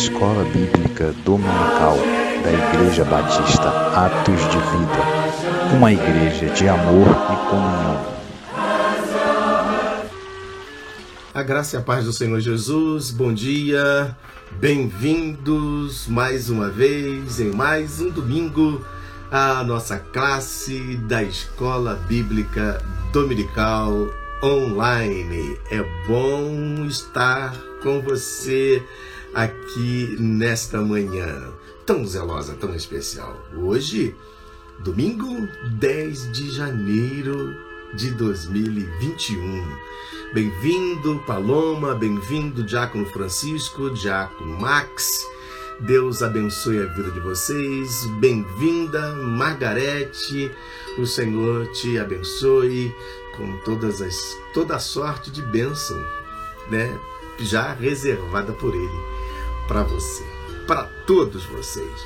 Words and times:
Escola 0.00 0.44
Bíblica 0.44 1.14
Dominical 1.26 1.98
da 2.42 2.50
Igreja 2.50 3.04
Batista 3.04 3.68
Atos 3.94 4.40
de 4.48 4.56
Vida, 4.56 5.76
uma 5.76 5.92
igreja 5.92 6.46
de 6.54 6.66
amor 6.66 7.06
e 7.06 7.50
comunhão. 7.50 8.06
A 11.34 11.42
graça 11.42 11.76
e 11.76 11.78
a 11.78 11.82
paz 11.82 12.06
do 12.06 12.14
Senhor 12.14 12.40
Jesus, 12.40 13.10
bom 13.10 13.30
dia, 13.30 14.16
bem-vindos 14.52 16.08
mais 16.08 16.48
uma 16.48 16.70
vez 16.70 17.38
em 17.38 17.50
mais 17.50 18.00
um 18.00 18.08
domingo 18.08 18.82
à 19.30 19.62
nossa 19.62 19.98
classe 19.98 20.96
da 21.08 21.22
Escola 21.22 21.96
Bíblica 22.08 22.82
Dominical 23.12 23.92
online. 24.42 25.58
É 25.70 25.84
bom 26.08 26.86
estar 26.86 27.54
com 27.82 28.00
você 28.00 28.82
aqui 29.34 30.16
nesta 30.18 30.80
manhã 30.80 31.52
tão 31.86 32.06
zelosa, 32.06 32.54
tão 32.54 32.74
especial. 32.74 33.36
Hoje, 33.56 34.14
domingo 34.80 35.48
10 35.78 36.32
de 36.32 36.50
janeiro 36.50 37.54
de 37.94 38.10
2021. 38.12 39.66
Bem-vindo, 40.34 41.18
Paloma, 41.26 41.94
bem-vindo, 41.94 42.62
Diácono 42.62 43.06
Francisco, 43.06 43.90
Diácono 43.90 44.60
Max. 44.60 45.24
Deus 45.80 46.22
abençoe 46.22 46.80
a 46.80 46.86
vida 46.86 47.10
de 47.10 47.20
vocês. 47.20 48.06
Bem-vinda, 48.20 49.14
Margarete. 49.14 50.50
O 50.98 51.06
Senhor 51.06 51.66
te 51.72 51.98
abençoe 51.98 52.94
com 53.36 53.56
todas 53.64 54.02
as 54.02 54.36
toda 54.52 54.76
a 54.76 54.80
sorte 54.80 55.30
de 55.30 55.40
bênção, 55.42 55.98
né? 56.70 56.98
Já 57.38 57.72
reservada 57.72 58.52
por 58.52 58.74
ele 58.74 59.09
para 59.70 59.84
você, 59.84 60.24
para 60.66 60.82
todos 61.06 61.44
vocês. 61.44 62.04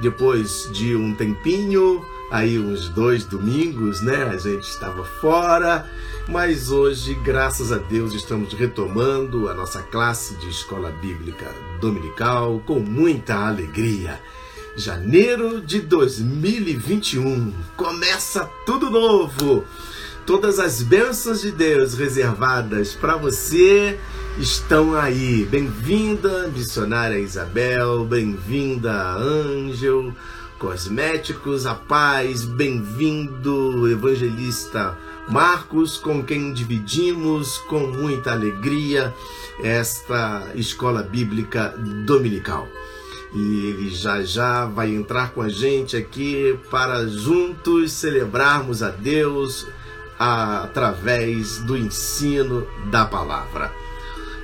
Depois 0.00 0.70
de 0.72 0.96
um 0.96 1.14
tempinho, 1.14 2.02
aí 2.30 2.58
uns 2.58 2.88
dois 2.88 3.22
domingos, 3.26 4.00
né? 4.00 4.22
A 4.22 4.38
gente 4.38 4.64
estava 4.64 5.04
fora, 5.04 5.86
mas 6.26 6.70
hoje, 6.70 7.12
graças 7.16 7.70
a 7.70 7.76
Deus, 7.76 8.14
estamos 8.14 8.54
retomando 8.54 9.46
a 9.50 9.52
nossa 9.52 9.82
classe 9.82 10.36
de 10.36 10.48
escola 10.48 10.90
bíblica 10.90 11.54
dominical 11.82 12.62
com 12.64 12.80
muita 12.80 13.46
alegria. 13.46 14.18
Janeiro 14.74 15.60
de 15.60 15.80
2021 15.80 17.52
começa 17.76 18.48
tudo 18.64 18.88
novo 18.88 19.66
Todas 20.26 20.58
as 20.58 20.82
bênçãos 20.82 21.40
de 21.40 21.52
Deus 21.52 21.94
reservadas 21.94 22.96
para 22.96 23.16
você 23.16 23.96
estão 24.38 24.94
aí. 24.94 25.46
Bem-vinda, 25.50 26.48
missionária 26.48 27.18
Isabel, 27.18 28.04
bem-vinda, 28.04 28.92
Ângel, 29.14 30.14
Cosméticos, 30.58 31.66
a 31.66 31.74
paz, 31.74 32.44
bem-vindo, 32.44 33.88
evangelista 33.88 34.96
Marcos, 35.28 35.96
com 35.96 36.22
quem 36.22 36.52
dividimos 36.52 37.58
com 37.68 37.80
muita 37.80 38.32
alegria 38.32 39.14
esta 39.62 40.50
escola 40.54 41.02
bíblica 41.02 41.74
dominical. 42.04 42.68
E 43.34 43.66
ele 43.66 43.90
já 43.90 44.22
já 44.22 44.66
vai 44.66 44.94
entrar 44.94 45.30
com 45.30 45.40
a 45.40 45.48
gente 45.48 45.96
aqui 45.96 46.58
para 46.70 47.06
juntos 47.06 47.92
celebrarmos 47.92 48.82
a 48.82 48.90
Deus 48.90 49.66
através 50.18 51.58
do 51.58 51.76
ensino 51.76 52.66
da 52.90 53.04
palavra. 53.04 53.85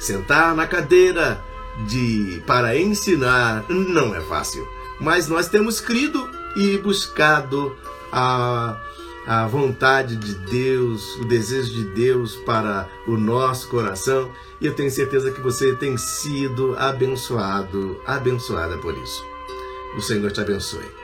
Sentar 0.02 0.52
na 0.54 0.66
cadeira 0.66 1.42
de 1.86 2.42
para 2.44 2.76
ensinar 2.76 3.64
não 3.68 4.12
é 4.14 4.20
fácil, 4.20 4.66
mas 5.00 5.28
nós 5.28 5.48
temos 5.48 5.80
crido 5.80 6.28
e 6.56 6.76
buscado 6.78 7.76
a 8.10 8.76
a 9.24 9.46
vontade 9.46 10.16
de 10.16 10.34
Deus, 10.34 11.16
o 11.16 11.24
desejo 11.24 11.72
de 11.72 11.84
Deus 11.84 12.34
para 12.34 12.88
o 13.06 13.16
nosso 13.16 13.68
coração, 13.68 14.28
e 14.60 14.66
eu 14.66 14.74
tenho 14.74 14.90
certeza 14.90 15.30
que 15.30 15.40
você 15.40 15.76
tem 15.76 15.96
sido 15.96 16.74
abençoado, 16.76 18.00
abençoada 18.04 18.76
por 18.78 18.96
isso. 18.96 19.24
O 19.96 20.00
Senhor 20.00 20.32
te 20.32 20.40
abençoe. 20.40 21.01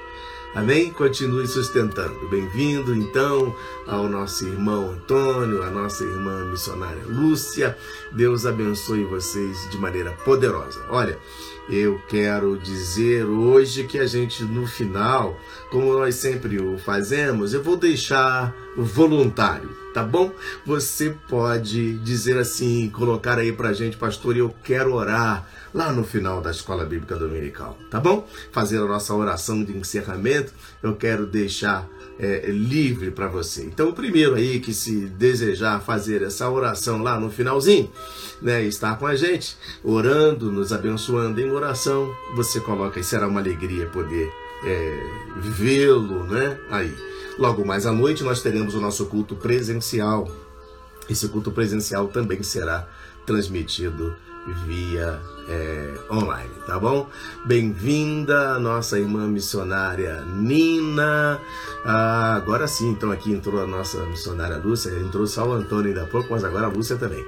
Amém? 0.58 0.92
Continue 0.92 1.46
sustentando. 1.46 2.28
Bem-vindo, 2.28 2.92
então, 2.92 3.54
ao 3.86 4.08
nosso 4.08 4.44
irmão 4.44 4.90
Antônio, 4.90 5.62
à 5.62 5.70
nossa 5.70 6.02
irmã 6.02 6.46
missionária 6.46 7.04
Lúcia. 7.06 7.78
Deus 8.10 8.44
abençoe 8.44 9.04
vocês 9.04 9.70
de 9.70 9.78
maneira 9.78 10.10
poderosa. 10.24 10.84
Olha, 10.90 11.16
eu 11.70 12.00
quero 12.08 12.58
dizer 12.58 13.24
hoje 13.24 13.84
que 13.84 14.00
a 14.00 14.06
gente, 14.08 14.42
no 14.42 14.66
final, 14.66 15.38
como 15.70 15.92
nós 15.92 16.16
sempre 16.16 16.60
o 16.60 16.76
fazemos, 16.76 17.54
eu 17.54 17.62
vou 17.62 17.76
deixar 17.76 18.52
voluntário, 18.76 19.70
tá 19.94 20.02
bom? 20.02 20.32
Você 20.66 21.14
pode 21.28 21.98
dizer 21.98 22.36
assim, 22.36 22.90
colocar 22.90 23.38
aí 23.38 23.52
pra 23.52 23.72
gente, 23.72 23.96
pastor, 23.96 24.36
eu 24.36 24.52
quero 24.64 24.92
orar 24.92 25.46
lá 25.72 25.92
no 25.92 26.04
final 26.04 26.40
da 26.40 26.50
Escola 26.50 26.84
Bíblica 26.84 27.16
Dominical, 27.16 27.76
tá 27.90 28.00
bom? 28.00 28.26
Fazer 28.52 28.78
a 28.78 28.86
nossa 28.86 29.14
oração 29.14 29.62
de 29.62 29.76
encerramento, 29.76 30.52
eu 30.82 30.96
quero 30.96 31.26
deixar 31.26 31.88
é, 32.18 32.50
livre 32.50 33.10
para 33.10 33.28
você. 33.28 33.64
Então, 33.64 33.88
o 33.88 33.92
primeiro 33.92 34.34
aí 34.34 34.60
que 34.60 34.74
se 34.74 35.06
desejar 35.06 35.80
fazer 35.80 36.22
essa 36.22 36.48
oração 36.50 37.02
lá 37.02 37.18
no 37.18 37.30
finalzinho, 37.30 37.90
né, 38.42 38.62
estar 38.64 38.98
com 38.98 39.06
a 39.06 39.14
gente, 39.14 39.56
orando, 39.84 40.50
nos 40.50 40.72
abençoando 40.72 41.40
em 41.40 41.50
oração, 41.50 42.12
você 42.34 42.60
coloca 42.60 42.98
e 42.98 43.04
será 43.04 43.28
uma 43.28 43.40
alegria 43.40 43.86
poder 43.86 44.30
é, 44.64 45.02
vê-lo, 45.36 46.24
né? 46.24 46.58
Aí. 46.70 46.94
Logo 47.38 47.64
mais 47.64 47.86
à 47.86 47.92
noite 47.92 48.24
nós 48.24 48.42
teremos 48.42 48.74
o 48.74 48.80
nosso 48.80 49.06
culto 49.06 49.36
presencial. 49.36 50.28
Esse 51.08 51.28
culto 51.28 51.52
presencial 51.52 52.08
também 52.08 52.42
será 52.42 52.88
transmitido 53.24 54.16
via 54.46 55.20
é, 55.48 55.94
online, 56.10 56.50
tá 56.66 56.78
bom? 56.78 57.08
Bem-vinda, 57.46 58.58
nossa 58.58 58.98
irmã 58.98 59.26
missionária 59.26 60.20
Nina. 60.22 61.40
Ah, 61.84 62.34
agora 62.36 62.68
sim, 62.68 62.90
então 62.90 63.10
aqui 63.10 63.32
entrou 63.32 63.62
a 63.62 63.66
nossa 63.66 63.98
missionária 64.06 64.58
Lúcia, 64.58 64.90
entrou 64.90 65.26
só 65.26 65.48
o 65.48 65.52
Antônio 65.52 65.88
ainda 65.88 66.02
há 66.02 66.06
pouco, 66.06 66.28
mas 66.30 66.44
agora 66.44 66.66
a 66.66 66.68
Lúcia 66.68 66.96
também. 66.96 67.24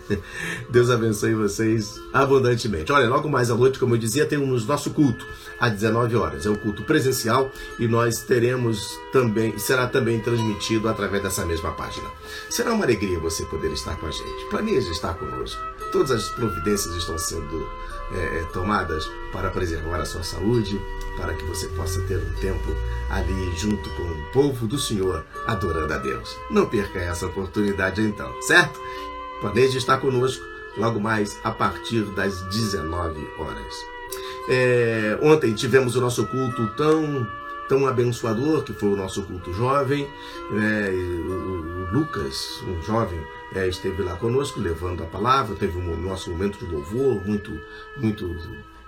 Deus 0.70 0.88
abençoe 0.88 1.34
vocês 1.34 2.00
abundantemente. 2.12 2.90
Olha, 2.90 3.08
logo 3.08 3.28
mais 3.28 3.50
à 3.50 3.54
noite, 3.54 3.78
como 3.78 3.94
eu 3.94 3.98
dizia, 3.98 4.24
temos 4.24 4.66
nosso 4.66 4.90
culto 4.90 5.26
às 5.60 5.72
19 5.72 6.16
horas. 6.16 6.46
É 6.46 6.50
o 6.50 6.58
culto 6.58 6.84
presencial 6.84 7.50
e 7.78 7.86
nós 7.86 8.22
teremos 8.22 8.98
também, 9.12 9.58
será 9.58 9.86
também 9.86 10.20
transmitido 10.20 10.88
através 10.88 11.22
dessa 11.22 11.44
mesma 11.44 11.72
página. 11.72 12.08
Será 12.48 12.72
uma 12.72 12.84
alegria 12.84 13.18
você 13.18 13.44
poder 13.46 13.72
estar 13.72 13.96
com 13.96 14.06
a 14.06 14.10
gente. 14.10 14.48
Planeje 14.50 14.90
estar 14.90 15.14
conosco. 15.14 15.75
Todas 15.92 16.10
as 16.10 16.28
providências 16.30 16.94
estão 16.94 17.16
sendo 17.18 17.68
é, 18.12 18.38
é, 18.38 18.44
tomadas 18.52 19.08
para 19.32 19.50
preservar 19.50 19.96
a 19.96 20.04
sua 20.04 20.22
saúde, 20.22 20.80
para 21.16 21.34
que 21.34 21.44
você 21.44 21.66
possa 21.68 22.00
ter 22.02 22.18
um 22.18 22.34
tempo 22.40 22.76
ali 23.10 23.56
junto 23.56 23.88
com 23.90 24.02
o 24.02 24.32
povo 24.32 24.66
do 24.66 24.78
Senhor, 24.78 25.24
adorando 25.46 25.92
a 25.92 25.98
Deus. 25.98 26.36
Não 26.50 26.66
perca 26.66 26.98
essa 26.98 27.26
oportunidade 27.26 28.00
então, 28.00 28.30
certo? 28.42 28.80
Planeje 29.40 29.78
estar 29.78 29.98
conosco 29.98 30.44
logo 30.76 31.00
mais 31.00 31.38
a 31.42 31.50
partir 31.50 32.02
das 32.14 32.42
19 32.42 33.28
horas. 33.38 33.74
É, 34.48 35.18
ontem 35.22 35.52
tivemos 35.54 35.96
o 35.96 36.00
nosso 36.00 36.26
culto 36.26 36.66
tão 36.76 37.26
tão 37.68 37.86
abençoador 37.86 38.62
que 38.62 38.72
foi 38.72 38.90
o 38.90 38.96
nosso 38.96 39.22
culto 39.22 39.52
jovem. 39.52 40.08
Né? 40.50 40.90
O, 40.90 41.32
o, 41.32 41.92
Lucas, 41.92 42.62
um 42.66 42.82
jovem, 42.82 43.20
é, 43.56 43.66
esteve 43.68 44.02
lá 44.02 44.16
conosco 44.16 44.60
levando 44.60 45.02
a 45.02 45.06
palavra. 45.06 45.56
Teve 45.56 45.78
um 45.78 45.96
nosso 45.96 46.30
momento 46.30 46.58
de 46.58 46.66
louvor 46.66 47.26
muito, 47.26 47.50
muito 47.96 48.36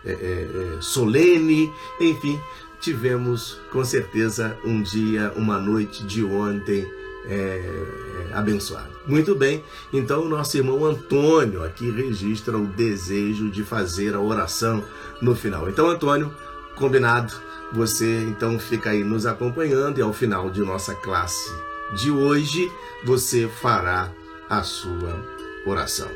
é, 0.05 0.13
é, 0.13 0.15
é, 0.15 0.81
solene. 0.81 1.73
Enfim, 2.01 2.39
tivemos 2.81 3.59
com 3.73 3.85
certeza 3.85 4.57
um 4.65 4.83
dia, 4.83 5.33
uma 5.37 5.59
noite 5.59 6.05
de 6.05 6.23
ontem 6.23 6.87
é, 7.27 7.35
é, 7.35 8.35
abençoado. 8.35 8.99
Muito 9.07 9.35
bem, 9.35 9.65
então 9.93 10.23
o 10.23 10.29
nosso 10.29 10.57
irmão 10.57 10.85
Antônio 10.85 11.65
aqui 11.65 11.91
registra 11.91 12.57
o 12.57 12.67
desejo 12.67 13.51
de 13.51 13.65
fazer 13.65 14.15
a 14.15 14.21
oração 14.21 14.85
no 15.21 15.35
final. 15.35 15.69
Então, 15.69 15.89
Antônio, 15.89 16.33
combinado 16.77 17.49
você 17.73 18.23
então 18.23 18.59
fica 18.59 18.91
aí 18.91 19.05
nos 19.05 19.27
acompanhando 19.27 19.99
e 19.99 20.03
ao 20.03 20.13
final 20.13 20.49
de 20.49 20.61
nossa 20.61 20.95
classe 20.95 21.53
de 21.95 22.11
hoje 22.11 22.71
você 23.05 23.49
fará 23.49 24.11
a 24.49 24.63
sua 24.63 25.25
oração. 25.67 26.11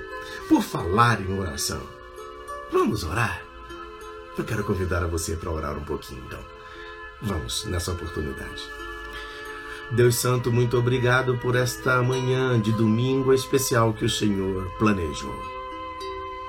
Por 0.49 0.63
falar 0.63 1.21
em 1.21 1.39
oração, 1.39 1.83
vamos 2.71 3.05
orar? 3.05 3.43
Eu 4.37 4.45
quero 4.45 4.65
convidar 4.65 5.03
a 5.03 5.07
você 5.07 5.37
para 5.37 5.51
orar 5.51 5.77
um 5.77 5.85
pouquinho, 5.85 6.23
então. 6.27 6.41
Vamos 7.21 7.65
nessa 7.67 7.93
oportunidade. 7.93 8.63
Deus 9.91 10.17
Santo, 10.17 10.51
muito 10.51 10.79
obrigado 10.79 11.37
por 11.37 11.55
esta 11.55 12.03
manhã 12.03 12.59
de 12.59 12.73
domingo 12.73 13.33
especial 13.35 13.93
que 13.93 14.07
o 14.07 14.11
Senhor 14.11 14.71
planejou. 14.79 15.39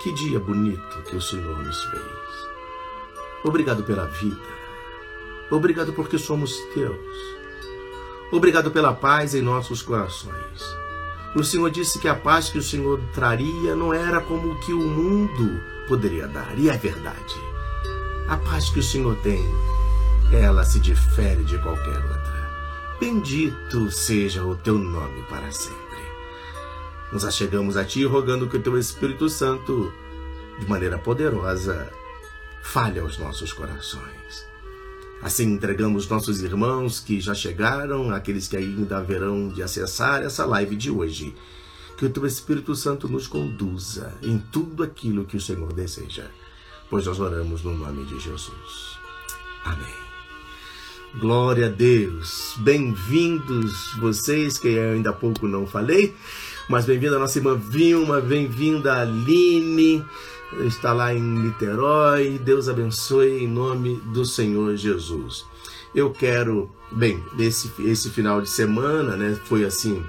Que 0.01 0.13
dia 0.13 0.39
bonito 0.39 1.01
que 1.03 1.15
o 1.15 1.21
Senhor 1.21 1.57
nos 1.59 1.83
fez. 1.85 2.03
Obrigado 3.43 3.83
pela 3.83 4.05
vida. 4.05 4.53
Obrigado 5.51 5.91
porque 5.91 6.17
somos 6.17 6.55
teus. 6.73 6.97
Obrigado 8.31 8.71
pela 8.71 8.93
paz 8.93 9.35
em 9.35 9.41
nossos 9.41 9.81
corações. 9.81 10.82
O 11.35 11.43
Senhor 11.43 11.69
disse 11.71 11.97
que 11.97 12.07
a 12.07 12.13
paz 12.13 12.49
que 12.49 12.59
o 12.59 12.63
Senhor 12.63 13.01
traria 13.11 13.75
não 13.75 13.91
era 13.91 14.21
como 14.21 14.51
o 14.51 14.59
que 14.59 14.71
o 14.71 14.79
mundo 14.79 15.59
poderia 15.87 16.27
dar, 16.27 16.57
e 16.57 16.69
é 16.69 16.77
verdade. 16.77 17.35
A 18.27 18.37
paz 18.37 18.69
que 18.69 18.79
o 18.79 18.83
Senhor 18.83 19.15
tem, 19.17 19.43
ela 20.31 20.63
se 20.63 20.79
difere 20.79 21.43
de 21.43 21.57
qualquer 21.57 21.97
outra. 21.97 22.43
Bendito 22.99 23.91
seja 23.91 24.43
o 24.43 24.55
teu 24.55 24.77
nome 24.77 25.23
para 25.23 25.51
sempre. 25.51 25.83
Nos 27.11 27.25
achegamos 27.25 27.77
a 27.77 27.83
ti 27.83 28.05
rogando 28.05 28.47
que 28.47 28.57
o 28.57 28.61
teu 28.61 28.77
Espírito 28.77 29.27
Santo, 29.27 29.91
de 30.59 30.69
maneira 30.69 30.99
poderosa, 30.99 31.91
fale 32.61 32.99
aos 32.99 33.17
nossos 33.17 33.51
corações. 33.51 34.12
Assim 35.23 35.53
entregamos 35.53 36.09
nossos 36.09 36.41
irmãos 36.41 36.99
que 36.99 37.21
já 37.21 37.33
chegaram, 37.33 38.11
aqueles 38.11 38.49
que 38.49 38.57
ainda 38.57 38.97
haverão 38.97 39.47
de 39.47 39.63
acessar 39.63 40.21
essa 40.21 40.45
live 40.45 40.75
de 40.75 40.91
hoje. 40.91 41.33
Que 41.97 42.05
o 42.05 42.09
teu 42.09 42.25
Espírito 42.25 42.75
Santo 42.75 43.07
nos 43.07 43.25
conduza 43.25 44.13
em 44.21 44.37
tudo 44.51 44.83
aquilo 44.83 45.23
que 45.23 45.37
o 45.37 45.41
Senhor 45.41 45.71
deseja, 45.71 46.25
pois 46.89 47.05
nós 47.05 47.21
oramos 47.21 47.63
no 47.63 47.73
nome 47.73 48.03
de 48.03 48.19
Jesus. 48.19 48.97
Amém. 49.63 49.93
Glória 51.21 51.67
a 51.67 51.69
Deus. 51.69 52.55
Bem-vindos 52.57 53.93
vocês 54.01 54.57
que 54.57 54.77
ainda 54.77 55.11
há 55.11 55.13
pouco 55.13 55.47
não 55.47 55.65
falei, 55.65 56.13
mas 56.67 56.85
bem-vinda 56.85 57.17
nossa 57.17 57.37
irmã 57.37 57.55
Vilma, 57.55 58.19
bem-vinda 58.19 59.01
Aline, 59.01 60.03
está 60.61 60.93
lá 60.93 61.13
em 61.13 61.21
Niterói. 61.21 62.39
Deus 62.39 62.69
abençoe 62.69 63.43
em 63.43 63.47
nome 63.47 63.95
do 64.13 64.25
Senhor 64.25 64.75
Jesus. 64.75 65.45
Eu 65.93 66.11
quero, 66.11 66.69
bem, 66.91 67.23
esse, 67.37 67.71
esse 67.79 68.09
final 68.09 68.41
de 68.41 68.49
semana, 68.49 69.15
né, 69.15 69.39
foi 69.45 69.63
assim, 69.63 70.03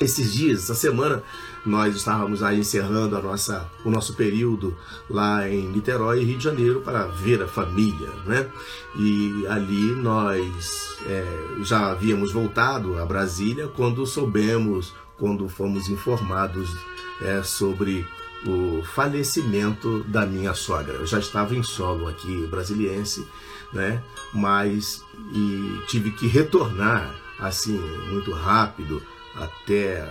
esses 0.00 0.32
dias, 0.32 0.64
essa 0.64 0.74
semana, 0.74 1.22
nós 1.64 1.94
estávamos 1.94 2.42
aí 2.42 2.58
encerrando 2.58 3.16
a 3.16 3.22
nossa, 3.22 3.70
o 3.84 3.90
nosso 3.90 4.14
período 4.14 4.76
lá 5.08 5.48
em 5.48 5.68
Niterói, 5.68 6.24
Rio 6.24 6.38
de 6.38 6.44
Janeiro, 6.44 6.80
para 6.80 7.06
ver 7.06 7.42
a 7.42 7.46
família, 7.46 8.08
né? 8.26 8.48
E 8.96 9.46
ali 9.46 9.92
nós 9.94 10.96
é, 11.06 11.24
já 11.62 11.90
havíamos 11.92 12.32
voltado 12.32 12.98
a 12.98 13.06
Brasília 13.06 13.68
quando 13.68 14.04
soubemos, 14.06 14.92
quando 15.16 15.48
fomos 15.48 15.88
informados 15.88 16.74
é, 17.20 17.42
sobre 17.42 18.04
o 18.46 18.82
falecimento 18.84 20.02
da 20.04 20.26
minha 20.26 20.54
sogra. 20.54 20.94
Eu 20.94 21.06
já 21.06 21.18
estava 21.18 21.54
em 21.54 21.62
solo 21.62 22.08
aqui 22.08 22.46
brasiliense, 22.46 23.26
né? 23.72 24.02
Mas 24.32 25.04
e 25.32 25.80
tive 25.88 26.10
que 26.12 26.26
retornar 26.26 27.14
assim 27.38 27.78
muito 28.10 28.32
rápido 28.32 29.02
até 29.36 30.08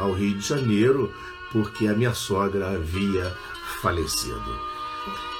ao 0.00 0.12
Rio 0.12 0.38
de 0.38 0.46
Janeiro, 0.46 1.12
porque 1.52 1.86
a 1.86 1.94
minha 1.94 2.14
sogra 2.14 2.70
havia 2.70 3.32
falecido. 3.80 4.67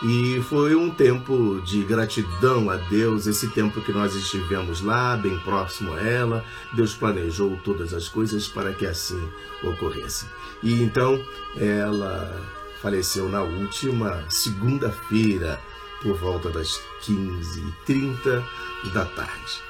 E 0.03 0.41
foi 0.49 0.77
um 0.77 0.91
tempo 0.91 1.61
de 1.65 1.83
gratidão 1.83 2.71
a 2.71 2.77
Deus, 2.77 3.27
esse 3.27 3.49
tempo 3.49 3.81
que 3.81 3.93
nós 3.93 4.15
estivemos 4.15 4.81
lá, 4.81 5.17
bem 5.17 5.37
próximo 5.41 5.93
a 5.93 6.01
ela. 6.01 6.45
Deus 6.73 6.95
planejou 6.95 7.59
todas 7.65 7.93
as 7.93 8.09
coisas 8.09 8.47
para 8.47 8.73
que 8.73 8.87
assim 8.87 9.21
ocorresse. 9.63 10.27
E 10.63 10.83
então 10.83 11.21
ela 11.57 12.41
faleceu 12.81 13.29
na 13.29 13.43
última 13.43 14.25
segunda-feira, 14.29 15.61
por 16.01 16.17
volta 16.17 16.49
das 16.51 16.81
15h30 17.03 18.45
da 18.93 19.05
tarde. 19.05 19.63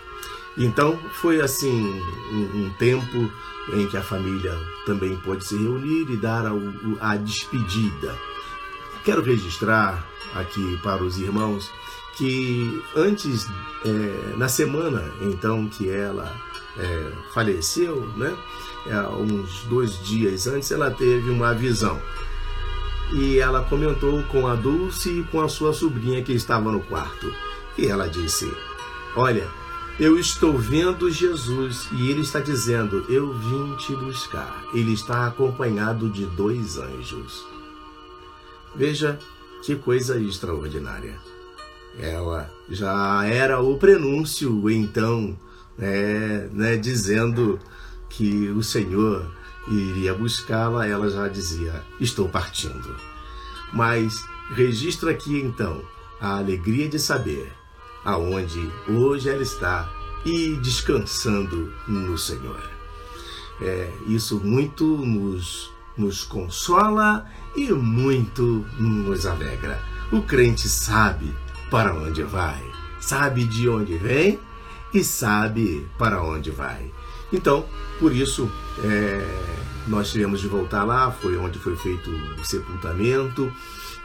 Então 0.59 0.99
foi 1.13 1.41
assim 1.41 2.03
um, 2.33 2.65
um, 2.65 2.71
tempo 2.79 3.33
em 3.73 3.87
que 3.87 3.97
a 3.97 4.03
família 4.03 4.55
também 4.85 5.17
pôde 5.17 5.45
se 5.45 5.57
reunir 5.57 6.11
e 6.11 6.17
dar 6.17 6.45
a, 6.47 6.53
a 7.01 7.17
despedida. 7.17 8.15
Quero 9.09 9.23
registrar 9.23 10.07
aqui 10.35 10.79
para 10.83 11.03
os 11.03 11.19
irmãos 11.19 11.71
que 12.15 12.85
antes, 12.95 13.47
é, 13.83 14.37
na 14.37 14.51
semana 14.51 15.03
então 15.23 15.67
que 15.67 15.89
ela 15.89 16.31
é, 16.77 17.13
faleceu, 17.33 18.07
né, 18.19 18.37
é, 18.87 19.01
uns 19.09 19.63
dois 19.63 19.99
dias 20.07 20.47
antes, 20.47 20.71
ela 20.71 20.91
teve 20.91 21.31
uma 21.31 21.55
visão. 21.55 21.99
E 23.15 23.39
ela 23.39 23.65
comentou 23.65 24.23
com 24.25 24.47
a 24.47 24.55
Dulce 24.55 25.21
e 25.21 25.25
com 25.25 25.41
a 25.41 25.49
sua 25.49 25.73
sobrinha 25.73 26.23
que 26.23 26.35
estava 26.35 26.71
no 26.71 26.81
quarto. 26.81 27.33
E 27.79 27.87
ela 27.87 28.11
disse: 28.11 28.53
Olha, 29.17 29.49
eu 29.99 30.19
estou 30.19 30.59
vendo 30.59 31.11
Jesus 31.11 31.89
e 31.93 32.11
ele 32.11 32.21
está 32.21 32.41
dizendo: 32.41 33.07
Eu 33.09 33.33
vim 33.33 33.75
te 33.77 33.97
buscar. 33.97 34.65
Ele 34.75 34.93
está 34.93 35.27
acompanhado 35.27 36.11
de 36.11 36.27
dois 36.27 36.77
anjos. 36.77 37.58
Veja 38.79 39.19
que 39.65 39.75
coisa 39.75 40.17
extraordinária. 40.21 41.19
Ela 41.99 42.49
já 42.71 43.27
era 43.27 43.61
o 43.61 43.77
prenúncio, 43.77 44.71
então, 44.71 45.37
né, 45.77 46.49
né, 46.53 46.77
dizendo 46.77 47.59
que 48.09 48.49
o 48.51 48.63
Senhor 48.63 49.29
iria 49.67 50.15
buscá-la, 50.15 50.87
ela 50.87 51.11
já 51.11 51.27
dizia: 51.27 51.83
Estou 51.99 52.29
partindo. 52.29 52.95
Mas 53.73 54.15
registra 54.55 55.11
aqui 55.11 55.41
então 55.41 55.83
a 56.21 56.39
alegria 56.39 56.89
de 56.89 57.01
saber 57.01 57.53
aonde 58.05 58.71
hoje 58.89 59.29
ela 59.29 59.43
está 59.43 59.93
e 60.25 60.55
descansando 60.63 61.73
no 61.89 62.17
Senhor. 62.17 62.63
É, 63.61 63.93
isso 64.07 64.39
muito 64.39 64.85
nos, 64.85 65.73
nos 65.99 66.25
consola 66.25 67.27
e 67.57 67.73
muito 67.73 68.65
nos 68.79 69.27
alegra. 69.27 69.83
O 70.13 70.23
crente 70.23 70.69
sabe 70.69 71.35
para 71.71 71.93
onde 71.95 72.23
vai, 72.23 72.63
sabe 73.01 73.45
de 73.45 73.69
onde 73.69 73.97
vem 73.99 74.39
e 74.95 75.05
sabe 75.05 75.87
para 75.99 76.23
onde 76.23 76.51
vai. 76.51 76.91
Então, 77.33 77.67
por 77.99 78.15
isso, 78.15 78.51
é, 78.83 79.59
nós 79.87 80.11
tivemos 80.11 80.41
de 80.41 80.49
voltar 80.49 80.85
lá, 80.85 81.11
foi 81.11 81.37
onde 81.37 81.59
foi 81.59 81.77
feito 81.77 82.11
o 82.11 82.45
sepultamento, 82.45 83.53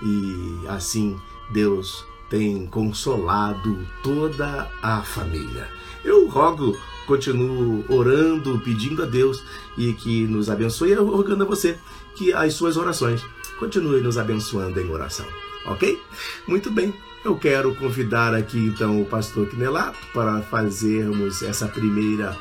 e 0.01 0.67
assim 0.67 1.17
Deus 1.51 2.05
tem 2.29 2.65
consolado 2.65 3.77
toda 4.01 4.69
a 4.81 5.01
família. 5.01 5.69
Eu 6.03 6.27
rogo, 6.27 6.77
continuo 7.05 7.85
orando, 7.89 8.59
pedindo 8.59 9.03
a 9.03 9.05
Deus 9.05 9.43
e 9.77 9.93
que 9.93 10.25
nos 10.27 10.49
abençoe, 10.49 10.91
e 10.91 10.95
rogando 10.95 11.43
a 11.43 11.47
você 11.47 11.77
que 12.15 12.33
as 12.33 12.53
suas 12.53 12.77
orações 12.77 13.23
continuem 13.59 14.01
nos 14.01 14.17
abençoando 14.17 14.79
em 14.79 14.89
oração, 14.89 15.25
ok? 15.65 16.01
Muito 16.47 16.69
bem, 16.71 16.93
eu 17.23 17.37
quero 17.37 17.73
convidar 17.75 18.33
aqui 18.33 18.57
então 18.57 19.01
o 19.01 19.05
pastor 19.05 19.47
Quinelato 19.47 19.97
para 20.13 20.41
fazermos 20.41 21.41
essa 21.41 21.67
primeira, 21.67 22.37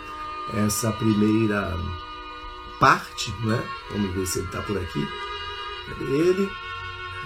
essa 0.67 0.91
primeira 0.93 1.77
parte, 2.81 3.33
né? 3.45 3.63
Vamos 3.91 4.15
ver 4.15 4.27
se 4.27 4.39
ele 4.39 4.47
está 4.47 4.61
por 4.63 4.77
aqui. 4.77 5.07
Cadê 5.89 6.05
ele? 6.05 6.49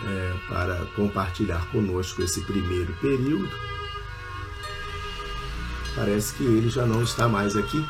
é, 0.04 0.34
para 0.48 0.86
compartilhar 0.94 1.64
conosco 1.70 2.22
esse 2.22 2.40
primeiro 2.42 2.92
período. 2.94 3.48
Parece 5.96 6.34
que 6.34 6.44
ele 6.44 6.68
já 6.68 6.86
não 6.86 7.02
está 7.02 7.26
mais 7.26 7.56
aqui 7.56 7.84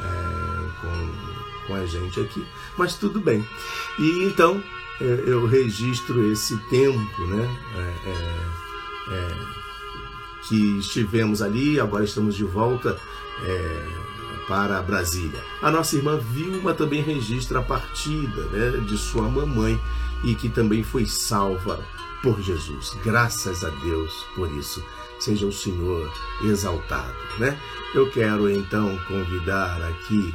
é, 0.00 0.68
com, 0.80 1.66
com 1.66 1.74
a 1.74 1.86
gente 1.86 2.20
aqui, 2.20 2.46
mas 2.76 2.94
tudo 2.94 3.18
bem. 3.18 3.44
E 3.98 4.24
então 4.24 4.62
é, 5.00 5.24
eu 5.26 5.46
registro 5.46 6.30
esse 6.30 6.56
tempo, 6.68 7.26
né? 7.26 7.58
É, 7.76 8.10
é, 8.10 9.14
é, 9.14 9.58
que 10.46 10.78
estivemos 10.78 11.42
ali, 11.42 11.80
agora 11.80 12.04
estamos 12.04 12.34
de 12.36 12.44
volta 12.44 12.98
para 14.48 14.80
Brasília. 14.82 15.44
A 15.60 15.70
nossa 15.70 15.94
irmã 15.94 16.16
Vilma 16.16 16.72
também 16.72 17.02
registra 17.02 17.58
a 17.58 17.62
partida 17.62 18.44
né, 18.44 18.78
de 18.86 18.96
sua 18.96 19.28
mamãe 19.28 19.78
e 20.24 20.34
que 20.34 20.48
também 20.48 20.82
foi 20.82 21.04
salva 21.04 21.84
por 22.22 22.40
Jesus. 22.40 22.96
Graças 23.04 23.62
a 23.62 23.68
Deus 23.68 24.26
por 24.34 24.50
isso. 24.52 24.82
Seja 25.20 25.46
o 25.46 25.52
Senhor 25.52 26.12
exaltado, 26.44 27.18
né? 27.40 27.58
Eu 27.94 28.10
quero 28.12 28.48
então 28.48 28.96
convidar 29.06 29.82
aqui 29.90 30.32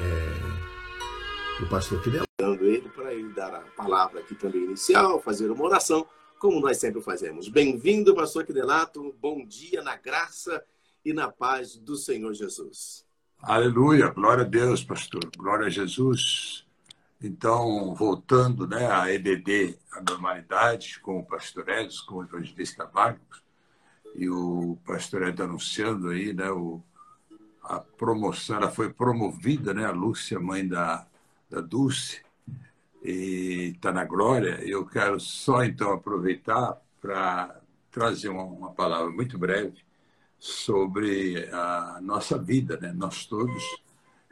é, 0.00 1.62
o 1.62 1.68
pastor 1.68 2.02
Fidel, 2.02 2.24
dando 2.40 2.64
ele 2.64 2.88
para 2.88 3.12
ele 3.12 3.28
dar 3.34 3.54
a 3.54 3.60
palavra 3.76 4.20
aqui 4.20 4.34
também 4.34 4.64
inicial, 4.64 5.20
fazer 5.20 5.50
uma 5.50 5.64
oração, 5.64 6.06
como 6.38 6.58
nós 6.58 6.78
sempre 6.78 7.02
fazemos. 7.02 7.48
Bem-vindo, 7.48 8.14
pastor 8.14 8.46
Quidelato. 8.46 9.14
Bom 9.20 9.44
dia 9.44 9.82
na 9.82 9.96
graça 9.96 10.64
e 11.04 11.12
na 11.12 11.30
paz 11.30 11.76
do 11.76 11.96
Senhor 11.96 12.32
Jesus. 12.32 13.04
Aleluia, 13.42 14.08
glória 14.08 14.44
a 14.44 14.48
Deus, 14.48 14.82
pastor. 14.82 15.28
Glória 15.36 15.66
a 15.66 15.70
Jesus. 15.70 16.66
Então, 17.20 17.94
voltando 17.94 18.66
né, 18.66 18.90
à 18.90 19.12
EDD, 19.12 19.76
a 19.92 20.00
normalidade, 20.00 20.98
com 21.00 21.18
o 21.18 21.26
pastor 21.26 21.68
Edson, 21.68 22.06
com 22.06 22.14
o 22.16 22.24
evangelista 22.24 22.88
Marcos, 22.94 23.42
e 24.18 24.28
o 24.28 24.76
pastor 24.84 25.28
Edson 25.28 25.44
anunciando 25.44 26.08
aí 26.08 26.32
né, 26.32 26.50
o, 26.50 26.82
a 27.62 27.78
promoção, 27.78 28.56
ela 28.56 28.70
foi 28.70 28.92
promovida, 28.92 29.72
né, 29.72 29.84
a 29.84 29.92
Lúcia, 29.92 30.40
mãe 30.40 30.66
da, 30.66 31.06
da 31.48 31.60
Dulce, 31.60 32.20
e 33.02 33.74
está 33.76 33.92
na 33.92 34.04
glória. 34.04 34.60
Eu 34.66 34.84
quero 34.84 35.20
só, 35.20 35.62
então, 35.62 35.92
aproveitar 35.92 36.76
para 37.00 37.60
trazer 37.92 38.28
uma, 38.28 38.42
uma 38.42 38.72
palavra 38.72 39.10
muito 39.10 39.38
breve 39.38 39.78
sobre 40.36 41.48
a 41.52 42.00
nossa 42.02 42.36
vida, 42.36 42.76
né? 42.80 42.92
Nós 42.92 43.24
todos 43.24 43.62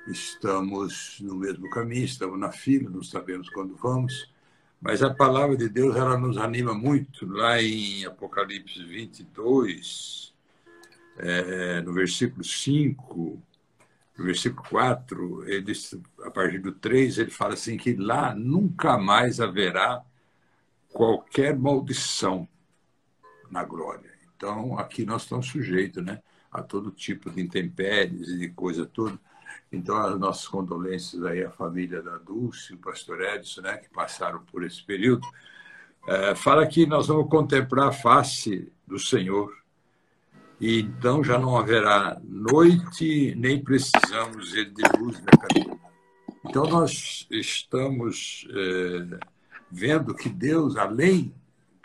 estamos 0.08 1.18
no 1.20 1.36
mesmo 1.36 1.68
caminho, 1.70 2.04
estamos 2.04 2.38
na 2.38 2.50
fila, 2.50 2.90
não 2.90 3.02
sabemos 3.02 3.48
quando 3.50 3.76
vamos, 3.76 4.32
mas 4.80 5.02
a 5.02 5.12
palavra 5.12 5.56
de 5.56 5.68
Deus 5.68 5.96
ela 5.96 6.18
nos 6.18 6.36
anima 6.36 6.74
muito. 6.74 7.26
Lá 7.26 7.60
em 7.60 8.04
Apocalipse 8.04 8.84
22, 8.84 10.34
é, 11.18 11.80
no 11.80 11.92
versículo 11.92 12.44
5, 12.44 13.42
no 14.16 14.24
versículo 14.24 14.62
4, 14.68 15.48
ele, 15.48 15.72
a 16.24 16.30
partir 16.30 16.58
do 16.58 16.72
3, 16.72 17.18
ele 17.18 17.30
fala 17.30 17.54
assim 17.54 17.76
que 17.76 17.94
lá 17.94 18.34
nunca 18.34 18.98
mais 18.98 19.40
haverá 19.40 20.02
qualquer 20.92 21.56
maldição 21.56 22.48
na 23.50 23.64
glória. 23.64 24.10
Então, 24.36 24.78
aqui 24.78 25.04
nós 25.04 25.22
estamos 25.22 25.46
sujeitos 25.46 26.04
né, 26.04 26.22
a 26.50 26.62
todo 26.62 26.90
tipo 26.90 27.30
de 27.30 27.40
intempéries 27.40 28.28
e 28.28 28.38
de 28.38 28.48
coisa 28.50 28.86
toda. 28.86 29.18
Então, 29.70 29.96
as 29.96 30.18
nossas 30.18 30.48
condolências 30.48 31.22
aí 31.24 31.42
à 31.44 31.50
família 31.50 32.02
da 32.02 32.16
Dulce, 32.18 32.74
o 32.74 32.78
pastor 32.78 33.20
Edson, 33.20 33.62
né, 33.62 33.76
que 33.76 33.88
passaram 33.88 34.40
por 34.50 34.64
esse 34.64 34.82
período. 34.82 35.26
É, 36.08 36.34
fala 36.34 36.66
que 36.66 36.86
nós 36.86 37.08
vamos 37.08 37.28
contemplar 37.28 37.88
a 37.88 37.92
face 37.92 38.72
do 38.86 38.98
Senhor. 38.98 39.52
E 40.60 40.80
então 40.80 41.22
já 41.22 41.38
não 41.38 41.56
haverá 41.56 42.18
noite, 42.24 43.34
nem 43.36 43.62
precisamos 43.62 44.52
de 44.52 44.82
luz 44.98 45.20
na 45.20 45.32
cadeia. 45.32 45.78
Então, 46.44 46.64
nós 46.64 47.26
estamos 47.30 48.46
é, 48.50 49.18
vendo 49.70 50.14
que 50.14 50.28
Deus, 50.28 50.76
além 50.76 51.34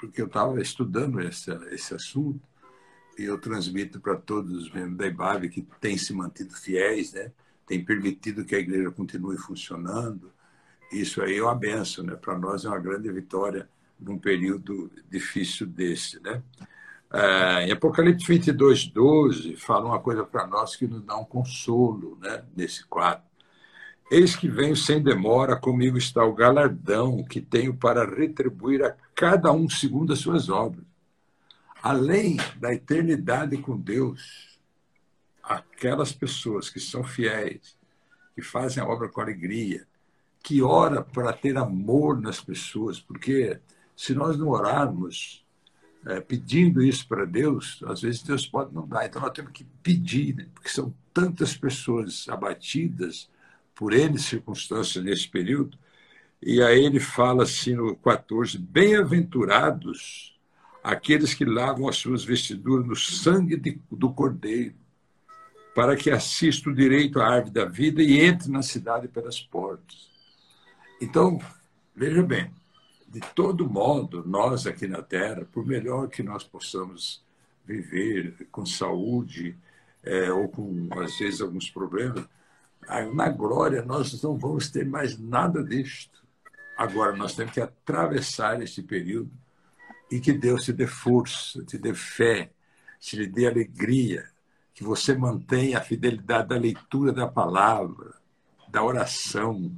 porque 0.02 0.20
eu 0.20 0.26
estava 0.26 0.60
estudando 0.60 1.22
esse, 1.22 1.52
esse 1.72 1.94
assunto 1.94 2.42
e 3.18 3.24
eu 3.24 3.38
transmito 3.38 4.00
para 4.00 4.16
todos 4.16 4.52
os 4.52 4.72
membros 4.72 4.98
da 4.98 5.06
IBAB 5.06 5.48
que 5.48 5.62
têm 5.80 5.96
se 5.96 6.12
mantido 6.12 6.56
fiéis, 6.56 7.14
né? 7.14 7.32
Tem 7.72 7.82
permitido 7.82 8.44
que 8.44 8.54
a 8.54 8.60
igreja 8.60 8.92
continue 8.92 9.38
funcionando. 9.38 10.30
Isso 10.92 11.22
aí 11.22 11.38
é 11.38 11.42
uma 11.42 11.56
benção, 11.56 12.04
né? 12.04 12.18
para 12.18 12.38
nós 12.38 12.66
é 12.66 12.68
uma 12.68 12.80
grande 12.80 13.10
vitória 13.10 13.70
num 13.98 14.18
período 14.18 14.92
difícil 15.10 15.66
desse. 15.66 16.22
Né? 16.22 16.44
É, 17.14 17.68
em 17.68 17.72
Apocalipse 17.72 18.28
22, 18.28 18.88
12, 18.88 19.56
fala 19.56 19.86
uma 19.86 20.00
coisa 20.00 20.26
para 20.26 20.46
nós 20.48 20.76
que 20.76 20.86
nos 20.86 21.02
dá 21.02 21.16
um 21.16 21.24
consolo 21.24 22.18
né? 22.22 22.44
nesse 22.54 22.86
quadro. 22.86 23.24
Eis 24.12 24.36
que 24.36 24.50
venho 24.50 24.76
sem 24.76 25.02
demora, 25.02 25.56
comigo 25.56 25.98
está 25.98 26.26
o 26.26 26.34
galardão 26.34 27.24
que 27.24 27.40
tenho 27.40 27.74
para 27.74 28.04
retribuir 28.04 28.84
a 28.84 28.94
cada 29.16 29.50
um 29.54 29.70
segundo 29.70 30.12
as 30.12 30.20
suas 30.20 30.50
obras. 30.50 30.84
Além 31.82 32.36
da 32.58 32.74
eternidade 32.74 33.58
com 33.60 33.78
Deus, 33.78 34.51
aquelas 35.44 36.12
pessoas 36.12 36.70
que 36.70 36.80
são 36.80 37.04
fiéis, 37.04 37.78
que 38.36 38.42
fazem 38.42 38.82
a 38.82 38.88
obra 38.88 39.10
com 39.10 39.22
alegria, 39.22 39.86
que 40.44 40.62
ora 40.62 41.02
para 41.04 41.34
ter 41.34 41.58
amor 41.58 42.20
nas 42.20 42.42
pessoas, 42.42 43.00
porque 43.00 43.60
se 43.96 44.14
nós 44.14 44.38
não 44.38 44.50
orarmos 44.50 45.46
é, 46.06 46.20
pedindo 46.20 46.82
isso 46.82 47.08
para 47.08 47.26
Deus, 47.26 47.84
às 47.86 48.02
vezes 48.02 48.24
Deus 48.24 48.48
pode 48.48 48.74
não 48.74 48.88
dar. 48.88 49.06
Então 49.06 49.22
nós 49.22 49.32
temos 49.32 49.52
que 49.52 49.64
pedir, 49.84 50.36
né? 50.36 50.48
porque 50.54 50.70
são 50.70 50.94
tantas 51.14 51.56
pessoas 51.56 52.28
abatidas, 52.28 53.30
por 53.82 53.94
N 53.94 54.18
circunstâncias 54.20 55.04
nesse 55.04 55.28
período. 55.28 55.76
E 56.42 56.62
aí 56.62 56.86
ele 56.86 57.00
fala 57.00 57.44
assim 57.44 57.76
no 57.76 57.96
14: 57.96 58.58
Bem-aventurados 58.58 60.40
aqueles 60.84 61.34
que 61.34 61.46
lavam 61.46 61.88
as 61.88 61.98
suas 61.98 62.24
vestiduras 62.24 62.86
no 62.86 62.96
sangue 62.96 63.58
de, 63.58 63.80
do 63.92 64.12
Cordeiro, 64.12 64.76
para 65.74 65.96
que 65.96 66.10
assistam 66.10 66.74
direito 66.74 67.20
à 67.20 67.28
árvore 67.28 67.52
da 67.52 67.66
vida 67.66 68.02
e 68.02 68.20
entre 68.20 68.52
na 68.52 68.62
cidade 68.62 69.08
pelas 69.08 69.40
portas. 69.40 70.10
Então, 71.02 71.40
veja 71.96 72.22
bem, 72.22 72.52
de 73.08 73.20
todo 73.34 73.70
modo, 73.70 74.24
nós 74.26 74.68
aqui 74.68 74.88
na 74.88 75.02
Terra, 75.02 75.46
por 75.52 75.66
melhor 75.66 76.08
que 76.08 76.24
nós 76.24 76.44
possamos 76.44 77.24
viver 77.66 78.48
com 78.52 78.66
saúde, 78.66 79.58
é, 80.04 80.32
ou 80.32 80.48
com, 80.50 80.90
às 80.92 81.18
vezes, 81.18 81.42
alguns 81.42 81.70
problemas, 81.70 82.26
na 83.14 83.30
glória 83.30 83.84
nós 83.84 84.22
não 84.22 84.38
vamos 84.38 84.70
ter 84.70 84.86
mais 84.86 85.18
nada 85.18 85.64
disto. 85.64 86.22
Agora 86.78 87.16
nós 87.16 87.36
temos 87.36 87.54
que 87.54 87.62
atravessar 87.62 88.62
esse 88.62 88.82
período 88.82 89.32
e 90.10 90.20
que 90.20 90.34
Deus 90.34 90.66
te 90.66 90.74
dê 90.74 90.88
força, 90.88 91.64
te 91.64 91.78
dê 91.78 91.94
fé, 91.94 92.52
te 93.00 93.26
dê 93.28 93.48
alegria, 93.48 94.31
que 94.82 94.88
você 94.88 95.14
mantenha 95.14 95.78
a 95.78 95.82
fidelidade 95.82 96.50
da 96.50 96.58
leitura 96.58 97.14
da 97.14 97.28
palavra, 97.28 98.16
da 98.68 98.84
oração. 98.84 99.72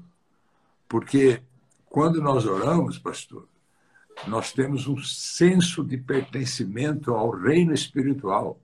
Porque 0.88 1.42
quando 1.90 2.22
nós 2.22 2.46
oramos, 2.46 2.98
pastor, 2.98 3.46
nós 4.28 4.54
temos 4.54 4.88
um 4.88 4.98
senso 5.04 5.84
de 5.84 5.98
pertencimento 5.98 7.14
ao 7.14 7.32
reino 7.32 7.74
espiritual. 7.74 8.58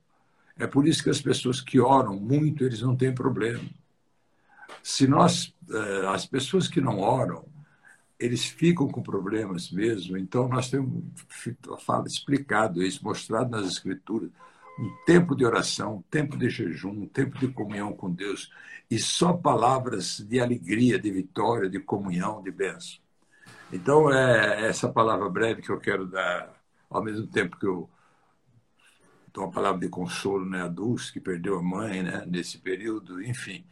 É 0.57 0.65
por 0.65 0.87
isso 0.87 1.03
que 1.03 1.09
as 1.09 1.21
pessoas 1.21 1.59
que 1.59 1.79
oram 1.79 2.17
muito, 2.17 2.63
eles 2.63 2.81
não 2.81 2.95
têm 2.95 3.13
problema 3.13 3.69
se 4.83 5.07
nós, 5.07 5.53
eh, 5.69 6.07
as 6.07 6.25
pessoas 6.25 6.67
que 6.67 6.81
não 6.81 6.99
oram, 6.99 7.45
eles 8.19 8.45
ficam 8.45 8.87
com 8.87 9.01
problemas 9.01 9.71
mesmo. 9.71 10.17
Então, 10.17 10.47
nós 10.47 10.69
temos 10.69 11.03
fala, 11.85 12.05
explicado 12.07 12.83
isso, 12.83 13.03
mostrado 13.03 13.49
nas 13.49 13.67
Escrituras, 13.67 14.29
um 14.79 15.05
tempo 15.05 15.35
de 15.35 15.45
oração, 15.45 15.97
um 15.97 16.01
tempo 16.03 16.37
de 16.37 16.49
jejum, 16.49 16.91
um 16.91 17.07
tempo 17.07 17.37
de 17.37 17.47
comunhão 17.49 17.93
com 17.93 18.11
Deus, 18.11 18.51
e 18.89 18.97
só 18.97 19.33
palavras 19.33 20.19
de 20.19 20.39
alegria, 20.39 20.97
de 20.97 21.11
vitória, 21.11 21.69
de 21.69 21.79
comunhão, 21.79 22.41
de 22.41 22.51
bênção. 22.51 22.99
Então, 23.71 24.11
é 24.11 24.67
essa 24.67 24.89
palavra 24.89 25.29
breve 25.29 25.61
que 25.61 25.69
eu 25.69 25.79
quero 25.79 26.07
dar, 26.07 26.51
ao 26.89 27.03
mesmo 27.03 27.27
tempo 27.27 27.57
que 27.59 27.67
eu 27.67 27.89
dou 29.33 29.43
uma 29.43 29.51
palavra 29.51 29.79
de 29.79 29.89
consolo 29.89 30.45
né, 30.45 30.63
a 30.63 30.67
Dulce, 30.67 31.13
que 31.13 31.19
perdeu 31.19 31.59
a 31.59 31.61
mãe 31.61 32.01
né, 32.01 32.23
nesse 32.25 32.57
período, 32.57 33.21
enfim 33.21 33.63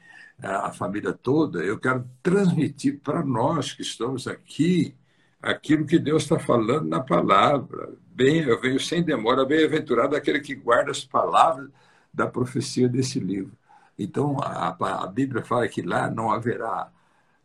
a 0.41 0.71
família 0.71 1.13
toda, 1.13 1.63
eu 1.63 1.79
quero 1.79 2.07
transmitir 2.21 2.99
para 2.99 3.23
nós 3.25 3.73
que 3.73 3.81
estamos 3.81 4.27
aqui 4.27 4.95
aquilo 5.41 5.85
que 5.85 5.97
Deus 5.97 6.23
está 6.23 6.37
falando 6.37 6.87
na 6.87 7.01
palavra. 7.01 7.93
Bem, 8.17 8.39
eu 8.39 8.59
venho 8.59 8.79
sem 8.79 9.03
demora, 9.03 9.45
bem-aventurado 9.45 10.15
aquele 10.15 10.39
que 10.39 10.55
guarda 10.55 10.89
as 10.89 11.05
palavras 11.05 11.69
da 12.11 12.25
profecia 12.25 12.89
desse 12.89 13.19
livro. 13.19 13.55
Então, 13.95 14.39
a, 14.41 14.75
a 15.03 15.05
Bíblia 15.05 15.43
fala 15.43 15.67
que 15.67 15.83
lá 15.83 16.09
não 16.09 16.31
haverá 16.31 16.91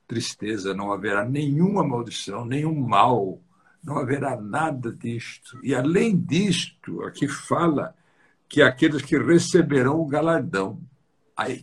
tristeza, 0.08 0.72
não 0.72 0.90
haverá 0.90 1.26
nenhuma 1.26 1.84
maldição, 1.84 2.46
nenhum 2.46 2.74
mal, 2.74 3.38
não 3.84 3.98
haverá 3.98 4.34
nada 4.40 4.90
disto. 4.90 5.60
E 5.62 5.74
além 5.74 6.18
disto, 6.18 7.02
aqui 7.02 7.28
fala 7.28 7.94
que 8.48 8.62
aqueles 8.62 9.02
que 9.02 9.18
receberão 9.18 10.00
o 10.00 10.06
galardão 10.06 10.80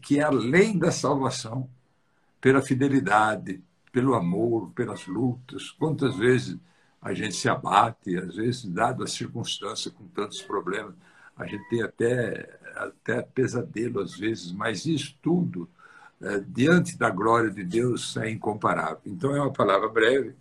que 0.03 0.19
é 0.19 0.21
além 0.21 0.77
da 0.77 0.91
salvação, 0.91 1.67
pela 2.39 2.61
fidelidade, 2.61 3.59
pelo 3.91 4.13
amor, 4.13 4.69
pelas 4.75 5.07
lutas. 5.07 5.71
Quantas 5.71 6.15
vezes 6.15 6.59
a 7.01 7.13
gente 7.13 7.35
se 7.35 7.47
abate, 7.47 8.17
às 8.17 8.35
vezes, 8.35 8.65
dado 8.65 9.03
a 9.03 9.07
circunstância, 9.07 9.91
com 9.91 10.05
tantos 10.07 10.41
problemas, 10.41 10.95
a 11.35 11.45
gente 11.45 11.67
tem 11.69 11.81
até, 11.81 12.59
até 12.75 13.21
pesadelo 13.21 14.01
às 14.01 14.15
vezes, 14.15 14.51
mas 14.51 14.85
isso 14.85 15.17
tudo, 15.21 15.69
é, 16.21 16.39
diante 16.39 16.97
da 16.97 17.09
glória 17.09 17.49
de 17.49 17.63
Deus, 17.63 18.17
é 18.17 18.29
incomparável. 18.29 18.99
Então, 19.05 19.35
é 19.35 19.41
uma 19.41 19.53
palavra 19.53 19.87
breve. 19.87 20.35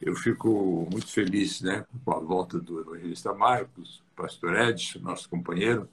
Eu 0.00 0.14
fico 0.14 0.86
muito 0.90 1.08
feliz 1.08 1.60
né, 1.62 1.84
com 2.04 2.12
a 2.12 2.20
volta 2.20 2.60
do 2.60 2.80
evangelista 2.80 3.34
Marcos, 3.34 4.02
pastor 4.14 4.54
Edson, 4.56 5.00
nosso 5.00 5.28
companheiro, 5.28 5.88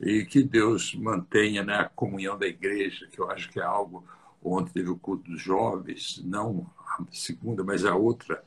e 0.00 0.24
que 0.24 0.42
Deus 0.42 0.94
mantenha 0.94 1.62
né, 1.62 1.74
a 1.74 1.88
comunhão 1.88 2.38
da 2.38 2.46
igreja, 2.46 3.06
que 3.10 3.18
eu 3.20 3.30
acho 3.30 3.50
que 3.50 3.60
é 3.60 3.64
algo. 3.64 4.04
Ontem 4.42 4.72
teve 4.72 4.88
o 4.90 4.96
culto 4.96 5.30
dos 5.30 5.40
jovens, 5.40 6.20
não 6.24 6.66
a 6.78 7.04
segunda, 7.12 7.62
mas 7.62 7.84
a 7.84 7.94
outra 7.94 8.42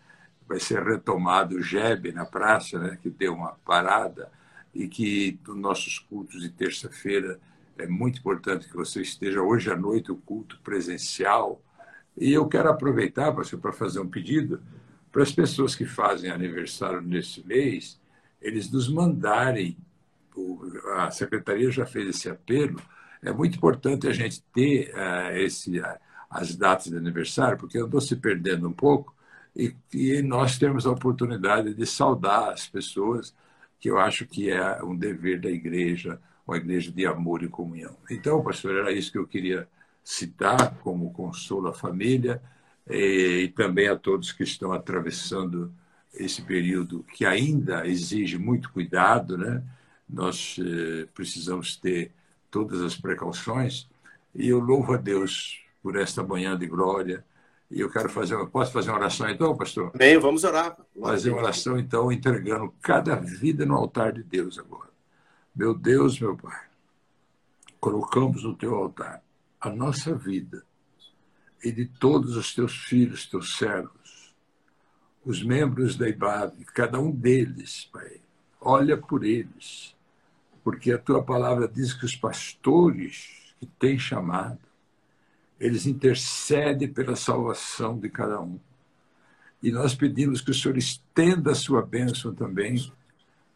vai 0.47 0.59
ser 0.59 0.83
retomado 0.83 1.55
o 1.55 1.61
JEB 1.61 2.11
na 2.11 2.25
praça, 2.25 2.79
né, 2.79 2.97
que 3.01 3.09
deu 3.09 3.33
uma 3.33 3.53
parada, 3.65 4.31
e 4.73 4.87
que 4.87 5.39
nos 5.47 5.57
nossos 5.57 5.99
cultos 5.99 6.41
de 6.41 6.49
terça-feira 6.49 7.39
é 7.77 7.87
muito 7.87 8.19
importante 8.19 8.67
que 8.67 8.75
você 8.75 9.01
esteja 9.01 9.41
hoje 9.41 9.71
à 9.71 9.75
noite, 9.75 10.11
o 10.11 10.15
culto 10.15 10.59
presencial, 10.63 11.61
E 12.17 12.31
eu 12.31 12.47
quero 12.47 12.69
aproveitar, 12.69 13.33
para 13.33 13.73
fazer 13.73 13.99
um 13.99 14.07
pedido 14.07 14.61
para 15.11 15.23
as 15.23 15.31
pessoas 15.33 15.75
que 15.75 15.85
fazem 15.85 16.29
aniversário 16.31 17.01
nesse 17.01 17.45
mês, 17.45 17.99
eles 18.41 18.69
nos 18.69 18.89
mandarem. 18.89 19.77
A 20.97 21.09
secretaria 21.11 21.71
já 21.71 21.85
fez 21.85 22.09
esse 22.09 22.29
apelo. 22.29 22.81
É 23.21 23.31
muito 23.31 23.57
importante 23.57 24.07
a 24.07 24.13
gente 24.13 24.43
ter 24.53 24.93
uh, 24.93 25.37
esse, 25.37 25.79
uh, 25.79 25.97
as 26.29 26.55
datas 26.55 26.85
de 26.85 26.97
aniversário, 26.97 27.57
porque 27.57 27.77
eu 27.77 27.85
estou 27.85 28.01
se 28.01 28.15
perdendo 28.15 28.67
um 28.67 28.73
pouco, 28.73 29.14
e, 29.55 29.75
e 29.93 30.21
nós 30.21 30.57
temos 30.57 30.85
a 30.85 30.91
oportunidade 30.91 31.74
de 31.74 31.85
saudar 31.85 32.51
as 32.51 32.67
pessoas, 32.67 33.33
que 33.79 33.89
eu 33.89 33.97
acho 34.00 34.25
que 34.25 34.50
é 34.51 34.83
um 34.83 34.95
dever 34.95 35.39
da 35.39 35.50
igreja, 35.50 36.19
uma 36.45 36.57
igreja 36.57 36.91
de 36.91 37.05
amor 37.05 37.43
e 37.43 37.47
comunhão. 37.47 37.95
Então, 38.09 38.43
pastor, 38.43 38.75
era 38.75 38.91
isso 38.91 39.12
que 39.12 39.17
eu 39.17 39.27
queria 39.27 39.67
citar 40.03 40.75
como 40.79 41.12
consolo 41.12 41.67
à 41.67 41.74
família 41.74 42.41
e, 42.89 43.43
e 43.43 43.47
também 43.50 43.88
a 43.88 43.95
todos 43.95 44.31
que 44.31 44.43
estão 44.43 44.71
atravessando 44.71 45.74
esse 46.13 46.41
período 46.41 47.03
que 47.03 47.25
ainda 47.25 47.88
exige 47.88 48.38
muito 48.38 48.71
cuidado, 48.71 49.38
né? 49.38 49.63
Nós 50.07 50.57
eh, 50.59 51.07
precisamos 51.13 51.75
ter 51.75 52.12
todas 52.51 52.81
as 52.81 52.95
precauções 52.95 53.88
e 54.33 54.47
eu 54.47 54.59
louvo 54.59 54.93
a 54.93 54.97
Deus 54.97 55.62
por 55.81 55.95
esta 55.95 56.24
manhã 56.24 56.57
de 56.57 56.67
glória. 56.67 57.25
E 57.69 57.79
eu 57.79 57.89
quero 57.89 58.10
fazer, 58.10 58.38
posso 58.48 58.72
fazer 58.72 58.89
uma 58.89 59.00
oração 59.00 59.29
então, 59.29 59.55
pastor? 59.57 59.91
Bem, 59.95 60.17
vamos 60.19 60.43
orar. 60.43 60.77
Fazer 61.00 61.31
uma 61.31 61.41
oração 61.41 61.79
então, 61.79 62.12
entregando 62.12 62.74
cada 62.81 63.15
vida 63.15 63.65
no 63.65 63.75
altar 63.75 64.13
de 64.13 64.24
Deus 64.24 64.60
agora. 64.60 64.89
Meu 65.55 65.74
Deus, 65.74 66.19
meu 66.19 66.36
Pai, 66.36 66.65
colocamos 67.79 68.43
no 68.43 68.55
teu 68.55 68.75
altar 68.75 69.24
a 69.60 69.69
nossa 69.69 70.13
vida 70.13 70.63
e 71.63 71.72
de 71.72 71.86
todos 71.86 72.36
os 72.38 72.53
teus 72.53 72.77
filhos, 72.77 73.25
teus 73.25 73.57
servos, 73.57 74.36
os 75.25 75.41
membros 75.41 75.95
da 75.95 76.07
IBAB, 76.07 76.65
cada 76.65 77.00
um 77.00 77.10
deles, 77.10 77.89
Pai, 77.91 78.22
olha 78.62 78.95
por 78.95 79.24
eles, 79.24 79.95
porque 80.63 80.91
a 80.91 81.00
tua 81.00 81.24
palavra 81.24 81.67
diz 81.67 81.93
que 81.93 82.05
os 82.05 82.15
pastores 82.15 83.55
que 83.60 83.65
têm 83.65 83.98
chamado, 83.98 84.60
eles 85.65 85.86
intercedem 85.86 86.91
pela 86.91 87.15
salvação 87.15 87.98
de 87.98 88.10
cada 88.10 88.39
um. 88.39 88.60
E 89.62 89.72
nós 89.72 89.95
pedimos 89.95 90.41
que 90.41 90.51
o 90.51 90.53
Senhor 90.53 90.77
estenda 90.77 91.51
a 91.51 91.55
sua 91.55 91.81
bênção 91.81 92.34
também 92.34 92.91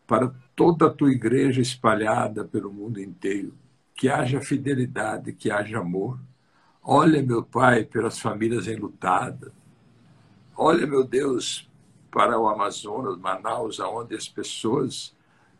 para 0.07 0.33
toda 0.55 0.87
a 0.87 0.89
tua 0.89 1.11
igreja 1.11 1.61
espalhada 1.61 2.43
pelo 2.43 2.73
mundo 2.73 2.99
inteiro. 2.99 3.53
Que 3.93 4.09
haja 4.09 4.41
fidelidade, 4.41 5.33
que 5.33 5.51
haja 5.51 5.79
amor. 5.79 6.19
Olha, 6.81 7.21
meu 7.21 7.43
Pai, 7.43 7.83
pelas 7.83 8.17
famílias 8.17 8.67
enlutadas. 8.67 9.51
Olha, 10.55 10.87
meu 10.87 11.03
Deus, 11.03 11.69
para 12.09 12.39
o 12.39 12.47
Amazonas, 12.47 13.17
Manaus, 13.17 13.79
aonde 13.79 14.15
as 14.15 14.27
pessoas 14.27 15.15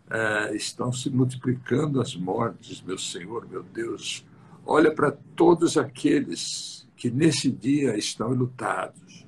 eh, 0.10 0.56
estão 0.56 0.92
se 0.92 1.10
multiplicando 1.10 2.02
as 2.02 2.16
mortes, 2.16 2.82
meu 2.82 2.98
Senhor, 2.98 3.48
meu 3.48 3.62
Deus. 3.62 4.26
Olha 4.66 4.94
para 4.94 5.12
todos 5.36 5.78
aqueles 5.78 6.88
que 6.96 7.10
nesse 7.10 7.50
dia 7.50 7.98
estão 7.98 8.30
lutados 8.30 9.26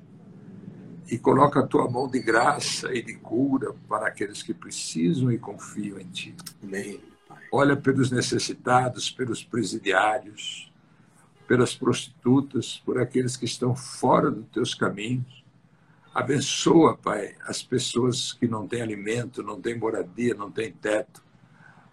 e 1.10 1.18
coloca 1.18 1.60
a 1.60 1.66
tua 1.66 1.90
mão 1.90 2.08
de 2.08 2.20
graça 2.20 2.94
e 2.94 3.02
de 3.02 3.14
cura 3.14 3.74
para 3.88 4.06
aqueles 4.06 4.42
que 4.42 4.54
precisam 4.54 5.30
e 5.30 5.38
confiam 5.38 5.98
em 5.98 6.08
ti. 6.08 6.34
Amém. 6.62 7.00
Olha 7.50 7.76
pelos 7.76 8.10
necessitados, 8.10 9.10
pelos 9.10 9.44
presidiários, 9.44 10.72
pelas 11.46 11.74
prostitutas, 11.74 12.80
por 12.84 12.98
aqueles 12.98 13.36
que 13.36 13.44
estão 13.44 13.76
fora 13.76 14.30
dos 14.30 14.46
teus 14.48 14.74
caminhos. 14.74 15.44
Abençoa, 16.14 16.96
Pai, 16.96 17.34
as 17.46 17.62
pessoas 17.62 18.32
que 18.32 18.48
não 18.48 18.66
têm 18.66 18.80
alimento, 18.80 19.42
não 19.42 19.60
têm 19.60 19.78
moradia, 19.78 20.34
não 20.34 20.50
têm 20.50 20.72
teto. 20.72 21.22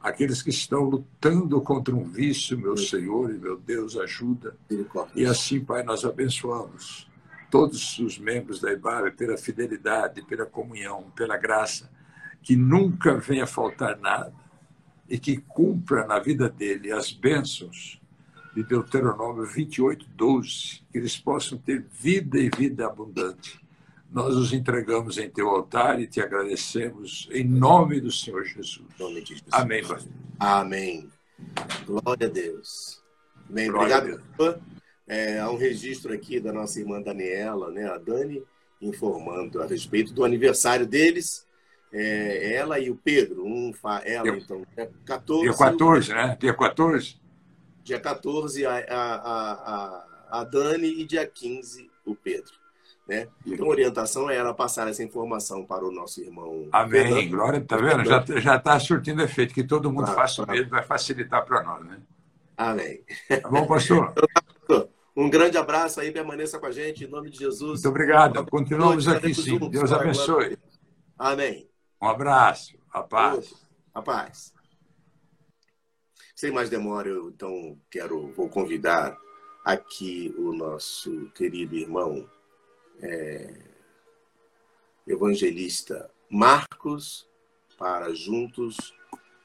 Aqueles 0.01 0.41
que 0.41 0.49
estão 0.49 0.83
lutando 0.83 1.61
contra 1.61 1.93
um 1.93 2.03
vício, 2.03 2.57
meu 2.57 2.77
Senhor 2.77 3.33
e 3.33 3.37
meu 3.37 3.57
Deus, 3.57 3.97
ajuda. 3.97 4.55
E 5.13 5.25
assim, 5.25 5.59
Pai, 5.59 5.83
nós 5.83 6.05
abençoamos 6.05 7.09
todos 7.49 7.97
os 7.99 8.17
membros 8.17 8.61
da 8.61 8.71
IBAB 8.71 9.11
pela 9.11 9.37
fidelidade, 9.37 10.21
pela 10.21 10.45
comunhão, 10.45 11.11
pela 11.15 11.35
graça, 11.35 11.89
que 12.41 12.55
nunca 12.55 13.17
venha 13.17 13.45
faltar 13.45 13.97
nada 13.97 14.33
e 15.09 15.17
que 15.17 15.37
cumpra 15.37 16.05
na 16.05 16.19
vida 16.19 16.47
dele 16.47 16.91
as 16.91 17.11
bênçãos 17.11 17.99
de 18.55 18.63
Deuteronômio 18.63 19.45
28, 19.45 20.07
12, 20.15 20.83
que 20.91 20.97
eles 20.97 21.17
possam 21.17 21.57
ter 21.57 21.85
vida 21.99 22.37
e 22.39 22.49
vida 22.49 22.85
abundante. 22.85 23.59
Nós 24.11 24.35
os 24.35 24.51
entregamos 24.51 25.17
em 25.19 25.29
teu 25.29 25.49
altar 25.49 26.01
e 26.01 26.07
te 26.07 26.19
agradecemos 26.19 27.29
em 27.31 27.43
nome 27.43 28.01
do 28.01 28.11
Senhor 28.11 28.43
Jesus. 28.43 28.81
Nome 28.99 29.21
de 29.21 29.35
Jesus. 29.35 29.49
Amém, 29.51 29.85
pastor. 29.85 30.11
Amém. 30.39 31.09
Glória 31.85 32.27
a 32.27 32.29
Deus. 32.29 33.03
Bem, 33.47 33.69
obrigado. 33.69 34.19
É, 35.07 35.39
há 35.39 35.49
um 35.49 35.57
registro 35.57 36.13
aqui 36.13 36.39
da 36.39 36.51
nossa 36.51 36.79
irmã 36.79 37.01
Daniela, 37.01 37.71
né, 37.71 37.87
a 37.87 37.97
Dani, 37.97 38.43
informando 38.81 39.61
a 39.61 39.65
respeito 39.65 40.13
do 40.13 40.23
aniversário 40.23 40.87
deles. 40.87 41.47
É, 41.91 42.53
ela 42.53 42.79
e 42.79 42.89
o 42.91 42.95
Pedro, 42.95 43.45
um 43.45 43.73
fa... 43.73 44.01
ela, 44.05 44.31
dia, 44.31 44.39
então, 44.39 44.63
dia 44.75 44.91
14. 45.05 45.43
Dia 45.43 45.57
14, 45.57 46.13
né? 46.13 46.37
Dia 46.39 46.53
14? 46.53 47.21
Dia 47.83 47.99
14, 47.99 48.65
a, 48.65 48.75
a, 48.75 49.15
a, 49.23 50.39
a 50.39 50.43
Dani, 50.43 50.87
e 50.87 51.05
dia 51.05 51.25
15, 51.25 51.89
o 52.05 52.13
Pedro. 52.15 52.58
Né? 53.09 53.27
Então, 53.43 53.65
a 53.65 53.69
orientação 53.69 54.29
era 54.29 54.53
passar 54.53 54.87
essa 54.87 55.01
informação 55.01 55.65
para 55.65 55.83
o 55.83 55.91
nosso 55.91 56.21
irmão. 56.21 56.69
Amém. 56.71 57.07
Fernando. 57.07 57.29
Glória, 57.31 57.61
tá 57.61 57.75
vendo? 57.75 58.39
Já 58.39 58.55
está 58.55 58.79
surtindo 58.79 59.23
efeito, 59.23 59.51
que 59.51 59.63
todo 59.63 59.91
mundo 59.91 60.03
claro, 60.03 60.19
faça 60.19 60.43
o 60.43 60.47
mesmo, 60.47 60.69
vai 60.69 60.83
facilitar 60.83 61.43
para 61.43 61.63
nós, 61.63 61.83
né? 61.85 61.99
Amém. 62.55 63.03
Tá 63.27 63.49
bom, 63.49 63.65
pastor? 63.65 64.13
Então, 64.69 64.81
tá, 64.81 64.87
um 65.15 65.27
grande 65.27 65.57
abraço 65.57 65.99
aí, 65.99 66.11
permaneça 66.11 66.59
com 66.59 66.67
a 66.67 66.71
gente, 66.71 67.03
em 67.03 67.07
nome 67.07 67.31
de 67.31 67.39
Jesus. 67.39 67.81
Muito 67.81 67.89
obrigado. 67.89 68.45
Continuamos 68.45 69.07
aqui 69.07 69.33
sim. 69.33 69.57
Deus 69.57 69.91
abençoe. 69.91 70.55
Amém. 71.17 71.67
Um 71.99 72.07
abraço. 72.07 72.77
A 72.93 73.01
paz. 73.01 73.51
A 73.91 74.03
paz. 74.03 74.53
Sem 76.35 76.51
mais 76.51 76.69
demora, 76.69 77.09
eu 77.09 77.29
então 77.29 77.75
quero, 77.89 78.31
vou 78.33 78.47
convidar 78.47 79.17
aqui 79.65 80.31
o 80.37 80.53
nosso 80.53 81.31
querido 81.33 81.75
irmão 81.75 82.29
é, 83.01 83.53
evangelista 85.07 86.09
Marcos 86.29 87.27
para 87.77 88.13
juntos 88.13 88.93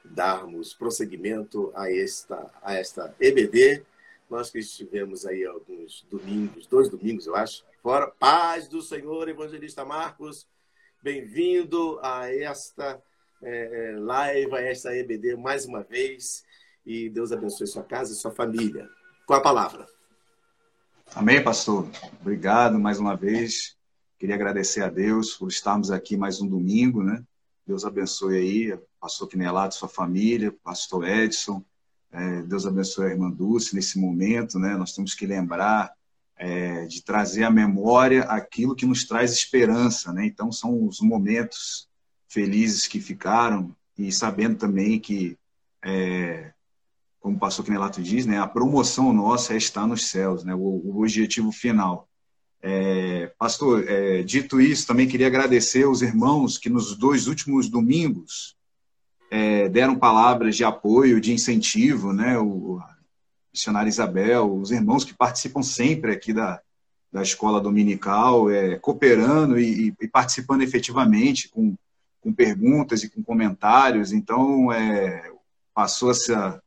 darmos 0.03 0.73
prosseguimento 0.73 1.71
a 1.75 1.91
esta, 1.91 2.51
a 2.61 2.75
esta 2.75 3.15
EBD 3.19 3.85
nós 4.29 4.49
que 4.49 4.59
estivemos 4.59 5.25
aí 5.25 5.45
alguns 5.45 6.05
domingos, 6.09 6.65
dois 6.67 6.89
domingos, 6.89 7.27
eu 7.27 7.35
acho, 7.35 7.63
fora. 7.81 8.07
Paz 8.07 8.67
do 8.67 8.81
Senhor, 8.81 9.29
Evangelista 9.29 9.85
Marcos. 9.85 10.47
Bem-vindo 11.01 11.99
a 12.01 12.33
esta 12.33 13.01
é, 13.41 13.91
é 13.91 13.99
live, 13.99 14.55
a 14.55 14.61
esta 14.61 14.95
EBD 14.95 15.35
mais 15.35 15.65
uma 15.65 15.83
vez. 15.83 16.43
E 16.85 17.09
Deus 17.09 17.31
abençoe 17.31 17.67
sua 17.67 17.83
casa 17.83 18.13
e 18.13 18.15
sua 18.15 18.31
família. 18.31 18.89
Com 19.27 19.33
a 19.33 19.41
palavra. 19.41 19.87
Amém, 21.13 21.43
pastor. 21.43 21.87
Obrigado 22.21 22.79
mais 22.79 22.99
uma 22.99 23.15
vez. 23.15 23.75
Queria 24.17 24.35
agradecer 24.35 24.81
a 24.81 24.89
Deus 24.89 25.33
por 25.33 25.49
estarmos 25.49 25.91
aqui 25.91 26.17
mais 26.17 26.41
um 26.41 26.47
domingo, 26.47 27.03
né? 27.03 27.23
Deus 27.67 27.85
abençoe 27.85 28.37
aí, 28.37 28.79
pastor 28.99 29.27
Quinelato, 29.27 29.75
sua 29.75 29.89
família, 29.89 30.55
pastor 30.63 31.07
Edson, 31.07 31.63
é, 32.11 32.41
Deus 32.43 32.65
abençoe 32.65 33.07
a 33.07 33.09
irmã 33.09 33.29
Dulce 33.29 33.75
nesse 33.75 33.99
momento, 33.99 34.57
né? 34.57 34.77
Nós 34.77 34.93
temos 34.93 35.13
que 35.13 35.25
lembrar 35.25 35.91
é, 36.37 36.85
de 36.85 37.03
trazer 37.03 37.43
à 37.43 37.51
memória 37.51 38.23
aquilo 38.23 38.75
que 38.75 38.85
nos 38.85 39.05
traz 39.05 39.33
esperança, 39.33 40.13
né? 40.13 40.25
Então 40.25 40.49
são 40.49 40.87
os 40.87 41.01
momentos 41.01 41.89
felizes 42.29 42.87
que 42.87 43.01
ficaram 43.01 43.75
e 43.97 44.11
sabendo 44.13 44.57
também 44.57 44.97
que, 44.97 45.37
é, 45.83 46.53
como 47.25 47.37
o 47.37 47.39
pastor 47.39 47.65
Quinelato 47.65 48.03
diz, 48.03 48.27
né? 48.27 48.39
A 48.39 48.45
promoção 48.45 49.11
nossa 49.11 49.55
é 49.55 49.57
estar 49.57 49.87
nos 49.87 50.05
céus, 50.09 50.43
né? 50.43 50.53
O, 50.53 50.59
o 50.59 51.01
objetivo 51.01 51.51
final. 51.51 52.07
É, 52.61 53.33
pastor, 53.39 53.83
é, 53.89 54.21
dito 54.21 54.61
isso, 54.61 54.85
também 54.85 55.07
queria 55.07 55.25
agradecer 55.25 55.87
os 55.87 56.03
irmãos 56.03 56.59
que 56.59 56.69
nos 56.69 56.95
dois 56.95 57.25
últimos 57.25 57.67
domingos 57.67 58.55
é, 59.31 59.67
deram 59.67 59.97
palavras 59.97 60.55
de 60.55 60.63
apoio, 60.63 61.19
de 61.19 61.33
incentivo, 61.33 62.13
né? 62.13 62.37
O 62.37 62.79
missionário 63.51 63.89
Isabel, 63.89 64.55
os 64.55 64.69
irmãos 64.69 65.03
que 65.03 65.15
participam 65.15 65.63
sempre 65.63 66.11
aqui 66.11 66.31
da, 66.31 66.61
da 67.11 67.23
escola 67.23 67.59
dominical, 67.59 68.51
é, 68.51 68.77
cooperando 68.77 69.59
e, 69.59 69.95
e, 69.99 70.07
participando 70.07 70.61
efetivamente 70.61 71.49
com, 71.49 71.73
com 72.21 72.31
perguntas 72.31 73.03
e 73.03 73.09
com 73.09 73.23
comentários. 73.23 74.11
Então, 74.11 74.71
é, 74.71 75.31
passou 75.73 76.11
essa 76.11 76.61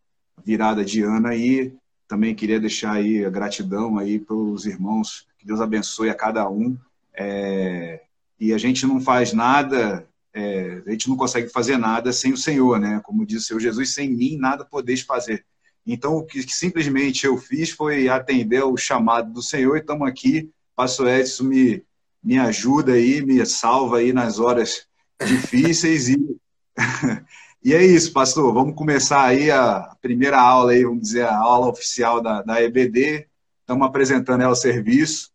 virada 0.44 0.84
de 0.84 1.02
ano 1.02 1.28
aí, 1.28 1.72
também 2.08 2.34
queria 2.34 2.58
deixar 2.58 2.92
aí 2.92 3.24
a 3.24 3.30
gratidão 3.30 3.98
aí 3.98 4.18
pelos 4.18 4.64
irmãos, 4.64 5.26
que 5.38 5.46
Deus 5.46 5.60
abençoe 5.60 6.08
a 6.08 6.14
cada 6.14 6.48
um. 6.48 6.76
É, 7.14 8.00
e 8.40 8.52
a 8.52 8.58
gente 8.58 8.86
não 8.86 9.00
faz 9.00 9.32
nada, 9.32 10.08
é, 10.32 10.82
a 10.86 10.90
gente 10.90 11.08
não 11.08 11.16
consegue 11.16 11.48
fazer 11.48 11.76
nada 11.76 12.12
sem 12.12 12.32
o 12.32 12.36
Senhor, 12.36 12.80
né? 12.80 13.00
Como 13.04 13.26
disse 13.26 13.44
o 13.44 13.48
Senhor 13.48 13.60
Jesus, 13.60 13.94
sem 13.94 14.10
mim 14.10 14.38
nada 14.38 14.64
podeis 14.64 15.02
fazer. 15.02 15.44
Então, 15.86 16.16
o 16.16 16.24
que, 16.24 16.44
que 16.44 16.52
simplesmente 16.52 17.26
eu 17.26 17.36
fiz 17.36 17.70
foi 17.70 18.08
atender 18.08 18.62
o 18.62 18.76
chamado 18.76 19.32
do 19.32 19.42
Senhor 19.42 19.76
e 19.76 19.80
estamos 19.80 20.08
aqui. 20.08 20.50
Pastor 20.76 21.08
Edson 21.08 21.44
me, 21.44 21.82
me 22.22 22.38
ajuda 22.38 22.92
aí, 22.92 23.24
me 23.24 23.44
salva 23.44 23.98
aí 23.98 24.12
nas 24.12 24.38
horas 24.38 24.86
difíceis 25.26 26.08
e 26.08 26.38
E 27.62 27.74
é 27.74 27.84
isso, 27.84 28.12
pastor. 28.12 28.54
Vamos 28.54 28.76
começar 28.76 29.24
aí 29.24 29.50
a 29.50 29.96
primeira 30.00 30.40
aula 30.40 30.72
aí, 30.72 30.84
vamos 30.84 31.02
dizer, 31.02 31.24
a 31.24 31.36
aula 31.36 31.68
oficial 31.68 32.20
da, 32.20 32.40
da 32.42 32.62
EBD. 32.62 33.26
Estamos 33.60 33.86
apresentando 33.86 34.42
ela 34.42 34.52
ao 34.52 34.56
serviço. 34.56 35.30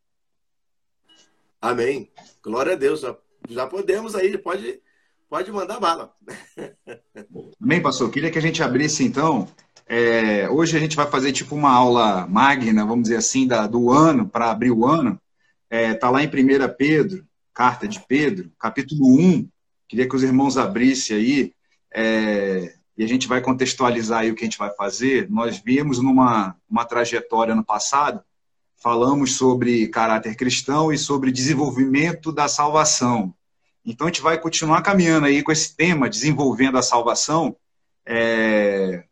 Amém. 1.61 2.09
Glória 2.41 2.73
a 2.73 2.75
Deus. 2.77 3.01
Já, 3.01 3.15
já 3.49 3.67
podemos 3.67 4.15
aí, 4.15 4.37
pode, 4.37 4.81
pode 5.29 5.51
mandar 5.51 5.81
bala. 5.81 6.13
Amém, 7.61 7.81
pastor. 7.81 8.09
Queria 8.09 8.31
que 8.31 8.39
a 8.39 8.41
gente 8.41 8.63
abrisse 8.63 9.03
então. 9.03 9.47
É, 9.85 10.49
hoje 10.49 10.77
a 10.77 10.79
gente 10.79 10.95
vai 10.95 11.09
fazer 11.09 11.33
tipo 11.33 11.55
uma 11.55 11.71
aula 11.71 12.25
magna, 12.25 12.85
vamos 12.85 13.03
dizer 13.03 13.17
assim, 13.17 13.45
da, 13.45 13.67
do 13.67 13.91
ano, 13.91 14.27
para 14.27 14.49
abrir 14.49 14.71
o 14.71 14.85
ano. 14.85 15.19
Está 15.69 15.77
é, 15.77 15.93
tá 15.93 16.09
lá 16.09 16.23
em 16.23 16.27
1 16.27 16.29
Pedro, 16.77 17.25
carta 17.53 17.85
de 17.85 17.99
Pedro, 17.99 18.49
capítulo 18.57 19.19
1. 19.19 19.49
Queria 19.89 20.07
que 20.07 20.15
os 20.15 20.23
irmãos 20.23 20.57
abrissem 20.57 21.17
aí 21.17 21.53
é, 21.93 22.73
e 22.97 23.03
a 23.03 23.07
gente 23.07 23.27
vai 23.27 23.41
contextualizar 23.41 24.21
aí 24.21 24.31
o 24.31 24.35
que 24.35 24.43
a 24.43 24.45
gente 24.45 24.57
vai 24.57 24.71
fazer. 24.71 25.29
Nós 25.29 25.57
vimos 25.57 25.99
numa 25.99 26.55
uma 26.69 26.85
trajetória 26.85 27.55
no 27.55 27.63
passado, 27.63 28.21
falamos 28.81 29.35
sobre 29.35 29.87
caráter 29.87 30.35
cristão 30.35 30.91
e 30.91 30.97
sobre 30.97 31.31
desenvolvimento 31.31 32.31
da 32.31 32.47
salvação. 32.47 33.33
Então 33.85 34.07
a 34.07 34.09
gente 34.09 34.21
vai 34.21 34.39
continuar 34.39 34.81
caminhando 34.81 35.25
aí 35.25 35.43
com 35.43 35.51
esse 35.51 35.75
tema, 35.75 36.09
desenvolvendo 36.09 36.77
a 36.77 36.81
salvação, 36.81 37.55
é, 38.05 39.03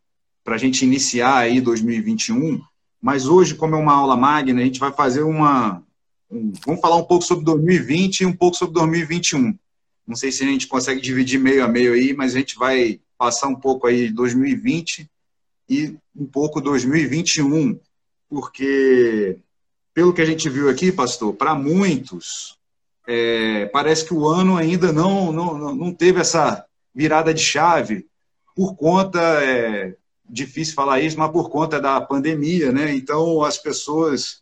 para 0.44 0.56
a 0.56 0.58
gente 0.58 0.84
iniciar 0.84 1.38
aí 1.38 1.60
2021. 1.60 2.62
Mas 3.02 3.28
hoje, 3.28 3.56
como 3.56 3.76
é 3.76 3.78
uma 3.78 3.94
aula 3.94 4.16
magna, 4.16 4.62
a 4.62 4.64
gente 4.64 4.80
vai 4.80 4.92
fazer 4.92 5.24
uma. 5.24 5.84
Um, 6.30 6.54
vamos 6.66 6.82
falar 6.82 6.98
um 6.98 7.04
pouco 7.04 7.26
sobre 7.26 7.44
2020 7.44 8.22
e 8.22 8.26
um 8.26 8.34
pouco 8.34 8.56
sobre 8.56 8.76
2021. 8.76 9.58
Não 10.12 10.18
sei 10.18 10.30
se 10.30 10.44
a 10.44 10.46
gente 10.46 10.68
consegue 10.68 11.00
dividir 11.00 11.40
meio 11.40 11.64
a 11.64 11.70
meio 11.70 11.94
aí, 11.94 12.14
mas 12.14 12.36
a 12.36 12.38
gente 12.38 12.58
vai 12.58 13.00
passar 13.18 13.48
um 13.48 13.56
pouco 13.56 13.88
aí 13.88 14.12
2020 14.12 15.10
e 15.70 15.96
um 16.14 16.26
pouco 16.26 16.60
2021, 16.60 17.80
porque 18.28 19.38
pelo 19.94 20.12
que 20.14 20.22
a 20.22 20.26
gente 20.26 20.50
viu 20.50 20.70
aqui, 20.70 20.92
pastor, 20.92 21.34
para 21.34 21.56
muitos 21.56 22.58
é, 23.08 23.68
parece 23.68 24.04
que 24.04 24.14
o 24.14 24.28
ano 24.28 24.58
ainda 24.58 24.92
não, 24.92 25.32
não, 25.32 25.74
não 25.74 25.94
teve 25.94 26.20
essa 26.20 26.66
virada 26.94 27.34
de 27.34 27.42
chave 27.42 28.06
por 28.54 28.76
conta, 28.76 29.22
é, 29.42 29.96
difícil 30.30 30.76
falar 30.76 31.00
isso, 31.00 31.18
mas 31.18 31.32
por 31.32 31.50
conta 31.50 31.80
da 31.80 32.02
pandemia, 32.02 32.70
né? 32.70 32.94
Então 32.94 33.46
as 33.46 33.58
pessoas 33.58 34.42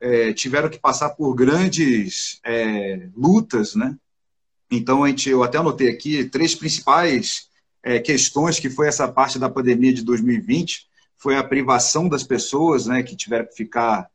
é, 0.00 0.32
tiveram 0.32 0.70
que 0.70 0.78
passar 0.78 1.10
por 1.10 1.34
grandes 1.34 2.40
é, 2.46 3.10
lutas, 3.14 3.74
né? 3.74 3.94
Então, 4.74 5.04
a 5.04 5.08
gente, 5.08 5.28
eu 5.28 5.42
até 5.42 5.58
anotei 5.58 5.90
aqui 5.90 6.24
três 6.24 6.54
principais 6.54 7.48
é, 7.82 7.98
questões 7.98 8.58
que 8.58 8.70
foi 8.70 8.88
essa 8.88 9.06
parte 9.06 9.38
da 9.38 9.50
pandemia 9.50 9.92
de 9.92 10.02
2020, 10.02 10.86
foi 11.18 11.36
a 11.36 11.44
privação 11.44 12.08
das 12.08 12.22
pessoas, 12.22 12.86
né, 12.86 13.02
que 13.02 13.14
tiveram 13.14 13.46
que 13.46 13.54
ficar 13.54 14.08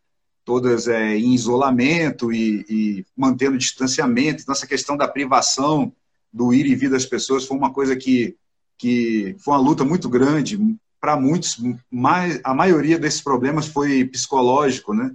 todas 0.43 0.87
é, 0.87 1.15
em 1.15 1.35
isolamento 1.35 2.33
e, 2.33 2.65
e, 2.67 3.05
mantendo 3.15 3.57
distanciamento. 3.57 4.41
Então, 4.41 4.53
essa 4.53 4.65
questão 4.65 4.97
da 4.97 5.07
privação, 5.07 5.93
do 6.33 6.51
ir 6.51 6.65
e 6.65 6.75
vir 6.75 6.89
das 6.89 7.05
pessoas, 7.05 7.45
foi 7.45 7.55
uma 7.55 7.71
coisa 7.71 7.95
que, 7.95 8.35
que 8.79 9.35
foi 9.39 9.53
uma 9.53 9.61
luta 9.61 9.85
muito 9.85 10.09
grande. 10.09 10.57
Para 10.99 11.15
muitos, 11.15 11.61
mais, 11.91 12.39
a 12.43 12.53
maioria 12.53 12.97
desses 12.97 13.21
problemas 13.21 13.67
foi 13.67 14.05
psicológico, 14.05 14.91
né? 14.91 15.13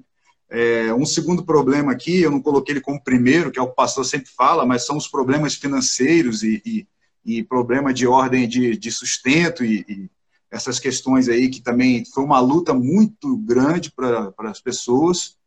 É, 0.54 0.92
um 0.92 1.06
segundo 1.06 1.46
problema 1.46 1.92
aqui, 1.92 2.20
eu 2.20 2.30
não 2.30 2.38
coloquei 2.38 2.74
ele 2.74 2.82
como 2.82 3.02
primeiro, 3.02 3.50
que 3.50 3.58
é 3.58 3.62
o 3.62 3.66
que 3.66 3.72
o 3.72 3.74
pastor 3.74 4.04
sempre 4.04 4.30
fala, 4.36 4.66
mas 4.66 4.84
são 4.84 4.98
os 4.98 5.08
problemas 5.08 5.54
financeiros 5.54 6.42
e, 6.42 6.60
e, 6.66 6.86
e 7.24 7.42
problema 7.42 7.92
de 7.92 8.06
ordem 8.06 8.46
de, 8.46 8.76
de 8.76 8.92
sustento 8.92 9.64
e, 9.64 9.82
e, 9.88 10.10
essas 10.50 10.78
questões 10.78 11.30
aí, 11.30 11.48
que 11.48 11.62
também 11.62 12.04
foi 12.04 12.22
uma 12.22 12.38
luta 12.38 12.74
muito 12.74 13.34
grande 13.38 13.90
para 13.90 14.34
as 14.40 14.60
pessoas. 14.60 15.38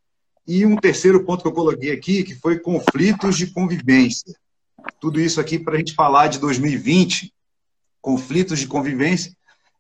E 0.48 0.66
um 0.66 0.76
terceiro 0.76 1.24
ponto 1.24 1.44
que 1.44 1.48
eu 1.48 1.54
coloquei 1.54 1.92
aqui, 1.92 2.24
que 2.24 2.34
foi 2.34 2.58
conflitos 2.58 3.38
de 3.38 3.46
convivência. 3.46 4.36
Tudo 5.00 5.22
isso 5.22 5.40
aqui 5.40 5.60
para 5.60 5.76
a 5.76 5.78
gente 5.78 5.94
falar 5.94 6.30
de 6.30 6.40
2020, 6.40 7.32
conflitos 8.02 8.58
de 8.58 8.66
convivência. 8.66 9.32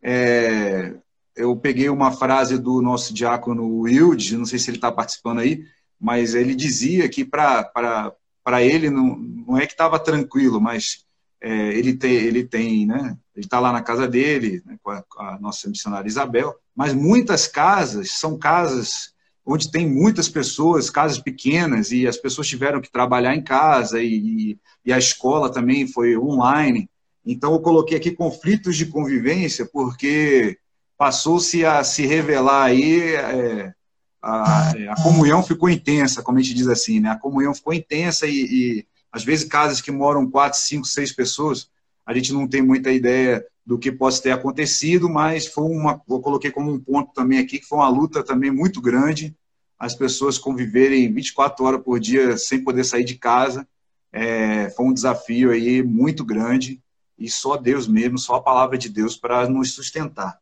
É, 0.03 0.93
eu 1.35 1.55
peguei 1.55 1.89
uma 1.89 2.11
frase 2.11 2.57
do 2.57 2.81
nosso 2.81 3.13
diácono 3.13 3.81
Wilde, 3.81 4.37
não 4.37 4.45
sei 4.45 4.57
se 4.57 4.69
ele 4.69 4.77
está 4.77 4.91
participando 4.91 5.39
aí, 5.39 5.65
mas 5.99 6.33
ele 6.33 6.55
dizia 6.55 7.09
que 7.09 7.25
para 7.25 8.13
ele 8.61 8.89
não, 8.89 9.17
não 9.17 9.57
é 9.57 9.65
que 9.65 9.73
estava 9.73 9.99
tranquilo, 9.99 10.61
mas 10.61 11.05
é, 11.41 11.73
ele, 11.73 11.93
tem, 11.93 12.13
ele 12.13 12.43
tem, 12.43 12.85
né? 12.85 13.17
Ele 13.35 13.45
está 13.45 13.59
lá 13.59 13.71
na 13.71 13.81
casa 13.81 14.07
dele, 14.07 14.63
né, 14.65 14.77
com, 14.81 14.91
a, 14.91 15.03
com, 15.03 15.21
a, 15.21 15.39
nossa 15.39 15.69
missionária 15.69 16.07
Isabel, 16.07 16.55
mas 16.75 16.93
muitas 16.93 17.47
casas 17.47 18.11
são 18.11 18.37
casas 18.37 19.13
onde 19.45 19.69
tem 19.69 19.87
muitas 19.87 20.27
pessoas, 20.27 20.89
casas 20.89 21.19
pequenas, 21.19 21.91
e 21.91 22.07
as 22.07 22.17
pessoas 22.17 22.47
tiveram 22.47 22.81
que 22.81 22.91
trabalhar 22.91 23.35
em 23.35 23.43
casa, 23.43 24.01
e, 24.01 24.57
e, 24.83 24.91
a 24.91 24.97
escola 24.97 25.51
também 25.51 25.85
foi 25.85 26.17
online. 26.17 26.89
Então, 27.23 27.53
eu 27.53 27.59
coloquei 27.59 27.97
aqui 27.97 28.11
conflitos 28.11 28.75
de 28.75 28.87
convivência, 28.87 29.67
porque 29.71 30.57
passou-se 30.97 31.65
a 31.65 31.83
se 31.83 32.05
revelar 32.05 32.65
aí, 32.65 33.15
é, 33.15 33.73
a, 34.21 34.69
a, 34.69 35.03
comunhão 35.03 35.43
ficou 35.43 35.69
intensa, 35.69 36.23
como 36.23 36.37
a 36.37 36.41
gente 36.41 36.55
diz 36.55 36.67
assim, 36.67 36.99
né? 36.99 37.09
A 37.09 37.19
comunhão 37.19 37.53
ficou 37.53 37.73
intensa 37.73 38.25
e, 38.25 38.31
e, 38.31 38.87
às 39.11 39.23
vezes 39.23 39.47
casas 39.47 39.81
que 39.81 39.91
moram 39.91 40.29
quatro, 40.29 40.59
cinco, 40.59 40.85
seis 40.87 41.11
pessoas, 41.11 41.69
a 42.05 42.13
gente 42.13 42.33
não 42.33 42.47
tem 42.47 42.61
muita 42.61 42.91
ideia 42.91 43.45
do 43.65 43.77
que 43.77 43.91
possa 43.91 44.21
ter 44.21 44.31
acontecido, 44.31 45.09
mas 45.09 45.47
foi 45.47 45.65
uma, 45.65 46.01
eu 46.07 46.19
coloquei 46.19 46.51
como 46.51 46.71
um 46.71 46.79
ponto 46.79 47.13
também 47.13 47.39
aqui 47.39 47.59
que 47.59 47.65
foi 47.65 47.79
uma 47.79 47.89
luta 47.89 48.23
também 48.23 48.51
muito 48.51 48.81
grande, 48.81 49.35
as 49.77 49.95
pessoas 49.95 50.37
conviverem 50.37 51.11
24 51.13 51.65
horas 51.65 51.81
por 51.83 51.99
dia 51.99 52.37
sem 52.37 52.63
poder 52.63 52.83
sair 52.83 53.03
de 53.03 53.15
casa, 53.15 53.67
é, 54.11 54.69
foi 54.69 54.85
um 54.85 54.93
desafio 54.93 55.51
aí 55.51 55.83
muito 55.83 56.23
grande 56.23 56.81
e 57.17 57.29
só 57.29 57.57
Deus 57.57 57.87
mesmo, 57.87 58.17
só 58.17 58.35
a 58.35 58.41
palavra 58.41 58.77
de 58.77 58.89
Deus 58.89 59.17
para 59.17 59.47
nos 59.49 59.73
sustentar. 59.73 60.39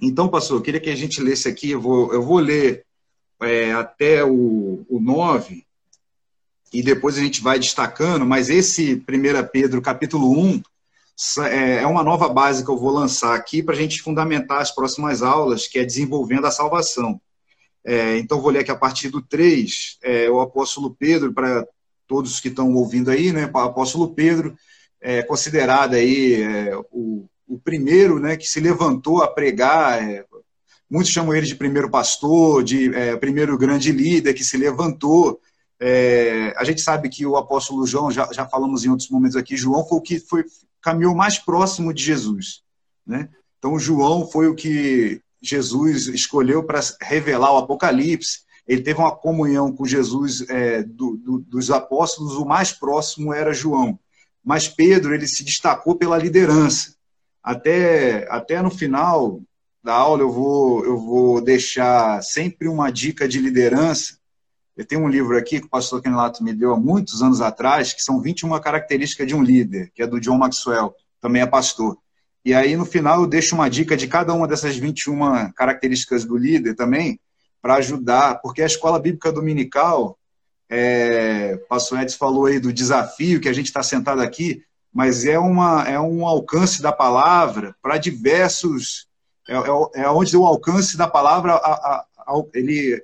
Então, 0.00 0.28
pastor, 0.28 0.58
eu 0.58 0.62
queria 0.62 0.80
que 0.80 0.90
a 0.90 0.96
gente 0.96 1.22
lesse 1.22 1.48
aqui, 1.48 1.70
eu 1.70 1.80
vou, 1.80 2.12
eu 2.12 2.22
vou 2.22 2.38
ler 2.38 2.84
é, 3.40 3.72
até 3.72 4.24
o, 4.24 4.84
o 4.88 5.00
9, 5.00 5.64
e 6.72 6.82
depois 6.82 7.16
a 7.16 7.20
gente 7.20 7.40
vai 7.40 7.58
destacando, 7.58 8.26
mas 8.26 8.50
esse 8.50 8.94
1 8.96 9.48
Pedro, 9.52 9.80
capítulo 9.80 10.32
1, 10.36 10.62
é, 11.44 11.82
é 11.82 11.86
uma 11.86 12.02
nova 12.02 12.28
base 12.28 12.64
que 12.64 12.70
eu 12.70 12.76
vou 12.76 12.90
lançar 12.90 13.34
aqui 13.34 13.62
para 13.62 13.74
a 13.74 13.78
gente 13.78 14.02
fundamentar 14.02 14.60
as 14.60 14.72
próximas 14.74 15.22
aulas, 15.22 15.68
que 15.68 15.78
é 15.78 15.84
desenvolvendo 15.84 16.46
a 16.46 16.50
salvação. 16.50 17.20
É, 17.84 18.18
então, 18.18 18.40
vou 18.40 18.50
ler 18.50 18.60
aqui 18.60 18.72
a 18.72 18.76
partir 18.76 19.08
do 19.08 19.22
3, 19.22 19.98
é, 20.02 20.28
o 20.28 20.40
apóstolo 20.40 20.96
Pedro, 20.98 21.32
para 21.32 21.64
todos 22.08 22.40
que 22.40 22.48
estão 22.48 22.74
ouvindo 22.74 23.10
aí, 23.10 23.32
né, 23.32 23.48
o 23.52 23.58
apóstolo 23.58 24.12
Pedro, 24.12 24.56
é 25.00 25.22
considerado 25.22 25.94
aí 25.94 26.42
é, 26.42 26.76
o 26.90 27.28
o 27.46 27.58
primeiro 27.58 28.18
né, 28.18 28.36
que 28.36 28.48
se 28.48 28.60
levantou 28.60 29.22
a 29.22 29.28
pregar. 29.28 30.02
É, 30.02 30.24
muitos 30.90 31.12
chamam 31.12 31.34
ele 31.34 31.46
de 31.46 31.54
primeiro 31.54 31.90
pastor, 31.90 32.62
de 32.62 32.94
é, 32.94 33.16
primeiro 33.16 33.56
grande 33.58 33.92
líder 33.92 34.34
que 34.34 34.44
se 34.44 34.56
levantou. 34.56 35.40
É, 35.80 36.54
a 36.56 36.64
gente 36.64 36.80
sabe 36.80 37.08
que 37.08 37.26
o 37.26 37.36
apóstolo 37.36 37.86
João, 37.86 38.10
já, 38.10 38.28
já 38.32 38.46
falamos 38.46 38.84
em 38.84 38.90
outros 38.90 39.10
momentos 39.10 39.36
aqui, 39.36 39.56
João 39.56 39.86
foi 39.86 39.98
o 39.98 40.02
que 40.02 40.18
foi, 40.18 40.44
caminhou 40.80 41.14
mais 41.14 41.38
próximo 41.38 41.92
de 41.92 42.02
Jesus. 42.02 42.62
Né? 43.06 43.28
Então, 43.58 43.78
João 43.78 44.26
foi 44.26 44.48
o 44.48 44.54
que 44.54 45.20
Jesus 45.42 46.06
escolheu 46.06 46.64
para 46.64 46.80
revelar 47.00 47.52
o 47.52 47.58
Apocalipse. 47.58 48.44
Ele 48.66 48.80
teve 48.80 48.98
uma 48.98 49.14
comunhão 49.14 49.70
com 49.70 49.84
Jesus 49.84 50.48
é, 50.48 50.82
do, 50.82 51.18
do, 51.18 51.38
dos 51.40 51.70
apóstolos, 51.70 52.34
o 52.34 52.46
mais 52.46 52.72
próximo 52.72 53.34
era 53.34 53.52
João. 53.52 53.98
Mas 54.42 54.68
Pedro 54.68 55.14
ele 55.14 55.26
se 55.26 55.44
destacou 55.44 55.96
pela 55.96 56.16
liderança 56.16 56.93
até, 57.44 58.26
até 58.30 58.62
no 58.62 58.70
final 58.70 59.42
da 59.82 59.92
aula 59.92 60.22
eu 60.22 60.32
vou, 60.32 60.82
eu 60.86 60.96
vou 60.98 61.42
deixar 61.42 62.22
sempre 62.22 62.66
uma 62.66 62.90
dica 62.90 63.28
de 63.28 63.38
liderança. 63.38 64.16
Eu 64.74 64.86
tenho 64.86 65.02
um 65.02 65.08
livro 65.08 65.36
aqui 65.36 65.60
que 65.60 65.66
o 65.66 65.70
pastor 65.70 66.00
Kenelato 66.00 66.42
me 66.42 66.54
deu 66.54 66.72
há 66.72 66.80
muitos 66.80 67.22
anos 67.22 67.42
atrás, 67.42 67.92
que 67.92 68.02
são 68.02 68.18
21 68.18 68.58
características 68.60 69.26
de 69.26 69.34
um 69.34 69.42
líder, 69.42 69.92
que 69.94 70.02
é 70.02 70.06
do 70.06 70.18
John 70.18 70.38
Maxwell, 70.38 70.94
também 71.20 71.42
é 71.42 71.46
pastor. 71.46 71.98
E 72.42 72.54
aí, 72.54 72.76
no 72.76 72.86
final, 72.86 73.20
eu 73.20 73.26
deixo 73.26 73.54
uma 73.54 73.68
dica 73.68 73.94
de 73.94 74.08
cada 74.08 74.32
uma 74.32 74.48
dessas 74.48 74.76
21 74.76 75.52
características 75.52 76.24
do 76.24 76.36
líder 76.36 76.74
também, 76.74 77.20
para 77.60 77.74
ajudar, 77.76 78.40
porque 78.40 78.62
a 78.62 78.66
escola 78.66 78.98
bíblica 78.98 79.30
dominical, 79.30 80.18
é, 80.68 81.58
o 81.62 81.68
pastor 81.68 82.00
Edson 82.00 82.18
falou 82.18 82.46
aí 82.46 82.58
do 82.58 82.72
desafio 82.72 83.40
que 83.40 83.48
a 83.48 83.52
gente 83.52 83.66
está 83.66 83.82
sentado 83.82 84.20
aqui, 84.20 84.62
mas 84.94 85.24
é, 85.24 85.36
uma, 85.36 85.82
é 85.88 85.98
um 85.98 86.24
alcance 86.24 86.80
da 86.80 86.92
palavra 86.92 87.74
para 87.82 87.98
diversos. 87.98 89.08
É, 89.48 89.56
é, 89.56 90.02
é, 90.04 90.08
onde 90.08 90.36
o 90.36 90.46
alcance 90.46 90.96
da 90.96 91.08
palavra 91.08 91.54
a, 91.54 91.56
a, 91.56 92.06
a, 92.18 92.42
ele, 92.54 93.02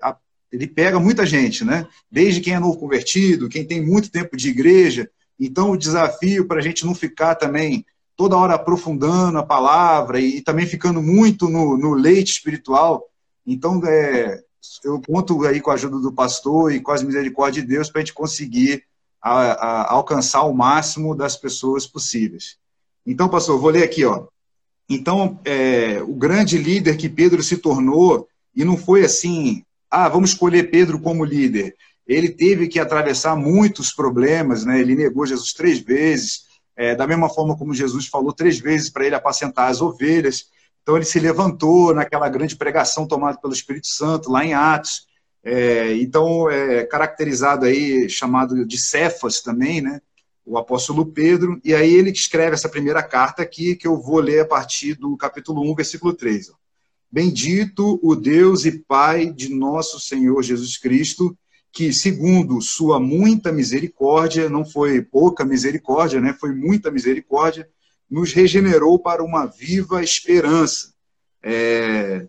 ele 0.52 0.66
pega 0.68 1.00
muita 1.00 1.26
gente, 1.26 1.64
né? 1.64 1.86
Desde 2.08 2.40
quem 2.40 2.54
é 2.54 2.60
novo 2.60 2.78
convertido, 2.78 3.48
quem 3.48 3.64
tem 3.64 3.84
muito 3.84 4.10
tempo 4.10 4.36
de 4.36 4.48
igreja. 4.48 5.10
Então, 5.38 5.72
o 5.72 5.76
desafio 5.76 6.46
para 6.46 6.60
a 6.60 6.62
gente 6.62 6.86
não 6.86 6.94
ficar 6.94 7.34
também 7.34 7.84
toda 8.16 8.36
hora 8.36 8.54
aprofundando 8.54 9.38
a 9.38 9.42
palavra 9.42 10.20
e, 10.20 10.36
e 10.36 10.42
também 10.42 10.66
ficando 10.66 11.02
muito 11.02 11.48
no, 11.48 11.76
no 11.76 11.92
leite 11.92 12.30
espiritual. 12.30 13.04
Então, 13.44 13.80
é, 13.84 14.40
eu 14.84 15.00
conto 15.00 15.44
aí 15.44 15.60
com 15.60 15.72
a 15.72 15.74
ajuda 15.74 15.98
do 15.98 16.12
pastor 16.12 16.72
e 16.72 16.80
com 16.80 16.92
as 16.92 17.02
misericórdias 17.02 17.64
de 17.64 17.68
Deus 17.68 17.90
para 17.90 18.00
a 18.00 18.04
gente 18.04 18.14
conseguir 18.14 18.84
a, 19.22 19.52
a, 19.52 19.92
alcançar 19.92 20.44
o 20.44 20.54
máximo 20.54 21.14
das 21.14 21.36
pessoas 21.36 21.86
possíveis. 21.86 22.56
Então, 23.06 23.28
pastor, 23.28 23.58
vou 23.58 23.70
ler 23.70 23.84
aqui, 23.84 24.04
ó. 24.04 24.26
Então, 24.88 25.38
é, 25.44 26.02
o 26.02 26.14
grande 26.14 26.58
líder 26.58 26.96
que 26.96 27.08
Pedro 27.08 27.42
se 27.42 27.58
tornou, 27.58 28.28
e 28.54 28.64
não 28.64 28.76
foi 28.76 29.04
assim, 29.04 29.64
ah, 29.90 30.08
vamos 30.08 30.30
escolher 30.30 30.70
Pedro 30.70 31.00
como 31.00 31.24
líder. 31.24 31.74
Ele 32.06 32.28
teve 32.28 32.66
que 32.66 32.80
atravessar 32.80 33.36
muitos 33.36 33.92
problemas, 33.92 34.64
né? 34.64 34.80
Ele 34.80 34.96
negou 34.96 35.26
Jesus 35.26 35.52
três 35.52 35.78
vezes, 35.78 36.42
é, 36.76 36.94
da 36.94 37.06
mesma 37.06 37.28
forma 37.28 37.56
como 37.56 37.74
Jesus 37.74 38.06
falou 38.06 38.32
três 38.32 38.58
vezes 38.58 38.90
para 38.90 39.06
ele 39.06 39.14
apacentar 39.14 39.70
as 39.70 39.80
ovelhas. 39.80 40.46
Então 40.82 40.96
ele 40.96 41.04
se 41.04 41.20
levantou 41.20 41.94
naquela 41.94 42.28
grande 42.28 42.56
pregação 42.56 43.06
tomada 43.06 43.38
pelo 43.38 43.52
Espírito 43.52 43.86
Santo, 43.86 44.30
lá 44.30 44.44
em 44.44 44.54
Atos. 44.54 45.06
É, 45.42 45.94
então, 45.96 46.50
é 46.50 46.84
caracterizado 46.84 47.64
aí, 47.64 48.08
chamado 48.08 48.64
de 48.66 48.78
Cefas 48.78 49.40
também, 49.40 49.80
né? 49.80 50.00
O 50.44 50.58
apóstolo 50.58 51.06
Pedro, 51.06 51.60
e 51.64 51.74
aí 51.74 51.94
ele 51.94 52.10
escreve 52.10 52.54
essa 52.54 52.68
primeira 52.68 53.02
carta 53.02 53.42
aqui, 53.42 53.76
que 53.76 53.86
eu 53.86 54.00
vou 54.00 54.20
ler 54.20 54.40
a 54.40 54.46
partir 54.46 54.94
do 54.94 55.16
capítulo 55.16 55.62
1, 55.70 55.74
versículo 55.74 56.12
3. 56.12 56.50
Bendito 57.10 57.98
o 58.02 58.14
Deus 58.14 58.64
e 58.64 58.78
Pai 58.78 59.32
de 59.32 59.48
nosso 59.48 59.98
Senhor 59.98 60.42
Jesus 60.42 60.76
Cristo, 60.76 61.36
que, 61.72 61.92
segundo 61.92 62.60
sua 62.60 62.98
muita 62.98 63.52
misericórdia, 63.52 64.48
não 64.48 64.64
foi 64.64 65.00
pouca 65.02 65.44
misericórdia, 65.44 66.20
né? 66.20 66.32
Foi 66.38 66.54
muita 66.54 66.90
misericórdia, 66.90 67.68
nos 68.10 68.32
regenerou 68.32 68.98
para 68.98 69.22
uma 69.22 69.46
viva 69.46 70.02
esperança. 70.02 70.92
É, 71.42 72.26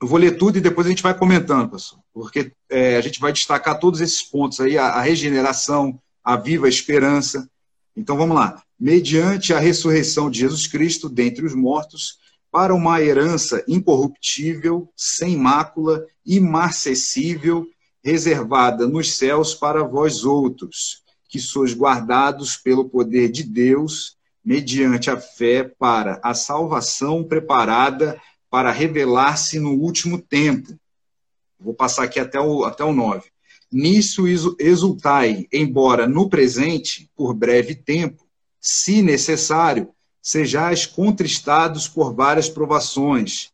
eu 0.00 0.06
vou 0.06 0.18
ler 0.18 0.36
tudo 0.36 0.58
e 0.58 0.60
depois 0.60 0.86
a 0.86 0.90
gente 0.90 1.02
vai 1.02 1.16
comentando, 1.16 1.70
pessoal, 1.70 2.02
porque 2.18 2.50
é, 2.68 2.96
a 2.96 3.00
gente 3.00 3.20
vai 3.20 3.32
destacar 3.32 3.78
todos 3.78 4.00
esses 4.00 4.22
pontos 4.22 4.58
aí, 4.58 4.76
a, 4.76 4.86
a 4.86 5.00
regeneração, 5.00 6.00
a 6.24 6.36
viva 6.36 6.68
esperança. 6.68 7.48
Então 7.96 8.16
vamos 8.16 8.36
lá. 8.36 8.60
Mediante 8.78 9.54
a 9.54 9.60
ressurreição 9.60 10.28
de 10.28 10.40
Jesus 10.40 10.66
Cristo 10.66 11.08
dentre 11.08 11.46
os 11.46 11.54
mortos, 11.54 12.18
para 12.50 12.74
uma 12.74 13.00
herança 13.00 13.62
incorruptível, 13.68 14.90
sem 14.96 15.36
mácula, 15.36 16.04
imarcessível, 16.26 17.64
reservada 18.02 18.88
nos 18.88 19.16
céus 19.16 19.54
para 19.54 19.84
vós 19.84 20.24
outros, 20.24 21.04
que 21.28 21.38
sois 21.38 21.72
guardados 21.72 22.56
pelo 22.56 22.88
poder 22.88 23.30
de 23.30 23.44
Deus 23.44 24.16
mediante 24.44 25.08
a 25.08 25.20
fé 25.20 25.62
para 25.62 26.18
a 26.24 26.34
salvação 26.34 27.22
preparada 27.22 28.20
para 28.50 28.72
revelar-se 28.72 29.60
no 29.60 29.74
último 29.74 30.18
tempo. 30.20 30.76
Vou 31.58 31.74
passar 31.74 32.04
aqui 32.04 32.20
até 32.20 32.40
o, 32.40 32.64
até 32.64 32.84
o 32.84 32.92
9. 32.92 33.28
Nisso 33.70 34.24
exultai, 34.58 35.46
embora 35.52 36.06
no 36.06 36.28
presente, 36.28 37.10
por 37.14 37.34
breve 37.34 37.74
tempo, 37.74 38.24
se 38.60 39.02
necessário, 39.02 39.90
sejais 40.22 40.86
contristados 40.86 41.86
por 41.86 42.14
várias 42.14 42.48
provações, 42.48 43.50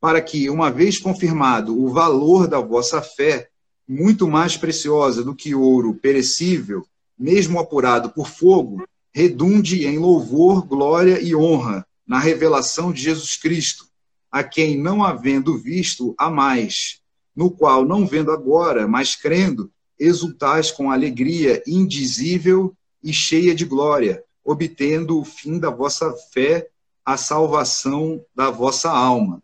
para 0.00 0.20
que, 0.20 0.48
uma 0.48 0.70
vez 0.70 0.98
confirmado 0.98 1.80
o 1.80 1.88
valor 1.88 2.46
da 2.46 2.60
vossa 2.60 3.02
fé, 3.02 3.48
muito 3.88 4.28
mais 4.28 4.56
preciosa 4.56 5.22
do 5.22 5.34
que 5.34 5.54
ouro 5.54 5.94
perecível, 5.94 6.86
mesmo 7.18 7.58
apurado 7.58 8.10
por 8.10 8.28
fogo, 8.28 8.86
redunde 9.12 9.86
em 9.86 9.98
louvor, 9.98 10.66
glória 10.66 11.20
e 11.20 11.34
honra 11.34 11.86
na 12.06 12.18
revelação 12.18 12.92
de 12.92 13.02
Jesus 13.02 13.36
Cristo, 13.36 13.86
a 14.30 14.44
quem 14.44 14.76
não 14.78 15.02
havendo 15.02 15.56
visto 15.56 16.14
a 16.18 16.30
mais, 16.30 17.00
no 17.36 17.50
qual 17.50 17.84
não 17.84 18.06
vendo 18.06 18.32
agora, 18.32 18.88
mas 18.88 19.14
crendo, 19.14 19.70
exultais 19.98 20.70
com 20.70 20.90
alegria 20.90 21.62
indizível 21.66 22.74
e 23.02 23.12
cheia 23.12 23.54
de 23.54 23.64
glória, 23.64 24.24
obtendo 24.42 25.20
o 25.20 25.24
fim 25.24 25.58
da 25.58 25.70
vossa 25.70 26.12
fé, 26.32 26.68
a 27.04 27.16
salvação 27.16 28.24
da 28.34 28.50
vossa 28.50 28.90
alma. 28.90 29.42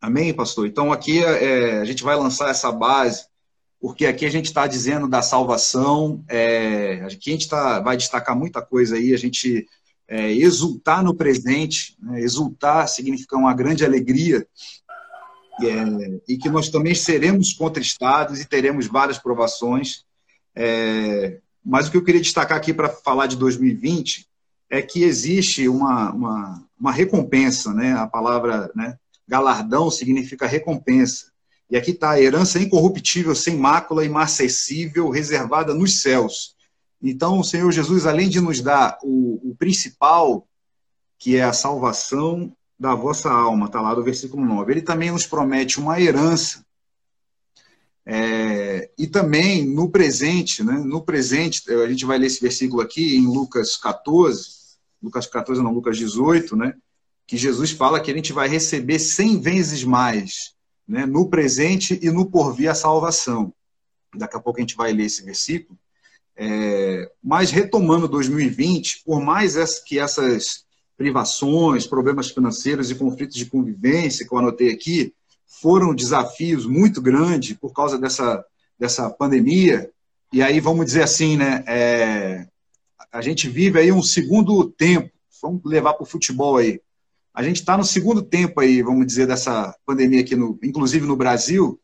Amém, 0.00 0.34
pastor? 0.34 0.66
Então 0.66 0.92
aqui 0.92 1.22
é, 1.22 1.78
a 1.78 1.84
gente 1.84 2.02
vai 2.02 2.16
lançar 2.16 2.50
essa 2.50 2.72
base 2.72 3.24
porque 3.82 4.06
aqui 4.06 4.24
a 4.24 4.30
gente 4.30 4.46
está 4.46 4.64
dizendo 4.68 5.08
da 5.08 5.20
salvação, 5.20 6.24
é, 6.28 7.04
aqui 7.04 7.30
a 7.30 7.32
gente 7.32 7.48
tá, 7.48 7.80
vai 7.80 7.96
destacar 7.96 8.38
muita 8.38 8.62
coisa 8.62 8.94
aí, 8.94 9.12
a 9.12 9.16
gente 9.16 9.66
é, 10.06 10.30
exultar 10.30 11.02
no 11.02 11.12
presente, 11.12 11.96
né, 12.00 12.20
exultar 12.20 12.88
significa 12.88 13.36
uma 13.36 13.52
grande 13.52 13.84
alegria, 13.84 14.46
é, 15.68 16.20
e 16.28 16.36
que 16.36 16.48
nós 16.48 16.68
também 16.68 16.94
seremos 16.94 17.52
contristados 17.52 18.40
e 18.40 18.48
teremos 18.48 18.86
várias 18.86 19.18
provações. 19.18 20.04
É, 20.54 21.38
mas 21.64 21.86
o 21.86 21.90
que 21.90 21.96
eu 21.96 22.04
queria 22.04 22.20
destacar 22.20 22.56
aqui 22.56 22.72
para 22.74 22.88
falar 22.88 23.26
de 23.26 23.36
2020 23.36 24.26
é 24.68 24.80
que 24.80 25.02
existe 25.02 25.68
uma, 25.68 26.12
uma, 26.12 26.64
uma 26.78 26.92
recompensa, 26.92 27.72
né? 27.74 27.92
a 27.92 28.06
palavra 28.06 28.70
né, 28.74 28.96
galardão 29.28 29.90
significa 29.90 30.46
recompensa. 30.46 31.30
E 31.70 31.76
aqui 31.76 31.92
está 31.92 32.10
a 32.10 32.20
herança 32.20 32.58
incorruptível, 32.58 33.34
sem 33.34 33.56
mácula, 33.56 34.04
imarcessível, 34.04 35.08
reservada 35.08 35.72
nos 35.74 36.00
céus. 36.00 36.54
Então, 37.02 37.40
o 37.40 37.44
Senhor 37.44 37.70
Jesus, 37.72 38.06
além 38.06 38.28
de 38.28 38.40
nos 38.40 38.60
dar 38.60 38.98
o, 39.02 39.50
o 39.50 39.56
principal, 39.56 40.46
que 41.18 41.36
é 41.36 41.42
a 41.42 41.52
salvação 41.52 42.54
da 42.78 42.94
vossa 42.94 43.30
alma, 43.30 43.66
está 43.66 43.80
lá 43.80 43.94
do 43.94 44.02
versículo 44.02 44.44
9, 44.44 44.72
ele 44.72 44.82
também 44.82 45.10
nos 45.10 45.26
promete 45.26 45.78
uma 45.78 46.00
herança. 46.00 46.64
É, 48.04 48.90
e 48.98 49.06
também 49.06 49.64
no 49.64 49.88
presente, 49.88 50.64
né, 50.64 50.74
no 50.74 51.02
presente, 51.02 51.62
a 51.70 51.86
gente 51.86 52.04
vai 52.04 52.18
ler 52.18 52.26
esse 52.26 52.40
versículo 52.40 52.82
aqui 52.82 53.16
em 53.16 53.26
Lucas 53.26 53.76
14, 53.76 54.62
Lucas 55.00 55.26
14, 55.26 55.62
não, 55.62 55.72
Lucas 55.72 55.96
18, 55.96 56.56
né, 56.56 56.74
que 57.26 57.36
Jesus 57.36 57.70
fala 57.70 58.00
que 58.00 58.10
a 58.10 58.14
gente 58.14 58.32
vai 58.32 58.48
receber 58.48 58.98
cem 58.98 59.40
vezes 59.40 59.84
mais 59.84 60.54
né, 60.86 61.06
no 61.06 61.28
presente 61.28 61.98
e 62.02 62.10
no 62.10 62.30
porvir 62.30 62.70
a 62.70 62.74
salvação. 62.74 63.54
Daqui 64.14 64.36
a 64.36 64.40
pouco 64.40 64.58
a 64.58 64.62
gente 64.62 64.76
vai 64.76 64.92
ler 64.92 65.04
esse 65.04 65.24
versículo. 65.24 65.78
É, 66.36 67.10
mas 67.22 67.50
retomando 67.50 68.08
2020, 68.08 69.02
por 69.04 69.20
mais 69.20 69.54
que 69.78 69.98
essas 69.98 70.64
privações, 70.96 71.86
problemas 71.86 72.30
financeiros 72.30 72.90
e 72.90 72.94
conflitos 72.94 73.36
de 73.36 73.46
convivência 73.46 74.26
que 74.26 74.34
eu 74.34 74.38
anotei 74.38 74.70
aqui 74.70 75.12
foram 75.46 75.94
desafios 75.94 76.66
muito 76.66 77.00
grandes 77.00 77.56
por 77.56 77.72
causa 77.72 77.98
dessa, 77.98 78.44
dessa 78.78 79.08
pandemia, 79.10 79.90
e 80.32 80.42
aí 80.42 80.58
vamos 80.60 80.86
dizer 80.86 81.02
assim, 81.02 81.36
né, 81.36 81.62
é, 81.66 82.46
a 83.12 83.20
gente 83.20 83.48
vive 83.48 83.78
aí 83.78 83.92
um 83.92 84.02
segundo 84.02 84.64
tempo, 84.64 85.10
vamos 85.42 85.60
levar 85.64 85.94
para 85.94 86.02
o 86.02 86.06
futebol 86.06 86.56
aí, 86.56 86.80
a 87.34 87.42
gente 87.42 87.56
está 87.56 87.76
no 87.76 87.84
segundo 87.84 88.22
tempo 88.22 88.60
aí, 88.60 88.82
vamos 88.82 89.06
dizer, 89.06 89.26
dessa 89.26 89.74
pandemia 89.86 90.20
aqui, 90.20 90.34
no, 90.34 90.58
inclusive 90.62 91.06
no 91.06 91.16
Brasil, 91.16 91.78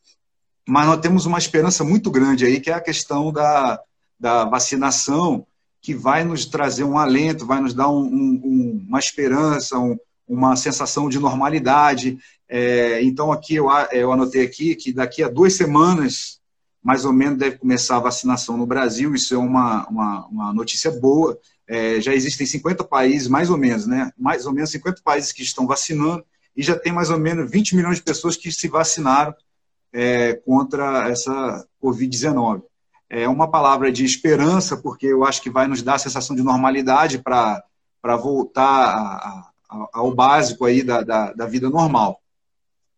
mas 0.66 0.86
nós 0.86 1.00
temos 1.00 1.24
uma 1.24 1.38
esperança 1.38 1.84
muito 1.84 2.10
grande 2.10 2.44
aí, 2.44 2.60
que 2.60 2.70
é 2.70 2.74
a 2.74 2.80
questão 2.80 3.32
da, 3.32 3.80
da 4.18 4.44
vacinação, 4.44 5.46
que 5.80 5.94
vai 5.94 6.24
nos 6.24 6.44
trazer 6.44 6.84
um 6.84 6.98
alento, 6.98 7.46
vai 7.46 7.60
nos 7.60 7.74
dar 7.74 7.88
um, 7.88 8.02
um, 8.02 8.84
uma 8.88 8.98
esperança, 8.98 9.78
um, 9.78 9.96
uma 10.26 10.56
sensação 10.56 11.08
de 11.08 11.18
normalidade. 11.18 12.18
É, 12.48 13.02
então, 13.02 13.32
aqui 13.32 13.54
eu, 13.54 13.68
eu 13.92 14.12
anotei 14.12 14.44
aqui 14.44 14.74
que 14.74 14.92
daqui 14.92 15.22
a 15.22 15.28
duas 15.28 15.54
semanas, 15.54 16.40
mais 16.82 17.04
ou 17.04 17.12
menos, 17.12 17.38
deve 17.38 17.58
começar 17.58 17.96
a 17.96 18.00
vacinação 18.00 18.56
no 18.56 18.66
Brasil. 18.66 19.14
Isso 19.14 19.34
é 19.34 19.38
uma, 19.38 19.86
uma, 19.88 20.26
uma 20.26 20.52
notícia 20.52 20.90
boa. 20.90 21.38
É, 21.66 22.00
já 22.00 22.14
existem 22.14 22.46
50 22.46 22.84
países, 22.84 23.28
mais 23.28 23.50
ou 23.50 23.58
menos, 23.58 23.86
né? 23.86 24.10
Mais 24.18 24.46
ou 24.46 24.52
menos 24.52 24.70
50 24.70 25.02
países 25.02 25.32
que 25.32 25.42
estão 25.42 25.66
vacinando 25.66 26.24
e 26.58 26.62
já 26.62 26.76
tem 26.76 26.92
mais 26.92 27.08
ou 27.08 27.18
menos 27.20 27.48
20 27.48 27.76
milhões 27.76 27.98
de 27.98 28.02
pessoas 28.02 28.36
que 28.36 28.50
se 28.50 28.66
vacinaram 28.66 29.32
é, 29.92 30.34
contra 30.44 31.08
essa 31.08 31.64
Covid-19. 31.80 32.64
É 33.10 33.28
uma 33.28 33.50
palavra 33.50 33.90
de 33.90 34.04
esperança, 34.04 34.76
porque 34.76 35.06
eu 35.06 35.24
acho 35.24 35.40
que 35.42 35.50
vai 35.50 35.66
nos 35.66 35.82
dar 35.82 35.94
a 35.94 35.98
sensação 35.98 36.36
de 36.36 36.42
normalidade 36.42 37.18
para 37.18 37.62
voltar 38.16 38.64
a, 38.66 39.50
ao 39.92 40.14
básico 40.14 40.64
aí 40.64 40.82
da, 40.82 41.02
da, 41.02 41.32
da, 41.32 41.46
vida 41.46 41.70
normal. 41.70 42.20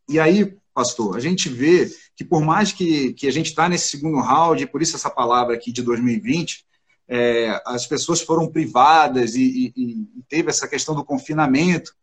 E 0.09 0.18
aí, 0.18 0.57
pastor, 0.75 1.16
a 1.16 1.20
gente 1.20 1.49
vê 1.49 1.88
que 2.16 2.25
por 2.25 2.42
mais 2.42 2.73
que, 2.73 3.12
que 3.12 3.27
a 3.29 3.33
gente 3.33 3.46
está 3.46 3.68
nesse 3.68 3.88
segundo 3.88 4.20
round, 4.20 4.66
por 4.66 4.83
isso 4.83 4.96
essa 4.96 5.11
palavra 5.11 5.55
aqui 5.55 5.73
de 5.73 5.83
2020, 5.83 6.64
é, 7.09 7.61
as 7.66 7.87
pessoas 7.87 8.20
foram 8.20 8.49
privadas 8.49 9.35
e, 9.35 9.73
e, 9.77 10.09
e 10.18 10.23
teve 10.29 10.49
essa 10.49 10.68
questão 10.68 10.94
do 10.94 11.05
confinamento, 11.05 11.94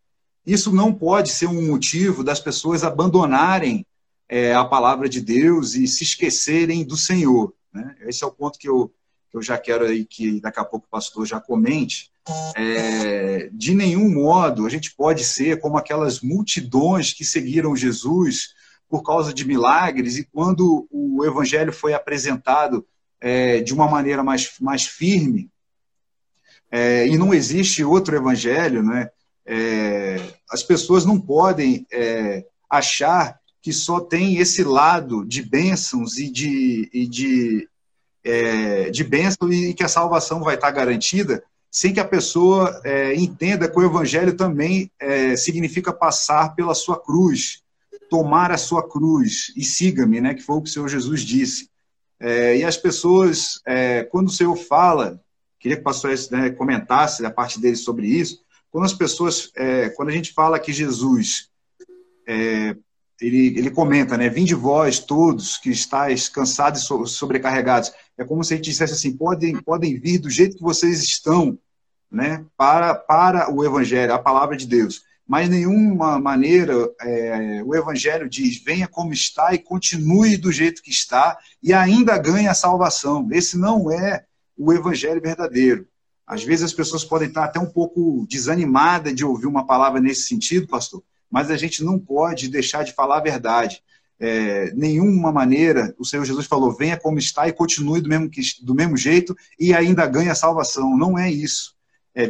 isso 0.45 0.73
não 0.73 0.93
pode 0.93 1.29
ser 1.31 1.47
um 1.47 1.67
motivo 1.67 2.23
das 2.23 2.39
pessoas 2.39 2.83
abandonarem 2.83 3.85
é, 4.29 4.53
a 4.53 4.63
palavra 4.63 5.07
de 5.07 5.21
Deus 5.21 5.75
e 5.75 5.87
se 5.87 6.03
esquecerem 6.03 6.85
do 6.85 6.97
Senhor. 6.97 7.53
Né? 7.77 7.95
Esse 8.01 8.23
é 8.23 8.27
o 8.27 8.31
ponto 8.31 8.57
que 8.57 8.67
eu, 8.67 8.91
que 9.29 9.37
eu 9.37 9.41
já 9.41 9.57
quero 9.57 9.85
aí 9.85 10.03
que 10.03 10.41
daqui 10.41 10.59
a 10.59 10.65
pouco 10.65 10.85
o 10.87 10.89
pastor 10.89 11.25
já 11.25 11.39
comente. 11.39 12.11
É, 12.57 13.49
de 13.53 13.73
nenhum 13.73 14.09
modo 14.13 14.65
a 14.65 14.69
gente 14.69 14.93
pode 14.93 15.23
ser 15.23 15.61
como 15.61 15.77
aquelas 15.77 16.19
multidões 16.19 17.13
que 17.13 17.23
seguiram 17.23 17.73
Jesus 17.73 18.53
por 18.89 19.01
causa 19.01 19.33
de 19.33 19.45
milagres 19.45 20.17
e 20.17 20.25
quando 20.25 20.87
o 20.91 21.23
evangelho 21.23 21.71
foi 21.71 21.93
apresentado 21.93 22.85
é, 23.21 23.61
de 23.61 23.73
uma 23.73 23.87
maneira 23.87 24.23
mais, 24.23 24.51
mais 24.59 24.85
firme, 24.85 25.49
é, 26.71 27.07
e 27.07 27.17
não 27.17 27.33
existe 27.33 27.83
outro 27.83 28.15
evangelho, 28.15 28.83
né? 28.83 29.09
É, 29.45 30.17
as 30.51 30.61
pessoas 30.61 31.05
não 31.05 31.19
podem 31.19 31.87
é, 31.91 32.45
achar 32.69 33.36
que 33.61 33.73
só 33.73 33.99
tem 33.99 34.37
esse 34.37 34.63
lado 34.63 35.25
de 35.25 35.41
bênçãos 35.41 36.17
e 36.17 36.29
de, 36.31 36.89
e 36.93 37.07
de, 37.07 37.69
é, 38.23 38.89
de 38.89 39.03
bênção 39.03 39.51
e 39.51 39.73
que 39.73 39.83
a 39.83 39.89
salvação 39.89 40.41
vai 40.41 40.55
estar 40.55 40.71
garantida, 40.71 41.43
sem 41.69 41.93
que 41.93 41.99
a 41.99 42.05
pessoa 42.05 42.81
é, 42.83 43.13
entenda 43.15 43.69
que 43.69 43.77
o 43.77 43.83
evangelho 43.85 44.35
também 44.35 44.89
significa 45.37 45.91
passar 45.91 46.55
pela 46.55 46.73
sua 46.73 46.99
cruz, 46.99 47.61
tomar 48.09 48.51
a 48.51 48.57
sua 48.57 48.87
cruz 48.87 49.51
e 49.55 49.63
siga-me, 49.63 50.21
né? 50.21 50.33
Que 50.33 50.41
foi 50.41 50.55
o 50.55 50.61
que 50.61 50.69
o 50.69 50.71
Senhor 50.71 50.87
Jesus 50.87 51.21
disse. 51.21 51.69
É, 52.19 52.57
e 52.57 52.63
as 52.63 52.77
pessoas, 52.77 53.61
é, 53.65 54.03
quando 54.03 54.27
o 54.27 54.31
Senhor 54.31 54.55
fala, 54.55 55.21
queria 55.59 55.77
que 55.77 55.81
o 55.81 55.83
pastor 55.83 56.13
né, 56.31 56.49
comentasse 56.51 57.25
a 57.25 57.31
parte 57.31 57.59
dele 57.59 57.75
sobre 57.75 58.07
isso, 58.07 58.43
quando 58.71 58.85
as 58.85 58.93
pessoas, 58.93 59.51
é, 59.55 59.89
quando 59.89 60.09
a 60.09 60.11
gente 60.11 60.33
fala 60.33 60.59
que 60.59 60.73
Jesus, 60.73 61.49
é, 62.27 62.75
ele, 63.19 63.57
ele 63.57 63.71
comenta, 63.71 64.17
né, 64.17 64.29
vinde 64.29 64.53
vós 64.53 64.99
todos 64.99 65.57
que 65.57 65.69
estáis 65.69 66.29
cansados 66.29 66.83
e 66.83 67.07
sobrecarregados, 67.07 67.91
é 68.17 68.23
como 68.23 68.43
se 68.43 68.53
a 68.53 68.57
gente 68.57 68.69
dissesse 68.69 68.93
assim, 68.93 69.15
podem, 69.15 69.61
podem 69.61 69.99
vir 69.99 70.19
do 70.19 70.29
jeito 70.29 70.57
que 70.57 70.63
vocês 70.63 71.01
estão, 71.01 71.57
né, 72.11 72.45
para, 72.55 72.95
para 72.95 73.51
o 73.53 73.63
evangelho, 73.65 74.13
a 74.13 74.19
palavra 74.19 74.55
de 74.55 74.65
Deus 74.65 75.05
mas 75.27 75.49
nenhuma 75.49 76.17
maneira 76.17 76.73
é, 77.01 77.61
o 77.63 77.75
Evangelho 77.75 78.29
diz: 78.29 78.63
venha 78.63 78.87
como 78.87 79.11
está 79.11 79.53
e 79.53 79.59
continue 79.59 80.37
do 80.37 80.51
jeito 80.51 80.81
que 80.81 80.89
está 80.89 81.37
e 81.61 81.73
ainda 81.73 82.17
ganhe 82.17 82.47
a 82.47 82.53
salvação. 82.53 83.27
Esse 83.31 83.57
não 83.57 83.91
é 83.91 84.23
o 84.57 84.71
Evangelho 84.71 85.21
verdadeiro. 85.21 85.85
Às 86.25 86.43
vezes 86.43 86.65
as 86.65 86.73
pessoas 86.73 87.03
podem 87.03 87.27
estar 87.27 87.43
até 87.43 87.59
um 87.59 87.65
pouco 87.65 88.25
desanimadas 88.29 89.13
de 89.13 89.25
ouvir 89.25 89.47
uma 89.47 89.65
palavra 89.67 89.99
nesse 89.99 90.23
sentido, 90.23 90.67
pastor, 90.67 91.03
mas 91.29 91.51
a 91.51 91.57
gente 91.57 91.83
não 91.83 91.99
pode 91.99 92.47
deixar 92.47 92.83
de 92.83 92.93
falar 92.93 93.17
a 93.17 93.23
verdade. 93.23 93.81
É, 94.19 94.71
nenhuma 94.73 95.31
maneira, 95.31 95.93
o 95.99 96.05
Senhor 96.05 96.25
Jesus 96.25 96.47
falou: 96.47 96.71
venha 96.71 96.97
como 96.97 97.19
está 97.19 97.47
e 97.47 97.53
continue 97.53 98.01
do 98.01 98.09
mesmo, 98.09 98.29
do 98.63 98.75
mesmo 98.75 98.97
jeito 98.97 99.35
e 99.59 99.73
ainda 99.73 100.07
ganhe 100.07 100.29
a 100.29 100.35
salvação. 100.35 100.97
Não 100.97 101.17
é 101.17 101.31
isso 101.31 101.77
é, 102.17 102.27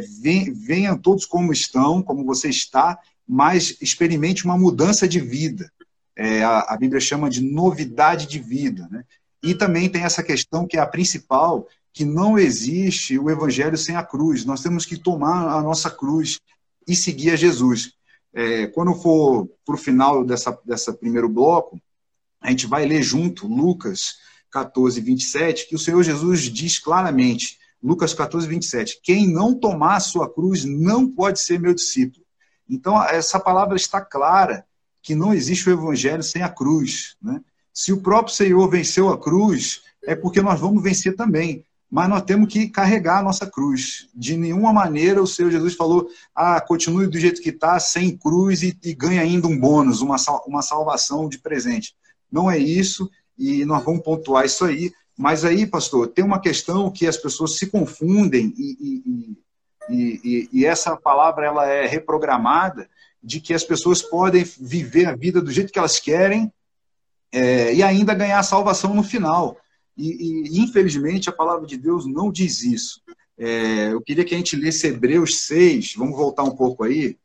venham 0.52 0.98
todos 0.98 1.24
como 1.24 1.50
estão, 1.50 2.02
como 2.02 2.22
você 2.22 2.50
está, 2.50 2.98
mas 3.26 3.78
experimente 3.80 4.44
uma 4.44 4.58
mudança 4.58 5.08
de 5.08 5.18
vida. 5.18 5.72
É, 6.14 6.42
a, 6.44 6.60
a, 6.60 6.76
Bíblia 6.76 7.00
chama 7.00 7.30
de 7.30 7.40
novidade 7.40 8.26
de 8.26 8.38
vida. 8.38 8.86
Né? 8.90 9.02
E 9.42 9.54
também 9.54 9.88
tem 9.88 10.02
essa 10.02 10.22
questão 10.22 10.66
que 10.66 10.76
é 10.76 10.80
a 10.80 10.86
principal, 10.86 11.66
que 11.90 12.04
não 12.04 12.38
existe 12.38 13.18
o 13.18 13.30
evangelho 13.30 13.78
sem 13.78 13.96
a 13.96 14.02
cruz. 14.02 14.44
Nós 14.44 14.62
temos 14.62 14.84
que 14.84 14.98
tomar 14.98 15.56
a 15.56 15.62
nossa 15.62 15.90
cruz 15.90 16.38
e 16.86 16.94
seguir 16.94 17.30
a 17.30 17.36
Jesus. 17.36 17.94
É, 18.38 18.68
quando 18.68 18.94
for 18.94 19.50
para 19.66 19.74
o 19.74 19.78
final 19.78 20.24
dessa, 20.24 20.56
dessa 20.64 20.92
primeiro 20.92 21.28
bloco, 21.28 21.76
a 22.40 22.50
gente 22.50 22.68
vai 22.68 22.86
ler 22.86 23.02
junto 23.02 23.48
Lucas 23.48 24.14
14, 24.52 25.00
27, 25.00 25.68
que 25.68 25.74
o 25.74 25.78
Senhor 25.78 26.04
Jesus 26.04 26.42
diz 26.42 26.78
claramente 26.78 27.58
Lucas 27.82 28.14
14, 28.14 28.46
27. 28.46 29.00
Quem 29.02 29.26
não 29.26 29.58
tomar 29.58 29.96
a 29.96 30.00
sua 30.00 30.32
cruz 30.32 30.64
não 30.64 31.10
pode 31.10 31.40
ser 31.40 31.58
meu 31.58 31.74
discípulo. 31.74 32.24
Então, 32.70 33.02
essa 33.02 33.40
palavra 33.40 33.74
está 33.74 34.00
clara, 34.00 34.64
que 35.02 35.16
não 35.16 35.34
existe 35.34 35.68
o 35.68 35.72
evangelho 35.72 36.22
sem 36.22 36.42
a 36.42 36.48
cruz. 36.48 37.16
Né? 37.20 37.40
Se 37.74 37.92
o 37.92 38.00
próprio 38.00 38.36
Senhor 38.36 38.70
venceu 38.70 39.08
a 39.08 39.18
cruz, 39.18 39.82
é 40.04 40.14
porque 40.14 40.40
nós 40.40 40.60
vamos 40.60 40.80
vencer 40.80 41.16
também. 41.16 41.64
Mas 41.90 42.08
nós 42.08 42.22
temos 42.22 42.52
que 42.52 42.68
carregar 42.68 43.18
a 43.18 43.22
nossa 43.22 43.46
cruz. 43.46 44.08
De 44.14 44.36
nenhuma 44.36 44.72
maneira 44.72 45.22
o 45.22 45.26
Senhor 45.26 45.50
Jesus 45.50 45.74
falou, 45.74 46.08
ah, 46.34 46.60
continue 46.60 47.06
do 47.06 47.18
jeito 47.18 47.40
que 47.40 47.48
está, 47.48 47.80
sem 47.80 48.16
cruz 48.16 48.62
e, 48.62 48.78
e 48.84 48.94
ganhe 48.94 49.18
ainda 49.18 49.46
um 49.46 49.58
bônus, 49.58 50.02
uma, 50.02 50.16
uma 50.46 50.62
salvação 50.62 51.28
de 51.28 51.38
presente. 51.38 51.94
Não 52.30 52.50
é 52.50 52.58
isso, 52.58 53.10
e 53.38 53.64
nós 53.64 53.82
vamos 53.82 54.02
pontuar 54.02 54.44
isso 54.44 54.64
aí. 54.64 54.92
Mas 55.16 55.44
aí, 55.44 55.66
pastor, 55.66 56.08
tem 56.08 56.24
uma 56.24 56.40
questão 56.40 56.90
que 56.90 57.06
as 57.06 57.16
pessoas 57.16 57.56
se 57.56 57.66
confundem 57.66 58.54
e, 58.56 59.36
e, 59.90 60.18
e, 60.22 60.48
e, 60.52 60.66
essa 60.66 60.96
palavra 60.96 61.46
ela 61.46 61.66
é 61.66 61.86
reprogramada 61.86 62.88
de 63.22 63.40
que 63.40 63.52
as 63.52 63.64
pessoas 63.64 64.00
podem 64.00 64.44
viver 64.44 65.06
a 65.06 65.16
vida 65.16 65.40
do 65.40 65.50
jeito 65.50 65.72
que 65.72 65.78
elas 65.78 65.98
querem 65.98 66.52
é, 67.32 67.74
e 67.74 67.82
ainda 67.82 68.14
ganhar 68.14 68.38
a 68.38 68.44
salvação 68.44 68.94
no 68.94 69.02
final. 69.02 69.56
E, 69.98 70.60
infelizmente 70.62 71.28
a 71.28 71.32
palavra 71.32 71.66
de 71.66 71.76
Deus 71.76 72.06
não 72.06 72.30
diz 72.30 72.62
isso. 72.62 73.02
É, 73.36 73.92
eu 73.92 74.00
queria 74.00 74.24
que 74.24 74.34
a 74.34 74.38
gente 74.38 74.56
lesse 74.56 74.86
Hebreus 74.86 75.40
6, 75.46 75.94
vamos 75.96 76.16
voltar 76.16 76.44
um 76.44 76.54
pouco 76.54 76.84
aí, 76.84 77.16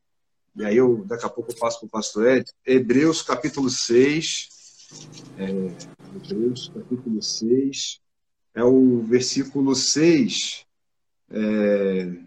e 0.56 0.66
aí 0.66 0.78
eu 0.78 1.04
daqui 1.06 1.26
a 1.26 1.30
pouco 1.30 1.52
eu 1.52 1.58
passo 1.58 1.80
para 1.80 1.88
o 1.88 1.90
pastor 1.90 2.28
Ed. 2.28 2.46
Hebreus 2.66 3.22
capítulo 3.22 3.70
6, 3.70 4.50
é, 5.38 5.50
Hebreus, 6.16 6.72
capítulo 6.74 7.22
6, 7.22 8.00
é 8.54 8.64
o 8.64 9.02
versículo 9.02 9.76
6, 9.76 10.34
está 10.34 10.66
é, 11.32 12.18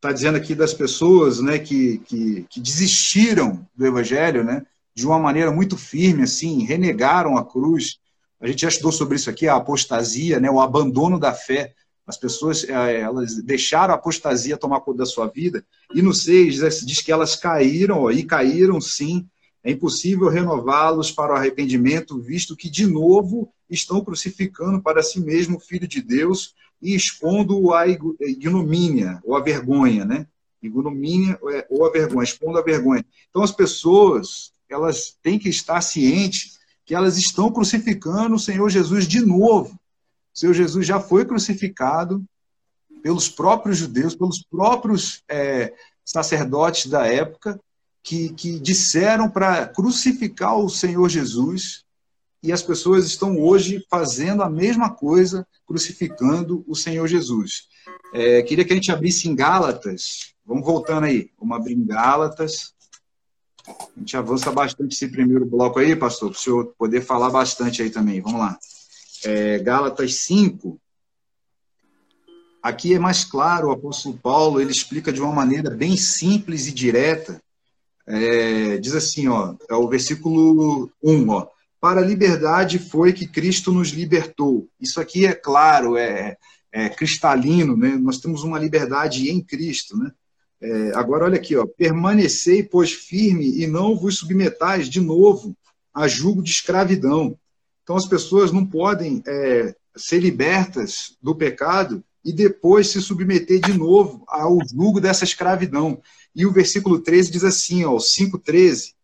tá 0.00 0.12
dizendo 0.12 0.36
aqui 0.36 0.54
das 0.54 0.74
pessoas 0.74 1.40
né, 1.40 1.58
que, 1.58 1.98
que, 1.98 2.46
que, 2.50 2.60
desistiram 2.60 3.66
do 3.74 3.86
evangelho 3.86 4.44
né, 4.44 4.66
de 4.94 5.06
uma 5.06 5.18
maneira 5.18 5.50
muito 5.50 5.76
firme, 5.76 6.24
assim, 6.24 6.64
renegaram 6.64 7.36
a 7.38 7.44
cruz. 7.44 7.98
A 8.40 8.46
gente 8.46 8.62
já 8.62 8.68
estudou 8.68 8.92
sobre 8.92 9.16
isso 9.16 9.28
aqui, 9.28 9.48
a 9.48 9.56
apostasia, 9.56 10.38
né, 10.38 10.50
o 10.50 10.60
abandono 10.60 11.18
da 11.18 11.32
fé. 11.32 11.74
As 12.06 12.16
pessoas 12.16 12.64
é, 12.64 13.00
elas 13.00 13.36
deixaram 13.42 13.92
a 13.92 13.96
apostasia 13.96 14.56
tomar 14.56 14.80
conta 14.80 14.98
da 14.98 15.06
sua 15.06 15.26
vida. 15.26 15.64
E 15.94 16.00
no 16.00 16.14
6 16.14 16.84
diz 16.86 17.00
que 17.00 17.12
elas 17.12 17.36
caíram, 17.36 18.10
e 18.10 18.24
caíram 18.24 18.80
sim 18.80 19.28
é 19.62 19.72
impossível 19.72 20.28
renová-los 20.28 21.10
para 21.10 21.34
o 21.34 21.36
arrependimento, 21.36 22.18
visto 22.20 22.56
que, 22.56 22.70
de 22.70 22.86
novo, 22.86 23.52
estão 23.68 24.02
crucificando 24.02 24.80
para 24.80 25.02
si 25.02 25.20
mesmo 25.20 25.56
o 25.56 25.60
Filho 25.60 25.86
de 25.86 26.00
Deus 26.00 26.54
e 26.80 26.94
expondo-o 26.94 27.74
à 27.74 27.84
ignomínia, 27.86 29.20
ou 29.24 29.36
à 29.36 29.40
vergonha, 29.40 30.04
né? 30.04 30.26
Ignomínia 30.62 31.38
é, 31.50 31.66
ou 31.68 31.84
a 31.84 31.90
vergonha, 31.90 32.24
expondo 32.24 32.58
a 32.58 32.62
vergonha. 32.62 33.04
Então, 33.28 33.42
as 33.42 33.52
pessoas, 33.52 34.52
elas 34.70 35.16
têm 35.22 35.38
que 35.38 35.48
estar 35.48 35.80
cientes 35.80 36.57
que 36.88 36.94
elas 36.94 37.18
estão 37.18 37.52
crucificando 37.52 38.36
o 38.36 38.38
Senhor 38.38 38.70
Jesus 38.70 39.06
de 39.06 39.20
novo. 39.20 39.78
O 40.34 40.38
Senhor 40.38 40.54
Jesus 40.54 40.86
já 40.86 40.98
foi 40.98 41.26
crucificado 41.26 42.24
pelos 43.02 43.28
próprios 43.28 43.76
judeus, 43.76 44.14
pelos 44.14 44.42
próprios 44.42 45.22
é, 45.28 45.74
sacerdotes 46.02 46.86
da 46.86 47.06
época, 47.06 47.60
que, 48.02 48.30
que 48.30 48.58
disseram 48.58 49.28
para 49.28 49.66
crucificar 49.66 50.56
o 50.56 50.70
Senhor 50.70 51.10
Jesus 51.10 51.84
e 52.42 52.52
as 52.52 52.62
pessoas 52.62 53.04
estão 53.04 53.38
hoje 53.38 53.84
fazendo 53.90 54.42
a 54.42 54.48
mesma 54.48 54.88
coisa, 54.88 55.46
crucificando 55.66 56.64
o 56.66 56.74
Senhor 56.74 57.06
Jesus. 57.06 57.68
É, 58.14 58.40
queria 58.40 58.64
que 58.64 58.72
a 58.72 58.76
gente 58.76 58.90
abrisse 58.90 59.28
em 59.28 59.36
Gálatas. 59.36 60.32
Vamos 60.42 60.64
voltando 60.64 61.04
aí. 61.04 61.30
Vamos 61.38 61.54
abrir 61.54 61.74
em 61.74 61.84
Gálatas. 61.84 62.72
A 63.68 63.98
gente 63.98 64.16
avança 64.16 64.50
bastante 64.50 64.94
esse 64.94 65.08
primeiro 65.08 65.44
bloco 65.44 65.78
aí, 65.78 65.94
pastor, 65.94 66.30
para 66.30 66.38
o 66.38 66.40
senhor 66.40 66.74
poder 66.78 67.02
falar 67.02 67.30
bastante 67.30 67.82
aí 67.82 67.90
também. 67.90 68.20
Vamos 68.20 68.40
lá. 68.40 68.58
É, 69.24 69.58
Gálatas 69.58 70.14
5. 70.14 70.80
Aqui 72.62 72.94
é 72.94 72.98
mais 72.98 73.24
claro, 73.24 73.68
o 73.68 73.72
apóstolo 73.72 74.18
Paulo 74.18 74.60
ele 74.60 74.72
explica 74.72 75.12
de 75.12 75.20
uma 75.20 75.32
maneira 75.32 75.70
bem 75.70 75.96
simples 75.96 76.66
e 76.66 76.72
direta 76.72 77.40
é, 78.08 78.78
diz 78.78 78.94
assim, 78.94 79.28
ó, 79.28 79.54
é 79.68 79.74
o 79.74 79.86
versículo 79.86 80.90
1, 81.02 81.28
ó, 81.28 81.46
para 81.80 82.00
a 82.00 82.04
liberdade 82.04 82.78
foi 82.78 83.12
que 83.12 83.28
Cristo 83.28 83.70
nos 83.70 83.90
libertou. 83.90 84.66
Isso 84.80 85.00
aqui 85.00 85.26
é 85.26 85.34
claro, 85.34 85.96
é, 85.96 86.36
é 86.72 86.88
cristalino, 86.88 87.76
né? 87.76 87.96
Nós 87.96 88.18
temos 88.18 88.42
uma 88.42 88.58
liberdade 88.58 89.30
em 89.30 89.40
Cristo, 89.40 89.96
né? 89.96 90.10
É, 90.60 90.92
agora, 90.94 91.24
olha 91.24 91.36
aqui, 91.36 91.56
ó, 91.56 91.66
permanecei, 91.66 92.62
pois, 92.62 92.92
firme 92.92 93.60
e 93.60 93.66
não 93.66 93.96
vos 93.96 94.18
submetais 94.18 94.88
de 94.88 95.00
novo 95.00 95.56
a 95.94 96.08
julgo 96.08 96.42
de 96.42 96.50
escravidão. 96.50 97.38
Então, 97.82 97.96
as 97.96 98.06
pessoas 98.06 98.52
não 98.52 98.66
podem 98.66 99.22
é, 99.26 99.74
ser 99.96 100.20
libertas 100.20 101.16
do 101.22 101.34
pecado 101.34 102.02
e 102.24 102.32
depois 102.32 102.88
se 102.88 103.00
submeter 103.00 103.60
de 103.60 103.72
novo 103.72 104.24
ao 104.26 104.58
julgo 104.68 105.00
dessa 105.00 105.24
escravidão. 105.24 106.00
E 106.34 106.44
o 106.44 106.52
versículo 106.52 107.00
13 107.00 107.30
diz 107.30 107.44
assim, 107.44 107.84
ó, 107.84 107.96
5,13, 107.96 108.94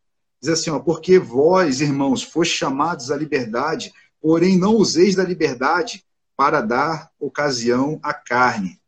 diz 0.41 0.51
assim, 0.51 0.71
ó, 0.71 0.79
porque 0.79 1.19
vós, 1.19 1.81
irmãos, 1.81 2.23
fostes 2.23 2.59
chamados 2.59 3.11
à 3.11 3.17
liberdade, 3.17 3.93
porém 4.21 4.59
não 4.59 4.77
useis 4.77 5.15
da 5.15 5.25
liberdade 5.25 6.05
para 6.37 6.61
dar 6.61 7.11
ocasião 7.19 7.99
à 8.03 8.13
carne. 8.13 8.79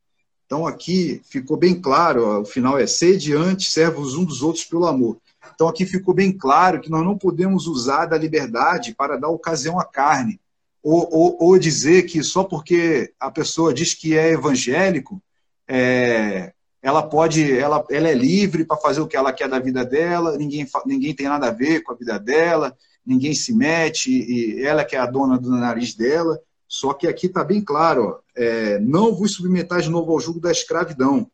Então 0.46 0.66
aqui 0.66 1.20
ficou 1.24 1.56
bem 1.56 1.80
claro, 1.80 2.24
ó, 2.24 2.40
o 2.40 2.44
final 2.44 2.78
é 2.78 2.86
sede 2.86 3.34
antes, 3.34 3.72
servos 3.72 4.14
um 4.14 4.24
dos 4.24 4.42
outros 4.42 4.64
pelo 4.64 4.86
amor. 4.86 5.18
Então 5.54 5.68
aqui 5.68 5.84
ficou 5.84 6.14
bem 6.14 6.32
claro 6.32 6.80
que 6.80 6.90
nós 6.90 7.04
não 7.04 7.18
podemos 7.18 7.66
usar 7.66 8.06
da 8.06 8.16
liberdade 8.16 8.94
para 8.94 9.16
dar 9.16 9.28
ocasião 9.28 9.78
à 9.78 9.84
carne, 9.84 10.40
ou, 10.82 11.08
ou, 11.10 11.36
ou 11.40 11.58
dizer 11.58 12.04
que 12.04 12.22
só 12.22 12.44
porque 12.44 13.12
a 13.18 13.30
pessoa 13.30 13.74
diz 13.74 13.92
que 13.92 14.16
é 14.16 14.30
evangélico, 14.30 15.20
é, 15.66 16.52
ela 16.80 17.02
pode, 17.02 17.52
ela, 17.58 17.84
ela 17.90 18.08
é 18.08 18.14
livre 18.14 18.64
para 18.64 18.76
fazer 18.76 19.00
o 19.00 19.08
que 19.08 19.16
ela 19.16 19.32
quer 19.32 19.48
da 19.48 19.58
vida 19.58 19.84
dela, 19.84 20.36
ninguém, 20.36 20.64
ninguém 20.86 21.12
tem 21.12 21.26
nada 21.26 21.48
a 21.48 21.52
ver 21.52 21.80
com 21.82 21.92
a 21.92 21.96
vida 21.96 22.16
dela, 22.20 22.76
ninguém 23.04 23.34
se 23.34 23.52
mete, 23.52 24.10
e 24.10 24.62
ela 24.62 24.84
que 24.84 24.94
é 24.94 25.00
a 25.00 25.06
dona 25.06 25.36
do 25.36 25.50
nariz 25.50 25.94
dela. 25.94 26.40
Só 26.68 26.92
que 26.92 27.06
aqui 27.06 27.26
está 27.26 27.44
bem 27.44 27.62
claro, 27.62 28.04
ó, 28.04 28.18
é, 28.34 28.78
não 28.80 29.14
vos 29.14 29.32
submetais 29.34 29.84
de 29.84 29.90
novo 29.90 30.12
ao 30.12 30.20
jugo 30.20 30.40
da 30.40 30.50
escravidão. 30.50 31.30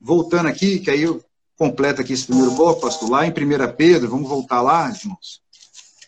Voltando 0.00 0.48
aqui, 0.48 0.78
que 0.78 0.90
aí 0.90 1.02
eu 1.02 1.22
completo 1.56 2.00
aqui 2.00 2.12
esse 2.12 2.26
primeiro 2.26 2.52
bloco, 2.52 2.80
pastor, 2.80 3.10
lá 3.10 3.26
em 3.26 3.30
1 3.30 3.76
Pedro, 3.76 4.10
vamos 4.10 4.28
voltar 4.28 4.62
lá, 4.62 4.90
irmãos, 4.90 5.42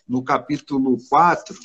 no 0.09 0.23
capítulo 0.23 0.99
4, 1.09 1.57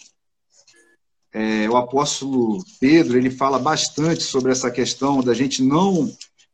é, 1.32 1.70
o 1.70 1.78
apóstolo 1.78 2.64
Pedro, 2.80 3.18
ele 3.18 3.30
fala 3.30 3.57
bastante 3.57 4.24
sobre 4.24 4.51
essa 4.51 4.70
questão 4.70 5.22
da 5.22 5.34
gente 5.34 5.64
não 5.64 6.12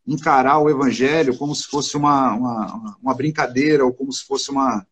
encarar 0.08 0.60
o 0.60 0.70
evangelho 0.70 1.38
como 1.38 1.56
se 1.56 1.64
fosse 1.64 1.98
uma, 1.98 2.34
uma, 2.34 2.98
uma 3.02 3.14
brincadeira 3.14 3.86
ou 3.86 3.94
como 3.94 4.12
se 4.12 4.24
fosse 4.24 4.52
uma, 4.52 4.86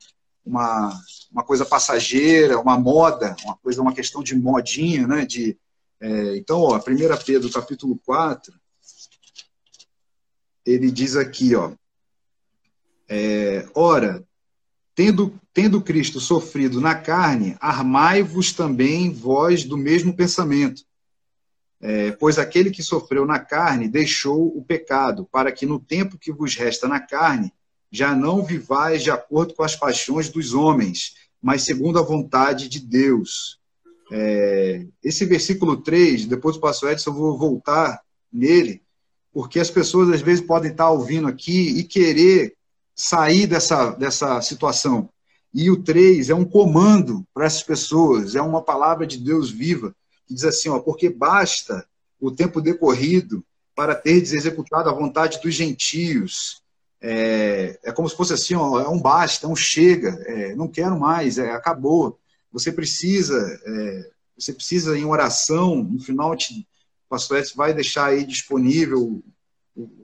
uma, 0.45 0.99
uma 1.33 1.43
coisa 1.43 1.65
passageira, 1.65 2.59
uma 2.59 2.77
moda, 2.77 3.35
uma 3.43 3.57
coisa, 3.57 3.81
uma 3.81 3.93
questão 3.93 4.21
de 4.21 4.35
modinha, 4.35 5.07
né? 5.07 5.25
De, 5.25 5.57
é, 5.99 6.37
então, 6.37 6.59
ó, 6.59 6.77
1 6.77 6.81
Pedro 7.25 7.51
capítulo 7.51 7.99
4, 8.05 8.53
ele 10.63 10.91
diz 10.91 11.15
aqui, 11.15 11.55
ó, 11.55 11.71
é, 13.09 13.67
ora, 13.73 14.23
tendo, 14.93 15.33
tendo 15.51 15.81
Cristo 15.81 16.19
sofrido 16.19 16.79
na 16.79 16.93
carne, 16.93 17.57
armai-vos 17.59 18.53
também 18.53 19.11
vós 19.11 19.63
do 19.63 19.75
mesmo 19.75 20.15
pensamento. 20.15 20.83
É, 21.81 22.11
pois 22.11 22.37
aquele 22.37 22.71
que 22.71 22.81
sofreu 22.83 23.25
na 23.25 23.39
carne 23.39 23.89
deixou 23.89 24.55
o 24.55 24.63
pecado, 24.63 25.27
para 25.31 25.51
que 25.51 25.65
no 25.65 25.79
tempo 25.79 26.17
que 26.17 26.31
vos 26.31 26.55
resta 26.55 26.87
na 26.87 26.99
carne, 26.99 27.51
já 27.91 28.15
não 28.15 28.43
vivais 28.43 29.03
de 29.03 29.11
acordo 29.11 29.53
com 29.53 29.63
as 29.63 29.75
paixões 29.75 30.27
dos 30.27 30.53
homens, 30.53 31.13
mas 31.43 31.63
segundo 31.63 31.99
a 31.99 32.01
vontade 32.01 32.69
de 32.69 32.79
Deus. 32.79 33.59
É, 34.09 34.85
esse 35.03 35.25
versículo 35.25 35.75
3, 35.75 36.25
depois 36.25 36.55
do 36.55 36.61
pastor 36.61 36.91
Edson, 36.91 37.09
eu 37.09 37.15
vou 37.15 37.37
voltar 37.37 38.01
nele, 38.31 38.81
porque 39.33 39.59
as 39.59 39.69
pessoas 39.69 40.09
às 40.09 40.21
vezes 40.21 40.45
podem 40.45 40.71
estar 40.71 40.89
ouvindo 40.89 41.27
aqui 41.27 41.77
e 41.77 41.83
querer 41.83 42.55
sair 42.95 43.45
dessa, 43.45 43.91
dessa 43.91 44.41
situação. 44.41 45.09
E 45.53 45.69
o 45.69 45.83
3 45.83 46.29
é 46.29 46.35
um 46.35 46.45
comando 46.45 47.27
para 47.33 47.45
essas 47.45 47.61
pessoas, 47.61 48.35
é 48.35 48.41
uma 48.41 48.61
palavra 48.61 49.05
de 49.05 49.17
Deus 49.17 49.51
viva, 49.51 49.93
que 50.25 50.33
diz 50.33 50.45
assim: 50.45 50.69
ó, 50.69 50.79
porque 50.79 51.09
basta 51.09 51.85
o 52.21 52.31
tempo 52.31 52.61
decorrido 52.61 53.43
para 53.75 53.95
ter 53.95 54.13
executado 54.13 54.89
a 54.89 54.93
vontade 54.93 55.41
dos 55.41 55.53
gentios, 55.53 56.62
é, 57.05 57.77
é 57.83 57.91
como 57.91 58.07
se 58.07 58.15
fosse 58.15 58.33
assim, 58.33 58.55
ó, 58.55 58.79
é 58.79 58.87
um 58.87 58.99
basta, 58.99 59.45
é 59.45 59.49
um 59.49 59.55
chega, 59.55 60.09
é, 60.25 60.55
não 60.55 60.69
quero 60.69 60.97
mais, 60.97 61.37
é, 61.37 61.51
acabou. 61.51 62.17
Você 62.49 62.71
precisa, 62.71 63.37
é, 63.65 64.11
você 64.37 64.53
precisa 64.53 64.97
em 64.97 65.03
oração, 65.03 65.83
no 65.83 65.99
final 65.99 66.33
te, 66.33 66.65
o 67.05 67.09
pastor 67.09 67.39
Edson 67.39 67.55
vai 67.57 67.73
deixar 67.73 68.05
aí 68.05 68.25
disponível 68.25 69.21
o, 69.75 69.81
o, 69.83 70.03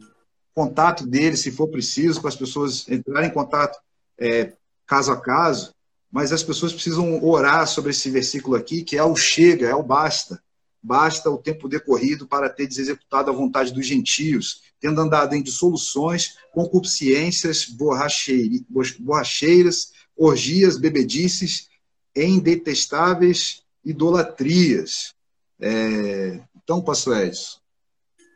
contato 0.54 1.08
dele, 1.08 1.38
se 1.38 1.52
for 1.52 1.70
preciso, 1.70 2.20
para 2.20 2.28
as 2.28 2.36
pessoas 2.36 2.86
entrarem 2.90 3.30
em 3.30 3.34
contato 3.34 3.80
é, 4.18 4.52
caso 4.86 5.14
a 5.14 5.22
caso, 5.22 5.74
mas 6.12 6.34
as 6.34 6.44
pessoas 6.44 6.74
precisam 6.74 7.24
orar 7.24 7.66
sobre 7.66 7.92
esse 7.92 8.10
versículo 8.10 8.58
aqui, 8.58 8.84
que 8.84 8.98
é 8.98 9.04
o 9.04 9.16
chega, 9.16 9.70
é 9.70 9.76
o 9.76 9.84
basta. 9.84 10.44
Basta 10.82 11.30
o 11.30 11.38
tempo 11.38 11.68
decorrido 11.68 12.28
para 12.28 12.50
ter 12.50 12.64
executado 12.64 13.30
a 13.30 13.34
vontade 13.34 13.74
dos 13.74 13.86
gentios, 13.86 14.62
tendo 14.80 15.02
andado 15.02 15.36
em 15.36 15.44
dissoluções, 15.44 16.36
concupiscências, 16.54 17.66
borracheiras, 17.66 19.92
orgias, 20.16 20.78
bebedices, 20.78 21.68
em 22.16 22.40
detestáveis 22.40 23.64
idolatrias. 23.84 25.14
É... 25.60 26.40
Então, 26.56 26.82
pastor 26.82 27.26
Edson, 27.26 27.60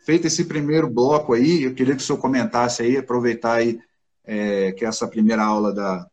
feito 0.06 0.28
esse 0.28 0.46
primeiro 0.46 0.90
bloco 0.90 1.34
aí, 1.34 1.64
eu 1.64 1.74
queria 1.74 1.96
que 1.96 2.02
o 2.02 2.06
senhor 2.06 2.20
comentasse 2.20 2.82
aí, 2.82 2.98
aproveitar 2.98 3.56
aí 3.56 3.80
é, 4.26 4.72
que 4.72 4.86
é 4.86 4.88
essa 4.88 5.08
primeira 5.08 5.44
aula 5.44 5.74
da, 5.74 6.08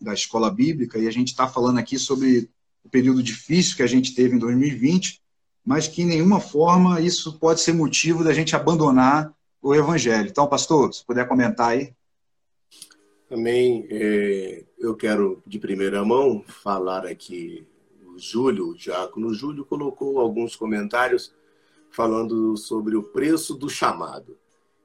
da 0.00 0.12
escola 0.12 0.50
bíblica, 0.50 0.98
e 0.98 1.06
a 1.06 1.10
gente 1.10 1.28
está 1.28 1.48
falando 1.48 1.78
aqui 1.78 1.98
sobre 1.98 2.50
o 2.84 2.88
período 2.88 3.22
difícil 3.22 3.76
que 3.76 3.82
a 3.82 3.86
gente 3.86 4.14
teve 4.14 4.36
em 4.36 4.38
2020, 4.38 5.20
mas 5.66 5.88
que 5.88 6.02
em 6.02 6.06
nenhuma 6.06 6.38
forma 6.38 7.00
isso 7.00 7.36
pode 7.40 7.60
ser 7.60 7.72
motivo 7.72 8.22
da 8.22 8.32
gente 8.32 8.54
abandonar 8.54 9.34
o 9.60 9.74
evangelho. 9.74 10.28
Então, 10.28 10.46
pastor, 10.46 10.94
se 10.94 11.04
puder 11.04 11.26
comentar 11.26 11.70
aí. 11.70 11.92
Também 13.28 13.84
é, 13.90 14.64
eu 14.78 14.94
quero, 14.94 15.42
de 15.44 15.58
primeira 15.58 16.04
mão, 16.04 16.44
falar 16.46 17.04
aqui. 17.04 17.66
O 18.14 18.16
Júlio, 18.16 18.68
o 18.68 18.76
diácono 18.76 19.34
Júlio, 19.34 19.64
colocou 19.64 20.20
alguns 20.20 20.54
comentários 20.54 21.34
falando 21.90 22.56
sobre 22.56 22.94
o 22.94 23.02
preço 23.02 23.52
do 23.54 23.68
chamado. 23.68 24.38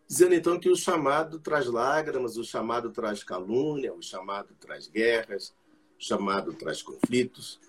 Dizendo 0.08 0.34
então 0.34 0.60
que 0.60 0.70
o 0.70 0.76
chamado 0.76 1.40
traz 1.40 1.68
lágrimas, 1.68 2.38
o 2.38 2.44
chamado 2.44 2.90
traz 2.90 3.24
calúnia, 3.24 3.94
o 3.94 4.02
chamado 4.02 4.56
traz 4.60 4.88
guerras, 4.88 5.54
o 5.98 6.04
chamado 6.04 6.54
traz 6.54 6.82
conflitos, 6.82 7.60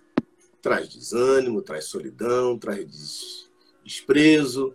traz 0.63 0.89
desânimo, 0.89 1.61
traz 1.61 1.87
solidão, 1.87 2.57
traz 2.57 3.51
desprezo, 3.85 4.75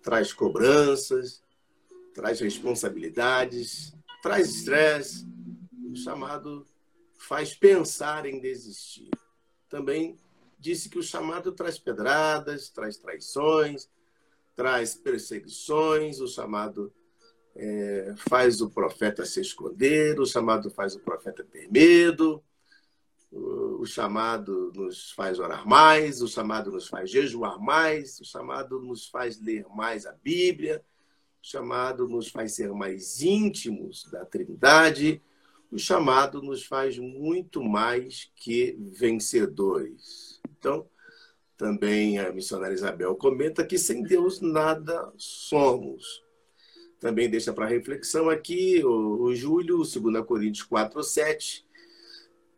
traz 0.00 0.32
cobranças, 0.32 1.42
traz 2.14 2.40
responsabilidades, 2.40 3.92
traz 4.22 4.48
estresse. 4.48 5.26
O 5.90 5.96
chamado 5.96 6.64
faz 7.18 7.52
pensar 7.52 8.24
em 8.24 8.40
desistir. 8.40 9.10
Também 9.68 10.16
disse 10.58 10.88
que 10.88 10.98
o 10.98 11.02
chamado 11.02 11.52
traz 11.52 11.78
pedradas, 11.78 12.70
traz 12.70 12.96
traições, 12.96 13.90
traz 14.54 14.94
perseguições, 14.94 16.20
o 16.20 16.28
chamado 16.28 16.92
é, 17.56 18.14
faz 18.28 18.60
o 18.60 18.70
profeta 18.70 19.26
se 19.26 19.40
esconder, 19.40 20.20
o 20.20 20.26
chamado 20.26 20.70
faz 20.70 20.94
o 20.94 21.00
profeta 21.00 21.44
ter 21.44 21.70
medo, 21.70 22.42
o 23.34 23.84
chamado 23.84 24.72
nos 24.74 25.10
faz 25.10 25.38
orar 25.38 25.66
mais, 25.66 26.22
o 26.22 26.28
chamado 26.28 26.70
nos 26.70 26.86
faz 26.86 27.10
jejuar 27.10 27.60
mais, 27.60 28.20
o 28.20 28.24
chamado 28.24 28.80
nos 28.80 29.06
faz 29.06 29.40
ler 29.40 29.66
mais 29.74 30.06
a 30.06 30.12
Bíblia, 30.12 30.84
o 31.42 31.46
chamado 31.46 32.08
nos 32.08 32.28
faz 32.28 32.54
ser 32.54 32.72
mais 32.72 33.20
íntimos 33.20 34.08
da 34.10 34.24
Trindade, 34.24 35.20
o 35.70 35.78
chamado 35.78 36.40
nos 36.40 36.64
faz 36.64 36.96
muito 36.96 37.62
mais 37.62 38.30
que 38.36 38.78
vencedores. 38.78 40.40
Então, 40.56 40.88
também 41.56 42.18
a 42.18 42.32
missionária 42.32 42.74
Isabel 42.74 43.16
comenta 43.16 43.66
que 43.66 43.76
sem 43.76 44.02
Deus 44.02 44.40
nada 44.40 45.12
somos. 45.16 46.22
Também 47.00 47.28
deixa 47.28 47.52
para 47.52 47.66
reflexão 47.66 48.30
aqui 48.30 48.82
o, 48.84 49.24
o 49.24 49.34
Júlio, 49.34 49.78
2 49.78 50.24
Coríntios 50.24 50.64
4, 50.66 51.02
7, 51.02 51.63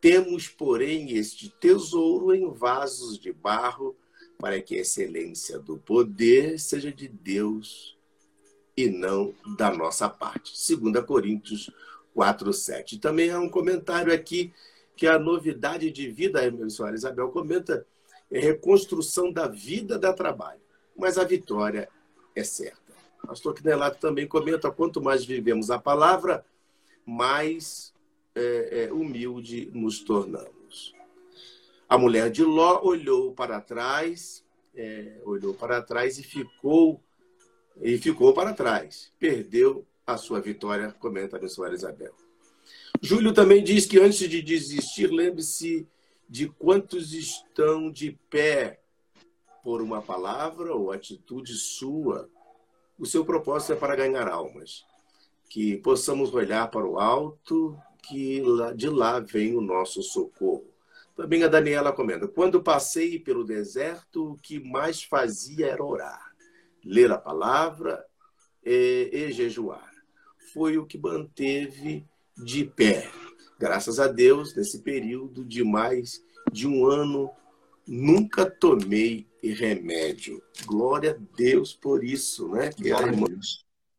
temos, 0.00 0.48
porém, 0.48 1.12
este 1.12 1.48
tesouro 1.48 2.34
em 2.34 2.50
vasos 2.52 3.18
de 3.18 3.32
barro, 3.32 3.96
para 4.38 4.60
que 4.60 4.76
a 4.76 4.80
excelência 4.80 5.58
do 5.58 5.78
poder 5.78 6.58
seja 6.58 6.92
de 6.92 7.08
Deus 7.08 7.96
e 8.76 8.88
não 8.88 9.34
da 9.56 9.70
nossa 9.70 10.08
parte. 10.08 10.52
2 10.52 11.04
Coríntios 11.04 11.70
4, 12.14 12.52
7. 12.52 12.98
Também 12.98 13.30
há 13.30 13.40
um 13.40 13.48
comentário 13.48 14.12
aqui 14.12 14.52
que 14.94 15.06
a 15.06 15.18
novidade 15.18 15.90
de 15.90 16.10
vida, 16.10 16.40
a 16.40 16.92
Isabel 16.92 17.30
comenta, 17.30 17.86
é 18.30 18.38
reconstrução 18.38 19.32
da 19.32 19.46
vida 19.46 19.98
da 19.98 20.12
trabalho. 20.12 20.60
Mas 20.96 21.18
a 21.18 21.24
vitória 21.24 21.88
é 22.34 22.42
certa. 22.44 22.94
Pastor 23.26 23.54
Quinelato 23.54 23.98
também 23.98 24.26
comenta: 24.26 24.70
quanto 24.70 25.00
mais 25.00 25.24
vivemos 25.24 25.70
a 25.70 25.78
palavra, 25.78 26.44
mais 27.04 27.92
é, 28.36 28.84
é, 28.84 28.92
humilde 28.92 29.70
nos 29.72 30.00
tornamos. 30.00 30.94
A 31.88 31.96
mulher 31.96 32.30
de 32.30 32.44
Ló 32.44 32.80
olhou 32.82 33.32
para 33.32 33.60
trás, 33.60 34.44
é, 34.74 35.20
olhou 35.24 35.54
para 35.54 35.80
trás 35.80 36.18
e 36.18 36.22
ficou 36.22 37.02
e 37.80 37.96
ficou 37.96 38.34
para 38.34 38.52
trás. 38.52 39.12
Perdeu 39.18 39.86
a 40.06 40.16
sua 40.16 40.40
vitória, 40.40 40.92
comenta 40.98 41.36
a 41.36 41.40
missionária 41.40 41.76
Isabel. 41.76 42.14
Júlio 43.00 43.32
também 43.32 43.62
diz 43.62 43.86
que 43.86 43.98
antes 43.98 44.28
de 44.28 44.42
desistir, 44.42 45.10
lembre-se 45.10 45.86
de 46.28 46.48
quantos 46.48 47.12
estão 47.12 47.90
de 47.90 48.18
pé 48.28 48.80
por 49.62 49.80
uma 49.80 50.02
palavra 50.02 50.74
ou 50.74 50.92
atitude 50.92 51.54
sua. 51.54 52.28
O 52.98 53.06
seu 53.06 53.24
propósito 53.24 53.72
é 53.72 53.76
para 53.76 53.96
ganhar 53.96 54.28
almas. 54.28 54.84
Que 55.48 55.76
possamos 55.78 56.34
olhar 56.34 56.70
para 56.70 56.86
o 56.86 56.98
alto, 56.98 57.78
que 58.08 58.42
de 58.74 58.88
lá 58.88 59.20
vem 59.20 59.56
o 59.56 59.60
nosso 59.60 60.02
socorro. 60.02 60.66
Também 61.14 61.42
a 61.42 61.48
Daniela 61.48 61.92
comenta: 61.92 62.28
quando 62.28 62.62
passei 62.62 63.18
pelo 63.18 63.44
deserto, 63.44 64.32
o 64.32 64.36
que 64.36 64.60
mais 64.60 65.02
fazia 65.02 65.66
era 65.66 65.84
orar, 65.84 66.34
ler 66.84 67.10
a 67.10 67.18
palavra 67.18 68.04
e, 68.64 69.10
e 69.12 69.32
jejuar. 69.32 69.90
Foi 70.52 70.78
o 70.78 70.86
que 70.86 70.98
manteve 70.98 72.04
de 72.36 72.64
pé. 72.64 73.10
Graças 73.58 73.98
a 73.98 74.06
Deus, 74.06 74.54
nesse 74.54 74.80
período 74.80 75.44
de 75.44 75.64
mais 75.64 76.22
de 76.52 76.68
um 76.68 76.86
ano, 76.86 77.30
nunca 77.86 78.44
tomei 78.48 79.26
remédio. 79.42 80.42
Glória 80.66 81.12
a 81.12 81.36
Deus 81.36 81.72
por 81.72 82.04
isso, 82.04 82.48
né? 82.48 82.70
Que 82.70 82.92
a 82.92 83.00
irmã, 83.00 83.26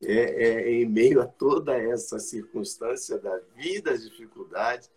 é, 0.04 0.14
é, 0.14 0.72
em 0.72 0.86
meio 0.86 1.22
a 1.22 1.26
toda 1.26 1.78
essa 1.78 2.20
circunstância 2.20 3.18
da 3.18 3.40
vida, 3.56 3.92
as 3.92 4.04
dificuldades, 4.04 4.90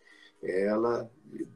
ela 0.42 1.10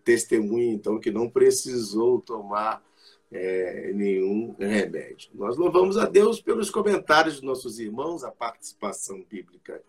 testemunha, 0.04 0.72
então, 0.72 1.00
que 1.00 1.10
não 1.10 1.28
precisou 1.28 2.20
tomar 2.20 2.84
é, 3.32 3.92
nenhum 3.92 4.54
remédio. 4.58 5.30
Nós 5.34 5.56
louvamos 5.56 5.96
a 5.96 6.06
Deus 6.06 6.40
pelos 6.40 6.70
comentários 6.70 7.36
dos 7.36 7.42
nossos 7.42 7.78
irmãos, 7.78 8.24
a 8.24 8.30
participação 8.30 9.24
bíblica 9.28 9.82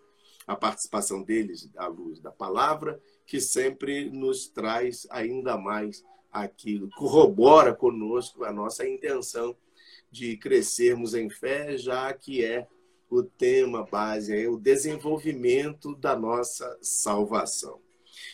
a 0.47 0.55
participação 0.55 1.23
deles 1.23 1.69
à 1.75 1.87
luz 1.87 2.19
da 2.19 2.31
palavra, 2.31 3.01
que 3.25 3.41
sempre 3.41 4.09
nos 4.09 4.47
traz 4.47 5.07
ainda 5.09 5.57
mais 5.57 6.03
aquilo, 6.31 6.89
corrobora 6.91 7.73
conosco 7.73 8.43
a 8.43 8.51
nossa 8.51 8.87
intenção 8.87 9.55
de 10.11 10.37
crescermos 10.37 11.13
em 11.13 11.29
fé, 11.29 11.77
já 11.77 12.13
que 12.13 12.43
é 12.43 12.67
o 13.15 13.23
tema 13.23 13.85
base, 13.89 14.35
é 14.35 14.47
o 14.47 14.57
desenvolvimento 14.57 15.95
da 15.95 16.15
nossa 16.15 16.77
salvação. 16.81 17.79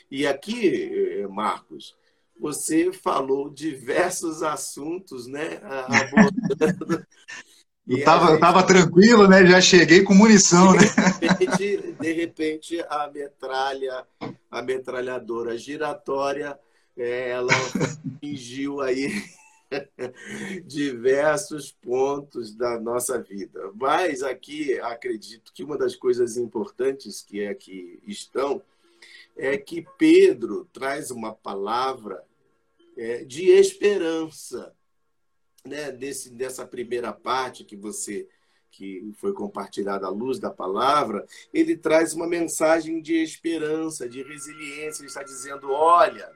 E 0.10 0.28
aqui, 0.28 1.26
Marcos, 1.30 1.96
você 2.40 2.92
falou 2.92 3.50
diversos 3.50 4.42
assuntos, 4.42 5.28
né? 5.28 5.62
Abordando 5.64 7.06
eu 7.88 8.04
tava, 8.04 8.32
eu 8.32 8.40
tava 8.40 8.64
tranquilo, 8.64 9.28
né? 9.28 9.46
Já 9.46 9.62
cheguei 9.62 10.04
com 10.04 10.14
munição, 10.14 10.72
de 10.74 10.80
né? 10.80 10.92
Repente, 11.22 11.96
de 12.00 12.12
repente, 12.14 12.86
a 12.90 13.10
metralha, 13.14 14.06
a 14.50 14.62
metralhadora 14.62 15.58
giratória, 15.58 16.58
é, 16.98 17.30
ela 17.30 17.54
atingiu 18.18 18.82
aí 18.82 19.24
diversos 20.66 21.72
pontos 21.72 22.54
da 22.54 22.80
nossa 22.80 23.22
vida. 23.22 23.72
Mas 23.76 24.22
aqui 24.24 24.80
acredito 24.80 25.54
que 25.54 25.64
uma 25.64 25.78
das 25.78 25.96
coisas 25.96 26.38
importantes 26.38 27.22
que 27.22 27.46
aqui 27.46 28.02
estão 28.06 28.62
é 29.36 29.58
que 29.58 29.86
Pedro 29.98 30.66
traz 30.74 31.12
uma 31.12 31.34
palavra 31.34 32.24
é, 32.98 33.24
de 33.24 33.50
esperança 33.50 34.76
né, 35.66 35.92
desse, 35.92 36.30
dessa 36.30 36.66
primeira 36.66 37.14
parte 37.14 37.64
que 37.64 37.76
você 37.76 38.28
que 38.72 39.12
foi 39.18 39.34
compartilhada 39.34 40.08
à 40.08 40.10
luz 40.10 40.40
da 40.40 40.50
palavra, 40.50 41.26
ele 41.54 41.76
traz 41.76 42.14
uma 42.14 42.26
mensagem 42.26 43.02
de 43.02 43.22
esperança, 43.22 44.08
de 44.08 44.24
resiliência. 44.24 45.02
Ele 45.02 45.10
está 45.10 45.22
dizendo: 45.24 45.70
olha, 45.72 46.32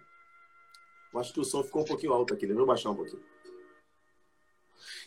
acho 1.20 1.34
que 1.34 1.40
o 1.40 1.46
som 1.46 1.64
ficou 1.64 1.82
um 1.82 1.86
pouquinho 1.86 2.14
alto 2.14 2.34
aqui, 2.34 2.46
né? 2.48 2.54
vou 2.54 2.66
baixar 2.66 2.92
um 2.92 2.96
pouquinho. 2.96 3.22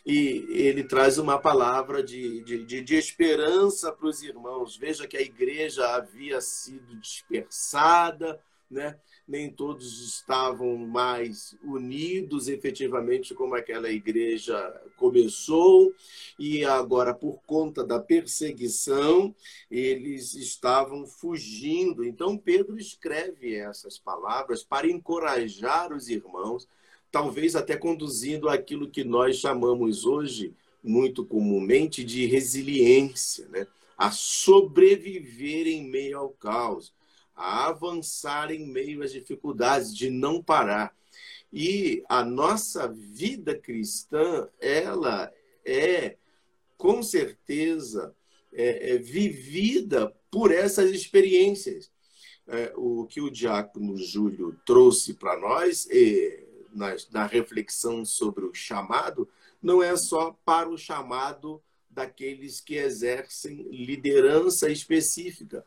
E 0.07 0.47
ele 0.51 0.85
traz 0.85 1.19
uma 1.19 1.39
palavra 1.39 2.03
de, 2.03 2.43
de, 2.43 2.65
de, 2.65 2.81
de 2.81 2.95
esperança 2.97 3.93
para 3.93 4.07
os 4.07 4.23
irmãos. 4.23 4.77
Veja 4.77 5.07
que 5.07 5.17
a 5.17 5.21
igreja 5.21 5.87
havia 5.95 6.41
sido 6.41 6.97
dispersada, 6.97 8.41
né? 8.71 8.99
Nem 9.29 9.51
todos 9.51 10.01
estavam 10.01 10.75
mais 10.79 11.55
unidos 11.63 12.49
efetivamente 12.49 13.35
como 13.35 13.55
aquela 13.55 13.91
igreja 13.91 14.57
começou, 14.97 15.93
e 16.39 16.65
agora, 16.65 17.13
por 17.13 17.43
conta 17.47 17.85
da 17.85 18.01
perseguição, 18.01 19.35
eles 19.71 20.35
estavam 20.35 21.07
fugindo. 21.07 22.03
Então, 22.03 22.39
Pedro 22.39 22.79
escreve 22.79 23.55
essas 23.55 23.99
palavras 23.99 24.65
para 24.65 24.89
encorajar 24.89 25.93
os 25.93 26.09
irmãos, 26.09 26.67
talvez 27.13 27.55
até 27.55 27.77
conduzindo 27.77 28.49
aquilo 28.49 28.89
que 28.89 29.05
nós 29.05 29.37
chamamos 29.37 30.07
hoje, 30.07 30.55
muito 30.83 31.23
comumente, 31.23 32.03
de 32.03 32.25
resiliência, 32.25 33.47
né? 33.49 33.67
a 33.99 34.11
sobreviver 34.11 35.67
em 35.67 35.85
meio 35.85 36.19
ao 36.19 36.31
caos 36.31 36.97
a 37.39 37.69
avançar 37.69 38.51
em 38.51 38.67
meio 38.67 39.03
às 39.03 39.13
dificuldades, 39.13 39.97
de 39.97 40.11
não 40.11 40.43
parar. 40.43 40.95
E 41.53 42.03
a 42.09 42.25
nossa 42.25 42.89
vida 42.89 43.57
cristã, 43.57 44.49
ela 44.61 45.33
é, 45.65 46.17
com 46.77 47.03
certeza, 47.03 48.15
é, 48.53 48.95
é 48.95 48.99
vivida 48.99 50.13
por 50.31 50.53
essas 50.53 50.91
experiências. 50.91 51.91
É, 52.47 52.73
o 52.77 53.07
que 53.07 53.21
o 53.21 53.31
diácono 53.31 53.97
Júlio 53.97 54.59
trouxe 54.65 55.15
para 55.15 55.39
nós, 55.39 55.87
e, 55.87 56.45
na, 56.73 56.97
na 57.13 57.27
reflexão 57.27 58.05
sobre 58.05 58.45
o 58.47 58.55
chamado, 58.55 59.29
não 59.63 59.83
é 59.83 59.97
só 59.97 60.37
para 60.45 60.69
o 60.69 60.79
chamado 60.79 61.63
daqueles 61.91 62.61
que 62.61 62.77
exercem 62.77 63.69
liderança 63.71 64.71
específica, 64.71 65.65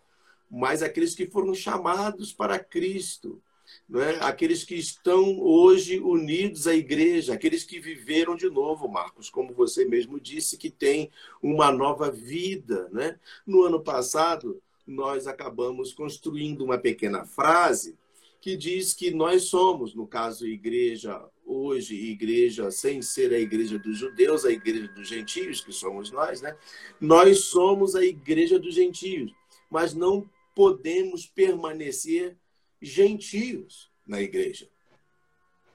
mas 0.51 0.83
aqueles 0.83 1.15
que 1.15 1.25
foram 1.25 1.55
chamados 1.55 2.33
para 2.33 2.59
Cristo, 2.59 3.41
não 3.87 4.01
é? 4.01 4.17
aqueles 4.21 4.65
que 4.65 4.75
estão 4.75 5.39
hoje 5.39 5.97
unidos 6.01 6.67
à 6.67 6.75
igreja, 6.75 7.33
aqueles 7.33 7.63
que 7.63 7.79
viveram 7.79 8.35
de 8.35 8.49
novo, 8.49 8.89
Marcos, 8.89 9.29
como 9.29 9.53
você 9.53 9.85
mesmo 9.85 10.19
disse, 10.19 10.57
que 10.57 10.69
tem 10.69 11.09
uma 11.41 11.71
nova 11.71 12.11
vida. 12.11 12.89
Né? 12.91 13.17
No 13.47 13.63
ano 13.63 13.79
passado, 13.79 14.61
nós 14.85 15.25
acabamos 15.25 15.93
construindo 15.93 16.65
uma 16.65 16.77
pequena 16.77 17.23
frase 17.23 17.97
que 18.41 18.57
diz 18.57 18.93
que 18.93 19.11
nós 19.11 19.43
somos, 19.43 19.93
no 19.93 20.05
caso, 20.05 20.45
igreja 20.47 21.23
hoje, 21.45 21.95
igreja 21.95 22.71
sem 22.71 23.01
ser 23.01 23.33
a 23.33 23.39
igreja 23.39 23.77
dos 23.77 23.97
judeus, 23.97 24.43
a 24.43 24.51
igreja 24.51 24.87
dos 24.89 25.07
gentios, 25.07 25.61
que 25.61 25.71
somos 25.71 26.11
nós, 26.11 26.41
né? 26.41 26.57
Nós 26.99 27.45
somos 27.45 27.93
a 27.93 28.03
igreja 28.03 28.57
dos 28.57 28.73
gentios, 28.73 29.31
mas 29.69 29.93
não 29.93 30.27
podemos 30.55 31.25
permanecer 31.25 32.37
gentios 32.81 33.91
na 34.05 34.21
igreja. 34.21 34.69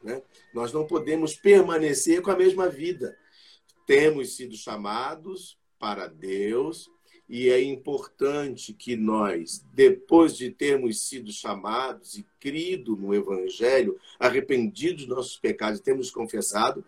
Né? 0.03 0.23
Nós 0.55 0.73
não 0.73 0.87
podemos 0.87 1.35
permanecer 1.35 2.23
com 2.23 2.31
a 2.31 2.37
mesma 2.37 2.69
vida. 2.69 3.17
Temos 3.87 4.37
sido 4.37 4.57
chamados 4.57 5.59
para 5.79 6.07
Deus, 6.07 6.91
e 7.29 7.51
é 7.51 7.61
importante 7.61 8.73
que 8.73 8.95
nós, 8.95 9.65
depois 9.75 10.37
de 10.37 10.51
termos 10.51 11.03
sido 11.03 11.33
chamados 11.33 12.17
e 12.17 12.25
crido 12.39 12.97
no 12.97 13.13
Evangelho, 13.13 13.99
arrependidos 14.19 15.07
dos 15.07 15.17
nossos 15.17 15.37
pecados 15.37 15.81
temos 15.81 16.11
confessado, 16.11 16.85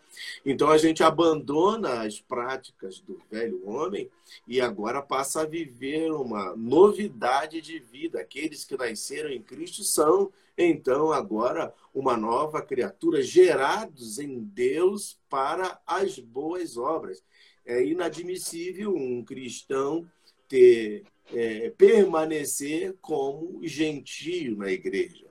então 0.46 0.70
a 0.70 0.78
gente 0.78 1.02
abandona 1.02 2.02
as 2.02 2.20
práticas 2.20 3.00
do 3.00 3.20
velho 3.30 3.68
homem 3.68 4.08
e 4.46 4.60
agora 4.60 5.02
passa 5.02 5.42
a 5.42 5.46
viver 5.46 6.12
uma 6.12 6.54
novidade 6.54 7.60
de 7.60 7.80
vida. 7.80 8.20
Aqueles 8.20 8.64
que 8.64 8.76
nasceram 8.76 9.30
em 9.30 9.42
Cristo 9.42 9.82
são, 9.82 10.32
então, 10.56 11.12
agora 11.12 11.74
uma 11.92 12.16
nova 12.16 12.62
criatura, 12.62 13.22
gerados 13.22 14.18
em 14.18 14.38
Deus 14.40 15.18
para 15.28 15.80
as 15.86 16.18
boas 16.18 16.76
obras. 16.76 17.24
É 17.64 17.84
inadmissível 17.84 18.94
um 18.94 19.22
cristão 19.24 20.08
ter, 20.48 21.04
é, 21.32 21.70
permanecer 21.70 22.94
como 23.00 23.60
gentio 23.62 24.56
na 24.56 24.70
igreja. 24.70 25.26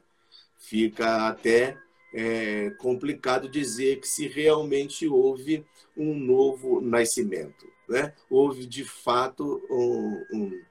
Fica 0.57 1.28
até 1.28 1.78
é 2.13 2.72
complicado 2.80 3.49
dizer 3.49 3.99
que 3.99 4.07
se 4.07 4.28
realmente 4.28 5.07
houve 5.07 5.65
um 5.95 6.15
novo 6.15 6.80
nascimento. 6.82 7.68
Né? 7.88 8.13
Houve, 8.30 8.65
de 8.65 8.84
fato, 8.84 9.61
um, 9.70 10.26
um, 10.34 10.61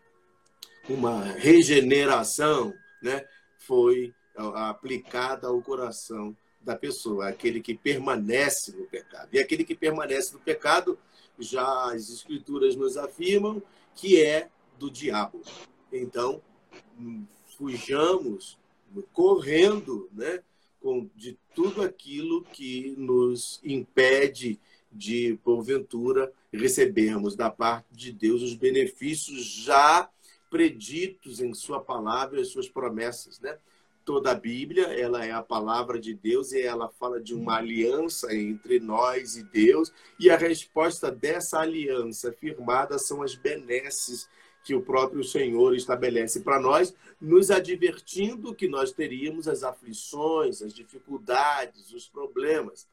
uma 0.88 1.24
regeneração, 1.24 2.74
né? 3.02 3.24
foi 3.58 4.14
aplicada 4.36 5.46
ao 5.46 5.62
coração 5.62 6.36
da 6.60 6.74
pessoa, 6.74 7.28
aquele 7.28 7.60
que 7.60 7.74
permanece 7.74 8.72
no 8.72 8.86
pecado. 8.86 9.28
E 9.32 9.38
aquele 9.38 9.64
que 9.64 9.74
permanece 9.74 10.32
no 10.32 10.40
pecado, 10.40 10.98
já 11.38 11.92
as 11.92 12.10
escrituras 12.10 12.74
nos 12.74 12.96
afirmam 12.96 13.62
que 13.96 14.22
é 14.22 14.48
do 14.78 14.90
diabo. 14.90 15.42
Então, 15.92 16.40
fujamos 17.56 18.58
correndo, 19.12 20.08
né, 20.12 20.42
de 21.16 21.36
tudo 21.54 21.82
aquilo 21.82 22.44
que 22.44 22.94
nos 22.96 23.60
impede 23.64 24.60
de 24.92 25.36
porventura 25.42 26.32
recebermos 26.52 27.34
da 27.34 27.50
parte 27.50 27.86
de 27.90 28.12
Deus 28.12 28.40
os 28.42 28.54
benefícios 28.54 29.44
já 29.44 30.08
preditos 30.48 31.40
em 31.40 31.52
sua 31.52 31.80
palavra 31.80 32.40
e 32.40 32.44
suas 32.44 32.68
promessas, 32.68 33.40
né? 33.40 33.58
Toda 34.06 34.30
a 34.30 34.34
Bíblia, 34.34 34.84
ela 34.84 35.26
é 35.26 35.32
a 35.32 35.42
palavra 35.42 35.98
de 35.98 36.14
Deus 36.14 36.52
e 36.52 36.62
ela 36.62 36.88
fala 36.88 37.20
de 37.20 37.34
uma 37.34 37.56
aliança 37.56 38.32
entre 38.32 38.78
nós 38.78 39.36
e 39.36 39.42
Deus, 39.42 39.92
e 40.18 40.30
a 40.30 40.36
resposta 40.36 41.10
dessa 41.10 41.58
aliança 41.58 42.32
firmada 42.32 43.00
são 43.00 43.20
as 43.20 43.34
benesses 43.34 44.28
que 44.62 44.76
o 44.76 44.80
próprio 44.80 45.24
Senhor 45.24 45.74
estabelece 45.74 46.40
para 46.40 46.60
nós, 46.60 46.94
nos 47.20 47.50
advertindo 47.50 48.54
que 48.54 48.68
nós 48.68 48.92
teríamos 48.92 49.48
as 49.48 49.64
aflições, 49.64 50.62
as 50.62 50.72
dificuldades, 50.72 51.92
os 51.92 52.08
problemas. 52.08 52.86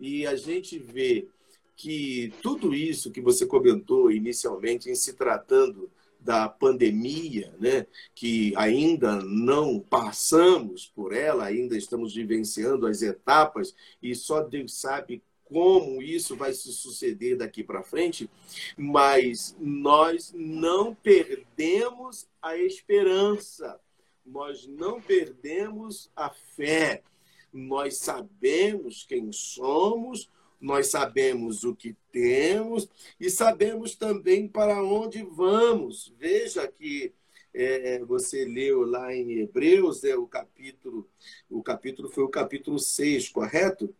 E 0.00 0.26
a 0.26 0.34
gente 0.34 0.78
vê 0.78 1.28
que 1.76 2.32
tudo 2.42 2.74
isso 2.74 3.12
que 3.12 3.20
você 3.20 3.46
comentou 3.46 4.10
inicialmente, 4.10 4.90
em 4.90 4.94
se 4.96 5.12
tratando 5.12 5.88
da 6.26 6.48
pandemia, 6.48 7.54
né, 7.60 7.86
que 8.12 8.52
ainda 8.56 9.22
não 9.22 9.78
passamos 9.78 10.90
por 10.92 11.14
ela, 11.14 11.44
ainda 11.44 11.78
estamos 11.78 12.12
vivenciando 12.12 12.84
as 12.84 13.00
etapas 13.00 13.72
e 14.02 14.12
só 14.12 14.42
Deus 14.42 14.74
sabe 14.74 15.22
como 15.44 16.02
isso 16.02 16.34
vai 16.34 16.52
se 16.52 16.72
suceder 16.72 17.36
daqui 17.36 17.62
para 17.62 17.84
frente, 17.84 18.28
mas 18.76 19.56
nós 19.60 20.34
não 20.34 20.92
perdemos 20.92 22.26
a 22.42 22.56
esperança, 22.56 23.78
nós 24.24 24.66
não 24.66 25.00
perdemos 25.00 26.10
a 26.16 26.30
fé, 26.30 27.04
nós 27.52 27.98
sabemos 27.98 29.04
quem 29.08 29.30
somos, 29.30 30.28
nós 30.60 30.88
sabemos 30.88 31.64
o 31.64 31.74
que 31.74 31.96
temos 32.10 32.88
e 33.20 33.30
sabemos 33.30 33.94
também 33.94 34.48
para 34.48 34.82
onde 34.82 35.22
vamos. 35.22 36.14
Veja 36.18 36.66
que 36.66 37.12
é, 37.52 37.98
você 38.04 38.44
leu 38.44 38.82
lá 38.82 39.14
em 39.14 39.38
Hebreus, 39.38 40.04
é 40.04 40.16
o 40.16 40.26
capítulo, 40.26 41.08
o 41.48 41.62
capítulo 41.62 42.08
foi 42.08 42.24
o 42.24 42.28
capítulo 42.28 42.78
6, 42.78 43.28
correto? 43.30 43.94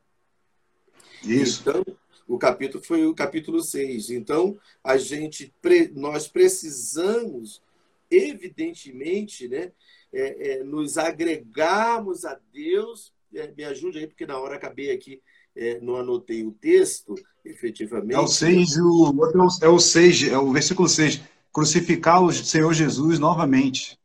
Isso. 1.22 1.62
Então, 1.62 1.84
o 2.28 2.38
capítulo 2.38 2.82
foi 2.82 3.06
o 3.06 3.14
capítulo 3.14 3.62
6. 3.62 4.10
Então, 4.10 4.58
a 4.82 4.96
gente 4.96 5.52
nós 5.94 6.28
precisamos 6.28 7.62
evidentemente, 8.10 9.48
né, 9.48 9.72
é, 10.12 10.52
é, 10.52 10.64
nos 10.64 10.98
agregarmos 10.98 12.24
a 12.24 12.38
Deus. 12.52 13.12
É, 13.34 13.48
me 13.52 13.64
ajude 13.64 13.98
aí, 13.98 14.06
porque 14.06 14.26
na 14.26 14.38
hora 14.38 14.56
acabei 14.56 14.90
aqui 14.90 15.20
é, 15.56 15.80
não 15.80 15.96
anotei 15.96 16.44
o 16.44 16.52
texto, 16.52 17.14
efetivamente. 17.44 18.14
É 18.14 18.20
o 18.20 18.26
6 18.26 18.76
o 18.78 19.16
outro 19.16 19.46
é 19.62 19.68
o 19.68 19.78
6, 19.78 20.28
é 20.28 20.38
o 20.38 20.52
versículo 20.52 20.88
6. 20.88 21.20
Crucificar 21.52 22.22
o 22.22 22.32
Senhor 22.32 22.72
Jesus 22.74 23.18
novamente. 23.18 23.98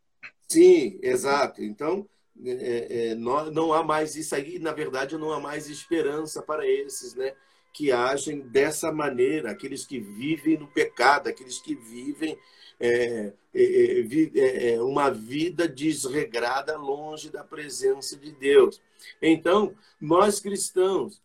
Sim, 0.48 0.98
exato. 1.02 1.62
Então, 1.62 2.08
é, 2.44 3.10
é, 3.12 3.16
não, 3.16 3.52
não 3.52 3.74
há 3.74 3.84
mais 3.84 4.16
isso 4.16 4.34
aí, 4.34 4.58
na 4.58 4.72
verdade, 4.72 5.18
não 5.18 5.32
há 5.32 5.40
mais 5.40 5.70
esperança 5.70 6.42
para 6.42 6.68
esses, 6.68 7.14
né? 7.14 7.34
Que 7.74 7.92
agem 7.92 8.40
dessa 8.40 8.92
maneira, 8.92 9.52
aqueles 9.52 9.86
que 9.86 10.00
vivem 10.00 10.58
no 10.58 10.68
pecado, 10.68 11.28
aqueles 11.28 11.60
que 11.60 11.76
vivem 11.76 12.38
é, 12.80 13.32
é, 13.54 14.02
é, 14.36 14.74
é 14.74 14.82
uma 14.82 15.10
vida 15.10 15.68
desregrada 15.68 16.78
longe 16.78 17.30
da 17.30 17.44
presença 17.44 18.18
de 18.18 18.32
Deus. 18.32 18.82
Então, 19.22 19.74
nós 20.00 20.40
cristãos, 20.40 21.22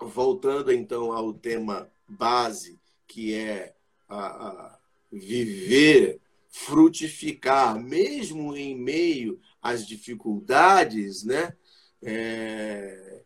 voltando 0.00 0.72
então 0.72 1.12
ao 1.12 1.32
tema 1.32 1.90
base, 2.08 2.78
que 3.06 3.34
é 3.34 3.74
a, 4.08 4.48
a 4.48 4.78
viver, 5.10 6.20
frutificar, 6.48 7.78
mesmo 7.80 8.56
em 8.56 8.76
meio 8.76 9.40
às 9.60 9.86
dificuldades, 9.86 11.24
né? 11.24 11.56
É, 12.02 13.22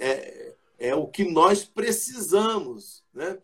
é, 0.00 0.54
é 0.78 0.94
o 0.94 1.06
que 1.06 1.24
nós 1.24 1.64
precisamos, 1.64 3.04
né? 3.12 3.38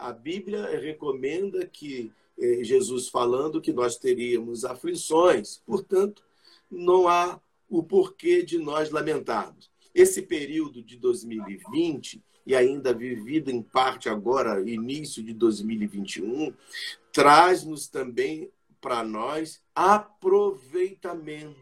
A 0.00 0.12
Bíblia 0.12 0.78
recomenda 0.78 1.64
que 1.66 2.12
é, 2.38 2.64
Jesus 2.64 3.08
falando 3.08 3.60
que 3.60 3.72
nós 3.72 3.96
teríamos 3.96 4.64
aflições, 4.64 5.58
portanto, 5.64 6.22
não 6.70 7.08
há 7.08 7.40
o 7.68 7.82
porquê 7.82 8.42
de 8.42 8.58
nós 8.58 8.90
lamentarmos. 8.90 9.67
Esse 9.94 10.22
período 10.22 10.82
de 10.82 10.96
2020 10.96 12.22
e 12.46 12.54
ainda 12.54 12.94
vivido 12.94 13.50
em 13.50 13.62
parte 13.62 14.08
agora, 14.08 14.60
início 14.60 15.22
de 15.22 15.34
2021, 15.34 16.54
traz-nos 17.12 17.88
também 17.88 18.50
para 18.80 19.04
nós 19.04 19.60
aproveitamento. 19.74 21.58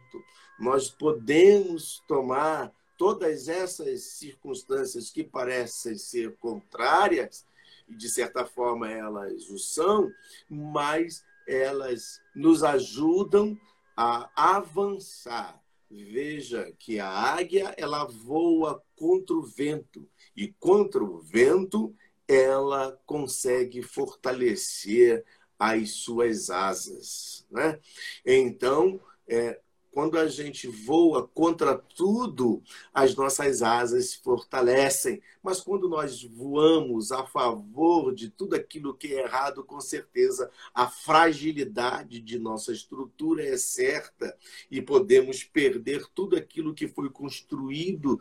Nós 0.61 0.89
podemos 0.89 2.03
tomar 2.07 2.73
todas 2.97 3.49
essas 3.49 4.03
circunstâncias 4.03 5.11
que 5.11 5.25
parecem 5.25 5.97
ser 5.97 6.37
contrárias, 6.37 7.45
e 7.89 7.95
de 7.95 8.09
certa 8.09 8.45
forma 8.45 8.91
elas 8.91 9.49
o 9.51 9.59
são, 9.59 10.11
mas 10.49 11.25
elas 11.47 12.21
nos 12.35 12.63
ajudam 12.63 13.59
a 13.97 14.31
avançar, 14.37 15.61
Veja 15.91 16.73
que 16.79 16.99
a 16.99 17.09
águia 17.09 17.75
ela 17.79 18.05
voa 18.05 18.83
contra 18.97 19.37
o 19.37 19.43
vento 19.43 20.09
e 20.37 20.53
contra 20.59 21.03
o 21.03 21.19
vento 21.19 21.95
ela 22.27 23.01
consegue 23.07 23.83
fortalecer 23.83 25.25
as 25.59 25.91
suas 25.91 26.51
asas, 26.51 27.47
né? 27.51 27.79
Então, 28.25 29.01
é, 29.29 29.61
quando 29.97 30.19
a 30.19 30.29
gente 30.29 30.69
voa 30.69 31.27
contra 31.27 31.75
tudo, 31.75 32.63
as 32.93 33.15
nossas 33.15 33.63
asas 33.63 34.11
se 34.11 34.19
fortalecem. 34.19 35.23
Mas 35.43 35.63
quando 35.63 35.89
nós 35.89 36.23
voamos 36.23 37.13
a 37.13 37.25
favor 37.25 38.15
de 38.15 38.29
tudo 38.29 38.55
aquilo 38.55 38.93
que 38.93 39.15
é 39.15 39.23
errado, 39.23 39.65
com 39.65 39.81
certeza 39.81 40.51
a 40.75 40.87
fragilidade 40.87 42.21
de 42.21 42.39
nossa 42.39 42.73
estrutura 42.73 43.43
é 43.43 43.57
certa 43.57 44.37
e 44.71 44.83
podemos 44.83 45.43
perder 45.43 46.07
tudo 46.15 46.37
aquilo 46.37 46.75
que 46.75 46.87
foi 46.87 47.09
construído 47.09 48.21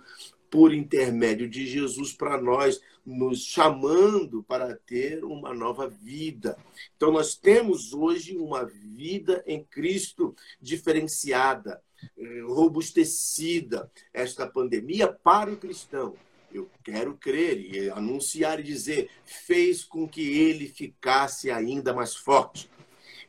por 0.56 0.74
intermédio 0.74 1.49
de 1.49 1.68
Jesus 1.68 2.14
para 2.14 2.41
nós, 2.41 2.80
nos 3.06 3.43
chamando 3.43 4.41
para 4.41 4.74
ter 4.74 5.26
uma 5.26 5.53
nova 5.53 5.89
vida. 5.89 6.58
Então, 6.95 7.12
nós 7.12 7.36
temos 7.36 7.91
hoje 7.91 8.38
uma 8.38 8.64
vida 8.64 9.43
em 9.45 9.62
Cristo 9.66 10.34
diferenciada, 10.62 11.82
robustecida. 12.47 13.91
Esta 14.14 14.47
pandemia 14.47 15.12
para 15.12 15.51
o 15.51 15.58
cristão. 15.58 16.16
Eu 16.53 16.70
quero 16.86 17.18
crer 17.18 17.60
e 17.60 17.89
anunciar 17.89 18.62
e 18.62 18.64
dizer, 18.64 19.10
fez 19.26 19.84
com 19.84 20.08
que 20.08 20.22
ele 20.22 20.70
ficasse 20.70 21.51
ainda 21.51 21.93
mais 21.93 22.16
forte. 22.16 22.70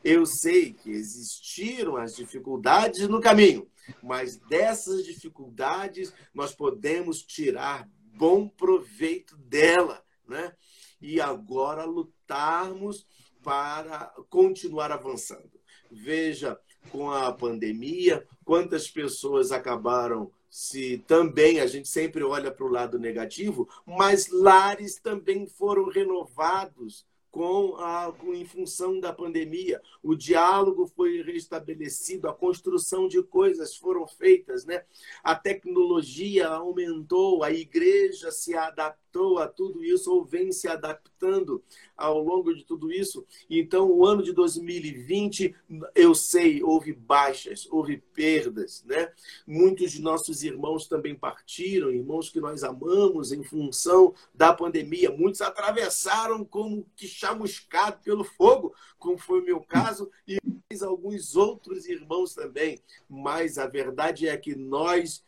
Eu 0.04 0.24
sei 0.26 0.72
que 0.72 0.90
existiram 0.90 1.96
as 1.96 2.14
dificuldades 2.14 3.08
no 3.08 3.20
caminho, 3.20 3.68
mas 4.02 4.36
dessas 4.36 5.04
dificuldades 5.04 6.12
nós 6.34 6.54
podemos 6.54 7.22
tirar 7.22 7.88
bom 8.16 8.48
proveito 8.48 9.36
dela, 9.36 10.02
né? 10.26 10.52
E 11.00 11.20
agora 11.20 11.84
lutarmos 11.84 13.06
para 13.42 14.12
continuar 14.30 14.90
avançando. 14.90 15.52
Veja, 15.90 16.58
com 16.90 17.10
a 17.10 17.32
pandemia, 17.32 18.26
quantas 18.44 18.90
pessoas 18.90 19.52
acabaram 19.52 20.32
se 20.50 20.98
também 21.06 21.60
a 21.60 21.66
gente 21.66 21.86
sempre 21.86 22.24
olha 22.24 22.50
para 22.50 22.64
o 22.64 22.70
lado 22.70 22.98
negativo, 22.98 23.68
mas 23.84 24.28
lares 24.30 24.98
também 24.98 25.46
foram 25.46 25.88
renovados 25.88 27.04
com 27.36 27.76
a, 27.76 28.10
em 28.32 28.46
função 28.46 28.98
da 28.98 29.12
pandemia. 29.12 29.82
O 30.02 30.14
diálogo 30.14 30.86
foi 30.86 31.20
restabelecido, 31.20 32.30
a 32.30 32.34
construção 32.34 33.06
de 33.06 33.22
coisas 33.22 33.76
foram 33.76 34.06
feitas, 34.06 34.64
né? 34.64 34.84
A 35.22 35.34
tecnologia 35.34 36.48
aumentou, 36.48 37.44
a 37.44 37.50
igreja 37.52 38.30
se 38.30 38.54
adaptou 38.54 39.05
a 39.38 39.48
tudo 39.48 39.82
isso 39.82 40.12
ou 40.12 40.24
vem 40.24 40.52
se 40.52 40.68
adaptando 40.68 41.62
ao 41.96 42.22
longo 42.22 42.54
de 42.54 42.64
tudo 42.64 42.92
isso. 42.92 43.26
Então, 43.48 43.90
o 43.90 44.04
ano 44.04 44.22
de 44.22 44.32
2020, 44.32 45.54
eu 45.94 46.14
sei, 46.14 46.62
houve 46.62 46.92
baixas, 46.92 47.66
houve 47.70 47.96
perdas, 47.96 48.84
né? 48.84 49.10
Muitos 49.46 49.92
de 49.92 50.02
nossos 50.02 50.42
irmãos 50.42 50.86
também 50.86 51.14
partiram, 51.14 51.90
irmãos 51.90 52.28
que 52.28 52.40
nós 52.40 52.62
amamos 52.62 53.32
em 53.32 53.42
função 53.42 54.14
da 54.34 54.52
pandemia. 54.52 55.10
Muitos 55.10 55.40
atravessaram 55.40 56.44
como 56.44 56.86
que 56.94 57.06
chamuscado 57.06 58.02
pelo 58.02 58.24
fogo, 58.24 58.74
como 58.98 59.16
foi 59.16 59.40
o 59.40 59.44
meu 59.44 59.60
caso, 59.60 60.10
e 60.28 60.38
alguns 60.82 61.36
outros 61.36 61.86
irmãos 61.86 62.34
também. 62.34 62.78
Mas 63.08 63.56
a 63.56 63.66
verdade 63.66 64.28
é 64.28 64.36
que 64.36 64.54
nós 64.54 65.24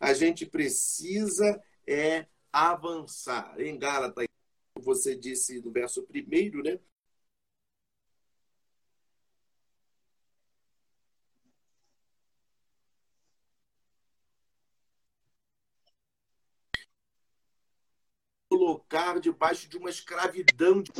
a 0.00 0.12
gente 0.14 0.46
precisa 0.46 1.60
é 1.86 2.26
avançar. 2.52 3.58
Em 3.60 3.78
Gálatas, 3.78 4.26
você 4.80 5.16
disse 5.16 5.60
no 5.62 5.70
verso 5.72 6.02
primeiro, 6.04 6.62
né? 6.62 6.78
Colocar 18.48 19.20
debaixo 19.20 19.68
de 19.68 19.76
uma 19.76 19.90
escravidão 19.90 20.82
de 20.82 20.90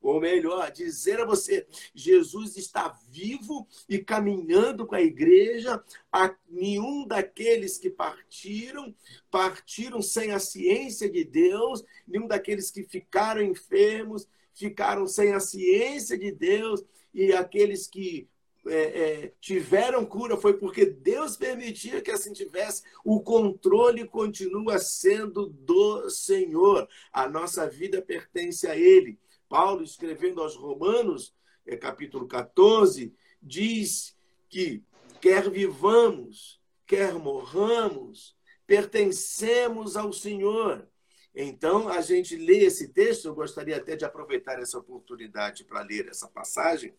ou 0.00 0.20
melhor, 0.20 0.70
dizer 0.70 1.20
a 1.20 1.24
você: 1.24 1.66
Jesus 1.94 2.56
está 2.56 2.88
vivo 3.10 3.66
e 3.88 3.98
caminhando 3.98 4.86
com 4.86 4.94
a 4.94 5.02
igreja. 5.02 5.82
A 6.12 6.34
nenhum 6.48 7.06
daqueles 7.06 7.78
que 7.78 7.90
partiram, 7.90 8.94
partiram 9.30 10.00
sem 10.00 10.32
a 10.32 10.38
ciência 10.38 11.08
de 11.08 11.24
Deus, 11.24 11.84
nenhum 12.06 12.26
daqueles 12.26 12.70
que 12.70 12.82
ficaram 12.82 13.42
enfermos, 13.42 14.26
ficaram 14.54 15.06
sem 15.06 15.32
a 15.32 15.40
ciência 15.40 16.18
de 16.18 16.32
Deus, 16.32 16.82
e 17.12 17.32
aqueles 17.32 17.86
que 17.86 18.28
é, 18.66 18.74
é, 18.74 19.32
tiveram 19.40 20.04
cura 20.04 20.36
foi 20.36 20.54
porque 20.54 20.84
Deus 20.84 21.36
permitia 21.36 22.00
que 22.00 22.10
assim 22.10 22.32
tivesse. 22.32 22.82
O 23.04 23.20
controle 23.20 24.06
continua 24.06 24.78
sendo 24.78 25.46
do 25.46 26.10
Senhor. 26.10 26.88
A 27.12 27.28
nossa 27.28 27.68
vida 27.68 28.02
pertence 28.02 28.66
a 28.66 28.76
Ele. 28.76 29.18
Paulo, 29.50 29.82
escrevendo 29.82 30.40
aos 30.40 30.54
Romanos, 30.54 31.34
é, 31.66 31.76
capítulo 31.76 32.28
14, 32.28 33.12
diz 33.42 34.16
que 34.48 34.80
quer 35.20 35.50
vivamos, 35.50 36.60
quer 36.86 37.14
morramos, 37.14 38.36
pertencemos 38.64 39.96
ao 39.96 40.12
Senhor. 40.12 40.88
Então, 41.34 41.88
a 41.88 42.00
gente 42.00 42.36
lê 42.36 42.58
esse 42.58 42.92
texto, 42.92 43.26
eu 43.26 43.34
gostaria 43.34 43.76
até 43.76 43.96
de 43.96 44.04
aproveitar 44.04 44.60
essa 44.60 44.78
oportunidade 44.78 45.64
para 45.64 45.82
ler 45.82 46.06
essa 46.06 46.28
passagem, 46.28 46.94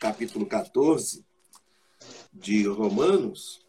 capítulo 0.00 0.46
14 0.46 1.24
de 2.32 2.66
Romanos, 2.66 3.64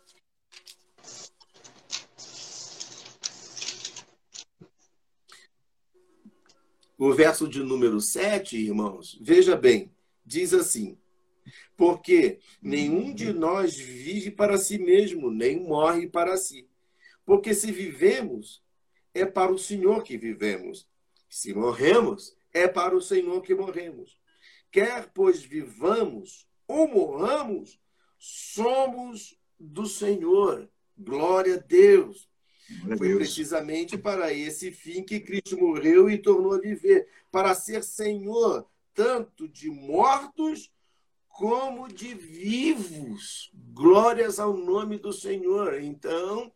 O 7.04 7.16
verso 7.16 7.48
de 7.48 7.64
número 7.64 8.00
7, 8.00 8.56
irmãos, 8.56 9.18
veja 9.20 9.56
bem, 9.56 9.92
diz 10.24 10.54
assim: 10.54 11.00
Porque 11.76 12.38
nenhum 12.62 13.12
de 13.12 13.34
nós 13.34 13.76
vive 13.76 14.30
para 14.30 14.56
si 14.56 14.78
mesmo, 14.78 15.32
nem 15.32 15.60
morre 15.60 16.08
para 16.08 16.38
si. 16.38 16.70
Porque 17.26 17.56
se 17.56 17.72
vivemos, 17.72 18.64
é 19.16 19.26
para 19.26 19.52
o 19.52 19.58
Senhor 19.58 20.04
que 20.04 20.16
vivemos. 20.16 20.88
Se 21.28 21.56
morremos, 21.56 22.38
é 22.54 22.68
para 22.68 22.96
o 22.96 23.02
Senhor 23.02 23.42
que 23.42 23.56
morremos. 23.56 24.20
Quer, 24.72 25.10
pois, 25.12 25.42
vivamos 25.42 26.48
ou 26.68 26.88
morramos, 26.88 27.80
somos 28.20 29.36
do 29.60 29.88
Senhor. 29.88 30.70
Glória 30.96 31.56
a 31.56 31.58
Deus. 31.58 32.30
Foi 32.98 33.16
precisamente 33.16 33.98
para 33.98 34.34
esse 34.34 34.72
fim 34.72 35.04
que 35.04 35.20
Cristo 35.20 35.58
morreu 35.58 36.10
e 36.10 36.18
tornou 36.18 36.54
a 36.54 36.60
viver 36.60 37.08
para 37.32 37.54
ser 37.56 37.84
Senhor 37.84 38.66
tanto 38.94 39.48
de 39.48 39.70
mortos 39.70 40.72
como 41.28 41.88
de 41.88 42.14
vivos. 42.14 43.52
Glórias 43.74 44.40
ao 44.40 44.56
nome 44.56 44.98
do 44.98 45.14
Senhor. 45.14 45.82
Então, 45.82 46.52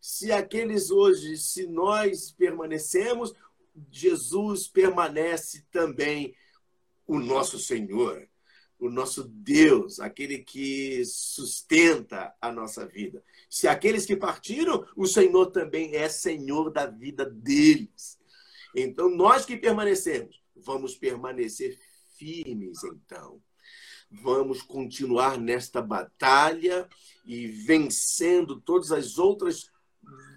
se 0.00 0.30
aqueles 0.30 0.90
hoje, 0.90 1.36
se 1.36 1.66
nós 1.66 2.30
permanecemos, 2.30 3.34
Jesus 3.90 4.68
permanece 4.68 5.64
também 5.70 6.34
o 7.06 7.18
nosso 7.18 7.58
Senhor 7.58 8.28
o 8.80 8.88
nosso 8.88 9.24
Deus, 9.24 10.00
aquele 10.00 10.38
que 10.38 11.04
sustenta 11.04 12.34
a 12.40 12.50
nossa 12.50 12.86
vida. 12.86 13.22
Se 13.50 13.66
aqueles 13.66 14.06
que 14.06 14.14
partiram, 14.14 14.86
o 14.96 15.06
Senhor 15.06 15.46
também 15.46 15.96
é 15.96 16.08
Senhor 16.08 16.70
da 16.70 16.86
vida 16.86 17.26
deles. 17.26 18.16
Então, 18.74 19.10
nós 19.10 19.44
que 19.44 19.56
permanecemos, 19.56 20.40
vamos 20.54 20.94
permanecer 20.94 21.76
firmes, 22.16 22.84
então. 22.84 23.42
Vamos 24.08 24.62
continuar 24.62 25.36
nesta 25.36 25.82
batalha 25.82 26.88
e 27.26 27.48
vencendo 27.48 28.60
todas 28.60 28.92
as 28.92 29.18
outras 29.18 29.68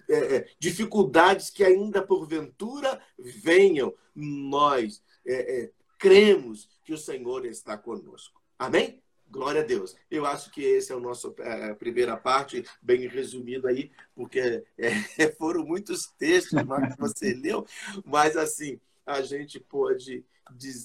é, 0.09 0.35
é 0.35 0.47
dificuldades 0.59 1.51
que 1.51 1.63
ainda 1.63 2.01
porventura 2.01 2.99
venham. 3.17 3.93
Nós 4.15 5.03
é, 5.25 5.63
é, 5.63 5.71
cremos 5.99 6.67
que 6.83 6.93
o 6.93 6.97
Senhor 6.97 7.45
está 7.45 7.77
conosco. 7.77 8.41
Amém? 8.57 9.02
Glória 9.33 9.61
a 9.61 9.65
Deus. 9.65 9.95
Eu 10.11 10.27
acho 10.27 10.51
que 10.51 10.61
esse 10.61 10.91
é 10.91 10.95
o 10.95 10.99
nosso 10.99 11.33
é, 11.39 11.71
a 11.71 11.75
primeira 11.75 12.15
parte, 12.15 12.63
bem 12.79 13.07
resumido 13.07 13.67
aí, 13.67 13.89
porque 14.15 14.63
é, 14.77 14.91
foram 15.39 15.65
muitos 15.65 16.05
textos 16.19 16.61
que 16.61 16.99
você 16.99 17.33
leu, 17.41 17.65
mas 18.05 18.37
assim, 18.37 18.79
a 19.03 19.23
gente 19.23 19.59
pode 19.59 20.23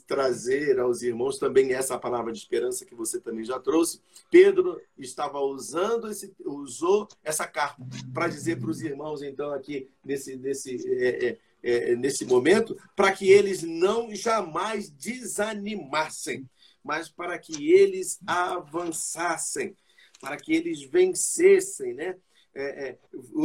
trazer 0.07 0.81
aos 0.81 1.03
irmãos 1.03 1.37
também 1.37 1.75
essa 1.75 1.99
palavra 1.99 2.33
de 2.33 2.39
esperança 2.39 2.87
que 2.87 2.95
você 2.95 3.21
também 3.21 3.45
já 3.45 3.61
trouxe. 3.61 4.01
Pedro 4.31 4.81
estava 4.97 5.41
usando 5.41 6.09
esse, 6.09 6.35
usou 6.43 7.07
essa 7.23 7.47
carta 7.47 7.85
para 8.15 8.29
dizer 8.29 8.59
para 8.59 8.71
os 8.71 8.81
irmãos, 8.81 9.21
então, 9.21 9.53
aqui 9.53 9.91
nesse, 10.03 10.37
nesse 10.37 10.91
é, 10.91 11.29
é, 11.29 11.39
é, 11.63 11.97
nesse 11.97 12.25
momento, 12.25 12.79
para 12.97 13.13
que 13.13 13.29
eles 13.29 13.63
não 13.63 14.15
jamais 14.15 14.89
desanimassem, 14.89 16.49
mas 16.83 17.09
para 17.09 17.39
que 17.39 17.73
eles 17.73 18.19
avançassem, 18.27 19.77
para 20.21 20.37
que 20.37 20.53
eles 20.53 20.83
vencessem, 20.83 21.95
né? 21.95 22.17
É, 22.55 22.89
é, 22.89 22.99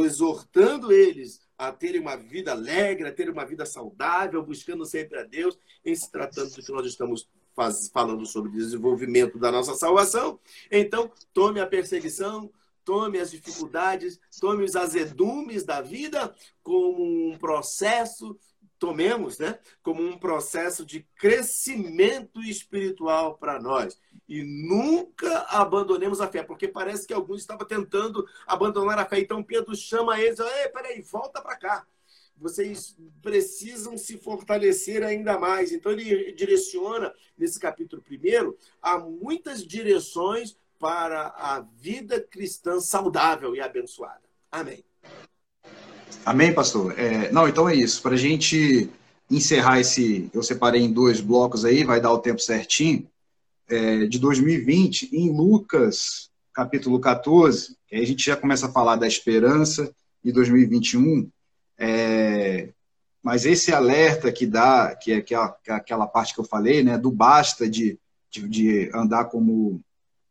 exortando 0.04 0.90
eles 0.90 1.40
a 1.56 1.70
terem 1.70 2.00
uma 2.00 2.16
vida 2.16 2.50
alegre, 2.50 3.06
a 3.06 3.12
terem 3.12 3.32
uma 3.32 3.44
vida 3.44 3.64
saudável, 3.64 4.42
buscando 4.42 4.84
sempre 4.84 5.18
a 5.20 5.22
Deus, 5.22 5.56
em 5.84 5.94
se 5.94 6.10
tratando 6.10 6.50
do 6.50 6.62
que 6.62 6.72
nós 6.72 6.86
estamos 6.86 7.28
faz, 7.54 7.88
falando 7.88 8.26
sobre 8.26 8.50
desenvolvimento 8.50 9.38
da 9.38 9.50
nossa 9.50 9.74
salvação. 9.74 10.38
Então, 10.70 11.10
tome 11.32 11.60
a 11.60 11.66
perseguição, 11.66 12.50
tome 12.84 13.18
as 13.18 13.30
dificuldades, 13.30 14.20
tome 14.40 14.64
os 14.64 14.76
azedumes 14.76 15.64
da 15.64 15.80
vida 15.80 16.34
como 16.62 17.30
um 17.30 17.38
processo, 17.38 18.36
tomemos, 18.84 19.38
né, 19.38 19.58
como 19.82 20.02
um 20.02 20.18
processo 20.18 20.84
de 20.84 21.00
crescimento 21.16 22.42
espiritual 22.42 23.38
para 23.38 23.58
nós. 23.58 23.98
E 24.28 24.42
nunca 24.42 25.38
abandonemos 25.48 26.20
a 26.20 26.28
fé, 26.28 26.42
porque 26.42 26.68
parece 26.68 27.06
que 27.06 27.14
alguns 27.14 27.40
estavam 27.40 27.66
tentando 27.66 28.26
abandonar 28.46 28.98
a 28.98 29.06
fé. 29.06 29.20
Então 29.20 29.42
Pedro 29.42 29.74
chama 29.74 30.20
eles, 30.20 30.38
ei, 30.38 30.68
peraí, 30.68 31.00
volta 31.00 31.40
para 31.40 31.56
cá. 31.56 31.86
Vocês 32.36 32.94
precisam 33.22 33.96
se 33.96 34.18
fortalecer 34.18 35.02
ainda 35.02 35.38
mais. 35.38 35.72
Então 35.72 35.90
ele 35.90 36.32
direciona, 36.32 37.10
nesse 37.38 37.58
capítulo 37.58 38.02
primeiro, 38.02 38.58
a 38.82 38.98
muitas 38.98 39.66
direções 39.66 40.58
para 40.78 41.28
a 41.28 41.60
vida 41.60 42.20
cristã 42.20 42.80
saudável 42.80 43.56
e 43.56 43.62
abençoada. 43.62 44.28
Amém. 44.52 44.84
Amém, 46.24 46.54
pastor? 46.54 46.98
É, 46.98 47.30
não, 47.30 47.48
então 47.48 47.68
é 47.68 47.74
isso. 47.74 48.00
Para 48.02 48.14
a 48.14 48.18
gente 48.18 48.90
encerrar 49.30 49.80
esse. 49.80 50.30
Eu 50.32 50.42
separei 50.42 50.82
em 50.82 50.92
dois 50.92 51.20
blocos 51.20 51.64
aí, 51.64 51.84
vai 51.84 52.00
dar 52.00 52.12
o 52.12 52.18
tempo 52.18 52.40
certinho. 52.40 53.06
É, 53.68 54.06
de 54.06 54.18
2020, 54.18 55.10
em 55.12 55.30
Lucas, 55.30 56.30
capítulo 56.52 57.00
14, 57.00 57.76
aí 57.90 58.02
a 58.02 58.06
gente 58.06 58.24
já 58.24 58.36
começa 58.36 58.66
a 58.66 58.72
falar 58.72 58.96
da 58.96 59.06
esperança 59.06 59.90
de 60.22 60.32
2021. 60.32 61.28
É, 61.78 62.68
mas 63.22 63.46
esse 63.46 63.72
alerta 63.72 64.30
que 64.30 64.46
dá, 64.46 64.94
que 64.94 65.12
é, 65.12 65.20
que 65.22 65.34
é 65.34 65.38
aquela 65.68 66.06
parte 66.06 66.34
que 66.34 66.40
eu 66.40 66.44
falei, 66.44 66.82
né, 66.82 66.98
do 66.98 67.10
basta 67.10 67.68
de, 67.68 67.98
de, 68.30 68.48
de 68.48 68.90
andar 68.94 69.24
como, 69.26 69.80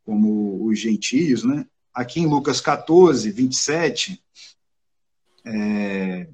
como 0.05 0.63
os 0.65 0.79
gentios, 0.79 1.43
né? 1.43 1.65
Aqui 1.93 2.21
em 2.21 2.27
Lucas 2.27 2.61
14, 2.61 3.29
27, 3.31 4.21
é, 5.45 6.27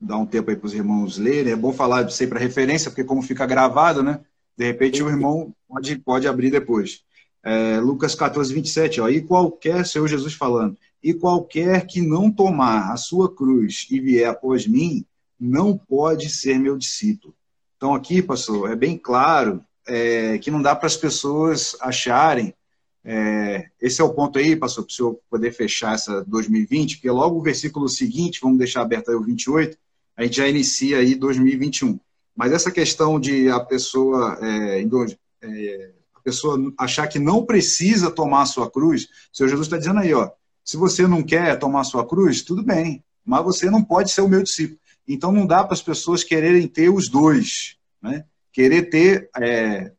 dá 0.00 0.16
um 0.16 0.26
tempo 0.26 0.50
aí 0.50 0.56
para 0.56 0.66
os 0.66 0.74
irmãos 0.74 1.18
lerem. 1.18 1.52
É 1.52 1.56
bom 1.56 1.72
falar 1.72 2.08
sempre 2.10 2.38
a 2.38 2.40
referência, 2.40 2.90
porque 2.90 3.04
como 3.04 3.22
fica 3.22 3.46
gravado, 3.46 4.02
né? 4.02 4.20
De 4.56 4.64
repente 4.64 5.02
o 5.02 5.08
irmão 5.08 5.54
pode, 5.68 5.96
pode 5.96 6.28
abrir 6.28 6.50
depois. 6.50 7.02
É, 7.44 7.80
Lucas 7.80 8.14
14, 8.14 8.52
27, 8.54 9.00
ó, 9.00 9.08
e 9.08 9.20
qualquer, 9.20 9.84
Senhor 9.84 10.06
Jesus 10.06 10.34
falando, 10.34 10.76
e 11.02 11.12
qualquer 11.12 11.86
que 11.86 12.00
não 12.00 12.30
tomar 12.30 12.92
a 12.92 12.96
sua 12.96 13.34
cruz 13.34 13.86
e 13.90 13.98
vier 13.98 14.28
após 14.28 14.66
mim, 14.66 15.04
não 15.38 15.76
pode 15.76 16.30
ser 16.30 16.58
meu 16.58 16.76
discípulo. 16.76 17.34
Então 17.76 17.94
aqui, 17.94 18.22
pastor, 18.22 18.70
é 18.70 18.76
bem 18.76 18.96
claro 18.96 19.64
é, 19.86 20.38
que 20.38 20.52
não 20.52 20.62
dá 20.62 20.76
para 20.76 20.86
as 20.86 20.96
pessoas 20.96 21.76
acharem 21.80 22.54
é, 23.04 23.66
esse 23.80 24.00
é 24.00 24.04
o 24.04 24.14
ponto 24.14 24.38
aí, 24.38 24.54
pastor, 24.54 24.84
para 24.84 24.92
o 24.92 24.94
senhor 24.94 25.20
poder 25.28 25.52
fechar 25.52 25.94
essa 25.94 26.24
2020, 26.24 26.96
porque 26.96 27.10
logo 27.10 27.38
o 27.38 27.42
versículo 27.42 27.88
seguinte, 27.88 28.38
vamos 28.40 28.58
deixar 28.58 28.82
aberto 28.82 29.10
aí 29.10 29.16
o 29.16 29.22
28, 29.22 29.76
a 30.16 30.22
gente 30.22 30.36
já 30.36 30.48
inicia 30.48 30.98
aí 30.98 31.14
2021. 31.14 31.98
Mas 32.34 32.52
essa 32.52 32.70
questão 32.70 33.18
de 33.18 33.50
a 33.50 33.60
pessoa, 33.60 34.38
é, 34.40 34.82
é, 35.42 35.90
a 36.14 36.20
pessoa 36.20 36.72
achar 36.78 37.06
que 37.08 37.18
não 37.18 37.44
precisa 37.44 38.10
tomar 38.10 38.42
a 38.42 38.46
sua 38.46 38.70
cruz, 38.70 39.04
o 39.32 39.36
Senhor 39.36 39.48
Jesus 39.48 39.66
está 39.66 39.76
dizendo 39.76 40.00
aí, 40.00 40.14
ó, 40.14 40.30
se 40.64 40.76
você 40.76 41.06
não 41.06 41.22
quer 41.22 41.58
tomar 41.58 41.80
a 41.80 41.84
sua 41.84 42.06
cruz, 42.06 42.42
tudo 42.42 42.62
bem, 42.62 43.02
mas 43.24 43.44
você 43.44 43.68
não 43.68 43.82
pode 43.82 44.10
ser 44.10 44.20
o 44.20 44.28
meu 44.28 44.42
discípulo. 44.42 44.78
Então 45.06 45.32
não 45.32 45.46
dá 45.46 45.64
para 45.64 45.74
as 45.74 45.82
pessoas 45.82 46.22
quererem 46.22 46.68
ter 46.68 46.88
os 46.88 47.08
dois, 47.08 47.76
né? 48.00 48.24
Querer 48.52 48.82
ter, 48.88 49.28
é, 49.36 49.90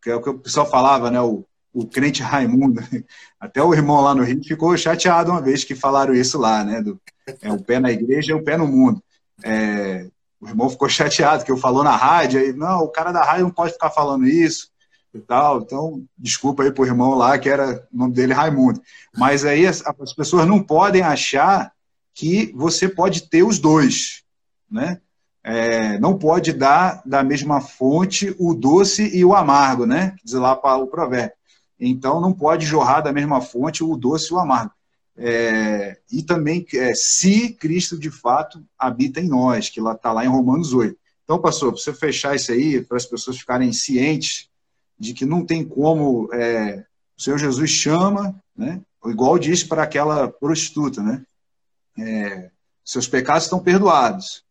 que 0.00 0.10
é 0.10 0.14
o 0.14 0.22
que 0.22 0.30
o 0.30 0.38
pessoal 0.38 0.68
falava, 0.68 1.10
né? 1.10 1.20
O, 1.20 1.44
o 1.72 1.86
crente 1.86 2.22
Raimundo. 2.22 2.80
Até 3.40 3.62
o 3.62 3.72
irmão 3.72 4.00
lá 4.00 4.14
no 4.14 4.22
Rio 4.22 4.42
ficou 4.44 4.76
chateado 4.76 5.30
uma 5.30 5.40
vez 5.40 5.64
que 5.64 5.74
falaram 5.74 6.14
isso 6.14 6.38
lá, 6.38 6.62
né? 6.62 6.82
Do, 6.82 7.00
é 7.40 7.50
o 7.50 7.62
pé 7.62 7.80
na 7.80 7.90
igreja 7.90 8.32
e 8.32 8.34
o 8.34 8.44
pé 8.44 8.56
no 8.56 8.66
mundo. 8.66 9.02
É, 9.42 10.08
o 10.40 10.48
irmão 10.48 10.68
ficou 10.68 10.88
chateado 10.88 11.44
que 11.44 11.52
eu 11.52 11.56
falou 11.56 11.82
na 11.84 11.96
rádio, 11.96 12.40
aí, 12.40 12.52
não, 12.52 12.80
o 12.80 12.88
cara 12.88 13.12
da 13.12 13.24
rádio 13.24 13.44
não 13.44 13.50
pode 13.50 13.72
ficar 13.72 13.90
falando 13.90 14.26
isso 14.26 14.70
e 15.14 15.20
tal. 15.20 15.60
Então, 15.60 16.04
desculpa 16.18 16.62
aí 16.62 16.72
pro 16.72 16.86
irmão 16.86 17.14
lá, 17.14 17.38
que 17.38 17.48
era 17.48 17.86
o 17.92 17.96
nome 17.96 18.12
dele 18.12 18.32
Raimundo. 18.32 18.80
Mas 19.16 19.44
aí 19.44 19.66
as, 19.66 19.82
as 19.86 20.12
pessoas 20.12 20.46
não 20.46 20.62
podem 20.62 21.02
achar 21.02 21.72
que 22.14 22.52
você 22.54 22.88
pode 22.88 23.28
ter 23.28 23.42
os 23.42 23.58
dois, 23.58 24.22
né? 24.70 25.00
É, 25.44 25.98
não 25.98 26.16
pode 26.16 26.52
dar 26.52 27.02
da 27.04 27.24
mesma 27.24 27.60
fonte 27.60 28.34
o 28.38 28.54
doce 28.54 29.10
e 29.16 29.24
o 29.24 29.34
amargo, 29.34 29.86
né? 29.86 30.14
Diz 30.22 30.34
lá 30.34 30.54
para 30.54 30.76
o 30.76 30.86
provérbio. 30.86 31.36
Então, 31.88 32.20
não 32.20 32.32
pode 32.32 32.64
jorrar 32.64 33.00
da 33.00 33.12
mesma 33.12 33.40
fonte 33.40 33.82
o 33.82 33.96
doce 33.96 34.32
e 34.32 34.34
o 34.34 34.38
amargo. 34.38 34.72
É, 35.16 35.98
e 36.10 36.22
também 36.22 36.64
é, 36.74 36.94
se 36.94 37.50
Cristo 37.54 37.98
de 37.98 38.10
fato 38.10 38.64
habita 38.78 39.20
em 39.20 39.28
nós, 39.28 39.68
que 39.68 39.80
está 39.80 40.12
lá 40.12 40.24
em 40.24 40.28
Romanos 40.28 40.72
8. 40.72 40.96
Então, 41.24 41.40
pastor, 41.40 41.72
para 41.72 41.82
você 41.82 41.92
fechar 41.92 42.36
isso 42.36 42.52
aí, 42.52 42.80
para 42.82 42.96
as 42.96 43.06
pessoas 43.06 43.38
ficarem 43.38 43.72
cientes 43.72 44.48
de 44.98 45.12
que 45.12 45.26
não 45.26 45.44
tem 45.44 45.64
como 45.64 46.32
é, 46.32 46.84
o 47.18 47.22
Senhor 47.22 47.38
Jesus 47.38 47.70
chama, 47.70 48.40
né, 48.56 48.80
igual 49.06 49.38
disse 49.38 49.66
para 49.66 49.82
aquela 49.82 50.28
prostituta, 50.28 51.02
né, 51.02 51.22
é, 51.98 52.50
seus 52.84 53.08
pecados 53.08 53.44
estão 53.44 53.58
perdoados. 53.58 54.44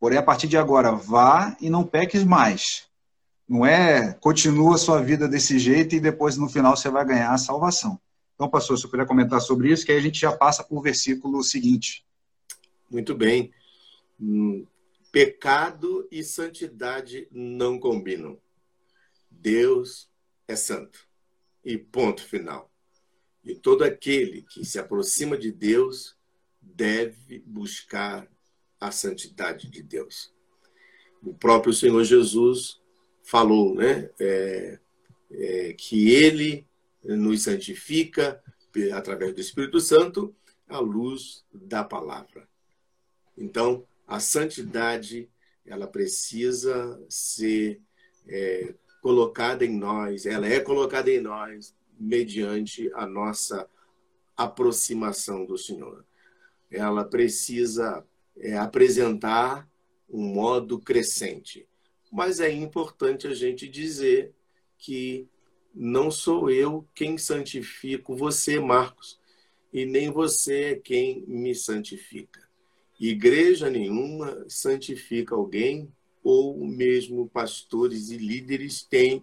Porém, 0.00 0.18
a 0.18 0.22
partir 0.22 0.48
de 0.48 0.56
agora, 0.56 0.92
vá 0.92 1.56
e 1.60 1.70
não 1.70 1.84
peques 1.84 2.24
mais. 2.24 2.84
Não 3.48 3.64
é 3.64 4.14
continua 4.14 4.74
a 4.74 4.78
sua 4.78 5.02
vida 5.02 5.28
desse 5.28 5.58
jeito 5.58 5.94
e 5.94 6.00
depois 6.00 6.36
no 6.36 6.48
final 6.48 6.76
você 6.76 6.88
vai 6.88 7.04
ganhar 7.04 7.32
a 7.32 7.38
salvação. 7.38 8.00
Então, 8.34 8.48
pastor, 8.48 8.78
se 8.78 8.84
eu 8.84 8.90
puder 8.90 9.06
comentar 9.06 9.40
sobre 9.40 9.70
isso, 9.70 9.84
que 9.84 9.92
aí 9.92 9.98
a 9.98 10.02
gente 10.02 10.18
já 10.18 10.32
passa 10.32 10.64
para 10.64 10.76
o 10.76 10.82
versículo 10.82 11.42
seguinte. 11.42 12.04
Muito 12.90 13.14
bem. 13.14 13.52
Hum, 14.20 14.66
pecado 15.12 16.08
e 16.10 16.24
santidade 16.24 17.28
não 17.30 17.78
combinam. 17.78 18.38
Deus 19.30 20.10
é 20.48 20.56
santo. 20.56 21.06
E 21.64 21.78
ponto 21.78 22.22
final. 22.22 22.70
E 23.44 23.54
todo 23.54 23.84
aquele 23.84 24.42
que 24.42 24.64
se 24.64 24.78
aproxima 24.78 25.36
de 25.36 25.52
Deus 25.52 26.16
deve 26.60 27.40
buscar 27.46 28.26
a 28.80 28.90
santidade 28.90 29.68
de 29.68 29.82
Deus. 29.82 30.34
O 31.22 31.34
próprio 31.34 31.72
Senhor 31.72 32.02
Jesus 32.04 32.80
falou, 33.24 33.74
né? 33.74 34.10
É, 34.20 34.78
é, 35.30 35.72
que 35.72 36.10
Ele 36.10 36.66
nos 37.02 37.42
santifica 37.42 38.40
através 38.92 39.34
do 39.34 39.40
Espírito 39.40 39.80
Santo 39.80 40.34
à 40.68 40.78
luz 40.78 41.44
da 41.52 41.82
palavra. 41.82 42.48
Então, 43.36 43.84
a 44.06 44.20
santidade 44.20 45.28
ela 45.66 45.86
precisa 45.86 47.02
ser 47.08 47.80
é, 48.26 48.74
colocada 49.00 49.64
em 49.64 49.76
nós, 49.76 50.26
ela 50.26 50.46
é 50.46 50.60
colocada 50.60 51.10
em 51.10 51.20
nós 51.20 51.74
mediante 51.98 52.90
a 52.94 53.06
nossa 53.06 53.68
aproximação 54.36 55.44
do 55.44 55.56
Senhor. 55.56 56.04
Ela 56.70 57.04
precisa 57.04 58.04
é, 58.36 58.56
apresentar 58.56 59.68
um 60.08 60.22
modo 60.22 60.78
crescente. 60.78 61.66
Mas 62.14 62.38
é 62.38 62.48
importante 62.48 63.26
a 63.26 63.34
gente 63.34 63.68
dizer 63.68 64.32
que 64.78 65.26
não 65.74 66.12
sou 66.12 66.48
eu 66.48 66.86
quem 66.94 67.18
santifico 67.18 68.14
você, 68.14 68.60
Marcos, 68.60 69.18
e 69.72 69.84
nem 69.84 70.12
você 70.12 70.60
é 70.62 70.74
quem 70.76 71.24
me 71.26 71.56
santifica. 71.56 72.48
Igreja 73.00 73.68
nenhuma 73.68 74.46
santifica 74.48 75.34
alguém, 75.34 75.92
ou 76.22 76.64
mesmo 76.64 77.28
pastores 77.28 78.10
e 78.10 78.16
líderes 78.16 78.84
têm 78.84 79.20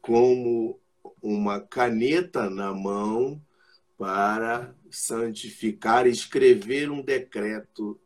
como 0.00 0.78
uma 1.20 1.58
caneta 1.58 2.48
na 2.48 2.72
mão 2.72 3.44
para 3.98 4.72
santificar, 4.88 6.06
escrever 6.06 6.92
um 6.92 7.02
decreto 7.02 7.99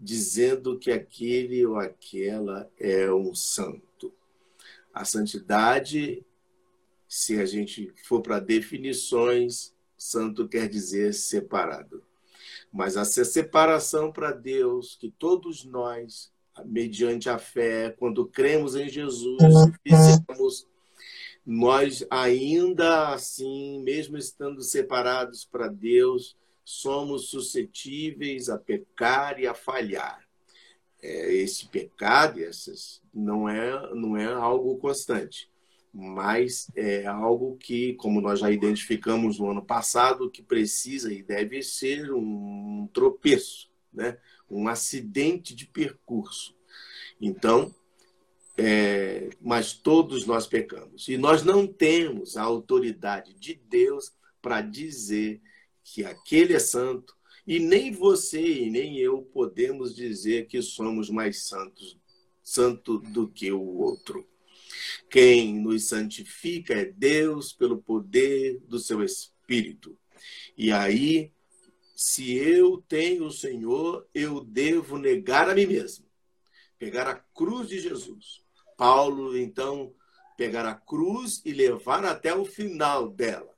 dizendo 0.00 0.78
que 0.78 0.90
aquele 0.90 1.64
ou 1.66 1.76
aquela 1.76 2.70
é 2.78 3.12
um 3.12 3.34
santo. 3.34 4.12
A 4.92 5.04
santidade 5.04 6.24
se 7.10 7.40
a 7.40 7.44
gente 7.44 7.92
for 8.04 8.22
para 8.22 8.38
definições, 8.38 9.74
santo 9.98 10.46
quer 10.46 10.68
dizer 10.68 11.12
separado. 11.12 12.04
Mas 12.72 12.96
essa 12.96 13.24
separação 13.24 14.12
para 14.12 14.30
Deus, 14.30 14.94
que 14.94 15.10
todos 15.10 15.64
nós, 15.64 16.32
mediante 16.64 17.28
a 17.28 17.36
fé, 17.36 17.90
quando 17.98 18.24
cremos 18.26 18.76
em 18.76 18.88
Jesus, 18.88 19.42
fizemos, 19.82 20.68
nós 21.44 22.06
ainda 22.08 23.08
assim, 23.08 23.82
mesmo 23.82 24.16
estando 24.16 24.62
separados 24.62 25.44
para 25.44 25.66
Deus, 25.66 26.36
somos 26.70 27.30
suscetíveis 27.30 28.48
a 28.48 28.58
pecar 28.58 29.38
e 29.40 29.46
a 29.46 29.54
falhar. 29.54 30.26
É, 31.02 31.32
esse 31.34 31.66
pecado, 31.66 32.42
essas, 32.42 33.02
não 33.12 33.48
é, 33.48 33.94
não 33.94 34.16
é 34.16 34.26
algo 34.26 34.76
constante 34.78 35.50
mas 35.92 36.70
é 36.76 37.06
algo 37.06 37.56
que, 37.56 37.94
como 37.94 38.20
nós 38.20 38.38
já 38.40 38.50
identificamos 38.50 39.38
no 39.38 39.50
ano 39.50 39.62
passado, 39.62 40.30
que 40.30 40.42
precisa 40.42 41.12
e 41.12 41.22
deve 41.22 41.62
ser 41.62 42.12
um 42.12 42.88
tropeço, 42.92 43.68
né? 43.92 44.16
um 44.48 44.68
acidente 44.68 45.54
de 45.54 45.66
percurso. 45.66 46.54
Então, 47.20 47.74
é, 48.56 49.30
mas 49.40 49.72
todos 49.72 50.26
nós 50.26 50.46
pecamos. 50.46 51.08
E 51.08 51.16
nós 51.16 51.42
não 51.42 51.66
temos 51.66 52.36
a 52.36 52.42
autoridade 52.42 53.34
de 53.34 53.54
Deus 53.54 54.12
para 54.40 54.60
dizer 54.60 55.40
que 55.92 56.04
aquele 56.04 56.54
é 56.54 56.58
santo, 56.58 57.16
e 57.46 57.58
nem 57.58 57.90
você 57.92 58.40
e 58.40 58.70
nem 58.70 58.98
eu 58.98 59.22
podemos 59.22 59.94
dizer 59.94 60.46
que 60.46 60.60
somos 60.62 61.10
mais 61.10 61.46
santos 61.48 62.00
santo 62.50 62.98
do 62.98 63.28
que 63.28 63.52
o 63.52 63.62
outro. 63.62 64.28
Quem 65.08 65.60
nos 65.60 65.88
santifica 65.88 66.74
é 66.74 66.84
Deus 66.84 67.52
pelo 67.52 67.80
poder 67.80 68.58
do 68.66 68.78
seu 68.78 69.02
Espírito. 69.02 69.96
E 70.56 70.72
aí, 70.72 71.32
se 71.94 72.34
eu 72.36 72.82
tenho 72.88 73.26
o 73.26 73.32
Senhor, 73.32 74.06
eu 74.14 74.42
devo 74.42 74.98
negar 74.98 75.48
a 75.48 75.54
mim 75.54 75.66
mesmo, 75.66 76.06
pegar 76.78 77.06
a 77.06 77.14
cruz 77.14 77.68
de 77.68 77.78
Jesus. 77.78 78.42
Paulo, 78.76 79.36
então, 79.36 79.94
pegar 80.36 80.66
a 80.66 80.74
cruz 80.74 81.42
e 81.44 81.52
levar 81.52 82.04
até 82.04 82.34
o 82.34 82.44
final 82.44 83.08
dela. 83.08 83.54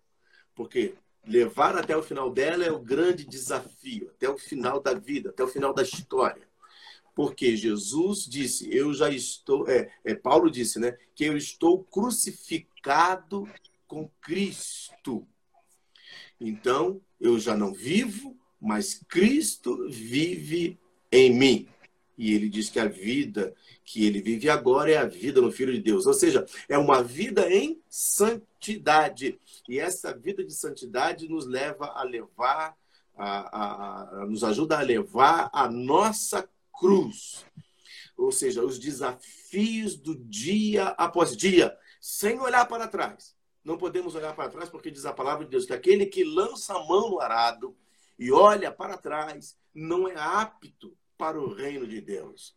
Porque 0.55 0.95
levar 1.26 1.76
até 1.76 1.96
o 1.96 2.02
final 2.02 2.30
dela 2.30 2.64
é 2.64 2.72
o 2.72 2.80
grande 2.80 3.24
desafio, 3.24 4.10
até 4.10 4.28
o 4.28 4.38
final 4.38 4.80
da 4.80 4.94
vida, 4.94 5.30
até 5.30 5.42
o 5.42 5.48
final 5.48 5.72
da 5.72 5.82
história. 5.82 6.48
Porque 7.14 7.56
Jesus 7.56 8.24
disse, 8.24 8.74
eu 8.74 8.92
já 8.94 9.10
estou, 9.10 9.68
é, 9.68 9.92
é, 10.04 10.14
Paulo 10.14 10.50
disse, 10.50 10.78
né, 10.78 10.96
que 11.14 11.24
eu 11.24 11.36
estou 11.36 11.84
crucificado 11.84 13.46
com 13.86 14.10
Cristo. 14.20 15.26
Então, 16.40 17.00
eu 17.20 17.38
já 17.38 17.56
não 17.56 17.72
vivo, 17.72 18.36
mas 18.60 19.00
Cristo 19.08 19.88
vive 19.90 20.78
em 21.10 21.32
mim. 21.32 21.68
E 22.22 22.32
ele 22.34 22.48
diz 22.48 22.70
que 22.70 22.78
a 22.78 22.86
vida 22.86 23.52
que 23.84 24.06
ele 24.06 24.22
vive 24.22 24.48
agora 24.48 24.92
é 24.92 24.96
a 24.96 25.04
vida 25.04 25.40
no 25.40 25.50
Filho 25.50 25.72
de 25.72 25.80
Deus. 25.80 26.06
Ou 26.06 26.14
seja, 26.14 26.46
é 26.68 26.78
uma 26.78 27.02
vida 27.02 27.52
em 27.52 27.82
santidade. 27.88 29.40
E 29.68 29.80
essa 29.80 30.16
vida 30.16 30.44
de 30.44 30.54
santidade 30.54 31.28
nos 31.28 31.46
leva 31.46 31.86
a 31.86 32.04
levar, 32.04 32.76
a, 33.16 33.26
a, 33.26 34.20
a, 34.22 34.26
nos 34.26 34.44
ajuda 34.44 34.78
a 34.78 34.82
levar 34.82 35.50
a 35.52 35.68
nossa 35.68 36.48
cruz. 36.78 37.44
Ou 38.16 38.30
seja, 38.30 38.64
os 38.64 38.78
desafios 38.78 39.96
do 39.96 40.14
dia 40.14 40.90
após 40.90 41.36
dia, 41.36 41.76
sem 42.00 42.38
olhar 42.38 42.66
para 42.66 42.86
trás. 42.86 43.34
Não 43.64 43.76
podemos 43.76 44.14
olhar 44.14 44.32
para 44.36 44.48
trás 44.48 44.68
porque 44.68 44.92
diz 44.92 45.04
a 45.06 45.12
palavra 45.12 45.44
de 45.44 45.50
Deus 45.50 45.66
que 45.66 45.72
aquele 45.72 46.06
que 46.06 46.22
lança 46.22 46.72
a 46.72 46.84
mão 46.84 47.10
no 47.10 47.20
arado 47.20 47.76
e 48.16 48.30
olha 48.30 48.70
para 48.70 48.96
trás 48.96 49.56
não 49.74 50.06
é 50.06 50.14
apto 50.16 50.96
para 51.22 51.40
o 51.40 51.54
reino 51.54 51.86
de 51.86 52.00
Deus. 52.00 52.52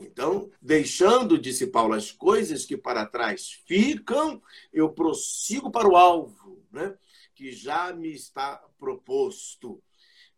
Então, 0.00 0.50
deixando, 0.62 1.36
disse 1.36 1.66
Paulo, 1.66 1.92
as 1.92 2.10
coisas 2.10 2.64
que 2.64 2.74
para 2.74 3.04
trás 3.04 3.52
ficam, 3.66 4.42
eu 4.72 4.88
prossigo 4.88 5.70
para 5.70 5.86
o 5.86 5.94
alvo, 5.94 6.64
né? 6.72 6.96
que 7.34 7.52
já 7.52 7.92
me 7.92 8.10
está 8.10 8.64
proposto. 8.78 9.82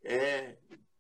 É, 0.03 0.57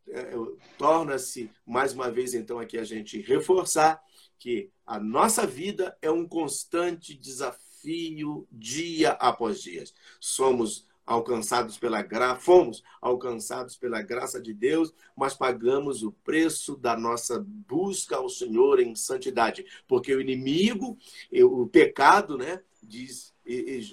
é, 0.06 0.30
Torna-se, 0.78 1.50
mais 1.66 1.92
uma 1.92 2.08
vez, 2.08 2.34
então, 2.34 2.60
aqui 2.60 2.78
a 2.78 2.84
gente 2.84 3.20
reforçar 3.20 4.00
que 4.38 4.70
a 4.86 5.00
nossa 5.00 5.44
vida 5.44 5.98
é 6.00 6.08
um 6.08 6.28
constante 6.28 7.14
desafio 7.14 8.46
dia 8.52 9.10
após 9.14 9.60
dia. 9.60 9.82
Somos 10.20 10.86
alcançados 11.06 11.76
pela 11.76 12.02
graça, 12.02 12.40
fomos 12.40 12.82
alcançados 13.00 13.76
pela 13.76 14.00
graça 14.02 14.40
de 14.40 14.54
Deus, 14.54 14.92
mas 15.16 15.34
pagamos 15.34 16.02
o 16.02 16.12
preço 16.12 16.76
da 16.76 16.96
nossa 16.96 17.44
busca 17.46 18.16
ao 18.16 18.28
Senhor 18.28 18.80
em 18.80 18.94
santidade, 18.94 19.64
porque 19.86 20.14
o 20.14 20.20
inimigo, 20.20 20.96
o 21.32 21.66
pecado, 21.66 22.38
né, 22.38 22.62
diz, 22.82 23.34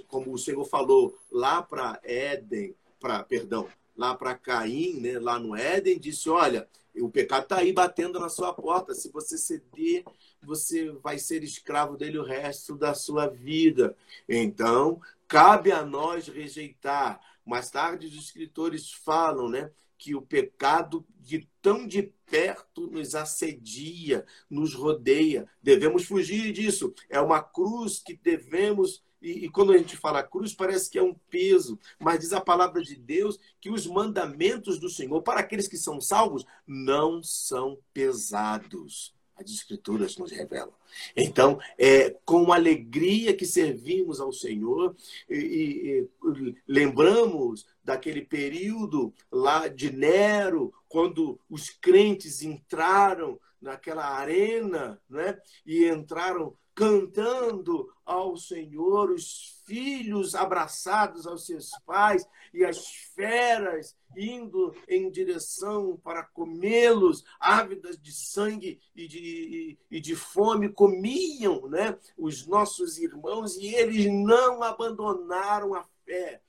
como 0.07 0.33
o 0.33 0.37
Senhor 0.37 0.63
falou 0.65 1.17
lá 1.31 1.61
para 1.61 1.99
Éden, 2.03 2.75
para, 2.99 3.23
perdão, 3.23 3.67
lá 3.95 4.15
para 4.15 4.35
Caim, 4.35 4.99
né, 4.99 5.19
lá 5.19 5.37
no 5.37 5.55
Éden, 5.55 5.99
disse: 5.99 6.29
"Olha, 6.29 6.67
o 6.95 7.09
pecado 7.09 7.43
está 7.43 7.57
aí 7.57 7.71
batendo 7.71 8.19
na 8.19 8.29
sua 8.29 8.53
porta. 8.53 8.93
Se 8.93 9.09
você 9.11 9.37
ceder, 9.37 10.03
você 10.41 10.91
vai 11.03 11.17
ser 11.17 11.43
escravo 11.43 11.95
dele 11.95 12.17
o 12.17 12.23
resto 12.23 12.75
da 12.75 12.93
sua 12.93 13.27
vida. 13.27 13.95
Então, 14.27 14.99
cabe 15.31 15.71
a 15.71 15.85
nós 15.85 16.27
rejeitar. 16.27 17.21
Mais 17.45 17.71
tarde, 17.71 18.05
os 18.05 18.15
escritores 18.15 18.91
falam 18.91 19.47
né, 19.47 19.71
que 19.97 20.13
o 20.13 20.21
pecado 20.21 21.07
de 21.17 21.47
tão 21.61 21.87
de 21.87 22.13
perto 22.29 22.87
nos 22.87 23.15
assedia, 23.15 24.25
nos 24.49 24.73
rodeia. 24.73 25.47
Devemos 25.63 26.03
fugir 26.03 26.51
disso. 26.51 26.93
É 27.09 27.21
uma 27.21 27.41
cruz 27.41 27.97
que 27.97 28.13
devemos. 28.13 29.01
E, 29.21 29.45
e, 29.45 29.49
quando 29.49 29.71
a 29.71 29.77
gente 29.77 29.95
fala 29.95 30.21
cruz, 30.21 30.53
parece 30.53 30.89
que 30.89 30.99
é 30.99 31.03
um 31.03 31.13
peso, 31.29 31.79
mas 31.97 32.19
diz 32.19 32.33
a 32.33 32.41
palavra 32.41 32.81
de 32.81 32.97
Deus 32.97 33.39
que 33.61 33.69
os 33.69 33.87
mandamentos 33.87 34.79
do 34.79 34.89
Senhor, 34.89 35.21
para 35.21 35.39
aqueles 35.39 35.67
que 35.67 35.77
são 35.77 36.01
salvos, 36.01 36.45
não 36.67 37.23
são 37.23 37.79
pesados 37.93 39.13
as 39.41 39.51
Escrituras 39.51 40.17
nos 40.17 40.31
revelam. 40.31 40.73
Então, 41.15 41.59
é 41.77 42.15
com 42.25 42.51
alegria 42.51 43.33
que 43.35 43.45
servimos 43.45 44.19
ao 44.19 44.31
Senhor 44.31 44.95
e, 45.29 45.35
e, 45.35 46.09
e, 46.39 46.55
lembramos 46.67 47.65
daquele 47.83 48.21
período 48.21 49.13
lá 49.31 49.67
de 49.67 49.91
Nero, 49.91 50.73
quando 50.87 51.39
os 51.49 51.69
crentes 51.69 52.41
entraram 52.41 53.39
naquela 53.61 54.05
arena 54.05 55.01
né, 55.09 55.37
e 55.65 55.87
entraram 55.87 56.57
cantando 56.73 57.93
ao 58.05 58.35
Senhor, 58.35 59.11
os 59.11 59.61
filhos 59.65 60.35
abraçados 60.35 61.27
aos 61.27 61.45
seus 61.45 61.69
pais 61.85 62.27
e 62.53 62.65
as 62.65 62.87
feras 63.13 63.95
indo 64.17 64.75
em 64.87 65.09
direção 65.09 65.97
para 66.03 66.23
comê-los, 66.23 67.23
ávidas 67.39 67.97
de 67.97 68.11
sangue 68.11 68.79
e 68.95 69.07
de, 69.07 69.77
e 69.89 70.01
de 70.01 70.15
fome, 70.15 70.69
comiam 70.69 71.67
né, 71.69 71.97
os 72.17 72.45
nossos 72.47 72.97
irmãos 72.97 73.55
e 73.57 73.73
eles 73.73 74.07
não 74.07 74.63
abandonaram 74.63 75.73
a 75.73 75.83
fé. 76.05 76.41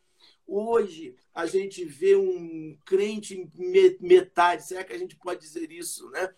Hoje 0.55 1.16
a 1.34 1.46
gente 1.46 1.82
vê 1.82 2.14
um 2.14 2.76
crente 2.84 3.50
metade, 4.00 4.66
será 4.66 4.84
que 4.84 4.92
a 4.92 4.98
gente 4.98 5.16
pode 5.16 5.40
dizer 5.40 5.72
isso, 5.72 6.11
né? 6.11 6.30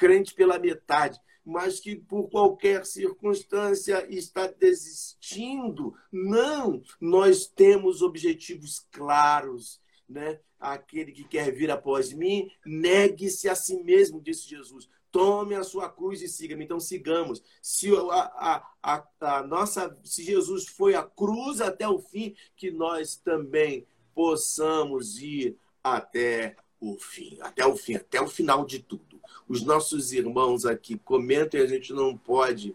Crente 0.00 0.34
pela 0.34 0.58
metade 0.58 1.20
mas 1.44 1.80
que 1.80 1.96
por 1.96 2.28
qualquer 2.30 2.86
circunstância 2.86 4.06
está 4.08 4.46
desistindo. 4.46 5.92
Não, 6.12 6.80
nós 7.00 7.46
temos 7.46 8.00
objetivos 8.00 8.86
claros, 8.92 9.80
né? 10.08 10.38
Aquele 10.58 11.10
que 11.10 11.24
quer 11.24 11.52
vir 11.52 11.68
após 11.68 12.12
mim, 12.12 12.48
negue-se 12.64 13.48
a 13.48 13.56
si 13.56 13.82
mesmo, 13.82 14.20
disse 14.20 14.48
Jesus. 14.48 14.88
Tome 15.12 15.54
a 15.54 15.62
sua 15.62 15.88
cruz 15.88 16.20
e 16.22 16.28
siga-me. 16.28 16.64
Então 16.64 16.80
sigamos. 16.80 17.42
Se 17.60 17.94
a, 17.94 18.00
a, 18.02 18.72
a, 18.82 19.06
a 19.20 19.42
nossa, 19.46 19.96
se 20.02 20.24
Jesus 20.24 20.66
foi 20.66 20.94
a 20.94 21.02
cruz 21.04 21.60
até 21.60 21.86
o 21.86 22.00
fim, 22.00 22.34
que 22.56 22.72
nós 22.72 23.14
também 23.14 23.86
possamos 24.14 25.20
ir 25.20 25.56
até 25.84 26.56
o 26.80 26.96
fim, 26.98 27.38
até 27.40 27.64
o 27.64 27.76
fim, 27.76 27.94
até 27.94 28.20
o 28.20 28.26
final 28.26 28.64
de 28.64 28.80
tudo 28.80 29.12
os 29.52 29.62
nossos 29.62 30.12
irmãos 30.12 30.64
aqui 30.64 30.96
comentam 30.98 31.60
e 31.60 31.62
a 31.62 31.66
gente 31.66 31.92
não 31.92 32.16
pode 32.16 32.74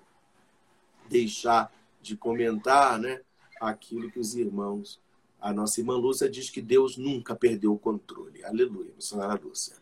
deixar 1.09 1.73
de 2.01 2.15
comentar 2.15 2.99
né, 2.99 3.21
aquilo 3.59 4.11
que 4.11 4.19
os 4.19 4.35
irmãos. 4.35 4.99
A 5.39 5.53
nossa 5.53 5.79
irmã 5.79 5.95
Lúcia 5.95 6.29
diz 6.29 6.49
que 6.49 6.61
Deus 6.61 6.95
nunca 6.97 7.35
perdeu 7.35 7.73
o 7.73 7.79
controle. 7.79 8.43
Aleluia, 8.43 8.93
missionária 8.95 9.41
Lúcia. 9.43 9.75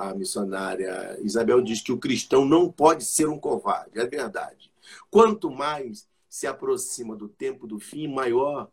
A 0.00 0.14
missionária 0.14 1.18
Isabel 1.20 1.60
diz 1.60 1.82
que 1.82 1.92
o 1.92 1.98
cristão 1.98 2.42
não 2.42 2.72
pode 2.72 3.04
ser 3.04 3.28
um 3.28 3.38
covarde. 3.38 4.00
É 4.00 4.06
verdade. 4.06 4.72
Quanto 5.10 5.50
mais 5.50 6.08
se 6.26 6.46
aproxima 6.46 7.14
do 7.14 7.28
tempo 7.28 7.66
do 7.66 7.78
fim, 7.78 8.08
maior 8.08 8.70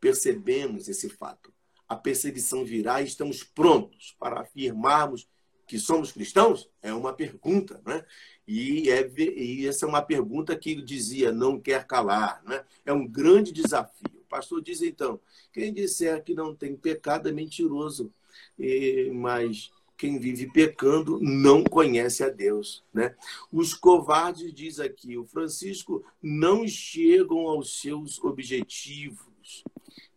percebemos 0.00 0.88
esse 0.88 1.08
fato. 1.08 1.52
A 1.88 1.94
perseguição 1.94 2.64
virá 2.64 3.00
e 3.00 3.04
estamos 3.04 3.44
prontos 3.44 4.16
para 4.18 4.40
afirmarmos 4.40 5.28
que 5.64 5.78
somos 5.78 6.10
cristãos? 6.10 6.68
É 6.82 6.92
uma 6.92 7.12
pergunta, 7.12 7.80
né? 7.86 8.04
E, 8.44 8.90
é, 8.90 9.08
e 9.16 9.68
essa 9.68 9.86
é 9.86 9.88
uma 9.88 10.02
pergunta 10.02 10.56
que 10.56 10.74
dizia 10.82 11.30
não 11.30 11.60
quer 11.60 11.86
calar, 11.86 12.42
né? 12.44 12.64
É 12.84 12.92
um 12.92 13.06
grande 13.06 13.52
desafio. 13.52 14.10
O 14.12 14.28
pastor 14.28 14.60
diz 14.60 14.82
então: 14.82 15.20
quem 15.52 15.72
disser 15.72 16.24
que 16.24 16.34
não 16.34 16.52
tem 16.52 16.74
pecado 16.74 17.28
é 17.28 17.32
mentiroso, 17.32 18.12
e, 18.58 19.08
mas 19.14 19.70
quem 19.96 20.18
vive 20.18 20.50
pecando 20.50 21.18
não 21.20 21.62
conhece 21.62 22.24
a 22.24 22.28
Deus, 22.28 22.84
né? 22.92 23.14
Os 23.52 23.74
covardes 23.74 24.52
diz 24.52 24.80
aqui, 24.80 25.16
o 25.16 25.24
Francisco 25.24 26.04
não 26.22 26.66
chegam 26.66 27.48
aos 27.48 27.80
seus 27.80 28.22
objetivos. 28.22 29.64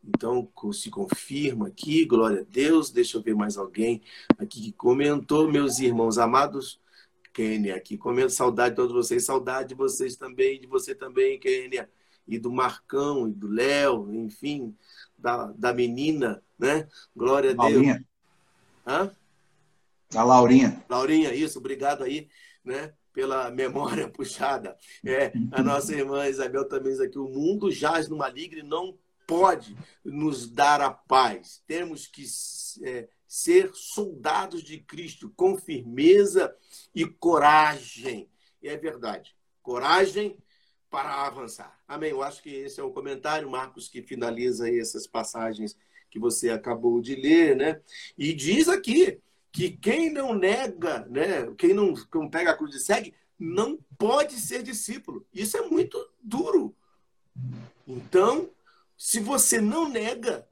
Então, 0.04 0.50
se 0.72 0.90
confirma 0.90 1.68
aqui, 1.68 2.06
glória 2.06 2.42
a 2.42 2.46
Deus. 2.50 2.90
Deixa 2.90 3.18
eu 3.18 3.22
ver 3.22 3.36
mais 3.36 3.58
alguém 3.58 4.02
aqui 4.38 4.62
que 4.62 4.72
comentou, 4.72 5.52
meus 5.52 5.80
irmãos 5.80 6.18
amados. 6.18 6.80
Kênia 7.34 7.76
aqui, 7.76 7.98
comendo 7.98 8.32
saudade 8.32 8.72
de 8.72 8.78
todos 8.78 8.96
vocês, 8.96 9.26
saudade 9.26 9.70
de 9.70 9.76
vocês 9.76 10.16
também, 10.16 10.60
de 10.60 10.66
você 10.66 10.96
também, 10.96 11.38
Kênia, 11.38 11.88
e 12.28 12.40
do 12.40 12.52
Marcão, 12.52 13.28
e 13.28 13.32
do 13.32 13.48
Léo, 13.48 14.12
enfim, 14.12 14.76
da, 15.16 15.52
da 15.52 15.72
menina, 15.72 16.42
né? 16.58 16.88
Glória 17.16 17.54
a. 17.56 17.70
Deus. 17.70 18.02
Hã? 18.88 19.16
A 20.16 20.24
Laurinha. 20.24 20.84
Laurinha, 20.90 21.34
isso, 21.34 21.60
obrigado 21.60 22.04
aí, 22.04 22.30
né? 22.64 22.94
Pela 23.14 23.50
memória 23.52 24.08
puxada. 24.10 24.78
É, 25.06 25.32
a 25.52 25.62
nossa 25.62 25.94
irmã 25.94 26.28
Isabel 26.28 26.68
também 26.68 26.92
diz 26.92 27.02
aqui: 27.02 27.18
o 27.18 27.28
mundo 27.28 27.72
jaz 27.72 28.08
no 28.08 28.18
maligno 28.18 28.60
e 28.60 28.64
não 28.64 28.98
pode 29.26 29.76
nos 30.04 30.50
dar 30.50 30.80
a 30.82 30.90
paz. 30.90 31.62
Temos 31.68 32.08
que 32.08 32.24
é, 32.84 33.10
ser 33.28 33.72
soldados 33.74 34.64
de 34.64 34.80
Cristo 34.80 35.32
com 35.36 35.58
firmeza 35.58 36.56
e 36.96 37.06
coragem. 37.06 38.30
E 38.62 38.70
é 38.70 38.78
verdade. 38.78 39.36
Coragem 39.62 40.38
para 40.90 41.26
avançar. 41.26 41.78
Amém. 41.86 42.12
Eu 42.12 42.24
acho 42.24 42.42
que 42.42 42.50
esse 42.50 42.80
é 42.80 42.84
o 42.84 42.94
comentário, 42.94 43.50
Marcos, 43.50 43.90
que 43.90 44.02
finaliza 44.02 44.74
essas 44.74 45.06
passagens 45.06 45.78
que 46.10 46.18
você 46.18 46.50
acabou 46.50 47.02
de 47.02 47.16
ler, 47.16 47.58
né? 47.58 47.82
E 48.18 48.34
diz 48.34 48.70
aqui 48.70 49.20
que 49.52 49.72
quem 49.72 50.12
não 50.12 50.34
nega, 50.34 51.06
né? 51.10 51.52
Quem 51.58 51.74
não, 51.74 51.94
não 52.14 52.30
pega 52.30 52.52
a 52.52 52.58
cruz 52.58 52.76
e 52.76 52.80
segue, 52.80 53.14
não 53.40 53.78
pode 53.98 54.34
ser 54.36 54.64
discípulo. 54.64 55.26
Isso 55.34 55.58
é 55.58 55.62
muito 55.68 55.98
duro. 56.22 56.76
Então, 57.88 58.50
se 58.98 59.20
você 59.20 59.62
não 59.62 59.90
nega 59.90 60.46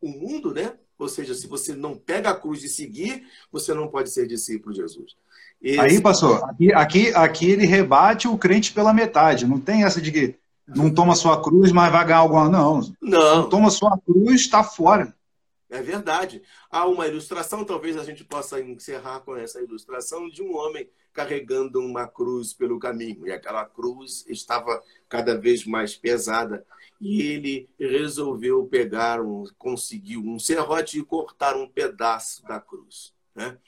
o 0.00 0.08
mundo, 0.08 0.52
né? 0.52 0.74
Ou 0.98 1.08
seja, 1.08 1.34
se 1.34 1.46
você 1.46 1.74
não 1.74 1.96
pega 1.96 2.30
a 2.30 2.34
cruz 2.34 2.60
de 2.60 2.68
seguir, 2.68 3.26
você 3.52 3.74
não 3.74 3.88
pode 3.88 4.10
ser 4.10 4.26
discípulo 4.26 4.74
de 4.74 4.80
Jesus. 4.80 5.16
Esse... 5.60 5.80
Aí, 5.80 6.00
pastor, 6.00 6.44
aqui, 6.44 6.72
aqui, 6.72 7.14
aqui 7.14 7.50
ele 7.50 7.66
rebate 7.66 8.28
o 8.28 8.38
crente 8.38 8.72
pela 8.72 8.94
metade. 8.94 9.46
Não 9.46 9.60
tem 9.60 9.84
essa 9.84 10.00
de 10.00 10.12
que 10.12 10.36
não 10.66 10.92
toma 10.92 11.14
sua 11.14 11.42
cruz, 11.42 11.72
mas 11.72 11.92
vai 11.92 12.04
ganhar 12.04 12.18
alguma. 12.18 12.48
Não. 12.48 12.80
Não. 13.00 13.42
não 13.42 13.48
toma 13.48 13.70
sua 13.70 13.98
cruz, 13.98 14.40
está 14.40 14.64
fora. 14.64 15.14
É 15.68 15.82
verdade. 15.82 16.42
Há 16.70 16.86
uma 16.86 17.08
ilustração, 17.08 17.64
talvez 17.64 17.96
a 17.96 18.04
gente 18.04 18.24
possa 18.24 18.60
encerrar 18.60 19.20
com 19.20 19.36
essa 19.36 19.60
ilustração 19.60 20.28
de 20.28 20.42
um 20.42 20.56
homem 20.56 20.88
carregando 21.12 21.80
uma 21.80 22.06
cruz 22.06 22.52
pelo 22.52 22.78
caminho. 22.78 23.26
E 23.26 23.32
aquela 23.32 23.64
cruz 23.64 24.24
estava 24.28 24.82
cada 25.08 25.36
vez 25.36 25.66
mais 25.66 25.96
pesada. 25.96 26.64
E 27.00 27.20
ele 27.22 27.68
resolveu 27.78 28.66
pegar, 28.66 29.20
um, 29.20 29.44
conseguiu 29.58 30.20
um 30.20 30.38
serrote 30.38 30.98
e 30.98 31.04
cortar 31.04 31.56
um 31.56 31.68
pedaço 31.68 32.44
da 32.44 32.60
cruz. 32.60 33.12
Né? 33.34 33.58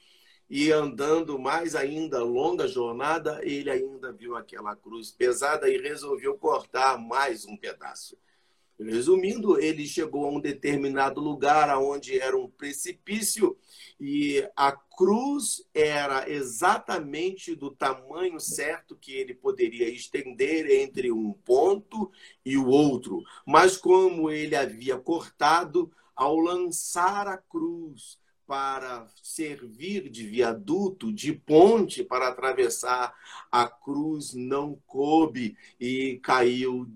E 0.49 0.71
andando 0.73 1.39
mais 1.39 1.75
ainda, 1.75 2.23
longa 2.23 2.67
jornada, 2.69 3.41
ele 3.43 3.71
ainda 3.71 4.13
viu 4.13 4.37
aquela 4.37 4.75
cruz 4.77 5.11
pesada 5.11 5.69
e 5.69 5.79
resolveu 5.79 6.39
cortar 6.39 6.97
mais 6.97 7.45
um 7.45 7.57
pedaço. 7.57 8.17
Resumindo, 8.79 9.59
ele 9.61 9.87
chegou 9.87 10.24
a 10.24 10.31
um 10.31 10.41
determinado 10.41 11.20
lugar 11.20 11.76
onde 11.79 12.20
era 12.20 12.39
um 12.39 12.49
precipício 12.49 13.57
e 14.01 14.49
a 14.57 14.70
cruz 14.70 15.64
era 15.74 16.31
exatamente 16.31 17.57
do 17.57 17.72
tamanho 17.72 18.39
certo 18.39 18.97
que 18.97 19.12
ele 19.12 19.35
poderia 19.35 19.89
estender 19.89 20.70
entre 20.70 21.11
um 21.11 21.33
ponto 21.33 22.11
e 22.45 22.57
o 22.57 22.68
outro. 22.68 23.22
Mas 23.45 23.76
como 23.76 24.31
ele 24.31 24.55
havia 24.55 24.97
cortado, 24.97 25.91
ao 26.14 26.37
lançar 26.37 27.26
a 27.26 27.37
cruz 27.37 28.18
para 28.47 29.07
servir 29.22 30.09
de 30.09 30.26
viaduto, 30.26 31.12
de 31.12 31.33
ponte 31.33 32.03
para 32.03 32.29
atravessar, 32.29 33.14
a 33.53 33.68
cruz 33.68 34.35
não 34.35 34.81
coube 34.87 35.57
e 35.79 36.18
caiu 36.22 36.89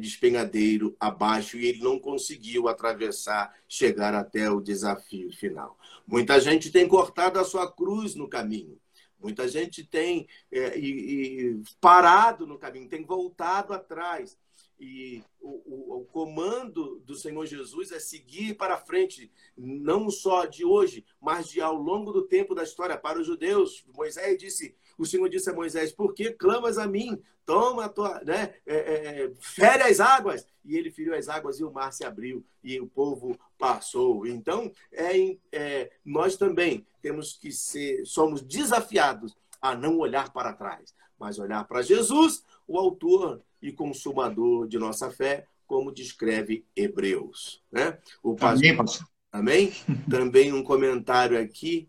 despenhadeiro 0.00 0.96
abaixo 0.98 1.58
e 1.58 1.66
ele 1.66 1.82
não 1.82 1.98
conseguiu 1.98 2.66
atravessar, 2.66 3.54
chegar 3.68 4.14
até 4.14 4.50
o 4.50 4.60
desafio 4.60 5.30
final. 5.32 5.78
Muita 6.06 6.40
gente 6.40 6.70
tem 6.70 6.88
cortado 6.88 7.38
a 7.38 7.44
sua 7.44 7.70
cruz 7.70 8.14
no 8.14 8.28
caminho. 8.28 8.80
Muita 9.22 9.46
gente 9.46 9.84
tem 9.84 10.26
é, 10.50 10.78
e, 10.78 11.50
e 11.50 11.62
parado 11.80 12.46
no 12.46 12.58
caminho, 12.58 12.88
tem 12.88 13.04
voltado 13.04 13.74
atrás. 13.74 14.38
E 14.80 15.22
o, 15.38 15.50
o, 15.50 15.96
o, 15.98 16.04
comando 16.06 17.00
do 17.00 17.14
Senhor 17.14 17.44
Jesus 17.44 17.92
é 17.92 18.00
seguir 18.00 18.54
para 18.54 18.78
frente, 18.78 19.30
não 19.54 20.08
só 20.08 20.46
de 20.46 20.64
hoje, 20.64 21.04
mas 21.20 21.50
de 21.50 21.60
ao 21.60 21.76
longo 21.76 22.12
do 22.12 22.22
tempo 22.22 22.54
da 22.54 22.62
história. 22.62 22.96
Para 22.96 23.20
os 23.20 23.26
judeus, 23.26 23.84
Moisés 23.94 24.38
disse: 24.38 24.74
o 25.00 25.06
Senhor 25.06 25.28
disse 25.30 25.48
a 25.48 25.54
Moisés: 25.54 25.92
Por 25.92 26.12
que 26.12 26.30
clamas 26.30 26.76
a 26.76 26.86
mim? 26.86 27.18
Toma 27.46 27.86
a 27.86 27.88
tua. 27.88 28.20
Né, 28.22 28.54
é, 28.66 28.76
é, 28.76 29.24
é, 29.24 29.32
fere 29.40 29.82
as 29.84 29.98
águas. 29.98 30.46
E 30.62 30.76
ele 30.76 30.90
feriu 30.90 31.14
as 31.14 31.26
águas 31.26 31.58
e 31.58 31.64
o 31.64 31.72
mar 31.72 31.90
se 31.90 32.04
abriu 32.04 32.44
e 32.62 32.78
o 32.78 32.86
povo 32.86 33.38
passou. 33.58 34.26
Então, 34.26 34.70
é, 34.92 35.36
é, 35.50 35.90
nós 36.04 36.36
também 36.36 36.86
temos 37.00 37.32
que 37.32 37.50
ser, 37.50 38.04
somos 38.04 38.42
desafiados 38.42 39.34
a 39.60 39.74
não 39.74 39.96
olhar 39.96 40.30
para 40.34 40.52
trás, 40.52 40.94
mas 41.18 41.38
olhar 41.38 41.64
para 41.64 41.80
Jesus, 41.80 42.44
o 42.68 42.78
autor 42.78 43.42
e 43.62 43.72
consumador 43.72 44.68
de 44.68 44.78
nossa 44.78 45.10
fé, 45.10 45.46
como 45.66 45.92
descreve 45.92 46.66
Hebreus. 46.76 47.62
Né? 47.72 47.98
O 48.22 48.34
pastor, 48.34 48.58
Amém, 48.58 48.76
pastor. 48.76 49.06
Amém? 49.32 49.72
Também 50.10 50.52
um 50.52 50.62
comentário 50.62 51.40
aqui 51.40 51.88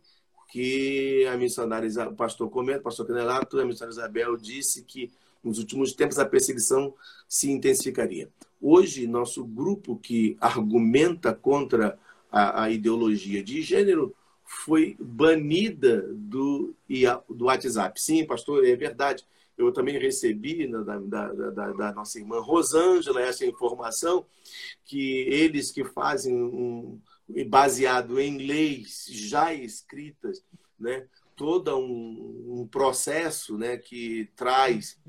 que 0.51 1.25
a 1.27 1.37
missionária, 1.37 1.89
o 2.09 2.13
pastor 2.13 2.49
comenta, 2.49 2.79
o 2.79 2.83
pastor 2.83 3.07
Canelato, 3.07 3.57
a 3.57 3.65
missionária 3.65 3.93
Isabel 3.93 4.35
disse 4.35 4.83
que 4.83 5.09
nos 5.41 5.57
últimos 5.57 5.93
tempos 5.93 6.19
a 6.19 6.25
perseguição 6.25 6.93
se 7.27 7.49
intensificaria. 7.49 8.29
Hoje, 8.61 9.07
nosso 9.07 9.45
grupo 9.45 9.95
que 9.95 10.37
argumenta 10.41 11.33
contra 11.33 11.97
a, 12.29 12.63
a 12.63 12.69
ideologia 12.69 13.41
de 13.41 13.61
gênero 13.61 14.13
foi 14.43 14.97
banida 14.99 16.05
do, 16.11 16.75
do 17.29 17.45
WhatsApp. 17.45 17.99
Sim, 17.99 18.25
pastor, 18.25 18.65
é 18.65 18.75
verdade. 18.75 19.25
Eu 19.57 19.71
também 19.71 19.97
recebi 19.97 20.67
da, 20.67 20.83
da, 20.83 21.33
da, 21.33 21.71
da 21.71 21.93
nossa 21.93 22.19
irmã 22.19 22.41
Rosângela 22.41 23.21
essa 23.21 23.45
informação 23.45 24.25
que 24.83 25.21
eles 25.29 25.71
que 25.71 25.85
fazem 25.85 26.35
um, 26.35 26.99
baseado 27.47 28.19
em 28.19 28.37
leis 28.37 29.05
já 29.09 29.53
escritas, 29.53 30.43
né? 30.79 31.07
todo 31.41 31.75
um, 31.75 32.61
um 32.61 32.67
processo 32.67 33.57
né, 33.57 33.75
que 33.75 34.29
traz 34.35 34.99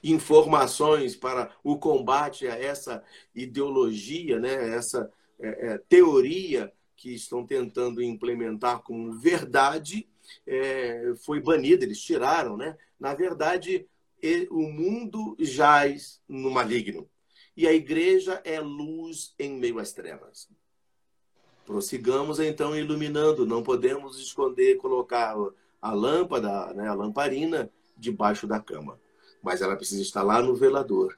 informações 0.00 1.16
para 1.16 1.50
o 1.64 1.76
combate 1.76 2.46
a 2.46 2.56
essa 2.56 3.02
ideologia, 3.34 4.38
né, 4.38 4.76
essa 4.76 5.10
é, 5.40 5.72
é, 5.72 5.78
teoria 5.88 6.72
que 6.96 7.12
estão 7.12 7.44
tentando 7.44 8.00
implementar 8.00 8.82
como 8.82 9.12
verdade, 9.18 10.08
é, 10.46 11.14
foi 11.24 11.40
banida, 11.40 11.84
eles 11.84 12.00
tiraram. 12.00 12.56
Né? 12.56 12.76
Na 12.98 13.12
verdade, 13.12 13.88
o 14.50 14.70
mundo 14.70 15.36
jaz 15.40 16.22
no 16.28 16.50
maligno. 16.50 17.08
E 17.56 17.66
a 17.66 17.72
igreja 17.72 18.40
é 18.44 18.60
luz 18.60 19.34
em 19.38 19.58
meio 19.58 19.80
às 19.80 19.92
trevas. 19.92 20.48
Prossigamos 21.64 22.38
então 22.40 22.76
iluminando, 22.76 23.46
não 23.46 23.62
podemos 23.62 24.18
esconder, 24.18 24.76
colocar 24.76 25.34
a 25.80 25.92
lâmpada, 25.92 26.72
né, 26.74 26.88
a 26.88 26.94
lamparina, 26.94 27.70
debaixo 27.96 28.46
da 28.46 28.60
cama, 28.60 28.98
mas 29.42 29.62
ela 29.62 29.76
precisa 29.76 30.02
estar 30.02 30.22
lá 30.22 30.42
no 30.42 30.54
velador. 30.54 31.16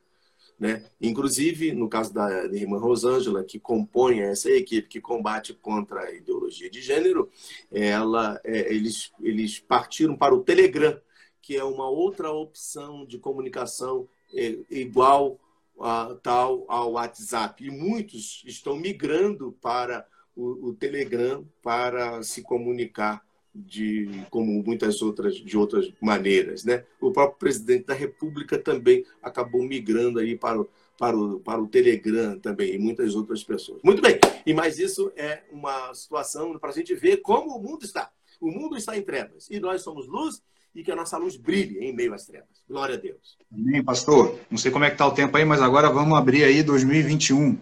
Né? 0.59 0.85
Inclusive, 1.01 1.73
no 1.73 1.89
caso 1.89 2.15
da 2.15 2.47
irmã 2.47 2.79
Rosângela, 2.79 3.45
que 3.45 3.59
compõe 3.59 4.21
essa 4.21 4.51
equipe 4.51 4.89
que 4.89 5.01
combate 5.01 5.53
contra 5.53 6.01
a 6.01 6.13
ideologia 6.15 6.71
de 6.71 6.81
gênero, 6.81 7.31
ela, 7.71 8.41
é, 8.43 8.73
eles, 8.73 9.13
eles 9.21 9.59
partiram 9.59 10.17
para 10.17 10.35
o 10.35 10.43
Telegram, 10.43 10.99
que 11.43 11.57
é 11.57 11.63
uma 11.63 11.89
outra 11.89 12.31
opção 12.31 13.05
de 13.05 13.19
comunicação 13.19 14.09
é, 14.35 14.59
igual 14.71 15.39
a, 15.79 16.17
tal 16.23 16.65
ao 16.69 16.93
WhatsApp. 16.93 17.65
E 17.65 17.71
muitos 17.71 18.43
estão 18.47 18.77
migrando 18.77 19.53
para 19.61 20.07
o, 20.37 20.69
o 20.69 20.75
Telegram 20.75 21.45
para 21.63 22.23
se 22.23 22.43
comunicar 22.43 23.25
de 23.55 24.25
como 24.31 24.63
muitas 24.63 25.01
outras 25.01 25.35
de 25.37 25.57
outras 25.57 25.91
maneiras, 26.01 26.63
né? 26.63 26.85
O 27.01 27.11
próprio 27.11 27.39
presidente 27.39 27.87
da 27.87 27.95
República 27.95 28.59
também 28.59 29.05
acabou 29.23 29.63
migrando 29.63 30.19
aí 30.19 30.37
para 30.37 30.61
o, 30.61 30.69
para 30.99 31.17
o, 31.17 31.41
para 31.41 31.61
o 31.61 31.67
Telegram 31.67 32.39
também 32.39 32.75
e 32.75 32.79
muitas 32.79 33.15
outras 33.15 33.43
pessoas. 33.43 33.81
Muito 33.83 34.03
bem. 34.03 34.19
E 34.45 34.53
mais 34.53 34.79
isso 34.79 35.11
é 35.17 35.43
uma 35.51 35.93
situação 35.95 36.59
para 36.59 36.71
a 36.71 36.75
gente 36.75 36.95
ver 36.95 37.19
como 37.19 37.57
o 37.57 37.63
mundo 37.63 37.85
está. 37.85 38.11
O 38.41 38.51
mundo 38.51 38.77
está 38.77 38.97
em 38.97 39.03
trevas 39.03 39.49
e 39.51 39.59
nós 39.59 39.83
somos 39.83 40.07
luz 40.07 40.43
e 40.75 40.85
que 40.85 40.93
a 40.93 40.97
nossa 40.97 41.17
luz 41.17 41.37
brilhe 41.37 41.79
em 41.79 41.95
meio 41.95 42.13
às 42.13 42.27
trevas. 42.27 42.63
Glória 42.69 42.97
a 42.97 42.99
Deus. 42.99 43.39
Amém, 43.51 43.83
pastor. 43.83 44.39
Não 44.51 44.59
sei 44.59 44.71
como 44.71 44.85
é 44.85 44.89
que 44.89 44.95
está 44.95 45.07
o 45.07 45.15
tempo 45.15 45.35
aí, 45.35 45.45
mas 45.45 45.63
agora 45.63 45.89
vamos 45.89 46.17
abrir 46.19 46.45
aí 46.45 46.63
2021. 46.63 47.59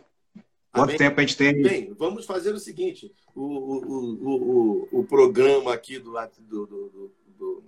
Quanto 0.74 0.88
Amém? 0.88 0.98
tempo 0.98 1.20
a 1.20 1.22
gente 1.22 1.36
tem? 1.36 1.62
Bem, 1.62 1.94
vamos 1.96 2.26
fazer 2.26 2.52
o 2.52 2.58
seguinte: 2.58 3.14
o, 3.32 3.42
o, 3.42 4.88
o, 4.90 5.00
o, 5.00 5.04
programa 5.04 5.72
aqui 5.72 6.00
do, 6.00 6.10
do, 6.10 6.66
do, 6.66 7.12
do, 7.38 7.64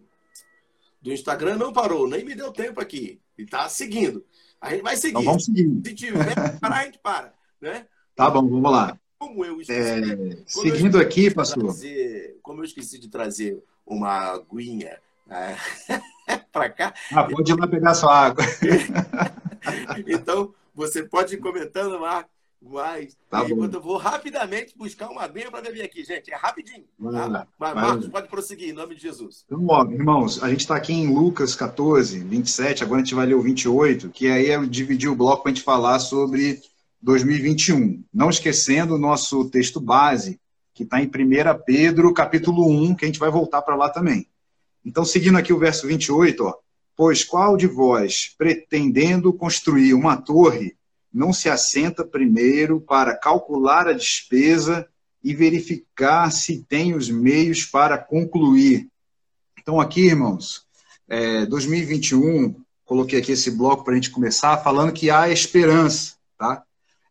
do 1.01 1.13
Instagram 1.13 1.57
não 1.57 1.73
parou, 1.73 2.09
nem 2.09 2.25
me 2.25 2.35
deu 2.35 2.51
tempo 2.51 2.81
aqui. 2.81 3.21
E 3.39 3.43
está 3.45 3.69
seguindo. 3.69 4.25
A 4.61 4.71
gente 4.71 4.83
vai 4.83 4.97
seguir. 4.97 5.11
Então 5.11 5.23
vamos 5.23 5.45
seguir. 5.45 5.81
Se 5.87 5.95
tiver 5.95 6.59
parar, 6.59 6.81
a 6.81 6.85
gente 6.85 6.99
para. 6.99 7.33
Né? 7.61 7.87
Tá 8.17 8.29
bom, 8.29 8.45
vamos 8.49 8.73
lá. 8.73 8.99
Como 9.21 9.45
eu 9.45 9.61
esqueci, 9.61 9.81
é, 9.81 10.43
seguindo 10.45 10.99
aqui, 10.99 11.33
pastor. 11.33 11.63
Trazer, 11.63 12.41
como 12.43 12.61
eu 12.61 12.65
esqueci 12.65 12.99
de 12.99 13.09
trazer 13.09 13.63
uma 13.87 14.33
aguinha 14.33 14.99
é, 15.31 15.57
para 16.51 16.69
cá. 16.71 16.93
Ah, 17.13 17.23
pode 17.23 17.53
ir 17.53 17.57
lá 17.57 17.69
pegar 17.69 17.95
sua 17.95 18.13
água. 18.13 18.45
então, 20.09 20.53
Você 20.75 21.05
pode 21.05 21.37
ir 21.37 21.39
comentando, 21.39 22.01
Marcos. 22.01 22.36
Mas, 22.69 23.17
tá 23.31 23.47
eu 23.49 23.81
vou 23.81 23.97
rapidamente 23.97 24.77
buscar 24.77 25.09
uma 25.09 25.23
aguinha 25.23 25.51
para 25.51 25.63
beber 25.63 25.83
aqui, 25.83 26.05
gente. 26.05 26.33
É 26.33 26.37
rapidinho. 26.37 26.85
Tá? 27.01 27.47
Mas, 27.59 27.75
Marcos, 27.75 28.09
pode 28.09 28.29
prosseguir, 28.29 28.71
em 28.71 28.73
nome 28.73 28.95
de 28.95 29.03
Jesus. 29.03 29.45
Então, 29.47 29.65
ó, 29.69 29.85
irmãos, 29.85 30.43
a 30.43 30.49
gente 30.51 30.61
está 30.61 30.77
aqui 30.77 30.93
em 30.93 31.13
Lucas 31.13 31.55
14, 31.55 32.19
27, 32.19 32.83
agora 32.83 33.01
a 33.01 33.05
gente 33.05 33.15
vai 33.15 33.27
ler 33.27 33.35
o 33.35 33.43
28, 33.43 34.11
que 34.11 34.29
aí 34.29 34.51
eu 34.51 34.67
dividi 34.67 35.09
o 35.09 35.15
bloco 35.15 35.43
para 35.43 35.53
a 35.53 35.55
gente 35.55 35.65
falar 35.65 35.99
sobre 35.99 36.61
2021. 37.01 38.03
Não 38.13 38.31
esquecendo 38.31 38.95
o 38.95 38.99
nosso 38.99 39.49
texto 39.49 39.81
base, 39.81 40.41
que 40.75 40.83
está 40.83 41.01
em 41.01 41.07
1 41.07 41.11
Pedro, 41.65 42.13
capítulo 42.13 42.69
1, 42.69 42.97
que 42.97 43.05
a 43.05 43.09
gente 43.09 43.21
vai 43.21 43.31
voltar 43.31 43.63
para 43.63 43.77
lá 43.77 43.89
também. 43.89 44.27
Então, 44.85 45.05
seguindo 45.05 45.39
aqui 45.39 45.53
o 45.53 45.59
verso 45.59 45.87
28, 45.87 46.45
ó. 46.45 46.55
Pois 46.97 47.25
qual 47.25 47.57
de 47.57 47.67
vós, 47.67 48.35
pretendendo 48.39 49.33
construir 49.33 49.95
uma 49.95 50.17
torre, 50.17 50.76
não 51.17 51.33
se 51.33 51.49
assenta 51.49 52.05
primeiro 52.05 52.79
para 52.79 53.17
calcular 53.17 53.89
a 53.89 53.95
despesa 53.95 54.87
e 55.25 55.35
verificar 55.35 56.31
se 56.31 56.63
tem 56.69 56.95
os 56.95 57.09
meios 57.09 57.65
para 57.65 57.97
concluir. 57.97 58.87
Então, 59.59 59.81
aqui, 59.81 60.09
irmãos, 60.09 60.67
é, 61.09 61.47
2021, 61.47 62.55
coloquei 62.85 63.19
aqui 63.19 63.33
esse 63.33 63.51
bloco 63.51 63.83
para 63.83 63.95
a 63.95 63.97
gente 63.97 64.11
começar, 64.11 64.59
falando 64.59 64.93
que 64.93 65.09
há 65.09 65.31
esperança, 65.31 66.17
tá? 66.37 66.63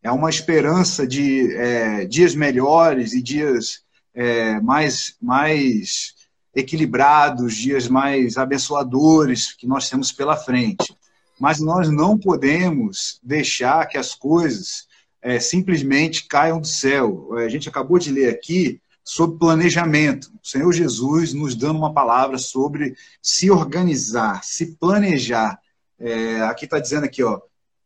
É 0.03 0.11
uma 0.11 0.30
esperança 0.30 1.07
de 1.07 1.52
é, 1.56 2.06
dias 2.06 2.36
melhores 2.36 3.11
e 3.14 3.23
dias 3.23 3.82
é, 4.14 4.60
mais, 4.60 5.15
mais 5.19 6.14
equilibrados, 6.53 7.56
dias 7.56 7.88
mais 7.88 8.38
abençoadores 8.38 9.52
que 9.52 9.65
nós 9.65 9.90
temos 9.90 10.11
pela 10.11 10.38
frente 10.38 10.95
mas 11.40 11.60
nós 11.60 11.90
não 11.90 12.18
podemos 12.18 13.20
deixar 13.22 13.86
que 13.88 13.98
as 13.98 14.16
coisas 14.16 14.88
é, 15.22 15.40
simplesmente 15.40 16.28
caiam 16.28 16.62
do 16.62 16.68
céu. 16.68 17.30
A 17.34 17.49
gente 17.49 17.68
acabou 17.68 17.99
de 17.99 18.12
ler 18.12 18.30
aqui 18.30 18.80
sobre 19.03 19.38
planejamento. 19.38 20.32
O 20.44 20.48
Senhor 20.48 20.72
Jesus 20.72 21.34
nos 21.34 21.56
dando 21.56 21.78
uma 21.78 21.94
palavra 21.94 22.38
sobre 22.38 22.95
se 23.22 23.52
organizar, 23.52 24.44
se 24.44 24.76
planejar. 24.78 25.60
É, 25.99 26.41
aqui 26.41 26.66
está 26.66 26.80
dizendo 26.80 27.06
aqui, 27.06 27.24
ó, 27.24 27.40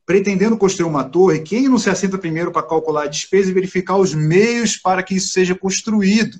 pretendendo 0.05 0.57
construir 0.57 0.89
uma 0.89 1.03
torre, 1.03 1.41
quem 1.41 1.67
não 1.67 1.77
se 1.77 1.89
assenta 1.89 2.17
primeiro 2.17 2.51
para 2.51 2.63
calcular 2.65 3.03
a 3.03 3.07
despesa 3.07 3.51
e 3.51 3.53
verificar 3.53 3.97
os 3.97 4.13
meios 4.13 4.75
para 4.75 5.03
que 5.03 5.15
isso 5.15 5.29
seja 5.29 5.53
construído? 5.53 6.39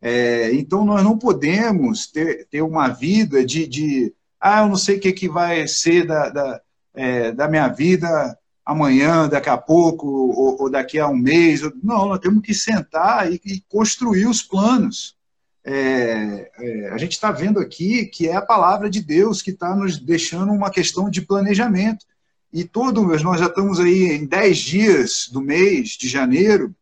É, 0.00 0.54
então, 0.54 0.84
nós 0.84 1.02
não 1.02 1.18
podemos 1.18 2.06
ter, 2.06 2.46
ter 2.48 2.62
uma 2.62 2.88
vida 2.88 3.44
de, 3.44 3.66
de 3.66 4.14
ah, 4.40 4.62
eu 4.62 4.68
não 4.68 4.76
sei 4.76 4.96
o 4.96 5.00
que, 5.00 5.12
que 5.12 5.28
vai 5.28 5.68
ser 5.68 6.06
da, 6.06 6.30
da, 6.30 6.60
é, 6.94 7.32
da 7.32 7.46
minha 7.46 7.68
vida 7.68 8.38
amanhã, 8.64 9.28
daqui 9.28 9.48
a 9.48 9.58
pouco, 9.58 10.06
ou, 10.06 10.62
ou, 10.62 10.70
daqui 10.70 10.98
a 10.98 11.08
um 11.08 11.16
mês. 11.16 11.60
Não, 11.82 12.08
nós 12.08 12.20
temos 12.20 12.42
que 12.42 12.54
sentar 12.54 13.30
e, 13.30 13.40
e 13.44 13.60
construir 13.68 14.26
os 14.26 14.42
planos. 14.42 15.16
É, 15.62 16.50
é, 16.58 16.90
a 16.90 16.96
gente 16.96 17.12
está 17.12 17.30
vendo 17.30 17.60
aqui 17.60 18.06
que 18.06 18.26
é 18.28 18.34
a 18.34 18.42
palavra 18.42 18.88
de 18.88 19.02
Deus 19.02 19.42
que 19.42 19.50
está 19.50 19.74
nos 19.76 19.98
deixando 19.98 20.52
uma 20.52 20.70
questão 20.70 21.10
de 21.10 21.20
planejamento. 21.20 22.06
E 22.52 22.64
todos, 22.64 23.22
nós 23.22 23.38
já 23.38 23.46
estamos 23.46 23.78
aí 23.78 24.04
em 24.12 24.26
10 24.26 24.58
dias 24.58 25.28
do 25.30 25.40
mês 25.40 25.90
de 25.90 26.08
janeiro, 26.08 26.74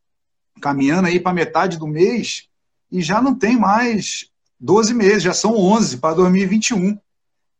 caminhando 0.60 1.08
aí 1.08 1.20
para 1.20 1.34
metade 1.34 1.76
do 1.76 1.86
mês, 1.86 2.48
e 2.90 3.02
já 3.02 3.20
não 3.20 3.34
tem 3.34 3.58
mais 3.58 4.30
12 4.58 4.94
meses, 4.94 5.22
já 5.22 5.34
são 5.34 5.54
11 5.54 5.98
para 5.98 6.14
2021. 6.14 6.98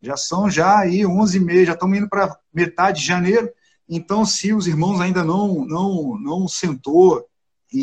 Já 0.01 0.16
são 0.16 0.49
já 0.49 0.79
aí 0.79 1.05
11 1.05 1.41
meses, 1.41 1.66
já 1.66 1.73
estamos 1.73 1.99
indo 1.99 2.09
para 2.09 2.39
metade 2.53 3.01
de 3.01 3.07
janeiro. 3.07 3.51
Então, 3.89 4.25
se 4.25 4.53
os 4.53 4.66
irmãos 4.66 5.01
ainda 5.01 5.25
não 5.25 5.65
não 5.65 6.19
não 6.19 6.49
sentou 6.49 7.27
e 7.73 7.83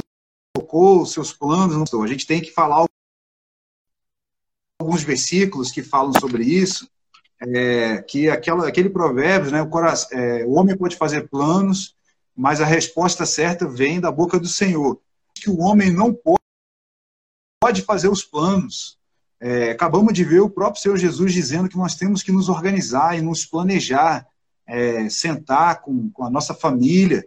colocou 0.53 1.05
seus 1.05 1.33
planos, 1.33 1.93
a 1.93 2.07
gente 2.07 2.25
tem 2.27 2.41
que 2.41 2.51
falar 2.51 2.85
alguns 4.79 5.03
versículos 5.03 5.71
que 5.71 5.81
falam 5.81 6.13
sobre 6.19 6.43
isso, 6.43 6.89
é, 7.41 8.01
que 8.01 8.29
aquela, 8.29 8.67
aquele 8.67 8.89
provérbio, 8.89 9.51
né, 9.51 9.61
o, 9.61 9.69
coração, 9.69 10.17
é, 10.17 10.45
o 10.45 10.51
homem 10.51 10.77
pode 10.77 10.95
fazer 10.95 11.27
planos, 11.27 11.95
mas 12.35 12.61
a 12.61 12.65
resposta 12.65 13.25
certa 13.25 13.67
vem 13.67 13.99
da 13.99 14.11
boca 14.11 14.39
do 14.39 14.47
Senhor. 14.47 15.01
Que 15.33 15.49
o 15.49 15.59
homem 15.59 15.91
não 15.91 16.13
pode, 16.13 16.39
pode 17.61 17.81
fazer 17.81 18.09
os 18.09 18.23
planos, 18.23 18.97
é, 19.39 19.71
acabamos 19.71 20.13
de 20.13 20.23
ver 20.23 20.39
o 20.39 20.49
próprio 20.49 20.81
Senhor 20.81 20.97
Jesus 20.97 21.33
dizendo 21.33 21.69
que 21.69 21.77
nós 21.77 21.95
temos 21.95 22.23
que 22.23 22.31
nos 22.31 22.49
organizar 22.49 23.17
e 23.17 23.21
nos 23.21 23.45
planejar, 23.45 24.25
é, 24.65 25.09
sentar 25.09 25.81
com, 25.81 26.09
com, 26.09 26.23
a 26.23 26.29
nossa 26.29 26.53
família, 26.53 27.25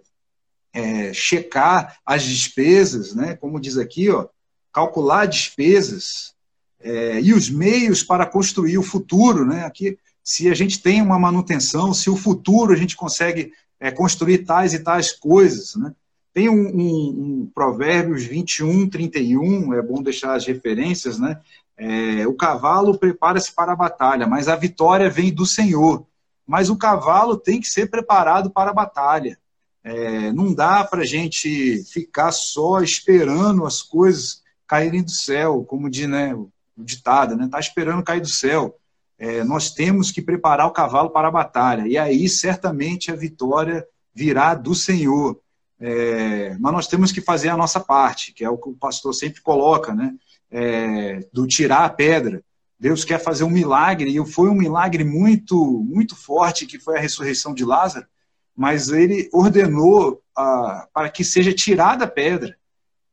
é, 0.72 1.12
checar 1.12 1.98
as 2.04 2.22
despesas, 2.22 3.14
né, 3.14 3.36
como 3.36 3.60
diz 3.60 3.76
aqui, 3.76 4.10
ó, 4.10 4.26
calcular 4.72 5.26
despesas 5.26 6.34
é, 6.80 7.20
e 7.20 7.32
os 7.32 7.50
meios 7.50 8.02
para 8.02 8.26
construir 8.26 8.78
o 8.78 8.82
futuro. 8.82 9.44
Né, 9.44 9.64
aqui, 9.64 9.98
se 10.22 10.48
a 10.50 10.54
gente 10.54 10.80
tem 10.80 11.02
uma 11.02 11.18
manutenção, 11.18 11.92
se 11.92 12.10
o 12.10 12.16
futuro 12.16 12.72
a 12.72 12.76
gente 12.76 12.96
consegue 12.96 13.52
é, 13.78 13.90
construir 13.90 14.38
tais 14.38 14.74
e 14.74 14.78
tais 14.78 15.12
coisas. 15.12 15.74
Né, 15.74 15.94
tem 16.32 16.48
um, 16.48 16.68
um, 16.68 17.08
um 17.42 17.50
Provérbios 17.54 18.24
21, 18.24 18.88
31, 18.88 19.74
é 19.74 19.82
bom 19.82 20.02
deixar 20.02 20.34
as 20.34 20.46
referências, 20.46 21.18
né? 21.18 21.40
É, 21.78 22.26
o 22.26 22.34
cavalo 22.34 22.98
prepara-se 22.98 23.52
para 23.52 23.72
a 23.72 23.76
batalha, 23.76 24.26
mas 24.26 24.48
a 24.48 24.56
vitória 24.56 25.08
vem 25.08 25.32
do 25.32 25.46
Senhor. 25.46 26.04
Mas 26.44 26.68
o 26.68 26.76
cavalo 26.76 27.36
tem 27.36 27.60
que 27.60 27.68
ser 27.68 27.88
preparado 27.88 28.50
para 28.50 28.70
a 28.70 28.74
batalha. 28.74 29.38
É, 29.84 30.32
não 30.32 30.52
dá 30.52 30.82
para 30.82 31.02
a 31.02 31.06
gente 31.06 31.84
ficar 31.84 32.32
só 32.32 32.80
esperando 32.80 33.64
as 33.64 33.80
coisas 33.80 34.42
caírem 34.66 35.02
do 35.02 35.10
céu, 35.10 35.64
como 35.64 35.88
diz 35.88 36.08
né, 36.08 36.34
o 36.34 36.50
ditado, 36.76 37.36
né? 37.36 37.46
Está 37.46 37.60
esperando 37.60 38.02
cair 38.02 38.20
do 38.20 38.28
céu. 38.28 38.76
É, 39.18 39.42
nós 39.44 39.70
temos 39.70 40.10
que 40.10 40.20
preparar 40.20 40.66
o 40.66 40.72
cavalo 40.72 41.10
para 41.10 41.28
a 41.28 41.32
batalha. 41.32 41.86
E 41.86 41.96
aí, 41.96 42.28
certamente, 42.28 43.10
a 43.10 43.16
vitória 43.16 43.86
virá 44.14 44.54
do 44.54 44.74
Senhor. 44.74 45.40
É, 45.80 46.56
mas 46.58 46.72
nós 46.72 46.86
temos 46.88 47.12
que 47.12 47.20
fazer 47.20 47.48
a 47.48 47.56
nossa 47.56 47.78
parte, 47.78 48.32
que 48.32 48.44
é 48.44 48.50
o 48.50 48.58
que 48.58 48.68
o 48.68 48.74
pastor 48.74 49.14
sempre 49.14 49.40
coloca, 49.40 49.94
né? 49.94 50.14
É, 50.50 51.20
do 51.32 51.46
tirar 51.46 51.84
a 51.84 51.90
pedra. 51.90 52.42
Deus 52.78 53.04
quer 53.04 53.18
fazer 53.18 53.44
um 53.44 53.50
milagre, 53.50 54.10
e 54.10 54.26
foi 54.26 54.48
um 54.48 54.54
milagre 54.54 55.04
muito, 55.04 55.56
muito 55.84 56.14
forte, 56.14 56.66
que 56.66 56.78
foi 56.78 56.96
a 56.96 57.00
ressurreição 57.00 57.52
de 57.52 57.64
Lázaro, 57.64 58.06
mas 58.54 58.88
ele 58.88 59.28
ordenou 59.32 60.22
ah, 60.36 60.86
para 60.92 61.10
que 61.10 61.24
seja 61.24 61.52
tirada 61.52 62.04
a 62.04 62.08
pedra. 62.08 62.56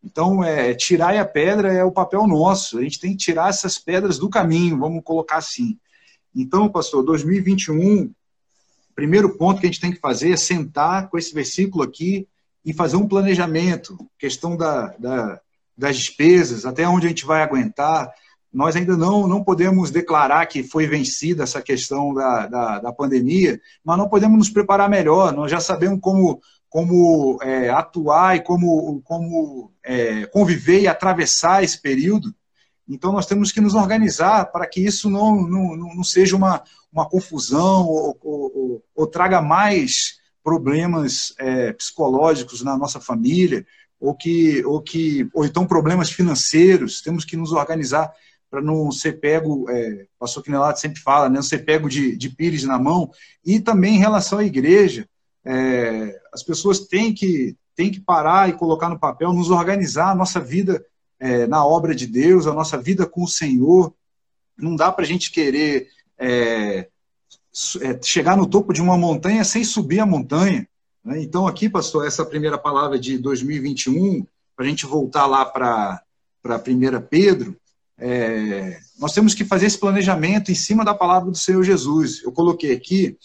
Então, 0.03 0.43
é, 0.43 0.73
tirar 0.75 1.19
a 1.19 1.25
pedra 1.25 1.73
é 1.73 1.83
o 1.83 1.91
papel 1.91 2.27
nosso, 2.27 2.77
a 2.77 2.83
gente 2.83 2.99
tem 2.99 3.11
que 3.11 3.17
tirar 3.17 3.49
essas 3.49 3.79
pedras 3.79 4.19
do 4.19 4.29
caminho, 4.29 4.77
vamos 4.77 5.03
colocar 5.03 5.37
assim. 5.37 5.79
Então, 6.35 6.69
pastor, 6.69 7.03
2021, 7.03 8.13
primeiro 8.93 9.35
ponto 9.35 9.59
que 9.59 9.65
a 9.65 9.69
gente 9.69 9.81
tem 9.81 9.91
que 9.91 9.99
fazer 9.99 10.31
é 10.31 10.37
sentar 10.37 11.09
com 11.09 11.17
esse 11.17 11.33
versículo 11.33 11.83
aqui 11.83 12.27
e 12.63 12.71
fazer 12.71 12.97
um 12.97 13.07
planejamento, 13.07 13.97
questão 14.19 14.55
da, 14.55 14.87
da 14.99 15.41
das 15.77 15.97
despesas, 15.97 16.65
até 16.65 16.87
onde 16.87 17.05
a 17.05 17.09
gente 17.09 17.25
vai 17.25 17.41
aguentar. 17.41 18.11
Nós 18.51 18.75
ainda 18.75 18.95
não, 18.95 19.27
não 19.27 19.43
podemos 19.43 19.91
declarar 19.91 20.45
que 20.45 20.63
foi 20.63 20.87
vencida 20.87 21.43
essa 21.43 21.61
questão 21.61 22.13
da, 22.13 22.47
da, 22.47 22.79
da 22.79 22.93
pandemia, 22.93 23.59
mas 23.83 23.97
não 23.97 24.07
podemos 24.07 24.37
nos 24.37 24.49
preparar 24.49 24.89
melhor. 24.89 25.33
Nós 25.33 25.51
já 25.51 25.59
sabemos 25.59 25.99
como, 26.01 26.39
como 26.69 27.37
é, 27.41 27.69
atuar 27.69 28.37
e 28.37 28.41
como, 28.41 29.01
como 29.03 29.71
é, 29.83 30.25
conviver 30.27 30.81
e 30.81 30.87
atravessar 30.87 31.63
esse 31.63 31.81
período. 31.81 32.33
Então, 32.87 33.11
nós 33.11 33.25
temos 33.25 33.51
que 33.51 33.59
nos 33.59 33.73
organizar 33.73 34.45
para 34.51 34.67
que 34.67 34.79
isso 34.79 35.09
não, 35.09 35.41
não, 35.41 35.75
não 35.75 36.03
seja 36.03 36.35
uma, 36.35 36.63
uma 36.93 37.09
confusão 37.09 37.85
ou, 37.87 38.17
ou, 38.21 38.51
ou, 38.55 38.83
ou 38.95 39.07
traga 39.07 39.41
mais 39.41 40.19
problemas 40.43 41.33
é, 41.39 41.73
psicológicos 41.73 42.61
na 42.61 42.77
nossa 42.77 43.01
família, 43.01 43.65
ou 44.05 44.13
que, 44.13 44.63
ou 44.65 44.81
que, 44.81 45.27
ou 45.33 45.43
então 45.43 45.65
problemas 45.65 46.11
financeiros, 46.11 47.01
temos 47.01 47.25
que 47.25 47.35
nos 47.35 47.51
organizar 47.51 48.13
para 48.51 48.61
não 48.61 48.91
ser 48.91 49.13
pego, 49.13 49.67
é, 49.67 50.05
o 50.15 50.19
pastor 50.19 50.43
Quinelato 50.43 50.79
sempre 50.79 51.01
fala, 51.01 51.27
né, 51.27 51.37
não 51.37 51.41
ser 51.41 51.65
pego 51.65 51.89
de, 51.89 52.15
de 52.15 52.29
pires 52.29 52.63
na 52.63 52.77
mão, 52.77 53.09
e 53.43 53.59
também 53.59 53.95
em 53.95 53.99
relação 53.99 54.37
à 54.37 54.45
igreja, 54.45 55.09
é, 55.43 56.21
as 56.31 56.43
pessoas 56.43 56.81
têm 56.81 57.15
que, 57.15 57.57
têm 57.75 57.89
que 57.89 57.99
parar 57.99 58.47
e 58.47 58.53
colocar 58.53 58.89
no 58.89 58.99
papel, 58.99 59.33
nos 59.33 59.49
organizar 59.49 60.11
a 60.11 60.15
nossa 60.15 60.39
vida 60.39 60.85
é, 61.19 61.47
na 61.47 61.65
obra 61.65 61.95
de 61.95 62.05
Deus, 62.05 62.45
a 62.45 62.53
nossa 62.53 62.77
vida 62.77 63.07
com 63.07 63.23
o 63.23 63.27
Senhor, 63.27 63.91
não 64.55 64.75
dá 64.75 64.91
para 64.91 65.03
a 65.03 65.07
gente 65.07 65.31
querer 65.31 65.87
é, 66.19 66.87
é, 67.81 67.99
chegar 68.03 68.37
no 68.37 68.45
topo 68.45 68.71
de 68.71 68.83
uma 68.83 68.97
montanha 68.97 69.43
sem 69.43 69.63
subir 69.63 69.99
a 69.99 70.05
montanha? 70.05 70.67
Então, 71.07 71.45
aqui, 71.45 71.69
pastor, 71.69 72.07
essa 72.07 72.25
primeira 72.25 72.57
palavra 72.57 72.97
de 72.97 73.19
2021, 73.19 74.25
para 74.55 74.65
a 74.65 74.67
gente 74.67 74.87
voltar 74.87 75.27
lá 75.27 75.45
para 75.45 76.01
1 76.43 77.01
Pedro, 77.07 77.55
é, 77.97 78.79
nós 78.99 79.13
temos 79.13 79.35
que 79.35 79.45
fazer 79.45 79.67
esse 79.67 79.77
planejamento 79.77 80.51
em 80.51 80.55
cima 80.55 80.83
da 80.83 80.95
palavra 80.95 81.29
do 81.29 81.37
Senhor 81.37 81.61
Jesus. 81.63 82.23
Eu 82.23 82.31
coloquei 82.31 82.73
aqui, 82.73 83.17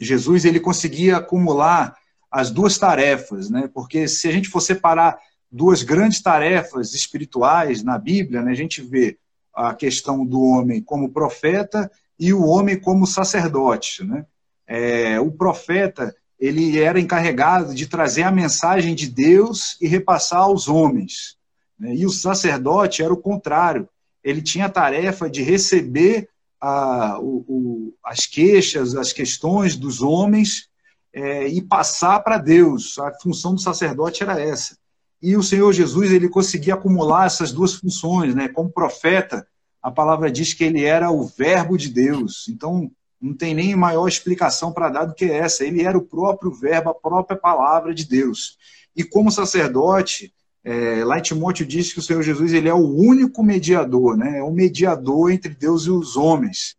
Jesus 0.00 0.46
ele 0.46 0.58
conseguia 0.58 1.18
acumular 1.18 1.94
as 2.30 2.50
duas 2.50 2.78
tarefas, 2.78 3.50
né? 3.50 3.68
Porque 3.72 4.08
se 4.08 4.26
a 4.26 4.32
gente 4.32 4.48
for 4.48 4.60
separar 4.60 5.18
duas 5.50 5.82
grandes 5.82 6.22
tarefas 6.22 6.94
espirituais 6.94 7.82
na 7.82 7.98
Bíblia, 7.98 8.40
né, 8.40 8.52
a 8.52 8.56
gente 8.56 8.80
vê 8.80 9.18
a 9.54 9.74
questão 9.74 10.24
do 10.24 10.40
homem 10.40 10.82
como 10.82 11.12
profeta 11.12 11.90
e 12.18 12.32
o 12.32 12.42
homem 12.42 12.80
como 12.80 13.06
sacerdote, 13.06 14.02
né? 14.02 14.24
É, 14.66 15.20
o 15.20 15.30
profeta 15.30 16.14
ele 16.42 16.76
era 16.80 16.98
encarregado 16.98 17.72
de 17.72 17.86
trazer 17.86 18.24
a 18.24 18.32
mensagem 18.32 18.96
de 18.96 19.08
Deus 19.08 19.76
e 19.80 19.86
repassar 19.86 20.40
aos 20.40 20.66
homens. 20.66 21.36
Né? 21.78 21.94
E 21.94 22.04
o 22.04 22.10
sacerdote 22.10 23.00
era 23.00 23.12
o 23.12 23.16
contrário. 23.16 23.88
Ele 24.24 24.42
tinha 24.42 24.66
a 24.66 24.68
tarefa 24.68 25.30
de 25.30 25.40
receber 25.40 26.28
a, 26.60 27.16
o, 27.20 27.44
o, 27.46 27.94
as 28.04 28.26
queixas, 28.26 28.96
as 28.96 29.12
questões 29.12 29.76
dos 29.76 30.02
homens 30.02 30.68
é, 31.12 31.46
e 31.46 31.62
passar 31.62 32.18
para 32.24 32.38
Deus. 32.38 32.98
A 32.98 33.12
função 33.22 33.54
do 33.54 33.60
sacerdote 33.60 34.24
era 34.24 34.40
essa. 34.40 34.76
E 35.22 35.36
o 35.36 35.44
Senhor 35.44 35.72
Jesus 35.72 36.10
ele 36.10 36.28
conseguia 36.28 36.74
acumular 36.74 37.26
essas 37.26 37.52
duas 37.52 37.74
funções, 37.74 38.34
né? 38.34 38.48
Como 38.48 38.68
profeta, 38.68 39.46
a 39.80 39.92
palavra 39.92 40.28
diz 40.28 40.54
que 40.54 40.64
ele 40.64 40.84
era 40.84 41.08
o 41.08 41.22
Verbo 41.24 41.78
de 41.78 41.88
Deus. 41.88 42.48
Então, 42.48 42.90
não 43.22 43.32
tem 43.32 43.54
nem 43.54 43.76
maior 43.76 44.08
explicação 44.08 44.72
para 44.72 44.88
dar 44.88 45.04
do 45.04 45.14
que 45.14 45.24
essa. 45.26 45.64
Ele 45.64 45.82
era 45.82 45.96
o 45.96 46.04
próprio 46.04 46.50
Verbo, 46.50 46.90
a 46.90 46.94
própria 46.94 47.38
palavra 47.38 47.94
de 47.94 48.04
Deus. 48.04 48.58
E 48.96 49.04
como 49.04 49.30
sacerdote, 49.30 50.34
é, 50.64 51.04
lá 51.04 51.18
em 51.18 51.22
Timóteo 51.22 51.64
diz 51.64 51.92
que 51.92 52.00
o 52.00 52.02
Senhor 52.02 52.22
Jesus 52.22 52.52
ele 52.52 52.68
é 52.68 52.74
o 52.74 52.94
único 52.94 53.42
mediador, 53.42 54.16
né? 54.16 54.38
É 54.38 54.42
o 54.42 54.50
mediador 54.50 55.30
entre 55.30 55.54
Deus 55.54 55.86
e 55.86 55.90
os 55.90 56.16
homens. 56.16 56.76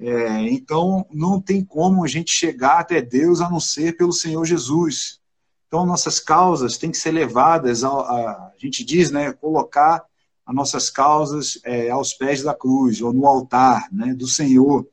É, 0.00 0.42
então, 0.50 1.06
não 1.12 1.40
tem 1.40 1.64
como 1.64 2.04
a 2.04 2.08
gente 2.08 2.30
chegar 2.32 2.80
até 2.80 3.00
Deus 3.00 3.40
a 3.40 3.48
não 3.48 3.60
ser 3.60 3.96
pelo 3.96 4.12
Senhor 4.12 4.44
Jesus. 4.44 5.20
Então, 5.66 5.86
nossas 5.86 6.18
causas 6.18 6.76
têm 6.76 6.90
que 6.90 6.96
ser 6.96 7.12
levadas, 7.12 7.84
a, 7.84 7.88
a, 7.88 7.92
a 7.92 8.52
gente 8.56 8.84
diz, 8.84 9.10
né, 9.10 9.32
colocar 9.32 10.04
as 10.46 10.54
nossas 10.54 10.88
causas 10.88 11.60
é, 11.64 11.90
aos 11.90 12.14
pés 12.14 12.42
da 12.42 12.54
cruz, 12.54 13.02
ou 13.02 13.12
no 13.12 13.26
altar 13.26 13.86
né, 13.92 14.14
do 14.14 14.26
Senhor. 14.26 14.86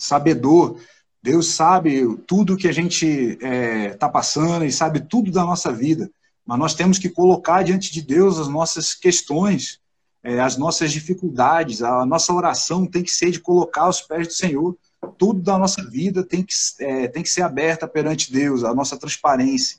Sabedor, 0.00 0.78
Deus 1.22 1.48
sabe 1.48 2.16
tudo 2.26 2.56
que 2.56 2.66
a 2.66 2.72
gente 2.72 3.06
está 3.06 3.46
é, 3.46 3.90
tá 3.90 4.08
passando 4.08 4.64
e 4.64 4.72
sabe 4.72 5.00
tudo 5.00 5.30
da 5.30 5.44
nossa 5.44 5.70
vida, 5.70 6.10
mas 6.44 6.58
nós 6.58 6.74
temos 6.74 6.98
que 6.98 7.10
colocar 7.10 7.62
diante 7.62 7.92
de 7.92 8.00
Deus 8.00 8.38
as 8.38 8.48
nossas 8.48 8.94
questões, 8.94 9.78
é, 10.24 10.40
as 10.40 10.56
nossas 10.56 10.90
dificuldades, 10.90 11.82
a 11.82 12.06
nossa 12.06 12.32
oração 12.32 12.86
tem 12.86 13.02
que 13.02 13.10
ser 13.10 13.30
de 13.30 13.40
colocar 13.40 13.82
aos 13.82 14.00
pés 14.00 14.26
do 14.26 14.32
Senhor. 14.32 14.76
Tudo 15.18 15.40
da 15.42 15.58
nossa 15.58 15.86
vida 15.88 16.24
tem 16.24 16.42
que, 16.42 16.54
é, 16.80 17.08
tem 17.08 17.22
que 17.22 17.28
ser 17.28 17.42
aberta 17.42 17.86
perante 17.86 18.32
Deus, 18.32 18.64
a 18.64 18.74
nossa 18.74 18.98
transparência. 18.98 19.78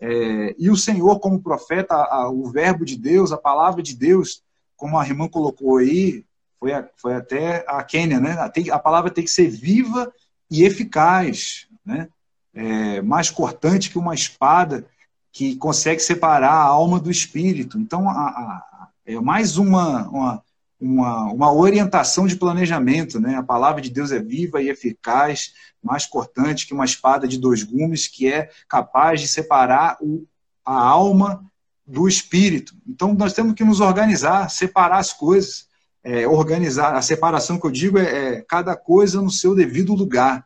É, 0.00 0.54
e 0.58 0.68
o 0.68 0.76
Senhor, 0.76 1.20
como 1.20 1.40
profeta, 1.40 1.94
a, 1.94 2.28
o 2.28 2.50
verbo 2.50 2.84
de 2.84 2.96
Deus, 2.96 3.30
a 3.30 3.38
palavra 3.38 3.80
de 3.80 3.94
Deus, 3.94 4.42
como 4.76 4.98
a 4.98 5.06
irmã 5.06 5.28
colocou 5.28 5.76
aí, 5.76 6.24
foi, 6.62 6.72
a, 6.72 6.88
foi 6.96 7.16
até 7.16 7.64
a 7.66 7.82
Quênia, 7.82 8.20
né? 8.20 8.34
A, 8.34 8.76
a, 8.76 8.78
palavra 8.78 9.10
tem 9.10 9.24
que 9.24 9.30
ser 9.30 9.48
viva 9.48 10.12
e 10.48 10.62
eficaz, 10.62 11.66
né? 11.84 12.08
É, 12.54 13.02
mais 13.02 13.30
cortante 13.30 13.90
que 13.90 13.98
uma 13.98 14.14
espada 14.14 14.86
que 15.32 15.56
consegue 15.56 16.00
separar 16.00 16.52
a 16.52 16.62
alma 16.62 17.00
do 17.00 17.10
espírito. 17.10 17.78
Então, 17.78 18.08
a, 18.08 18.12
a 18.12 18.88
é 19.04 19.18
mais 19.18 19.56
uma, 19.56 20.08
uma, 20.08 20.42
uma, 20.80 21.24
uma, 21.32 21.52
orientação 21.52 22.28
de 22.28 22.36
planejamento. 22.36 23.18
Né? 23.18 23.34
A 23.34 23.42
palavra 23.42 23.80
de 23.80 23.90
Deus 23.90 24.12
é 24.12 24.20
viva 24.20 24.62
e 24.62 24.68
eficaz, 24.68 25.52
mais 25.82 26.06
cortante 26.06 26.64
que 26.64 26.74
uma 26.74 26.84
espada 26.84 27.26
de 27.26 27.38
dois 27.40 27.64
gumes, 27.64 28.06
que 28.06 28.32
é 28.32 28.50
capaz 28.68 29.20
de 29.20 29.26
separar 29.26 29.96
o, 30.00 30.24
a 30.64 30.80
alma 30.80 31.44
do 31.84 32.06
espírito. 32.06 32.76
Então, 32.86 33.14
nós 33.14 33.32
temos 33.32 33.54
que 33.54 33.64
nos 33.64 33.80
organizar, 33.80 34.48
separar 34.48 34.98
as 34.98 35.12
coisas. 35.12 35.71
É, 36.04 36.26
organizar, 36.26 36.94
a 36.94 37.02
separação 37.02 37.60
que 37.60 37.66
eu 37.66 37.70
digo 37.70 37.98
é, 37.98 38.34
é 38.34 38.40
cada 38.42 38.76
coisa 38.76 39.22
no 39.22 39.30
seu 39.30 39.54
devido 39.54 39.94
lugar. 39.94 40.44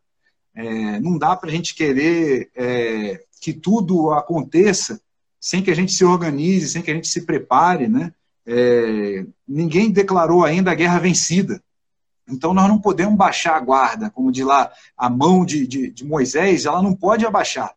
É, 0.54 1.00
não 1.00 1.18
dá 1.18 1.34
para 1.34 1.48
a 1.48 1.52
gente 1.52 1.74
querer 1.74 2.50
é, 2.54 3.22
que 3.40 3.52
tudo 3.52 4.10
aconteça 4.12 5.00
sem 5.40 5.62
que 5.62 5.70
a 5.70 5.74
gente 5.74 5.92
se 5.92 6.04
organize, 6.04 6.68
sem 6.68 6.82
que 6.82 6.90
a 6.90 6.94
gente 6.94 7.08
se 7.08 7.22
prepare, 7.22 7.88
né? 7.88 8.12
É, 8.46 9.24
ninguém 9.46 9.90
declarou 9.90 10.44
ainda 10.44 10.70
a 10.70 10.74
guerra 10.74 10.98
vencida. 10.98 11.62
Então 12.28 12.52
nós 12.52 12.68
não 12.68 12.80
podemos 12.80 13.16
baixar 13.16 13.56
a 13.56 13.60
guarda, 13.60 14.10
como 14.10 14.32
de 14.32 14.42
lá 14.42 14.70
a 14.96 15.08
mão 15.08 15.44
de, 15.44 15.66
de, 15.66 15.90
de 15.90 16.04
Moisés, 16.04 16.64
ela 16.64 16.82
não 16.82 16.94
pode 16.94 17.24
abaixar. 17.24 17.72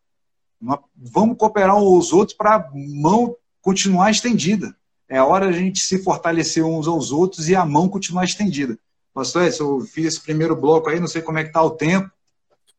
Nós 0.60 0.80
vamos 0.95 1.38
cooperar 1.38 1.76
uns 1.76 1.84
aos 1.84 2.14
outros 2.14 2.35
para 2.35 2.56
a 2.56 2.69
mão 2.73 3.35
continuar 3.61 4.11
estendida. 4.11 4.76
É 5.10 5.19
hora 5.19 5.48
a 5.48 5.52
gente 5.52 5.80
se 5.80 6.03
fortalecer 6.03 6.64
uns 6.64 6.88
aos 6.88 7.11
outros 7.11 7.49
e 7.49 7.56
a 7.56 7.65
mão 7.65 7.90
continuar 7.90 8.26
estendida. 8.26 8.77
Pastor 9.11 9.45
Edson, 9.45 9.64
eu 9.64 9.81
fiz 9.81 10.06
esse 10.06 10.22
primeiro 10.22 10.56
bloco 10.56 10.88
aí, 10.88 10.99
não 10.99 11.07
sei 11.07 11.23
como 11.23 11.40
é 11.40 11.44
que 11.44 11.49
está 11.49 11.64
o 11.64 11.72
tempo. 11.72 12.11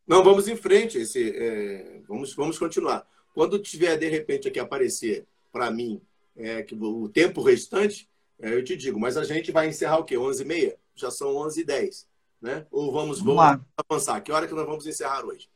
Não, 0.07 0.23
vamos 0.23 0.47
em 0.47 0.55
frente. 0.55 0.97
Esse, 0.97 1.29
é, 1.35 1.99
vamos, 2.07 2.33
vamos 2.33 2.57
continuar. 2.57 3.05
Quando 3.33 3.59
tiver, 3.59 3.97
de 3.97 4.07
repente, 4.07 4.47
aqui 4.47 4.59
aparecer 4.59 5.25
para 5.51 5.69
mim 5.69 6.01
é, 6.35 6.63
que 6.63 6.73
o 6.73 7.09
tempo 7.09 7.41
restante, 7.41 8.09
é, 8.39 8.53
eu 8.53 8.63
te 8.63 8.77
digo, 8.77 8.97
mas 8.97 9.17
a 9.17 9.25
gente 9.25 9.51
vai 9.51 9.67
encerrar 9.67 9.99
o 9.99 10.05
quê? 10.05 10.15
11h30? 10.15 10.75
Já 10.95 11.11
são 11.11 11.33
11h10, 11.33 12.05
né? 12.41 12.65
Ou 12.71 12.93
vamos, 12.93 13.19
vamos, 13.19 13.35
vamos 13.35 13.61
avançar? 13.89 14.21
Que 14.21 14.31
hora 14.31 14.47
que 14.47 14.53
nós 14.53 14.65
vamos 14.65 14.87
encerrar 14.87 15.25
hoje? 15.25 15.49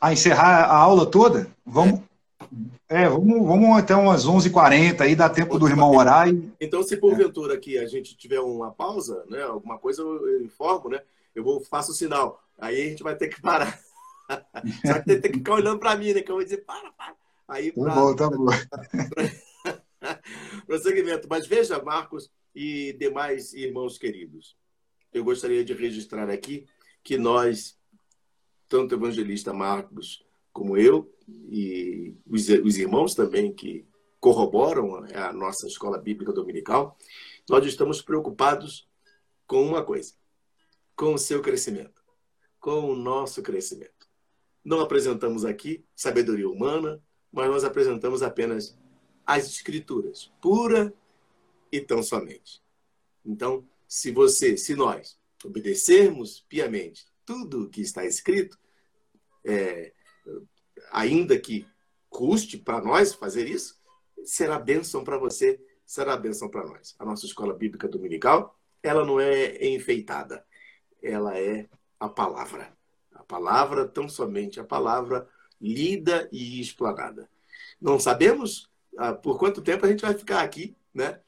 A 0.00 0.12
encerrar 0.12 0.64
a 0.64 0.76
aula 0.76 1.04
toda? 1.04 1.54
Vamos... 1.64 2.00
É. 2.00 2.15
é 2.88 3.08
vamos, 3.08 3.46
vamos 3.46 3.78
até 3.78 3.94
umas 3.94 4.26
11h40 4.26 5.00
aí, 5.00 5.16
dá 5.16 5.28
tempo 5.28 5.58
do 5.58 5.68
irmão 5.68 5.94
orar. 5.94 6.28
E... 6.28 6.52
Então, 6.60 6.82
se 6.82 6.96
porventura 6.96 7.54
aqui 7.54 7.78
a 7.78 7.86
gente 7.86 8.16
tiver 8.16 8.40
uma 8.40 8.70
pausa, 8.70 9.24
né, 9.28 9.42
alguma 9.42 9.78
coisa, 9.78 10.02
eu 10.02 10.42
informo, 10.42 10.90
né? 10.90 11.00
Eu 11.34 11.42
vou, 11.42 11.60
faço 11.60 11.92
o 11.92 11.94
sinal. 11.94 12.42
Aí 12.58 12.80
a 12.80 12.88
gente 12.88 13.02
vai 13.02 13.16
ter 13.16 13.28
que 13.28 13.40
parar. 13.40 13.78
Só 14.86 14.98
que 14.98 15.04
tem, 15.04 15.20
tem 15.20 15.32
que 15.32 15.38
ficar 15.38 15.54
olhando 15.54 15.78
para 15.78 15.96
mim, 15.96 16.12
né? 16.12 16.22
Que 16.22 16.30
eu 16.30 16.36
vou 16.36 16.44
dizer, 16.44 16.64
para, 16.64 16.90
para. 16.92 17.14
Aí 17.48 17.72
tá 17.72 17.94
bom, 17.94 18.16
tá 18.16 18.30
bom. 18.30 18.46
Prosseguimento. 20.66 21.26
Mas 21.28 21.46
veja, 21.46 21.82
Marcos 21.82 22.30
e 22.54 22.94
demais 22.98 23.52
irmãos 23.52 23.98
queridos, 23.98 24.56
eu 25.12 25.22
gostaria 25.22 25.64
de 25.64 25.74
registrar 25.74 26.30
aqui 26.30 26.66
que 27.04 27.16
nós, 27.16 27.78
tanto 28.68 28.92
o 28.92 28.98
evangelista 28.98 29.52
Marcos 29.52 30.25
como 30.56 30.78
eu, 30.78 31.14
e 31.28 32.16
os, 32.26 32.48
os 32.48 32.78
irmãos 32.78 33.14
também 33.14 33.52
que 33.52 33.86
corroboram 34.18 35.04
a 35.14 35.30
nossa 35.30 35.66
escola 35.66 35.98
bíblica 35.98 36.32
dominical, 36.32 36.96
nós 37.46 37.66
estamos 37.66 38.00
preocupados 38.00 38.88
com 39.46 39.62
uma 39.62 39.84
coisa: 39.84 40.14
com 40.96 41.12
o 41.12 41.18
seu 41.18 41.42
crescimento, 41.42 42.02
com 42.58 42.90
o 42.90 42.96
nosso 42.96 43.42
crescimento. 43.42 44.08
Não 44.64 44.80
apresentamos 44.80 45.44
aqui 45.44 45.84
sabedoria 45.94 46.48
humana, 46.48 47.02
mas 47.30 47.50
nós 47.50 47.62
apresentamos 47.62 48.22
apenas 48.22 48.78
as 49.26 49.44
escrituras, 49.44 50.32
pura 50.40 50.90
e 51.70 51.82
tão 51.82 52.02
somente. 52.02 52.62
Então, 53.22 53.62
se 53.86 54.10
você, 54.10 54.56
se 54.56 54.74
nós 54.74 55.18
obedecermos 55.44 56.46
piamente 56.48 57.04
tudo 57.26 57.64
o 57.64 57.68
que 57.68 57.82
está 57.82 58.06
escrito, 58.06 58.58
é, 59.44 59.92
ainda 60.90 61.38
que 61.38 61.66
custe 62.08 62.56
para 62.56 62.80
nós 62.80 63.14
fazer 63.14 63.48
isso, 63.48 63.80
será 64.24 64.58
bênção 64.58 65.04
para 65.04 65.18
você, 65.18 65.60
será 65.84 66.16
bênção 66.16 66.48
para 66.48 66.66
nós. 66.66 66.94
A 66.98 67.04
nossa 67.04 67.26
escola 67.26 67.54
bíblica 67.54 67.88
dominical, 67.88 68.58
ela 68.82 69.04
não 69.04 69.20
é 69.20 69.66
enfeitada, 69.66 70.44
ela 71.02 71.38
é 71.38 71.68
a 71.98 72.08
palavra. 72.08 72.76
A 73.14 73.22
palavra, 73.22 73.86
tão 73.86 74.08
somente 74.08 74.60
a 74.60 74.64
palavra 74.64 75.28
lida 75.60 76.28
e 76.32 76.60
explanada. 76.60 77.28
Não 77.80 77.98
sabemos 77.98 78.70
ah, 78.96 79.12
por 79.12 79.38
quanto 79.38 79.62
tempo 79.62 79.84
a 79.84 79.88
gente 79.88 80.02
vai 80.02 80.14
ficar 80.14 80.42
aqui, 80.42 80.76
né? 80.92 81.20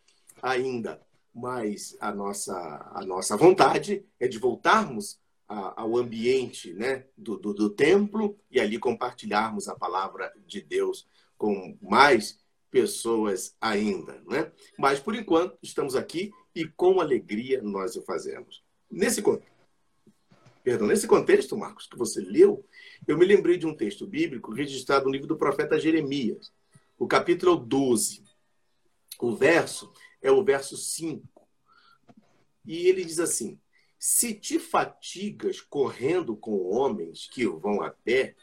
Ainda, 0.43 1.01
mas 1.35 1.97
a 2.01 2.13
nossa, 2.13 2.91
a 2.95 3.05
nossa 3.05 3.37
vontade 3.37 4.05
é 4.19 4.29
de 4.29 4.39
voltarmos 4.39 5.21
a, 5.49 5.81
ao 5.81 5.97
ambiente 5.97 6.73
né, 6.75 7.07
do, 7.17 7.39
do, 7.39 7.55
do 7.55 7.71
templo 7.71 8.39
e 8.51 8.61
ali 8.61 8.79
compartilharmos 8.79 9.67
a 9.67 9.75
palavra 9.75 10.33
de 10.47 10.61
Deus 10.61 11.09
com 11.37 11.77
mais 11.81 12.39
pessoas 12.71 13.57
ainda, 13.61 14.23
né? 14.27 14.53
Mas 14.79 15.01
por 15.01 15.15
enquanto 15.15 15.57
estamos 15.63 15.97
aqui 15.97 16.31
e 16.55 16.67
com 16.67 17.01
alegria 17.01 17.63
nós 17.63 17.97
o 17.97 18.03
fazemos. 18.03 18.63
Nesse 18.91 19.23
contexto, 19.23 19.53
perdão, 20.63 20.87
nesse 20.87 21.07
contexto, 21.07 21.57
Marcos, 21.57 21.87
que 21.87 21.97
você 21.97 22.21
leu, 22.21 22.67
eu 23.07 23.17
me 23.17 23.25
lembrei 23.25 23.57
de 23.57 23.67
um 23.67 23.75
texto 23.75 24.07
bíblico 24.07 24.53
registrado 24.53 25.07
no 25.07 25.13
livro 25.13 25.27
do 25.27 25.37
profeta 25.37 25.81
Jeremias, 25.81 26.53
o 26.99 27.07
capítulo 27.07 27.57
12. 27.57 28.23
O 29.19 29.35
verso 29.35 29.91
é 30.21 30.31
o 30.31 30.45
verso 30.45 30.77
5. 30.77 31.27
E 32.67 32.87
ele 32.87 33.05
diz 33.05 33.19
assim: 33.19 33.59
Se 33.99 34.33
te 34.33 34.59
fatigas 34.61 35.61
correndo 35.61 36.37
com 36.37 36.71
homens 36.71 37.29
que 37.29 37.47
vão 37.47 37.83
a 37.83 37.91
pé, 37.91 38.37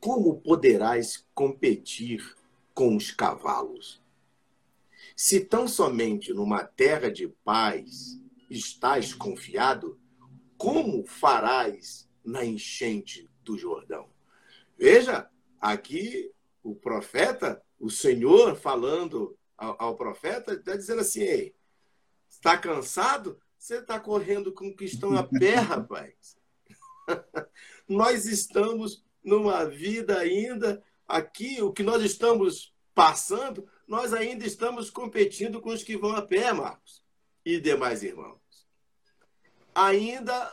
como 0.00 0.40
poderás 0.40 1.26
competir 1.32 2.36
com 2.74 2.96
os 2.96 3.10
cavalos? 3.12 4.02
Se 5.16 5.40
tão 5.40 5.68
somente 5.68 6.32
numa 6.32 6.64
terra 6.64 7.10
de 7.10 7.28
paz 7.44 8.20
estás 8.50 9.14
confiado, 9.14 9.98
como 10.56 11.06
farás 11.06 12.08
na 12.24 12.44
enchente 12.44 13.30
do 13.44 13.56
Jordão? 13.56 14.08
Veja, 14.76 15.30
aqui 15.60 16.32
o 16.62 16.74
profeta, 16.74 17.62
o 17.78 17.90
Senhor 17.90 18.56
falando 18.56 19.38
ao, 19.56 19.76
ao 19.78 19.96
profeta, 19.96 20.54
está 20.54 20.76
dizendo 20.76 21.00
assim: 21.00 21.20
Ei, 21.22 21.54
está 22.28 22.58
cansado? 22.58 23.40
Você 23.68 23.80
está 23.80 24.00
correndo 24.00 24.50
com 24.50 24.68
o 24.68 24.74
cristão 24.74 25.14
a 25.14 25.22
pé, 25.22 25.56
rapaz. 25.60 26.38
Nós 27.86 28.24
estamos 28.24 29.04
numa 29.22 29.66
vida 29.66 30.18
ainda 30.18 30.82
aqui, 31.06 31.60
o 31.60 31.70
que 31.70 31.82
nós 31.82 32.02
estamos 32.02 32.74
passando, 32.94 33.68
nós 33.86 34.14
ainda 34.14 34.46
estamos 34.46 34.88
competindo 34.88 35.60
com 35.60 35.68
os 35.68 35.82
que 35.82 35.98
vão 35.98 36.16
a 36.16 36.22
pé, 36.22 36.50
Marcos, 36.50 37.04
e 37.44 37.60
demais 37.60 38.02
irmãos. 38.02 38.40
Ainda 39.74 40.50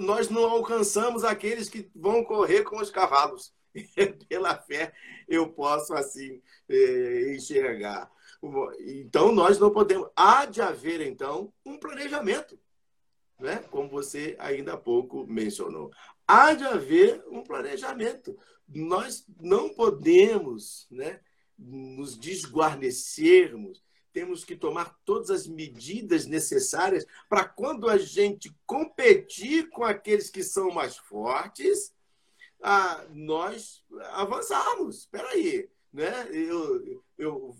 nós 0.00 0.30
não 0.30 0.48
alcançamos 0.48 1.24
aqueles 1.24 1.68
que 1.68 1.90
vão 1.94 2.24
correr 2.24 2.62
com 2.62 2.78
os 2.78 2.90
cavalos. 2.90 3.52
Pela 4.30 4.56
fé 4.56 4.94
eu 5.28 5.52
posso 5.52 5.92
assim 5.92 6.40
eh, 6.70 7.34
enxergar. 7.36 8.10
Então 8.80 9.32
nós 9.32 9.58
não 9.58 9.70
podemos. 9.70 10.08
Há 10.16 10.46
de 10.46 10.60
haver 10.60 11.00
então 11.00 11.52
um 11.64 11.78
planejamento, 11.78 12.58
né? 13.38 13.64
Como 13.70 13.88
você 13.88 14.36
ainda 14.38 14.74
há 14.74 14.76
pouco 14.76 15.26
mencionou 15.26 15.90
há 16.26 16.54
de 16.54 16.64
haver 16.64 17.22
um 17.28 17.42
planejamento. 17.42 18.36
Nós 18.68 19.24
não 19.40 19.72
podemos 19.72 20.86
né, 20.90 21.20
nos 21.56 22.18
desguarnecermos, 22.18 23.82
temos 24.12 24.44
que 24.44 24.56
tomar 24.56 24.96
todas 25.04 25.30
as 25.30 25.46
medidas 25.46 26.26
necessárias 26.26 27.06
para 27.28 27.44
quando 27.44 27.88
a 27.88 27.98
gente 27.98 28.54
competir 28.66 29.68
com 29.68 29.84
aqueles 29.84 30.30
que 30.30 30.42
são 30.42 30.70
mais 30.70 30.96
fortes, 30.96 31.94
ah, 32.62 33.06
nós 33.10 33.84
avançarmos. 34.12 35.00
Espera 35.00 35.28
aí, 35.28 35.68
né? 35.92 36.28
Eu, 36.32 37.04
eu, 37.18 37.56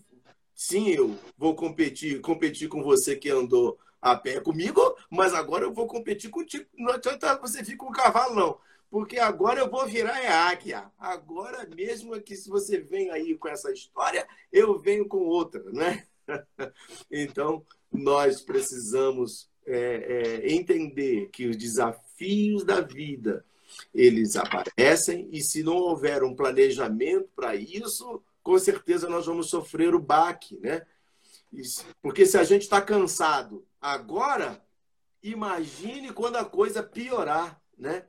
sim, 0.57 0.89
eu 0.89 1.17
vou 1.37 1.55
competir, 1.55 2.21
competir 2.23 2.69
com 2.69 2.83
você 2.83 3.15
que 3.15 3.29
andou 3.29 3.79
a 4.01 4.17
pé 4.17 4.41
comigo, 4.41 4.81
mas 5.11 5.35
agora 5.35 5.65
eu 5.65 5.73
vou 5.73 5.87
competir 5.87 6.31
contigo. 6.31 6.65
Não 6.75 6.95
adianta 6.95 7.37
você 7.37 7.63
ficar 7.63 7.85
com 7.85 7.91
o 7.91 7.95
cavalo, 7.95 8.35
não. 8.35 8.59
Porque 8.91 9.19
agora 9.19 9.61
eu 9.61 9.71
vou 9.71 9.87
virar 9.87 10.19
é 10.23 10.29
águia. 10.29 10.91
Agora 10.99 11.69
mesmo 11.77 12.19
que 12.23 12.35
se 12.35 12.49
você 12.49 12.79
vem 12.79 13.11
aí 13.11 13.37
com 13.37 13.49
essa 13.49 13.71
história, 13.71 14.27
eu 14.51 14.79
venho 14.79 15.07
com 15.07 15.19
outra, 15.19 15.63
né? 15.71 16.07
Então, 17.09 17.65
nós 17.93 18.41
precisamos 18.41 19.49
é, 19.65 20.43
é, 20.45 20.53
entender 20.53 21.29
que 21.31 21.47
os 21.47 21.57
desafios 21.57 22.65
da 22.65 22.81
vida, 22.81 23.45
eles 23.95 24.35
aparecem 24.37 25.29
e 25.31 25.41
se 25.41 25.63
não 25.63 25.77
houver 25.77 26.25
um 26.25 26.35
planejamento 26.35 27.29
para 27.35 27.55
isso, 27.55 28.21
com 28.47 28.57
certeza 28.61 29.09
nós 29.09 29.27
vamos 29.27 29.51
sofrer 29.51 29.93
o 29.93 29.99
baque, 29.99 30.57
né? 30.61 30.87
Porque 32.01 32.25
se 32.25 32.39
a 32.39 32.45
gente 32.45 32.63
está 32.63 32.81
cansado 32.81 33.67
agora, 33.81 34.65
imagine 35.21 36.13
quando 36.13 36.37
a 36.37 36.45
coisa 36.45 36.81
piorar, 36.81 37.61
né? 37.77 38.07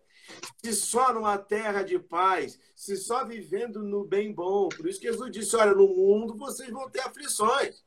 Se 0.64 0.74
só 0.74 1.12
numa 1.12 1.40
terra 1.40 1.82
de 1.82 1.98
paz, 1.98 2.60
se 2.76 2.96
só 2.98 3.26
vivendo 3.26 3.82
no 3.82 4.06
bem 4.06 4.32
bom. 4.32 4.70
Por 4.70 4.88
isso 4.88 5.00
que 5.00 5.08
Jesus 5.08 5.32
disse: 5.32 5.56
olha, 5.56 5.74
no 5.74 5.88
mundo 5.88 6.38
vocês 6.38 6.70
vão 6.70 6.88
ter 6.88 7.00
aflições, 7.00 7.84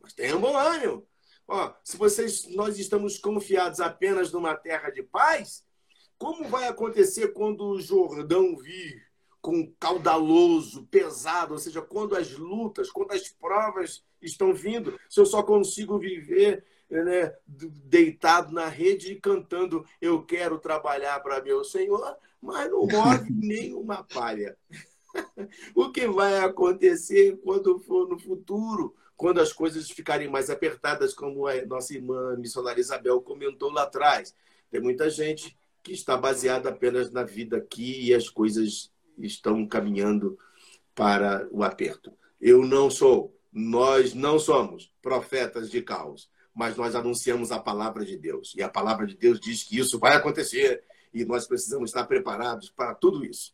mas 0.00 0.12
tenham 0.12 0.40
bom 0.40 0.56
ânimo. 0.56 1.06
Ó, 1.46 1.72
se 1.84 1.96
vocês, 1.96 2.48
nós 2.48 2.80
estamos 2.80 3.16
confiados 3.16 3.78
apenas 3.78 4.32
numa 4.32 4.56
terra 4.56 4.90
de 4.90 5.04
paz, 5.04 5.64
como 6.18 6.48
vai 6.48 6.66
acontecer 6.66 7.28
quando 7.28 7.64
o 7.64 7.80
Jordão 7.80 8.56
vir 8.56 9.11
com 9.42 9.70
caudaloso, 9.78 10.86
pesado, 10.86 11.54
ou 11.54 11.58
seja, 11.58 11.82
quando 11.82 12.14
as 12.16 12.30
lutas, 12.30 12.90
quando 12.90 13.10
as 13.10 13.28
provas 13.28 14.04
estão 14.22 14.54
vindo, 14.54 14.98
se 15.10 15.20
eu 15.20 15.26
só 15.26 15.42
consigo 15.42 15.98
viver 15.98 16.64
né, 16.88 17.34
deitado 17.46 18.52
na 18.52 18.68
rede 18.68 19.12
e 19.12 19.20
cantando 19.20 19.84
Eu 20.00 20.22
quero 20.22 20.58
trabalhar 20.58 21.18
para 21.20 21.42
meu 21.42 21.64
Senhor, 21.64 22.16
mas 22.40 22.70
não 22.70 22.86
move 22.86 23.32
nenhuma 23.32 24.04
palha. 24.04 24.56
o 25.74 25.90
que 25.90 26.06
vai 26.06 26.38
acontecer 26.38 27.36
quando 27.42 27.80
for 27.80 28.08
no 28.08 28.18
futuro, 28.18 28.94
quando 29.16 29.40
as 29.40 29.52
coisas 29.52 29.90
ficarem 29.90 30.28
mais 30.28 30.50
apertadas, 30.50 31.14
como 31.14 31.46
a 31.46 31.64
nossa 31.66 31.94
irmã 31.94 32.36
missionária 32.36 32.80
Isabel 32.80 33.20
comentou 33.20 33.72
lá 33.72 33.82
atrás? 33.82 34.34
Tem 34.70 34.80
muita 34.80 35.10
gente 35.10 35.56
que 35.82 35.92
está 35.92 36.16
baseada 36.16 36.68
apenas 36.68 37.10
na 37.10 37.24
vida 37.24 37.56
aqui 37.56 38.06
e 38.06 38.14
as 38.14 38.28
coisas 38.28 38.91
estão 39.18 39.66
caminhando 39.66 40.38
para 40.94 41.48
o 41.50 41.62
aperto. 41.62 42.12
Eu 42.40 42.64
não 42.64 42.90
sou, 42.90 43.36
nós 43.52 44.14
não 44.14 44.38
somos 44.38 44.92
profetas 45.00 45.70
de 45.70 45.82
caos, 45.82 46.30
mas 46.54 46.76
nós 46.76 46.94
anunciamos 46.94 47.50
a 47.50 47.58
palavra 47.58 48.04
de 48.04 48.16
Deus. 48.16 48.54
E 48.56 48.62
a 48.62 48.68
palavra 48.68 49.06
de 49.06 49.16
Deus 49.16 49.40
diz 49.40 49.62
que 49.62 49.78
isso 49.78 49.98
vai 49.98 50.16
acontecer 50.16 50.82
e 51.12 51.24
nós 51.24 51.46
precisamos 51.46 51.90
estar 51.90 52.04
preparados 52.06 52.70
para 52.70 52.94
tudo 52.94 53.24
isso. 53.24 53.52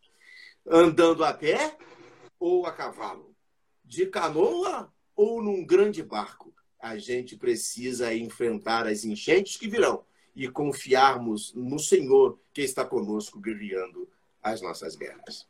Andando 0.67 1.25
a 1.25 1.33
pé 1.33 1.77
ou 2.39 2.67
a 2.67 2.73
cavalo, 2.73 3.35
de 3.85 4.07
canoa 4.07 4.93
ou 5.17 5.43
num 5.43 5.65
grande 5.65 6.03
barco, 6.03 6.55
a 6.81 6.97
gente 6.97 7.37
precisa 7.37 8.15
enfrentar 8.15 8.87
as 8.87 9.05
enchentes 9.05 9.57
que 9.57 9.69
virão 9.69 10.05
e 10.35 10.49
confiarmos 10.49 11.53
no 11.55 11.79
Senhor 11.79 12.39
que 12.53 12.63
está 12.63 12.85
conosco 12.85 13.41
guerreando 13.41 14.09
as 14.43 14.61
nossas 14.61 14.97
guerras. 14.97 15.47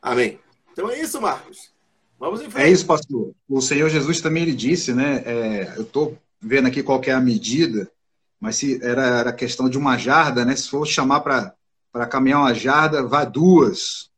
Amém. 0.00 0.38
Então 0.72 0.90
é 0.90 1.00
isso, 1.00 1.20
Marcos. 1.20 1.70
Vamos 2.18 2.40
em 2.40 2.50
frente. 2.50 2.66
É 2.66 2.70
isso, 2.70 2.86
pastor. 2.86 3.32
O 3.48 3.60
Senhor 3.60 3.88
Jesus 3.88 4.20
também 4.20 4.42
ele 4.42 4.54
disse, 4.54 4.92
né? 4.92 5.22
É, 5.24 5.74
eu 5.76 5.82
estou 5.82 6.18
vendo 6.40 6.68
aqui 6.68 6.82
qual 6.82 7.00
é 7.04 7.12
a 7.12 7.20
medida, 7.20 7.90
mas 8.38 8.56
se 8.56 8.82
era, 8.82 9.20
era 9.20 9.32
questão 9.32 9.68
de 9.68 9.78
uma 9.78 9.96
jarda, 9.96 10.44
né? 10.44 10.54
Se 10.54 10.68
for 10.68 10.86
chamar 10.86 11.20
para 11.20 12.06
caminhar 12.06 12.40
uma 12.40 12.54
jarda, 12.54 13.02
vá 13.02 13.24
duas. 13.24 14.10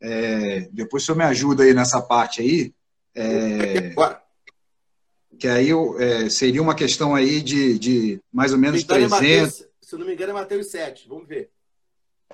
É, 0.00 0.68
depois 0.72 1.02
o 1.02 1.06
senhor 1.06 1.18
me 1.18 1.24
ajuda 1.24 1.64
aí 1.64 1.74
nessa 1.74 2.00
parte 2.00 2.40
aí. 2.40 2.74
É, 3.14 3.94
que 5.38 5.48
aí 5.48 5.70
é, 5.98 6.28
seria 6.28 6.60
uma 6.60 6.74
questão 6.74 7.14
aí 7.14 7.40
de, 7.40 7.78
de 7.78 8.20
mais 8.32 8.52
ou 8.52 8.58
menos 8.58 8.82
300... 8.82 9.10
Mateus, 9.10 9.64
se 9.80 9.96
não 9.96 10.04
me 10.04 10.12
engano 10.12 10.30
é 10.30 10.34
Mateus 10.34 10.70
7, 10.70 11.08
vamos 11.08 11.28
ver. 11.28 11.50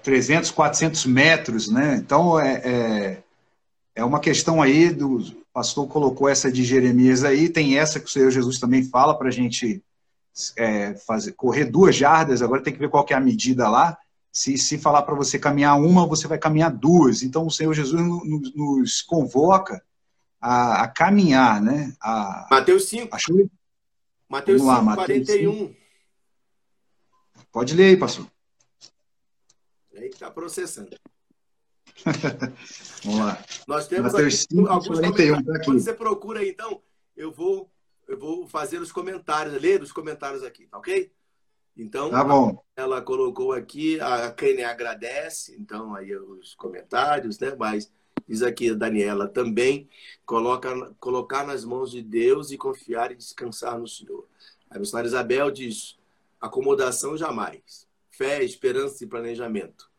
300, 0.02 0.50
400 0.50 1.06
metros, 1.06 1.68
né? 1.68 1.96
Então, 1.96 2.38
é, 2.38 2.54
é, 2.64 3.22
é 3.94 4.04
uma 4.04 4.20
questão 4.20 4.60
aí, 4.60 4.90
do 4.90 5.18
o 5.18 5.44
pastor 5.54 5.86
colocou 5.86 6.28
essa 6.28 6.50
de 6.50 6.64
Jeremias 6.64 7.22
aí, 7.22 7.48
tem 7.48 7.78
essa 7.78 8.00
que 8.00 8.06
o 8.06 8.10
Senhor 8.10 8.30
Jesus 8.30 8.58
também 8.58 8.82
fala 8.82 9.16
para 9.16 9.28
a 9.28 9.30
gente 9.30 9.82
é, 10.56 10.94
fazer, 10.94 11.32
correr 11.32 11.66
duas 11.66 11.94
jardas, 11.94 12.42
agora 12.42 12.62
tem 12.62 12.72
que 12.72 12.78
ver 12.78 12.90
qual 12.90 13.04
que 13.04 13.14
é 13.14 13.16
a 13.16 13.20
medida 13.20 13.68
lá. 13.68 13.96
Se, 14.32 14.58
se 14.58 14.76
falar 14.76 15.02
para 15.02 15.14
você 15.14 15.38
caminhar 15.38 15.78
uma, 15.80 16.08
você 16.08 16.26
vai 16.26 16.38
caminhar 16.38 16.72
duas. 16.72 17.22
Então, 17.22 17.46
o 17.46 17.50
Senhor 17.52 17.72
Jesus 17.72 18.02
nos, 18.02 18.52
nos 18.52 19.00
convoca 19.00 19.80
a, 20.40 20.82
a, 20.82 20.88
caminhar, 20.88 21.62
né? 21.62 21.94
A, 22.00 22.48
Mateus 22.50 22.88
5. 22.88 23.14
Acho... 23.14 23.48
Mateus 24.28 24.60
5, 24.60 24.72
lá, 24.72 24.94
41. 24.96 25.52
5. 25.52 25.74
Pode 27.52 27.74
ler 27.76 27.90
aí, 27.90 27.96
pastor. 27.96 28.26
Aí 29.96 30.08
está 30.08 30.30
processando. 30.30 30.96
Vamos 33.04 33.20
lá. 33.20 33.44
Nós 33.68 33.86
temos 33.86 34.14
aqui 34.14 34.30
5, 34.30 34.68
alguns 34.68 34.98
41, 34.98 35.44
tá 35.44 35.56
aqui. 35.56 35.64
Quando 35.64 35.80
você 35.80 35.94
procura 35.94 36.40
aí, 36.40 36.50
então, 36.50 36.82
eu 37.16 37.30
vou, 37.30 37.70
eu 38.08 38.18
vou 38.18 38.46
fazer 38.48 38.80
os 38.80 38.90
comentários, 38.90 39.60
ler 39.60 39.82
os 39.82 39.92
comentários 39.92 40.42
aqui, 40.42 40.66
tá 40.66 40.78
ok? 40.78 41.12
Então, 41.76 42.10
tá 42.10 42.22
bom. 42.22 42.62
ela 42.76 43.02
colocou 43.02 43.52
aqui, 43.52 44.00
a 44.00 44.30
Kene 44.30 44.62
agradece, 44.62 45.56
então, 45.58 45.94
aí 45.94 46.14
os 46.16 46.54
comentários, 46.54 47.38
né? 47.38 47.54
Mas 47.58 47.90
diz 48.28 48.42
aqui 48.42 48.70
a 48.70 48.74
Daniela 48.74 49.28
também, 49.28 49.88
coloca, 50.24 50.94
colocar 51.00 51.44
nas 51.44 51.64
mãos 51.64 51.90
de 51.90 52.00
Deus 52.00 52.50
e 52.50 52.56
confiar 52.56 53.10
e 53.10 53.16
descansar 53.16 53.78
no 53.78 53.88
Senhor. 53.88 54.26
A 54.70 54.78
missionária 54.78 55.08
Isabel 55.08 55.50
diz, 55.50 55.98
acomodação 56.40 57.16
jamais, 57.16 57.88
fé, 58.16 58.42
esperança 58.42 59.04
e 59.04 59.06
planejamento. 59.06 59.90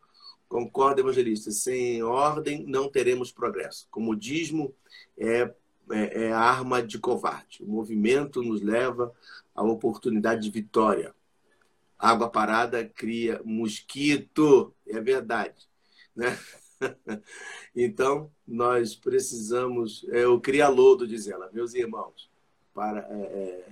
Concorda, 0.48 1.00
evangelista? 1.00 1.50
Sem 1.50 2.02
ordem 2.02 2.64
não 2.66 2.88
teremos 2.88 3.32
progresso. 3.32 3.88
Comodismo 3.90 4.74
é, 5.18 5.52
é, 5.90 6.24
é 6.26 6.32
arma 6.32 6.82
de 6.82 6.98
covarde. 6.98 7.62
O 7.62 7.66
movimento 7.66 8.42
nos 8.42 8.62
leva 8.62 9.12
à 9.54 9.62
oportunidade 9.62 10.42
de 10.42 10.50
vitória. 10.50 11.14
Água 11.98 12.30
parada 12.30 12.84
cria 12.84 13.40
mosquito. 13.44 14.74
É 14.86 15.00
verdade. 15.00 15.68
Né? 16.14 16.38
então, 17.74 18.30
nós 18.46 18.94
precisamos. 18.94 20.06
É, 20.10 20.26
o 20.26 20.40
Crialodo, 20.40 21.06
diz 21.06 21.26
ela, 21.26 21.50
meus 21.52 21.74
irmãos, 21.74 22.30
para, 22.72 23.00
é, 23.10 23.14
é, 23.14 23.68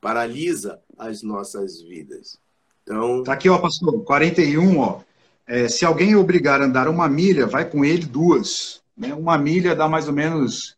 paralisa 0.00 0.80
as 0.96 1.22
nossas 1.22 1.80
vidas. 1.80 2.38
Então. 2.84 3.24
Tá 3.24 3.32
aqui, 3.32 3.48
ó, 3.48 3.58
pastor, 3.58 4.04
41, 4.04 4.78
ó. 4.78 5.00
É, 5.46 5.68
se 5.68 5.84
alguém 5.84 6.14
obrigar 6.14 6.60
a 6.60 6.66
andar 6.66 6.88
uma 6.88 7.08
milha, 7.08 7.46
vai 7.46 7.68
com 7.68 7.84
ele 7.84 8.06
duas. 8.06 8.82
Né? 8.96 9.12
Uma 9.12 9.36
milha 9.36 9.74
dá 9.74 9.88
mais 9.88 10.06
ou 10.06 10.14
menos 10.14 10.76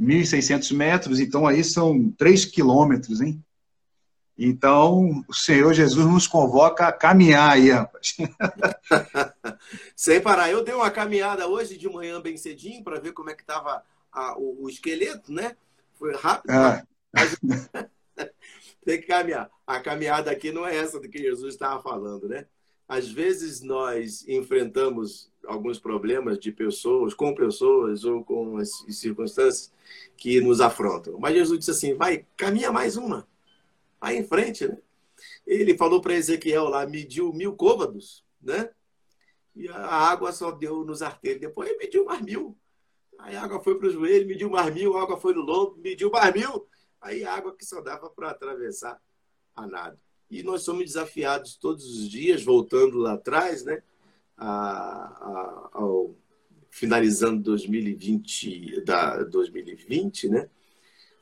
1.600 0.00 0.74
metros, 0.74 1.20
então 1.20 1.46
aí 1.46 1.62
são 1.62 2.10
3 2.16 2.44
quilômetros, 2.46 3.20
hein? 3.20 3.42
Então, 4.40 5.24
o 5.26 5.34
Senhor 5.34 5.74
Jesus 5.74 6.06
nos 6.06 6.28
convoca 6.28 6.86
a 6.86 6.92
caminhar 6.92 7.50
aí, 7.50 7.72
rapaz. 7.72 8.16
Sem 9.96 10.20
parar. 10.20 10.48
Eu 10.48 10.62
dei 10.62 10.72
uma 10.72 10.92
caminhada 10.92 11.48
hoje 11.48 11.76
de 11.76 11.88
manhã 11.88 12.20
bem 12.20 12.36
cedinho 12.36 12.84
para 12.84 13.00
ver 13.00 13.12
como 13.12 13.30
é 13.30 13.34
que 13.34 13.42
estava 13.42 13.82
o, 14.36 14.64
o, 14.64 14.68
esqueleto, 14.70 15.32
né? 15.32 15.56
Foi 15.98 16.14
rápido. 16.14 16.52
Ah. 16.52 16.84
Mas... 17.12 17.36
Tem 18.84 19.00
que 19.00 19.06
caminhar. 19.06 19.50
A 19.66 19.80
caminhada 19.80 20.30
aqui 20.30 20.50
não 20.50 20.66
é 20.66 20.76
essa 20.76 20.98
do 20.98 21.08
que 21.08 21.18
Jesus 21.18 21.54
estava 21.54 21.82
falando, 21.82 22.28
né? 22.28 22.46
Às 22.88 23.08
vezes 23.08 23.60
nós 23.60 24.26
enfrentamos 24.26 25.30
alguns 25.46 25.78
problemas 25.78 26.38
de 26.38 26.50
pessoas, 26.50 27.12
com 27.12 27.34
pessoas 27.34 28.04
ou 28.04 28.24
com 28.24 28.56
as 28.56 28.70
circunstâncias 28.88 29.72
que 30.16 30.40
nos 30.40 30.60
afrontam. 30.60 31.18
Mas 31.18 31.34
Jesus 31.34 31.58
disse 31.58 31.70
assim: 31.70 31.94
vai, 31.94 32.24
caminha 32.36 32.72
mais 32.72 32.96
uma 32.96 33.26
Aí 34.00 34.16
em 34.16 34.24
frente, 34.24 34.66
né? 34.66 34.78
Ele 35.46 35.76
falou 35.76 36.00
para 36.00 36.14
Ezequiel 36.14 36.68
lá, 36.68 36.86
mediu 36.86 37.32
mil 37.32 37.54
côvados, 37.56 38.24
né? 38.40 38.70
E 39.54 39.68
a 39.68 39.86
água 39.86 40.32
só 40.32 40.52
deu 40.52 40.84
nos 40.84 41.02
arteiros. 41.02 41.40
Depois 41.40 41.68
ele 41.68 41.78
mediu 41.78 42.04
mais 42.04 42.22
mil. 42.22 42.56
Aí 43.18 43.34
a 43.34 43.42
água 43.42 43.60
foi 43.60 43.76
para 43.76 43.88
o 43.88 43.90
joelho, 43.90 44.28
mediu 44.28 44.48
mais 44.48 44.72
mil, 44.72 44.96
a 44.96 45.02
água 45.02 45.16
foi 45.16 45.34
no 45.34 45.40
lombo, 45.40 45.76
mediu 45.78 46.10
mais 46.10 46.32
mil. 46.32 46.68
Aí 47.00 47.24
água 47.24 47.54
que 47.56 47.64
só 47.64 47.80
dava 47.80 48.10
para 48.10 48.30
atravessar 48.30 49.00
a 49.54 49.66
nada. 49.66 49.98
E 50.30 50.42
nós 50.42 50.62
somos 50.62 50.84
desafiados 50.84 51.56
todos 51.56 51.84
os 51.84 52.08
dias, 52.08 52.42
voltando 52.42 52.98
lá 52.98 53.14
atrás, 53.14 53.64
né? 53.64 53.82
A, 54.36 54.46
a, 54.48 55.70
ao, 55.72 56.14
finalizando 56.70 57.42
2020, 57.42 58.84
da 58.84 59.22
2020, 59.24 60.28
né? 60.28 60.48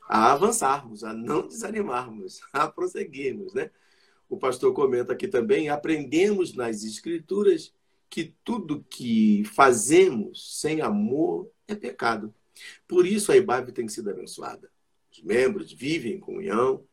a 0.07 0.31
avançarmos, 0.31 1.03
a 1.03 1.13
não 1.13 1.47
desanimarmos, 1.47 2.39
a 2.53 2.67
prosseguirmos, 2.67 3.53
né? 3.53 3.69
O 4.29 4.37
pastor 4.37 4.73
comenta 4.73 5.13
aqui 5.13 5.27
também, 5.27 5.69
aprendemos 5.69 6.53
nas 6.53 6.83
escrituras 6.83 7.73
que 8.09 8.35
tudo 8.43 8.85
que 8.89 9.43
fazemos 9.53 10.59
sem 10.59 10.81
amor 10.81 11.49
é 11.67 11.75
pecado. 11.75 12.33
Por 12.87 13.05
isso 13.05 13.31
a 13.31 13.37
IBAB 13.37 13.71
tem 13.71 13.87
sido 13.87 14.09
abençoada. 14.09 14.69
Os 15.17 15.23
membros 15.23 15.73
vivem 15.73 16.13
em 16.13 16.19
comunhão 16.19 16.85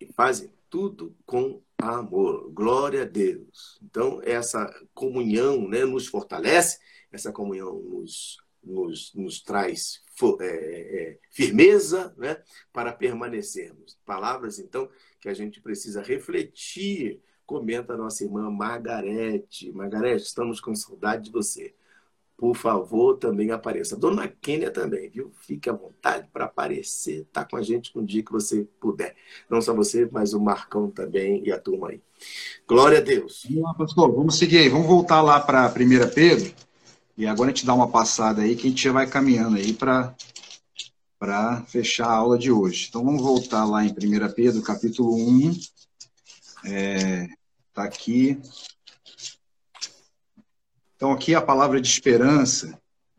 e 0.00 0.06
fazem 0.12 0.52
tudo 0.70 1.16
com 1.26 1.60
amor. 1.76 2.50
Glória 2.52 3.02
a 3.02 3.04
Deus. 3.04 3.80
Então, 3.82 4.20
essa 4.22 4.72
comunhão 4.94 5.68
né, 5.68 5.84
nos 5.84 6.06
fortalece, 6.06 6.78
essa 7.10 7.32
comunhão 7.32 7.80
nos, 7.80 8.38
nos, 8.62 9.12
nos 9.14 9.42
traz 9.42 10.02
é, 10.40 10.46
é, 10.46 11.18
firmeza 11.30 12.14
né, 12.16 12.40
para 12.72 12.92
permanecermos. 12.92 13.98
Palavras, 14.04 14.60
então, 14.60 14.88
que 15.20 15.28
a 15.28 15.34
gente 15.34 15.60
precisa 15.60 16.00
refletir. 16.00 17.20
Comenta 17.44 17.94
a 17.94 17.96
nossa 17.96 18.24
irmã 18.24 18.48
Margarete. 18.50 19.72
Margarete, 19.72 20.24
estamos 20.24 20.60
com 20.60 20.74
saudade 20.76 21.24
de 21.24 21.32
você. 21.32 21.74
Por 22.36 22.56
favor, 22.56 23.16
também 23.16 23.52
apareça. 23.52 23.96
Dona 23.96 24.26
Kênia 24.26 24.70
também, 24.70 25.08
viu? 25.08 25.32
Fique 25.40 25.70
à 25.70 25.72
vontade 25.72 26.28
para 26.32 26.46
aparecer, 26.46 27.26
tá 27.32 27.44
com 27.44 27.56
a 27.56 27.62
gente 27.62 27.96
um 27.96 28.04
dia 28.04 28.24
que 28.24 28.32
você 28.32 28.66
puder. 28.80 29.14
Não 29.48 29.60
só 29.60 29.72
você, 29.72 30.08
mas 30.10 30.34
o 30.34 30.40
Marcão 30.40 30.90
também 30.90 31.42
e 31.46 31.52
a 31.52 31.58
turma 31.58 31.90
aí. 31.90 32.00
Glória 32.66 32.98
a 32.98 33.00
Deus. 33.00 33.46
Vamos 33.48 33.76
pastor. 33.76 34.14
Vamos 34.14 34.36
seguir 34.36 34.58
aí. 34.58 34.68
Vamos 34.68 34.86
voltar 34.86 35.22
lá 35.22 35.40
para 35.40 35.68
1 35.68 36.12
Pedro. 36.12 36.52
E 37.16 37.26
agora 37.26 37.50
a 37.50 37.54
gente 37.54 37.64
dá 37.64 37.72
uma 37.72 37.88
passada 37.88 38.42
aí 38.42 38.56
que 38.56 38.66
a 38.66 38.70
gente 38.70 38.82
já 38.82 38.92
vai 38.92 39.06
caminhando 39.06 39.56
aí 39.56 39.72
para 39.72 40.14
para 41.16 41.62
fechar 41.62 42.06
a 42.08 42.16
aula 42.16 42.36
de 42.36 42.50
hoje. 42.50 42.86
Então 42.88 43.02
vamos 43.02 43.22
voltar 43.22 43.64
lá 43.64 43.84
em 43.84 43.90
1 43.90 44.32
Pedro, 44.34 44.60
capítulo 44.60 45.14
1. 45.14 45.52
É, 46.66 47.28
tá 47.72 47.84
aqui. 47.84 48.38
Então 51.04 51.12
aqui 51.12 51.34
a 51.34 51.42
palavra 51.42 51.82
de 51.82 51.86
esperança, 51.86 52.78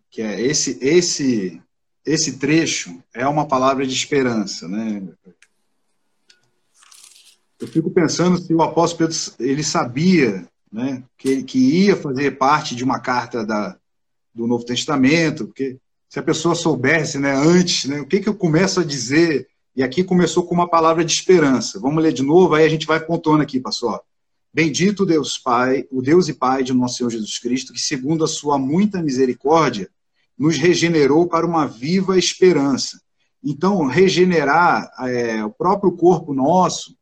que 0.10 0.20
é 0.20 0.42
esse 0.42 0.80
esse 0.82 1.62
esse 2.04 2.40
trecho 2.40 3.00
é 3.14 3.28
uma 3.28 3.48
palavra 3.48 3.86
de 3.86 3.94
esperança, 3.94 4.68
né? 4.68 5.04
Eu 7.60 7.68
fico 7.68 7.92
pensando 7.92 8.40
se 8.40 8.52
o 8.56 8.64
apóstolo 8.64 9.08
Pedro 9.08 9.16
ele 9.40 9.64
sabia, 9.64 10.48
né, 10.74 11.04
que 11.16 11.44
que 11.44 11.60
ia 11.60 11.96
fazer 11.96 12.40
parte 12.40 12.76
de 12.76 12.84
uma 12.84 13.00
carta 13.00 13.46
da 13.46 13.78
do 14.34 14.48
Novo 14.48 14.66
Testamento, 14.66 15.46
porque 15.46 15.78
se 16.10 16.18
a 16.18 16.24
pessoa 16.24 16.56
soubesse 16.56 17.20
né, 17.20 17.36
antes, 17.36 17.86
né, 17.86 18.02
o 18.02 18.08
que, 18.08 18.20
que 18.20 18.28
eu 18.28 18.34
começo 18.34 18.80
a 18.80 18.84
dizer, 18.84 19.48
e 19.76 19.84
aqui 19.84 20.04
começou 20.04 20.44
com 20.44 20.56
uma 20.56 20.68
palavra 20.68 21.06
de 21.06 21.12
esperança. 21.12 21.80
Vamos 21.80 22.02
ler 22.02 22.14
de 22.14 22.24
novo, 22.24 22.56
aí 22.56 22.66
a 22.66 22.70
gente 22.70 22.88
vai 22.88 23.00
pontuando 23.00 23.44
aqui, 23.44 23.60
pastor. 23.60 24.02
Bendito 24.56 25.06
Deus 25.06 25.38
Pai, 25.38 25.86
o 25.92 26.02
Deus 26.02 26.30
e 26.30 26.34
Pai 26.34 26.64
de 26.64 26.72
nosso 26.72 26.96
Senhor 26.96 27.10
Jesus 27.10 27.38
Cristo, 27.38 27.74
que 27.74 27.80
segundo 27.80 28.24
a 28.24 28.28
sua 28.28 28.58
muita 28.58 29.04
misericórdia, 29.04 29.90
nos 30.38 30.56
regenerou 30.58 31.28
para 31.28 31.46
uma 31.46 31.68
viva 31.68 32.18
esperança. 32.18 33.02
Então, 33.44 33.86
regenerar 33.86 34.90
é, 35.10 35.44
o 35.44 35.52
próprio 35.52 35.92
corpo 35.92 36.34
nosso, 36.34 36.96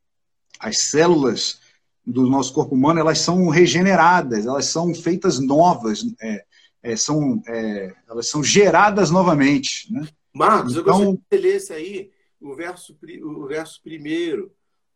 as 0.60 0.80
células 0.80 1.60
do 2.04 2.28
nosso 2.28 2.52
corpo 2.54 2.74
humano, 2.74 3.00
elas 3.00 3.20
são 3.20 3.48
regeneradas, 3.50 4.48
elas 4.48 4.66
são 4.66 4.92
feitas 4.96 5.38
novas, 5.38 6.04
é, 6.20 6.44
é, 6.82 6.96
são, 6.96 7.40
é, 7.48 7.94
elas 8.10 8.30
são 8.30 8.44
geradas 8.44 9.12
novamente. 9.12 9.94
Né? 9.94 10.08
Marcos, 10.34 10.76
então, 10.76 11.04
eu 11.04 11.12
gostaria 11.12 11.18
que 11.18 11.24
você 11.30 11.38
lesse 11.38 11.74
aí 11.74 12.10
o 12.42 12.56
verso, 12.56 12.98
o 13.22 13.46
verso 13.46 13.80
primeiro, 13.84 14.52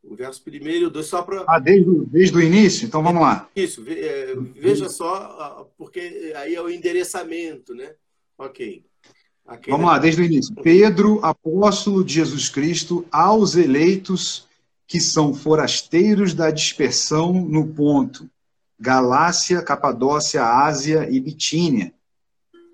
o 0.09 0.15
verso 0.15 0.41
primeiro 0.41 0.89
dois, 0.89 1.07
só 1.07 1.21
para... 1.21 1.43
Ah, 1.47 1.59
desde, 1.59 2.05
desde 2.05 2.37
o 2.37 2.41
início? 2.41 2.85
Então 2.85 3.03
vamos 3.03 3.21
lá. 3.21 3.49
Isso, 3.55 3.83
é, 3.87 4.35
veja 4.55 4.89
só, 4.89 5.69
porque 5.77 6.33
aí 6.35 6.55
é 6.55 6.61
o 6.61 6.69
endereçamento, 6.69 7.75
né? 7.75 7.91
Ok. 8.37 8.83
Aquele... 9.45 9.71
Vamos 9.71 9.91
lá, 9.91 9.99
desde 9.99 10.21
o 10.21 10.25
início. 10.25 10.55
Pedro, 10.55 11.19
apóstolo 11.23 12.03
de 12.03 12.15
Jesus 12.15 12.49
Cristo, 12.49 13.05
aos 13.11 13.55
eleitos 13.55 14.47
que 14.87 14.99
são 14.99 15.33
forasteiros 15.33 16.33
da 16.33 16.49
dispersão 16.49 17.33
no 17.33 17.67
ponto, 17.67 18.29
Galácia, 18.79 19.61
Capadócia, 19.61 20.43
Ásia 20.43 21.09
e 21.09 21.19
Bitínia, 21.19 21.93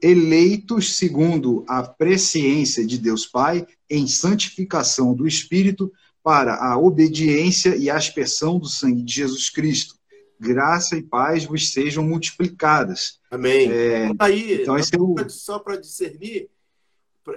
eleitos 0.02 0.98
segundo 0.98 1.64
a 1.68 1.82
presciência 1.82 2.86
de 2.86 2.98
Deus 2.98 3.26
Pai 3.26 3.66
em 3.90 4.06
santificação 4.06 5.14
do 5.14 5.26
Espírito 5.26 5.92
para 6.24 6.56
a 6.56 6.78
obediência 6.78 7.76
e 7.76 7.90
aspersão 7.90 8.58
do 8.58 8.68
sangue 8.68 9.04
de 9.04 9.16
Jesus 9.16 9.50
Cristo. 9.50 9.96
Graça 10.40 10.98
e 10.98 11.04
paz 11.04 11.46
vos 11.46 11.72
sejam 11.72 12.04
multiplicadas. 12.04 13.20
Amém. 13.30 13.72
É, 13.72 14.10
Aí, 14.18 14.62
então, 14.62 14.78
esse 14.78 14.96
é 14.96 15.00
o... 15.00 15.16
só 15.30 15.60
para 15.60 15.76
discernir, 15.76 16.50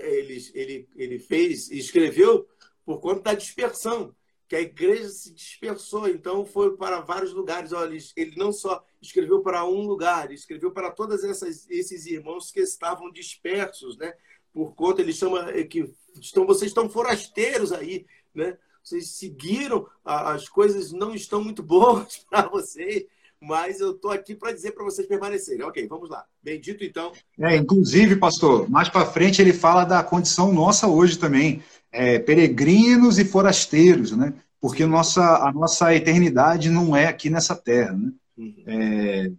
ele, 0.00 0.50
ele, 0.54 0.88
ele 0.96 1.18
fez, 1.18 1.70
escreveu 1.70 2.46
por 2.84 3.00
conta 3.00 3.22
da 3.22 3.34
dispersão 3.34 4.14
que 4.48 4.54
a 4.54 4.60
igreja 4.60 5.08
se 5.08 5.32
dispersou, 5.32 6.08
então 6.08 6.44
foi 6.44 6.76
para 6.76 7.00
vários 7.00 7.32
lugares. 7.32 7.72
Olha, 7.72 7.96
ele 8.16 8.36
não 8.36 8.52
só 8.52 8.84
escreveu 9.02 9.42
para 9.42 9.64
um 9.64 9.82
lugar, 9.82 10.26
ele 10.26 10.34
escreveu 10.34 10.70
para 10.70 10.90
todos 10.90 11.22
esses 11.68 12.06
irmãos 12.06 12.52
que 12.52 12.60
estavam 12.60 13.10
dispersos, 13.10 13.96
né? 13.96 14.14
Por 14.52 14.74
conta, 14.74 15.02
ele 15.02 15.12
chama 15.12 15.50
é, 15.50 15.64
que 15.64 15.92
estão, 16.20 16.46
vocês 16.46 16.70
estão 16.70 16.88
forasteiros 16.88 17.72
aí, 17.72 18.06
né? 18.34 18.56
Vocês 18.86 19.08
seguiram, 19.16 19.84
as 20.04 20.48
coisas 20.48 20.92
não 20.92 21.12
estão 21.12 21.42
muito 21.42 21.60
boas 21.60 22.24
para 22.30 22.46
vocês, 22.48 23.04
mas 23.40 23.80
eu 23.80 23.90
estou 23.90 24.12
aqui 24.12 24.32
para 24.32 24.52
dizer 24.52 24.70
para 24.70 24.84
vocês 24.84 25.08
permanecerem. 25.08 25.64
Ok, 25.64 25.84
vamos 25.88 26.08
lá. 26.08 26.24
Bendito 26.40 26.84
então. 26.84 27.10
É, 27.36 27.56
inclusive, 27.56 28.14
pastor, 28.14 28.70
mais 28.70 28.88
para 28.88 29.04
frente 29.04 29.42
ele 29.42 29.52
fala 29.52 29.82
da 29.82 30.04
condição 30.04 30.52
nossa 30.52 30.86
hoje 30.86 31.18
também 31.18 31.64
é, 31.90 32.20
peregrinos 32.20 33.18
e 33.18 33.24
forasteiros, 33.24 34.12
né? 34.12 34.32
Porque 34.60 34.86
nossa, 34.86 35.48
a 35.48 35.52
nossa 35.52 35.92
eternidade 35.92 36.70
não 36.70 36.94
é 36.94 37.06
aqui 37.06 37.28
nessa 37.28 37.56
terra, 37.56 37.92
né? 37.92 38.12
Uhum. 38.38 38.62
É, 38.68 39.32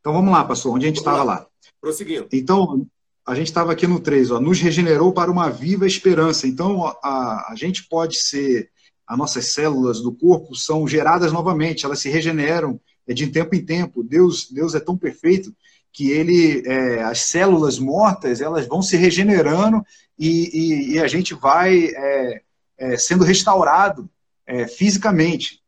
então 0.00 0.12
vamos 0.12 0.32
lá, 0.32 0.44
pastor, 0.44 0.74
onde 0.74 0.86
a 0.86 0.88
gente 0.88 0.98
estava 0.98 1.18
lá. 1.18 1.34
lá? 1.34 1.46
Prosseguindo. 1.80 2.26
Então, 2.32 2.84
a 3.24 3.34
gente 3.36 3.46
estava 3.46 3.70
aqui 3.70 3.86
no 3.86 4.00
3, 4.00 4.32
ó, 4.32 4.40
nos 4.40 4.58
regenerou 4.58 5.12
para 5.12 5.30
uma 5.30 5.48
viva 5.50 5.86
esperança. 5.86 6.48
Então, 6.48 6.84
a, 7.02 7.52
a 7.52 7.54
gente 7.54 7.84
pode 7.84 8.18
ser, 8.18 8.70
as 9.08 9.16
nossas 9.16 9.54
células 9.54 10.02
do 10.02 10.12
corpo 10.12 10.54
são 10.54 10.86
geradas 10.86 11.32
novamente, 11.32 11.86
elas 11.86 12.00
se 12.00 12.10
regeneram 12.10 12.78
é 13.08 13.14
de 13.14 13.26
tempo 13.28 13.54
em 13.54 13.64
tempo. 13.64 14.04
Deus, 14.04 14.50
Deus 14.50 14.74
é 14.74 14.80
tão 14.80 14.96
perfeito 14.96 15.50
que 15.90 16.10
ele, 16.10 16.62
é, 16.66 17.02
as 17.02 17.20
células 17.20 17.78
mortas, 17.78 18.42
elas 18.42 18.66
vão 18.66 18.82
se 18.82 18.98
regenerando 18.98 19.82
e, 20.18 20.50
e, 20.52 20.92
e 20.92 20.98
a 21.00 21.08
gente 21.08 21.32
vai 21.32 21.86
é, 21.86 22.42
é, 22.76 22.98
sendo 22.98 23.24
restaurado 23.24 24.08
é, 24.46 24.68
fisicamente 24.68 25.62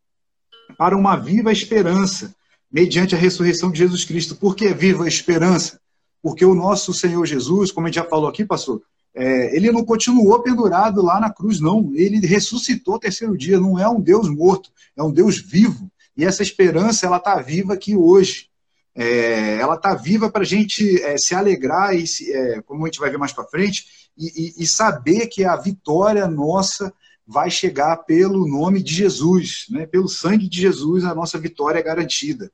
para 0.77 0.97
uma 0.97 1.17
viva 1.17 1.51
esperança, 1.51 2.35
mediante 2.71 3.15
a 3.15 3.19
ressurreição 3.19 3.73
de 3.73 3.79
Jesus 3.79 4.05
Cristo. 4.05 4.37
Por 4.37 4.55
que 4.55 4.73
viva 4.75 5.09
esperança? 5.09 5.81
Porque 6.23 6.45
o 6.45 6.55
nosso 6.55 6.93
Senhor 6.93 7.25
Jesus, 7.25 7.73
como 7.73 7.87
a 7.87 7.91
gente 7.91 7.97
já 7.97 8.05
falou 8.05 8.29
aqui, 8.29 8.45
pastor, 8.45 8.83
é, 9.15 9.55
ele 9.55 9.73
não 9.73 9.85
continuou 9.85 10.43
pendurado 10.43 11.03
lá 11.03 11.19
na 11.21 11.33
cruz, 11.33 11.61
não. 11.61 11.93
Ele 11.95 12.25
ressuscitou 12.27 12.99
terceiro 12.99 13.37
dia. 13.37 13.59
Não 13.59 13.79
é 13.79 13.89
um 13.89 14.01
Deus 14.01 14.29
morto, 14.29 14.71
é 14.97 15.03
um 15.03 15.13
Deus 15.13 15.39
vivo. 15.39 15.91
E 16.17 16.25
essa 16.25 16.43
esperança, 16.43 17.07
ela 17.07 17.17
está 17.17 17.37
viva 17.41 17.75
aqui 17.75 17.97
hoje. 17.97 18.49
É, 18.95 19.57
ela 19.57 19.75
está 19.77 19.95
viva 19.95 20.31
para 20.31 20.43
a 20.43 20.47
gente 20.47 21.01
é, 21.03 21.17
se 21.17 21.35
alegrar, 21.35 21.95
e 21.95 22.07
se, 22.07 22.33
é, 22.33 22.61
como 22.63 22.85
a 22.85 22.89
gente 22.89 22.99
vai 22.99 23.11
ver 23.11 23.19
mais 23.19 23.33
para 23.33 23.47
frente, 23.47 23.87
e, 24.19 24.27
e, 24.27 24.65
e, 24.65 24.67
saber 24.67 25.29
que 25.29 25.45
a 25.45 25.57
vitória 25.57 26.27
nossa 26.27 26.93
vai 27.27 27.49
chegar 27.49 27.97
pelo 27.99 28.47
nome 28.47 28.83
de 28.83 28.93
Jesus, 28.93 29.67
né? 29.71 29.87
pelo 29.87 30.09
sangue 30.09 30.49
de 30.49 30.61
Jesus, 30.61 31.05
a 31.05 31.15
nossa 31.15 31.39
vitória 31.39 31.79
é 31.79 31.83
garantida. 31.83 32.51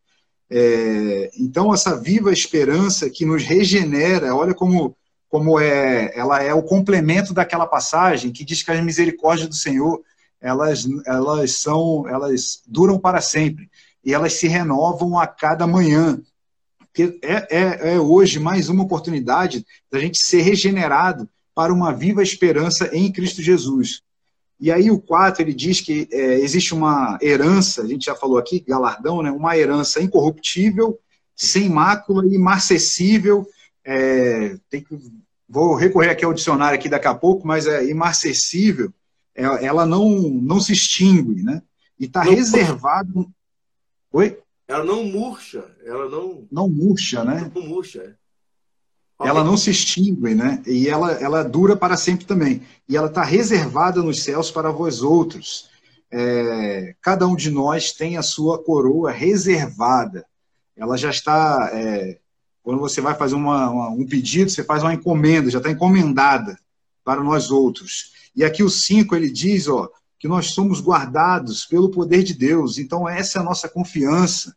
É, 0.48 1.30
então, 1.38 1.72
essa 1.72 1.96
viva 1.96 2.30
esperança 2.30 3.08
que 3.10 3.24
nos 3.24 3.42
regenera, 3.42 4.34
olha 4.34 4.54
como 4.54 4.94
como 5.36 5.60
é, 5.60 6.18
ela 6.18 6.42
é 6.42 6.54
o 6.54 6.62
complemento 6.62 7.34
daquela 7.34 7.66
passagem 7.66 8.32
que 8.32 8.42
diz 8.42 8.62
que 8.62 8.70
as 8.70 8.82
misericórdias 8.82 9.46
do 9.46 9.54
Senhor 9.54 10.02
elas, 10.40 10.88
elas 11.04 11.60
são, 11.60 12.08
elas 12.08 12.62
duram 12.66 12.98
para 12.98 13.20
sempre 13.20 13.68
e 14.02 14.14
elas 14.14 14.32
se 14.32 14.48
renovam 14.48 15.18
a 15.18 15.26
cada 15.26 15.66
manhã. 15.66 16.18
Porque 16.78 17.18
é, 17.22 17.54
é, 17.54 17.94
é 17.94 18.00
hoje 18.00 18.38
mais 18.38 18.70
uma 18.70 18.84
oportunidade 18.84 19.66
da 19.90 19.98
gente 19.98 20.16
ser 20.16 20.40
regenerado 20.40 21.28
para 21.54 21.70
uma 21.70 21.92
viva 21.92 22.22
esperança 22.22 22.88
em 22.96 23.12
Cristo 23.12 23.42
Jesus. 23.42 24.00
E 24.58 24.72
aí 24.72 24.90
o 24.90 24.98
4, 24.98 25.42
ele 25.42 25.52
diz 25.52 25.82
que 25.82 26.08
é, 26.10 26.40
existe 26.40 26.72
uma 26.72 27.18
herança, 27.20 27.82
a 27.82 27.86
gente 27.86 28.06
já 28.06 28.14
falou 28.14 28.38
aqui, 28.38 28.64
galardão, 28.66 29.22
né, 29.22 29.30
uma 29.30 29.54
herança 29.54 30.00
incorruptível, 30.00 30.98
sem 31.34 31.68
mácula, 31.68 32.24
imarcessível, 32.26 33.46
é, 33.84 34.56
tem 34.68 34.82
que, 34.82 34.98
vou 35.48 35.74
recorrer 35.74 36.10
aqui 36.10 36.24
ao 36.24 36.34
dicionário 36.34 36.78
aqui 36.78 36.88
daqui 36.88 37.06
a 37.06 37.14
pouco, 37.14 37.46
mas 37.46 37.66
é 37.66 37.84
imarcessível, 37.86 38.92
é, 39.34 39.44
ela 39.64 39.84
não, 39.84 40.10
não 40.18 40.60
se 40.60 40.72
extingue, 40.72 41.42
né? 41.42 41.62
E 41.98 42.06
está 42.06 42.22
reservado. 42.22 43.30
Oi? 44.12 44.38
Ela 44.66 44.84
não 44.84 45.04
murcha, 45.04 45.64
ela 45.84 46.08
não. 46.08 46.46
Não 46.50 46.68
murcha, 46.68 47.22
né? 47.22 47.50
Não 47.54 47.62
murcha, 47.62 48.00
é. 48.02 48.14
Ela 49.18 49.42
não 49.42 49.56
se 49.56 49.70
extingue, 49.70 50.34
né? 50.34 50.62
E 50.66 50.88
ela, 50.88 51.12
ela 51.12 51.42
dura 51.42 51.74
para 51.74 51.96
sempre 51.96 52.26
também. 52.26 52.62
E 52.86 52.96
ela 52.96 53.06
está 53.06 53.22
reservada 53.22 54.02
nos 54.02 54.22
céus 54.22 54.50
para 54.50 54.70
vós 54.70 55.00
outros. 55.00 55.70
É, 56.10 56.94
cada 57.00 57.26
um 57.26 57.34
de 57.34 57.50
nós 57.50 57.92
tem 57.92 58.18
a 58.18 58.22
sua 58.22 58.62
coroa 58.62 59.10
reservada. 59.10 60.26
Ela 60.76 60.98
já 60.98 61.08
está 61.08 61.70
é, 61.72 62.18
quando 62.66 62.80
você 62.80 63.00
vai 63.00 63.14
fazer 63.14 63.36
uma, 63.36 63.70
uma, 63.70 63.90
um 63.90 64.04
pedido, 64.04 64.50
você 64.50 64.64
faz 64.64 64.82
uma 64.82 64.92
encomenda, 64.92 65.48
já 65.48 65.58
está 65.58 65.70
encomendada 65.70 66.58
para 67.04 67.22
nós 67.22 67.48
outros. 67.48 68.10
E 68.34 68.44
aqui 68.44 68.60
o 68.64 68.68
5 68.68 69.14
ele 69.14 69.30
diz 69.30 69.68
ó, 69.68 69.88
que 70.18 70.26
nós 70.26 70.46
somos 70.46 70.80
guardados 70.80 71.64
pelo 71.64 71.92
poder 71.92 72.24
de 72.24 72.34
Deus. 72.34 72.76
Então, 72.76 73.08
essa 73.08 73.38
é 73.38 73.40
a 73.40 73.44
nossa 73.44 73.68
confiança 73.68 74.52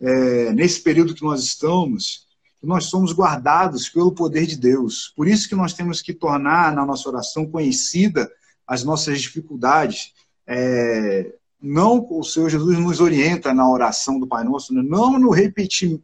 é, 0.00 0.54
nesse 0.54 0.80
período 0.80 1.14
que 1.14 1.22
nós 1.22 1.44
estamos, 1.44 2.26
que 2.58 2.66
nós 2.66 2.84
somos 2.86 3.12
guardados 3.12 3.90
pelo 3.90 4.12
poder 4.12 4.46
de 4.46 4.56
Deus. 4.56 5.12
Por 5.14 5.28
isso 5.28 5.46
que 5.46 5.54
nós 5.54 5.74
temos 5.74 6.00
que 6.00 6.14
tornar 6.14 6.74
na 6.74 6.86
nossa 6.86 7.10
oração 7.10 7.44
conhecida 7.44 8.32
as 8.66 8.84
nossas 8.84 9.20
dificuldades. 9.20 10.14
É, 10.46 11.34
não 11.60 12.06
o 12.08 12.24
Senhor 12.24 12.48
Jesus 12.48 12.78
nos 12.78 13.00
orienta 13.00 13.52
na 13.52 13.70
oração 13.70 14.18
do 14.18 14.26
Pai 14.26 14.44
Nosso, 14.44 14.72
né? 14.72 14.82
não 14.82 15.18
no 15.18 15.28
repetir, 15.28 16.00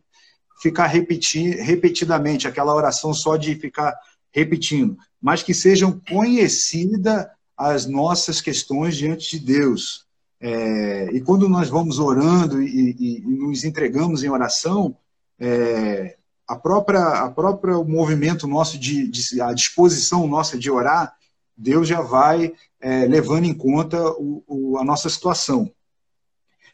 ficar 0.66 0.88
repetir, 0.88 1.58
repetidamente, 1.62 2.48
aquela 2.48 2.74
oração 2.74 3.14
só 3.14 3.36
de 3.36 3.54
ficar 3.54 3.96
repetindo, 4.32 4.96
mas 5.22 5.40
que 5.40 5.54
sejam 5.54 6.02
conhecidas 6.10 7.26
as 7.56 7.86
nossas 7.86 8.40
questões 8.40 8.96
diante 8.96 9.38
de 9.38 9.46
Deus. 9.46 10.04
É, 10.40 11.08
e 11.12 11.20
quando 11.20 11.48
nós 11.48 11.68
vamos 11.68 12.00
orando 12.00 12.60
e, 12.60 12.96
e, 12.98 13.18
e 13.18 13.20
nos 13.20 13.62
entregamos 13.62 14.24
em 14.24 14.28
oração, 14.28 14.96
é, 15.38 16.16
a 16.48 16.56
própria 16.56 17.00
a 17.00 17.30
própria 17.30 17.76
movimento 17.84 18.48
nosso 18.48 18.76
de, 18.76 19.06
de, 19.06 19.40
a 19.40 19.52
disposição 19.52 20.26
nossa 20.26 20.58
de 20.58 20.68
orar, 20.68 21.14
Deus 21.56 21.86
já 21.86 22.00
vai 22.00 22.52
é, 22.80 23.06
levando 23.06 23.44
em 23.44 23.54
conta 23.54 24.02
o, 24.18 24.42
o, 24.48 24.78
a 24.78 24.84
nossa 24.84 25.08
situação. 25.08 25.70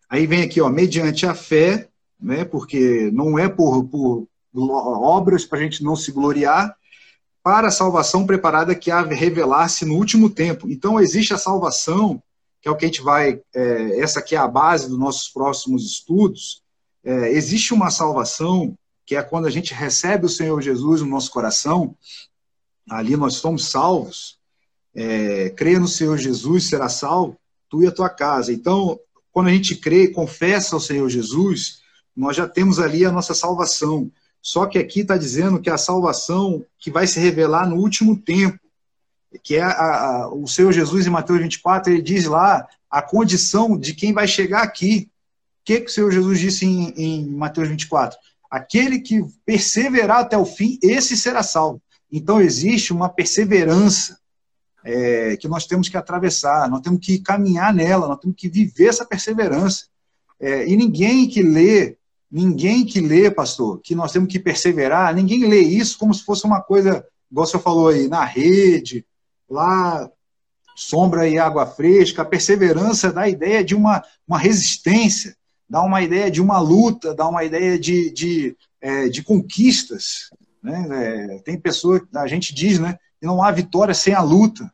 Aí 0.09 0.27
vem 0.27 0.43
aqui, 0.43 0.63
ó, 0.63 0.71
mediante 0.71 1.27
a 1.27 1.35
fé 1.35 1.89
né? 2.23 2.45
porque 2.45 3.11
não 3.13 3.39
é 3.39 3.49
por, 3.49 3.85
por 3.85 4.29
obras 4.55 5.45
para 5.45 5.59
a 5.59 5.63
gente 5.63 5.83
não 5.83 5.97
se 5.97 6.13
gloriar, 6.13 6.75
para 7.43 7.69
a 7.69 7.73
salvação 7.73 8.25
preparada 8.25 8.75
que 8.75 8.91
há 8.91 9.03
revelar-se 9.03 9.85
no 9.85 9.97
último 9.97 10.31
tempo. 10.31 10.71
Então, 10.71 11.01
existe 11.01 11.35
a 11.35 11.39
salvação, 11.39 12.23
que 12.61 12.69
é 12.69 12.71
o 12.71 12.77
que 12.77 12.85
a 12.85 12.89
gente 12.89 13.03
vai, 13.03 13.41
é, 13.53 13.99
essa 13.99 14.21
aqui 14.21 14.37
é 14.37 14.39
a 14.39 14.47
base 14.47 14.89
dos 14.89 14.99
nossos 14.99 15.29
próximos 15.29 15.85
estudos. 15.85 16.63
É, 17.03 17.33
existe 17.33 17.75
uma 17.75 17.91
salvação, 17.91 18.79
que 19.05 19.17
é 19.17 19.23
quando 19.23 19.47
a 19.47 19.51
gente 19.51 19.75
recebe 19.75 20.27
o 20.27 20.29
Senhor 20.29 20.63
Jesus 20.63 21.01
no 21.01 21.09
nosso 21.09 21.33
coração, 21.33 21.97
ali 22.89 23.17
nós 23.17 23.35
somos 23.35 23.69
salvos. 23.69 24.39
É, 24.95 25.51
creia 25.51 25.81
no 25.81 25.89
Senhor 25.89 26.17
Jesus, 26.19 26.69
será 26.69 26.89
salvo, 26.89 27.37
tu 27.69 27.83
e 27.83 27.89
a 27.89 27.93
tua 27.93 28.09
casa. 28.09 28.53
Então, 28.53 29.01
quando 29.33 29.49
a 29.49 29.53
gente 29.53 29.75
crê 29.75 30.05
e 30.05 30.13
confessa 30.13 30.77
ao 30.77 30.81
Senhor 30.81 31.09
Jesus, 31.09 31.82
nós 32.17 32.37
já 32.37 32.47
temos 32.47 32.79
ali 32.79 33.05
a 33.05 33.13
nossa 33.13 33.35
salvação. 33.35 34.11
Só 34.41 34.67
que 34.67 34.79
aqui 34.79 35.01
está 35.01 35.17
dizendo 35.17 35.61
que 35.61 35.71
a 35.71 35.79
salvação 35.79 36.65
que 36.79 36.91
vai 36.91 37.07
se 37.07 37.21
revelar 37.21 37.69
no 37.69 37.77
último 37.77 38.17
tempo, 38.17 38.59
que 39.43 39.57
é 39.57 39.63
a, 39.63 39.71
a, 39.71 40.35
o 40.35 40.47
Senhor 40.47 40.73
Jesus 40.73 41.07
em 41.07 41.11
Mateus 41.11 41.41
24, 41.41 41.93
ele 41.93 42.03
diz 42.03 42.27
lá 42.27 42.67
a 42.91 43.01
condição 43.01 43.79
de 43.79 43.95
quem 43.95 44.13
vai 44.13 44.27
chegar 44.27 44.63
aqui. 44.63 45.09
O 45.61 45.65
que, 45.65 45.81
que 45.81 45.91
o 45.91 45.95
Senhor 45.95 46.11
Jesus 46.11 46.41
disse 46.41 46.67
em, 46.67 46.93
em 46.97 47.27
Mateus 47.31 47.69
24? 47.69 48.19
Aquele 48.51 48.99
que 48.99 49.25
perseverar 49.47 50.19
até 50.19 50.37
o 50.37 50.45
fim, 50.45 50.79
esse 50.83 51.17
será 51.17 51.43
salvo. 51.43 51.81
Então 52.11 52.41
existe 52.41 52.93
uma 52.93 53.09
perseverança 53.09 54.19
é, 54.85 55.37
que 55.37 55.49
nós 55.49 55.67
temos 55.67 55.89
que 55.89 55.97
atravessar, 55.97 56.69
nós 56.69 56.81
temos 56.81 57.01
que 57.01 57.19
caminhar 57.21 57.73
nela, 57.73 58.09
nós 58.09 58.19
temos 58.19 58.37
que 58.37 58.49
viver 58.49 58.89
essa 58.89 59.07
perseverança. 59.07 59.87
É, 60.39 60.69
e 60.69 60.77
ninguém 60.77 61.29
que 61.29 61.43
lê 61.43 61.97
Ninguém 62.33 62.87
que 62.87 62.99
lê, 62.99 63.31
pastor, 63.31 63.79
que 63.83 63.95
nós 63.95 64.11
temos 64.11 64.33
que 64.33 64.39
perseverar, 64.39 65.15
ninguém 65.15 65.47
lê 65.47 65.61
isso 65.61 65.99
como 65.99 66.15
se 66.15 66.25
fosse 66.25 66.47
uma 66.47 66.63
coisa, 66.63 67.07
igual 67.31 67.47
você 67.47 67.59
falou 67.59 67.89
aí, 67.89 68.09
na 68.09 68.25
rede, 68.25 69.05
lá, 69.51 70.11
sombra 70.75 71.29
e 71.29 71.39
água 71.39 71.67
fresca. 71.67 72.23
A 72.23 72.25
perseverança 72.25 73.13
dá 73.13 73.23
a 73.23 73.29
ideia 73.29 73.63
de 73.63 73.75
uma, 73.75 74.03
uma 74.27 74.39
resistência, 74.39 75.37
dá 75.69 75.83
uma 75.83 76.01
ideia 76.01 76.31
de 76.31 76.41
uma 76.41 76.59
luta, 76.59 77.15
dá 77.15 77.29
uma 77.29 77.45
ideia 77.45 77.79
de, 77.79 78.11
de, 78.11 78.57
é, 78.81 79.11
de 79.11 79.23
conquistas. 79.23 80.31
Né? 80.63 80.87
É, 80.91 81.39
tem 81.41 81.61
pessoa, 81.61 82.01
a 82.15 82.27
gente 82.27 82.55
diz, 82.55 82.79
né, 82.79 82.97
que 83.21 83.27
não 83.27 83.43
há 83.43 83.51
vitória 83.51 83.93
sem 83.93 84.15
a 84.15 84.23
luta, 84.23 84.73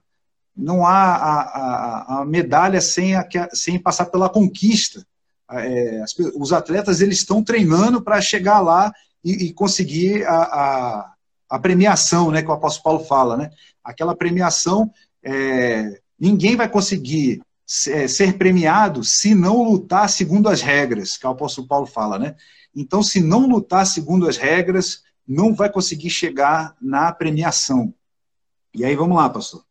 não 0.56 0.86
há 0.86 1.16
a, 1.16 1.40
a, 1.40 2.20
a 2.20 2.24
medalha 2.24 2.80
sem, 2.80 3.16
a, 3.16 3.26
sem 3.52 3.80
passar 3.80 4.06
pela 4.06 4.28
conquista 4.28 5.04
é, 5.50 6.04
os 6.36 6.52
atletas 6.52 7.00
eles 7.00 7.18
estão 7.18 7.42
treinando 7.42 8.02
para 8.02 8.20
chegar 8.20 8.60
lá 8.60 8.92
e, 9.24 9.46
e 9.46 9.52
conseguir 9.52 10.24
a, 10.26 10.36
a, 10.36 11.12
a, 11.50 11.58
premiação, 11.58 12.30
né, 12.30 12.42
que 12.42 12.48
o 12.48 12.52
apóstolo 12.52 12.84
Paulo 12.84 13.04
fala, 13.04 13.36
né? 13.36 13.50
Aquela 13.82 14.14
premiação, 14.14 14.90
é, 15.22 16.00
ninguém 16.18 16.56
vai 16.56 16.68
conseguir 16.68 17.40
ser, 17.66 18.04
é, 18.04 18.08
ser 18.08 18.36
premiado 18.36 19.02
se 19.02 19.34
não 19.34 19.62
lutar 19.62 20.08
segundo 20.10 20.48
as 20.48 20.60
regras, 20.60 21.16
que 21.16 21.26
o 21.26 21.30
apóstolo 21.30 21.66
Paulo 21.66 21.86
fala, 21.86 22.18
né? 22.18 22.36
Então, 22.74 23.02
se 23.02 23.20
não 23.20 23.48
lutar 23.48 23.86
segundo 23.86 24.28
as 24.28 24.36
regras, 24.36 25.02
não 25.26 25.54
vai 25.54 25.70
conseguir 25.70 26.10
chegar 26.10 26.76
na 26.80 27.10
premiação. 27.12 27.92
E 28.74 28.84
aí, 28.84 28.94
vamos 28.94 29.16
lá, 29.16 29.28
pastor. 29.28 29.64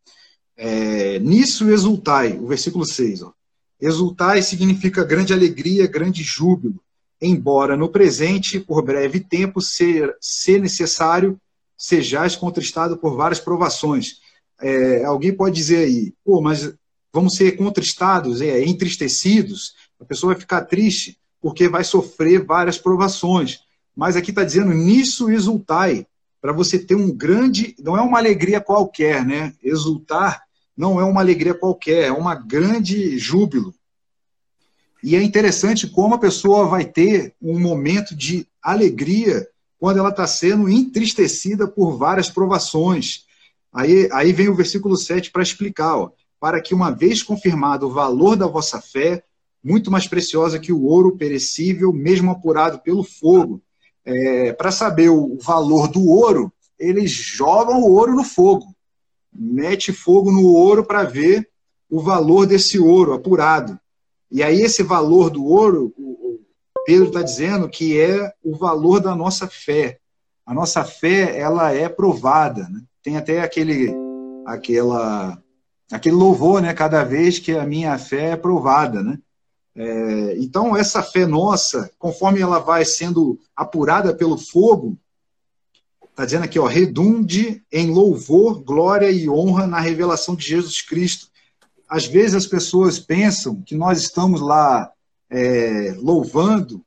É, 0.55 1.19
nisso 1.19 1.69
exultai, 1.69 2.33
o 2.33 2.47
versículo 2.47 2.85
6, 2.85 3.21
ó. 3.21 3.36
Exultai 3.79 4.41
significa 4.41 5.03
grande 5.03 5.33
alegria, 5.33 5.87
grande 5.87 6.23
júbilo, 6.23 6.81
embora 7.21 7.77
no 7.77 7.89
presente, 7.89 8.59
por 8.59 8.81
breve 8.81 9.19
tempo, 9.19 9.61
ser, 9.61 10.15
necessário, 10.59 11.39
sejais 11.77 12.35
contristado 12.35 12.97
por 12.97 13.15
várias 13.15 13.39
provações. 13.39 14.19
É, 14.59 15.03
alguém 15.05 15.33
pode 15.33 15.55
dizer 15.55 15.85
aí, 15.85 16.13
pô, 16.25 16.41
mas 16.41 16.73
vamos 17.13 17.35
ser 17.35 17.53
contristados, 17.53 18.41
é, 18.41 18.63
entristecidos, 18.63 19.75
a 19.99 20.05
pessoa 20.05 20.33
vai 20.33 20.39
ficar 20.39 20.61
triste 20.61 21.17
porque 21.41 21.69
vai 21.69 21.83
sofrer 21.83 22.43
várias 22.43 22.77
provações. 22.77 23.59
mas 23.95 24.15
aqui 24.15 24.29
está 24.29 24.43
dizendo 24.43 24.71
nisso 24.73 25.29
exultai, 25.29 26.05
para 26.39 26.53
você 26.53 26.77
ter 26.77 26.93
um 26.93 27.11
grande, 27.11 27.75
não 27.79 27.97
é 27.97 28.01
uma 28.01 28.19
alegria 28.19 28.61
qualquer, 28.61 29.25
né? 29.25 29.53
Exultar 29.63 30.46
não 30.77 31.01
é 31.01 31.03
uma 31.03 31.21
alegria 31.21 31.55
qualquer, 31.55 32.03
é 32.03 32.11
uma 32.11 32.35
grande 32.35 33.17
júbilo. 33.17 33.73
E 35.03 35.15
é 35.15 35.23
interessante 35.23 35.87
como 35.87 36.15
a 36.15 36.19
pessoa 36.19 36.67
vai 36.67 36.85
ter 36.85 37.33
um 37.41 37.59
momento 37.59 38.15
de 38.15 38.47
alegria 38.61 39.47
quando 39.79 39.97
ela 39.97 40.09
está 40.09 40.27
sendo 40.27 40.69
entristecida 40.69 41.67
por 41.67 41.97
várias 41.97 42.29
provações. 42.29 43.25
Aí, 43.73 44.09
aí 44.11 44.31
vem 44.31 44.49
o 44.49 44.55
versículo 44.55 44.97
7 44.97 45.31
para 45.31 45.43
explicar, 45.43 45.97
ó, 45.97 46.11
para 46.39 46.61
que 46.61 46.73
uma 46.73 46.91
vez 46.91 47.23
confirmado 47.23 47.87
o 47.87 47.91
valor 47.93 48.35
da 48.35 48.47
vossa 48.47 48.79
fé, 48.79 49.23
muito 49.63 49.91
mais 49.91 50.07
preciosa 50.07 50.59
que 50.59 50.71
o 50.71 50.83
ouro 50.83 51.17
perecível, 51.17 51.91
mesmo 51.91 52.31
apurado 52.31 52.79
pelo 52.79 53.03
fogo, 53.03 53.61
é, 54.05 54.53
para 54.53 54.71
saber 54.71 55.09
o 55.09 55.37
valor 55.37 55.87
do 55.87 56.07
ouro, 56.07 56.51
eles 56.79 57.11
jogam 57.11 57.81
o 57.81 57.91
ouro 57.91 58.15
no 58.15 58.23
fogo, 58.23 58.73
mete 59.37 59.93
fogo 59.93 60.31
no 60.31 60.45
ouro 60.45 60.83
para 60.83 61.03
ver 61.03 61.47
o 61.89 62.01
valor 62.01 62.45
desse 62.45 62.79
ouro 62.79 63.13
apurado. 63.13 63.79
E 64.31 64.43
aí 64.43 64.61
esse 64.61 64.83
valor 64.83 65.29
do 65.29 65.45
ouro, 65.45 65.93
o 65.97 66.39
Pedro 66.85 67.07
está 67.07 67.21
dizendo 67.21 67.69
que 67.69 67.99
é 67.99 68.33
o 68.43 68.55
valor 68.55 68.99
da 68.99 69.15
nossa 69.15 69.47
fé. 69.47 69.99
A 70.45 70.53
nossa 70.53 70.83
fé 70.83 71.37
ela 71.37 71.71
é 71.73 71.87
provada. 71.87 72.67
Né? 72.69 72.81
Tem 73.03 73.17
até 73.17 73.41
aquele, 73.41 73.93
aquela, 74.45 75.41
aquele 75.91 76.15
louvor, 76.15 76.61
né? 76.61 76.73
Cada 76.73 77.03
vez 77.03 77.39
que 77.39 77.51
a 77.53 77.65
minha 77.65 77.97
fé 77.97 78.31
é 78.31 78.35
provada, 78.35 79.03
né? 79.03 79.19
É, 79.75 80.35
então, 80.39 80.75
essa 80.75 81.03
fé 81.03 81.25
nossa, 81.27 81.91
conforme 81.99 82.41
ela 82.41 82.57
vai 82.57 82.83
sendo 82.83 83.39
apurada 83.55 84.13
pelo 84.13 84.35
fogo, 84.35 84.97
está 86.17 86.25
dizendo 86.25 86.45
aqui, 86.45 86.57
ó, 86.57 86.65
redunde 86.65 87.63
em 87.71 87.91
louvor, 87.91 88.63
glória 88.63 89.11
e 89.11 89.29
honra 89.29 89.67
na 89.67 89.79
revelação 89.79 90.35
de 90.35 90.47
Jesus 90.47 90.81
Cristo. 90.81 91.27
Às 91.87 92.07
vezes 92.07 92.33
as 92.33 92.47
pessoas 92.47 92.97
pensam 92.97 93.61
que 93.61 93.75
nós 93.75 94.01
estamos 94.01 94.41
lá 94.41 94.91
é, 95.29 95.95
louvando, 95.97 96.83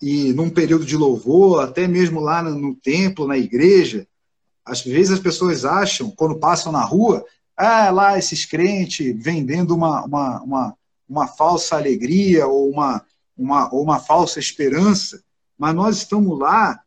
e 0.00 0.32
num 0.32 0.48
período 0.48 0.86
de 0.86 0.96
louvor, 0.96 1.62
até 1.62 1.86
mesmo 1.86 2.20
lá 2.20 2.42
no, 2.42 2.58
no 2.58 2.74
templo, 2.74 3.26
na 3.26 3.36
igreja, 3.36 4.06
às 4.64 4.80
vezes 4.80 5.12
as 5.12 5.20
pessoas 5.20 5.66
acham, 5.66 6.10
quando 6.10 6.40
passam 6.40 6.72
na 6.72 6.82
rua, 6.82 7.22
ah, 7.54 7.90
lá 7.90 8.18
esses 8.18 8.46
crentes 8.46 9.14
vendendo 9.22 9.74
uma, 9.74 10.02
uma, 10.06 10.42
uma 10.42 10.76
uma 11.10 11.26
falsa 11.26 11.76
alegria 11.76 12.46
ou 12.46 12.70
uma, 12.70 13.04
uma, 13.36 13.74
ou 13.74 13.82
uma 13.82 13.98
falsa 13.98 14.38
esperança, 14.38 15.20
mas 15.58 15.74
nós 15.74 15.96
estamos 15.96 16.38
lá 16.38 16.80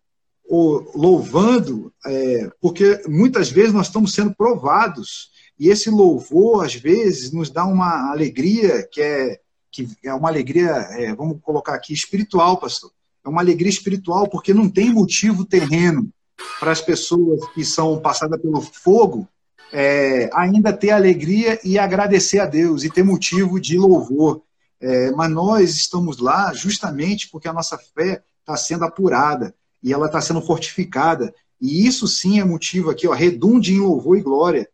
louvando, 0.49 1.91
é, 2.06 2.49
porque 2.61 3.02
muitas 3.07 3.49
vezes 3.49 3.74
nós 3.74 3.88
estamos 3.88 4.14
sendo 4.14 4.36
provados, 4.36 5.32
e 5.60 5.70
esse 5.70 5.90
louvor, 5.90 6.65
às 6.65 6.76
vezes, 6.76 7.32
nos 7.32 7.49
dá 7.49 7.65
uma 7.65 8.11
alegria 8.11 8.88
que 8.91 9.02
é, 9.02 9.40
que 9.72 9.88
é 10.03 10.14
uma 10.14 10.30
alegria, 10.30 10.70
é, 10.91 11.15
vamos 11.15 11.40
colocar 11.41 11.74
aqui, 11.74 11.94
espiritual, 11.94 12.57
pastor. 12.57 12.91
É 13.26 13.30
uma 13.30 13.41
alegria 13.41 13.70
espiritual, 13.70 14.28
porque 14.30 14.53
não 14.53 14.70
tem 14.70 14.91
motivo 14.91 15.45
terreno 15.45 16.11
para 16.60 16.72
as 16.72 16.82
pessoas 16.82 17.40
que 17.53 17.64
são 17.64 17.99
passadas 17.99 18.40
pelo 18.41 18.61
fogo 18.61 19.28
é, 19.74 20.30
ainda 20.34 20.72
ter 20.72 20.91
alegria 20.91 21.60
e 21.64 21.80
agradecer 21.80 22.40
a 22.40 22.45
Deus 22.45 22.84
e 22.84 22.91
ter 22.91 23.03
motivo 23.03 23.60
de 23.60 23.76
louvor. 23.76 24.44
É, 24.80 25.11
mas 25.11 25.32
nós 25.32 25.76
estamos 25.76 26.20
lá 26.20 26.53
justamente 26.53 27.30
porque 27.32 27.48
a 27.48 27.53
nossa 27.53 27.78
fé 27.78 28.22
está 28.41 28.56
sendo 28.56 28.86
apurada 28.86 29.56
e 29.84 29.91
ela 29.91 30.05
está 30.05 30.22
sendo 30.22 30.41
fortificada. 30.41 31.34
E 31.60 31.85
isso 31.85 32.07
sim 32.07 32.39
é 32.39 32.43
motivo 32.43 32.89
aqui, 32.89 33.07
ó, 33.07 33.14
redunde 33.14 33.73
em 33.73 33.80
louvor 33.80 34.18
e 34.18 34.22
glória 34.22 34.69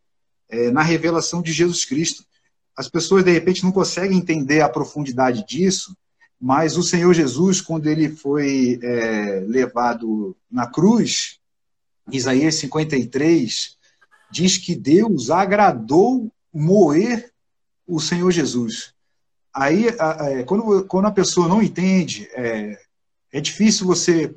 é, 0.48 0.70
na 0.70 0.82
revelação 0.82 1.42
de 1.42 1.52
Jesus 1.52 1.84
Cristo. 1.84 2.24
As 2.76 2.88
pessoas, 2.88 3.24
de 3.24 3.30
repente, 3.30 3.62
não 3.62 3.72
conseguem 3.72 4.18
entender 4.18 4.60
a 4.60 4.68
profundidade 4.68 5.44
disso, 5.46 5.96
mas 6.40 6.76
o 6.76 6.82
Senhor 6.82 7.12
Jesus, 7.12 7.60
quando 7.60 7.86
ele 7.86 8.08
foi 8.08 8.78
é, 8.82 9.44
levado 9.46 10.34
na 10.50 10.66
cruz, 10.66 11.38
Isaías 12.10 12.54
53, 12.56 13.76
diz 14.30 14.56
que 14.56 14.74
Deus 14.74 15.30
agradou 15.30 16.32
moer 16.52 17.30
o 17.86 18.00
Senhor 18.00 18.30
Jesus. 18.30 18.94
Aí, 19.52 19.88
é, 19.88 20.42
quando, 20.44 20.84
quando 20.86 21.06
a 21.06 21.12
pessoa 21.12 21.48
não 21.48 21.62
entende, 21.62 22.28
é, 22.32 22.78
é 23.32 23.40
difícil 23.40 23.86
você, 23.86 24.34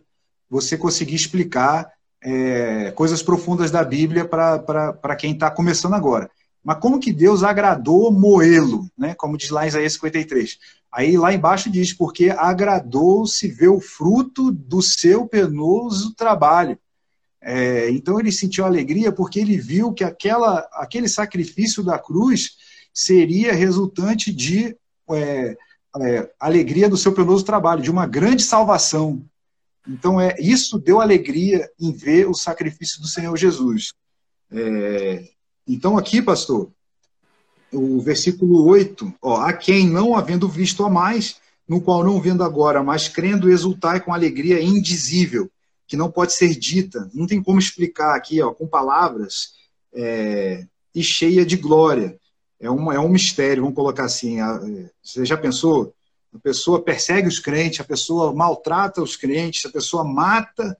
você 0.53 0.77
conseguir 0.77 1.15
explicar 1.15 1.91
é, 2.23 2.91
coisas 2.91 3.23
profundas 3.23 3.71
da 3.71 3.83
Bíblia 3.83 4.23
para 4.23 5.15
quem 5.15 5.33
está 5.33 5.49
começando 5.49 5.95
agora. 5.95 6.29
Mas 6.63 6.77
como 6.77 6.99
que 6.99 7.11
Deus 7.11 7.41
agradou 7.41 8.11
moê-lo, 8.11 8.87
né? 8.95 9.15
como 9.15 9.35
diz 9.35 9.49
lá 9.49 9.65
em 9.65 9.69
Isaías 9.69 9.93
53? 9.93 10.59
Aí 10.91 11.17
lá 11.17 11.33
embaixo 11.33 11.71
diz, 11.71 11.91
porque 11.91 12.29
agradou-se 12.29 13.47
ver 13.47 13.69
o 13.69 13.81
fruto 13.81 14.51
do 14.51 14.79
seu 14.79 15.27
penoso 15.27 16.13
trabalho. 16.13 16.77
É, 17.41 17.89
então 17.89 18.19
ele 18.19 18.31
sentiu 18.31 18.63
alegria 18.63 19.11
porque 19.11 19.39
ele 19.39 19.57
viu 19.57 19.91
que 19.91 20.03
aquela, 20.03 20.59
aquele 20.73 21.09
sacrifício 21.09 21.83
da 21.83 21.97
cruz 21.97 22.51
seria 22.93 23.53
resultante 23.53 24.31
de 24.31 24.77
é, 25.11 25.57
é, 25.99 26.29
alegria 26.39 26.87
do 26.87 26.95
seu 26.95 27.11
penoso 27.11 27.43
trabalho, 27.43 27.81
de 27.81 27.89
uma 27.89 28.05
grande 28.05 28.43
salvação. 28.43 29.25
Então 29.87 30.19
é 30.19 30.35
isso 30.39 30.79
deu 30.79 31.01
alegria 31.01 31.69
em 31.79 31.91
ver 31.91 32.27
o 32.27 32.33
sacrifício 32.33 33.01
do 33.01 33.07
Senhor 33.07 33.35
Jesus. 33.37 33.93
É, 34.51 35.29
então 35.67 35.97
aqui, 35.97 36.21
pastor, 36.21 36.71
o 37.71 38.01
versículo 38.01 38.65
8, 38.65 39.13
ó, 39.21 39.41
a 39.41 39.53
quem 39.53 39.87
não 39.87 40.15
havendo 40.15 40.47
visto 40.47 40.85
a 40.85 40.89
mais, 40.89 41.37
no 41.67 41.81
qual 41.81 42.03
não 42.03 42.21
vendo 42.21 42.43
agora, 42.43 42.83
mas 42.83 43.07
crendo 43.07 43.49
exultai 43.49 43.99
com 43.99 44.13
alegria 44.13 44.61
indizível 44.61 45.49
que 45.87 45.97
não 45.97 46.09
pode 46.09 46.33
ser 46.33 46.55
dita, 46.55 47.09
não 47.13 47.27
tem 47.27 47.41
como 47.41 47.59
explicar 47.59 48.15
aqui, 48.15 48.41
ó, 48.41 48.51
com 48.51 48.67
palavras, 48.67 49.53
é, 49.93 50.65
e 50.93 51.03
cheia 51.03 51.45
de 51.45 51.57
glória. 51.57 52.17
É, 52.59 52.69
uma, 52.69 52.95
é 52.95 52.99
um 52.99 53.09
mistério, 53.09 53.63
vamos 53.63 53.75
colocar 53.75 54.05
assim. 54.05 54.39
A, 54.39 54.59
você 55.03 55.25
já 55.25 55.37
pensou? 55.37 55.93
A 56.33 56.39
pessoa 56.39 56.81
persegue 56.81 57.27
os 57.27 57.39
crentes, 57.39 57.79
a 57.79 57.83
pessoa 57.83 58.33
maltrata 58.33 59.01
os 59.01 59.15
crentes, 59.15 59.65
a 59.65 59.69
pessoa 59.69 60.03
mata, 60.03 60.77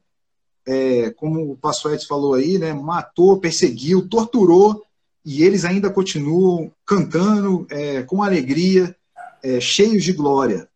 é, 0.66 1.12
como 1.12 1.58
o 1.62 1.70
Edson 1.92 2.08
falou 2.08 2.34
aí, 2.34 2.58
né, 2.58 2.74
matou, 2.74 3.40
perseguiu, 3.40 4.08
torturou, 4.08 4.84
e 5.26 5.44
eles 5.44 5.64
ainda 5.64 5.90
continuam 5.90 6.72
cantando 6.86 7.66
é, 7.70 8.04
com 8.04 8.24
alegria, 8.24 8.96
é, 9.42 9.60
cheios 9.60 10.04
de 10.04 10.14
glória. 10.14 10.68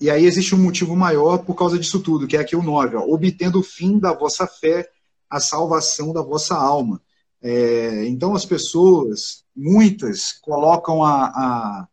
E 0.00 0.10
aí 0.10 0.24
existe 0.24 0.54
um 0.54 0.58
motivo 0.58 0.96
maior 0.96 1.38
por 1.38 1.54
causa 1.54 1.78
disso 1.78 2.00
tudo, 2.00 2.26
que 2.26 2.36
é 2.36 2.40
aqui 2.40 2.56
o 2.56 2.62
9, 2.62 2.96
ó, 2.96 3.02
obtendo 3.02 3.60
o 3.60 3.62
fim 3.62 3.98
da 3.98 4.12
vossa 4.12 4.46
fé, 4.46 4.88
a 5.30 5.38
salvação 5.38 6.12
da 6.12 6.22
vossa 6.22 6.56
alma. 6.56 7.00
É, 7.40 8.06
então 8.06 8.34
as 8.34 8.44
pessoas, 8.44 9.44
muitas, 9.54 10.32
colocam 10.32 11.04
a, 11.04 11.26
a, 11.26 11.88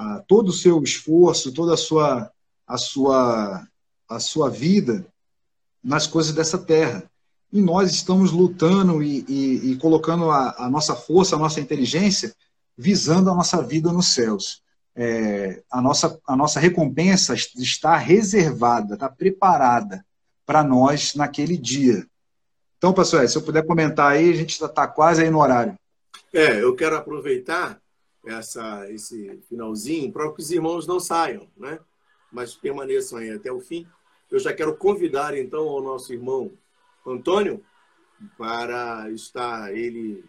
a, 0.00 0.20
todo 0.26 0.48
o 0.48 0.52
seu 0.52 0.82
esforço, 0.82 1.52
toda 1.52 1.74
a 1.74 1.76
sua, 1.76 2.30
a 2.66 2.78
sua, 2.78 3.66
a 4.08 4.20
sua 4.20 4.48
vida 4.48 5.06
nas 5.82 6.06
coisas 6.06 6.34
dessa 6.34 6.58
terra. 6.58 7.04
E 7.52 7.60
nós 7.60 7.90
estamos 7.90 8.30
lutando 8.30 9.02
e, 9.02 9.24
e, 9.28 9.72
e 9.72 9.76
colocando 9.76 10.30
a, 10.30 10.54
a 10.58 10.70
nossa 10.70 10.94
força, 10.94 11.36
a 11.36 11.38
nossa 11.38 11.60
inteligência, 11.60 12.34
visando 12.76 13.30
a 13.30 13.34
nossa 13.34 13.62
vida 13.62 13.92
nos 13.92 14.08
céus 14.08 14.62
é, 15.02 15.62
a, 15.70 15.80
nossa, 15.80 16.20
a 16.26 16.36
nossa 16.36 16.60
recompensa 16.60 17.34
está 17.34 17.96
reservada, 17.96 18.94
está 18.94 19.08
preparada 19.08 20.04
para 20.44 20.62
nós 20.62 21.14
naquele 21.14 21.56
dia. 21.56 22.06
Então, 22.76 22.92
pastor, 22.92 23.26
se 23.26 23.36
eu 23.36 23.42
puder 23.42 23.64
comentar 23.64 24.12
aí, 24.12 24.30
a 24.30 24.36
gente 24.36 24.50
está 24.50 24.68
tá 24.68 24.86
quase 24.86 25.22
aí 25.22 25.30
no 25.30 25.40
horário. 25.40 25.74
É, 26.32 26.62
eu 26.62 26.74
quero 26.74 26.96
aproveitar 26.96 27.79
essa, 28.24 28.90
esse 28.90 29.40
finalzinho 29.48 30.12
para 30.12 30.30
que 30.32 30.40
os 30.40 30.50
irmãos 30.50 30.86
não 30.86 31.00
saiam, 31.00 31.48
né? 31.56 31.78
mas 32.30 32.54
permaneçam 32.54 33.18
aí 33.18 33.30
até 33.30 33.50
o 33.50 33.60
fim. 33.60 33.86
Eu 34.30 34.38
já 34.38 34.52
quero 34.52 34.76
convidar, 34.76 35.36
então, 35.36 35.66
o 35.66 35.80
nosso 35.80 36.12
irmão 36.12 36.52
Antônio 37.06 37.64
para 38.36 39.10
estar, 39.10 39.74
ele 39.74 40.24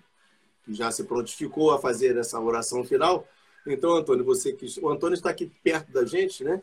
que 0.66 0.74
já 0.74 0.92
se 0.92 1.04
prontificou 1.04 1.72
a 1.72 1.80
fazer 1.80 2.18
essa 2.18 2.40
oração 2.40 2.84
final, 2.84 3.28
então, 3.66 3.96
Antônio, 3.96 4.26
você 4.26 4.54
que 4.54 4.66
o 4.82 4.90
Antônio 4.90 5.16
está 5.16 5.30
aqui 5.30 5.52
perto 5.64 5.92
da 5.92 6.06
gente, 6.06 6.44
né? 6.44 6.62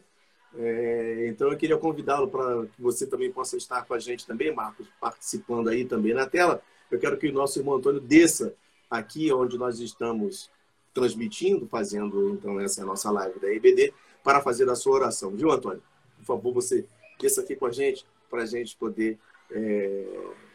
É, 0.54 1.26
então 1.28 1.50
eu 1.50 1.56
queria 1.58 1.76
convidá-lo 1.76 2.28
para 2.28 2.66
que 2.66 2.80
você 2.80 3.06
também 3.06 3.30
possa 3.30 3.56
estar 3.56 3.84
com 3.84 3.94
a 3.94 3.98
gente 3.98 4.26
também, 4.26 4.52
Marcos, 4.52 4.88
participando 5.00 5.68
aí 5.68 5.84
também 5.84 6.14
na 6.14 6.26
tela. 6.26 6.62
Eu 6.90 6.98
quero 6.98 7.18
que 7.18 7.28
o 7.28 7.32
nosso 7.32 7.58
irmão 7.58 7.76
Antônio 7.76 8.00
desça 8.00 8.54
aqui 8.90 9.30
onde 9.32 9.58
nós 9.58 9.78
estamos 9.78 10.50
transmitindo, 10.98 11.68
fazendo 11.68 12.30
então 12.30 12.60
essa 12.60 12.84
nossa 12.84 13.08
live 13.12 13.38
da 13.38 13.52
EBD, 13.52 13.94
para 14.24 14.40
fazer 14.40 14.68
a 14.68 14.74
sua 14.74 14.94
oração. 14.94 15.30
Viu, 15.30 15.52
Antônio? 15.52 15.82
Por 16.18 16.24
favor, 16.24 16.52
você 16.52 16.84
desça 17.20 17.40
aqui 17.40 17.54
com 17.54 17.66
a 17.66 17.70
gente 17.70 18.04
para 18.28 18.42
a 18.42 18.46
gente 18.46 18.76
poder 18.76 19.16
é, 19.52 20.04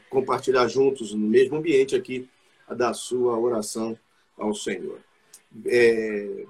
compartilhar 0.09 0.67
juntos 0.67 1.13
no 1.13 1.25
mesmo 1.25 1.55
ambiente 1.55 1.95
aqui 1.95 2.29
da 2.67 2.93
sua 2.93 3.39
oração 3.39 3.97
ao 4.37 4.53
Senhor. 4.53 4.99
É, 5.65 6.45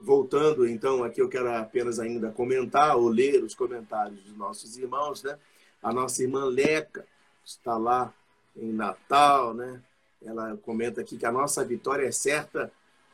voltando, 0.00 0.66
então, 0.68 1.02
aqui 1.02 1.20
eu 1.20 1.28
quero 1.28 1.50
apenas 1.50 1.98
ainda 1.98 2.30
comentar 2.30 2.96
ou 2.96 3.08
ler 3.08 3.42
os 3.42 3.54
comentários 3.54 4.22
dos 4.22 4.36
nossos 4.36 4.76
irmãos, 4.78 5.24
né? 5.24 5.36
A 5.82 5.92
nossa 5.92 6.22
irmã 6.22 6.44
Leca 6.44 7.04
está 7.44 7.76
lá 7.76 8.14
em 8.56 8.72
Natal, 8.72 9.54
né? 9.54 9.82
Ela 10.24 10.56
comenta 10.58 11.00
aqui 11.00 11.16
que 11.16 11.26
a 11.26 11.32
nossa 11.32 11.64
vitória 11.64 12.06
é 12.06 12.12
certa 12.12 12.72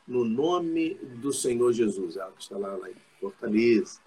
no 0.09 0.25
nome 0.25 0.95
do 0.95 1.31
Senhor 1.31 1.71
Jesus. 1.71 2.17
Ela 2.17 2.33
está 2.37 2.57
lá, 2.57 2.75
lá 2.75 2.89
em 2.89 2.95
Fortaleza. 3.21 3.99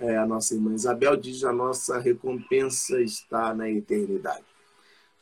É, 0.00 0.16
a 0.16 0.26
nossa 0.26 0.54
irmã 0.54 0.74
Isabel 0.74 1.16
diz 1.16 1.44
a 1.44 1.52
nossa 1.52 1.98
recompensa 1.98 3.00
está 3.00 3.54
na 3.54 3.70
eternidade. 3.70 4.44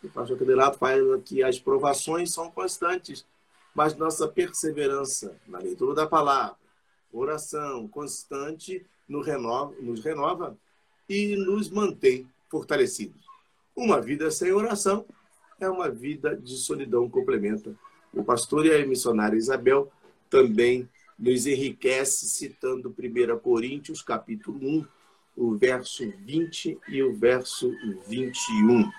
O 0.03 0.09
pastor 0.09 0.39
Cadelato 0.39 0.79
fala 0.79 1.21
que 1.21 1.43
as 1.43 1.59
provações 1.59 2.33
são 2.33 2.51
constantes, 2.51 3.27
mas 3.75 3.97
nossa 3.97 4.27
perseverança 4.27 5.37
na 5.47 5.59
leitura 5.59 5.95
da 5.95 6.07
palavra, 6.07 6.57
oração 7.13 7.87
constante 7.89 8.85
nos 9.09 9.27
renova, 9.27 9.75
nos 9.81 10.03
renova 10.03 10.57
e 11.09 11.37
nos 11.37 11.71
mantém 11.71 12.29
fortalecidos. 12.49 13.21
Uma 13.75 14.01
vida 14.01 14.31
sem 14.31 14.53
oração 14.53 15.05
é 15.61 15.69
uma 15.69 15.91
vida 15.91 16.37
de 16.37 16.57
solidão, 16.57 17.09
complementa. 17.09 17.75
O 18.13 18.25
pastor 18.25 18.65
e 18.67 18.75
a 18.75 18.87
missionária 18.87 19.37
Isabel 19.37 19.91
também 20.29 20.89
nos 21.19 21.47
enriquece 21.47 22.29
citando 22.29 22.95
1 22.97 23.39
Coríntios, 23.39 24.03
capítulo 24.03 24.59
1, 24.59 24.87
o 25.37 25.57
verso 25.57 26.11
20 26.25 26.79
e 26.89 27.03
o 27.03 27.15
verso 27.15 27.73
21. 28.07 28.91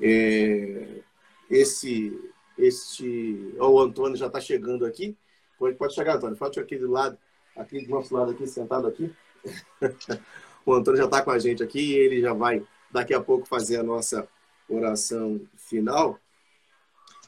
É, 0.00 1.02
esse, 1.50 2.18
este, 2.58 3.54
oh, 3.58 3.70
o 3.70 3.80
Antônio 3.80 4.16
já 4.16 4.26
está 4.26 4.40
chegando 4.40 4.84
aqui. 4.84 5.16
Pode, 5.58 5.76
pode 5.76 5.94
chegar, 5.94 6.16
Antônio. 6.16 6.36
Pode 6.36 6.58
aqui 6.58 6.76
do 6.76 6.90
lado, 6.90 7.18
aqui 7.56 7.84
do 7.84 7.90
nosso 7.90 8.14
lado, 8.14 8.32
aqui 8.32 8.46
sentado 8.46 8.86
aqui. 8.86 9.12
o 10.64 10.72
Antônio 10.72 10.98
já 10.98 11.04
está 11.04 11.22
com 11.22 11.30
a 11.30 11.38
gente 11.38 11.62
aqui 11.62 11.80
e 11.80 11.94
ele 11.94 12.20
já 12.20 12.32
vai 12.32 12.62
daqui 12.90 13.14
a 13.14 13.20
pouco 13.20 13.46
fazer 13.46 13.78
a 13.78 13.82
nossa 13.82 14.28
oração 14.68 15.40
final. 15.56 16.18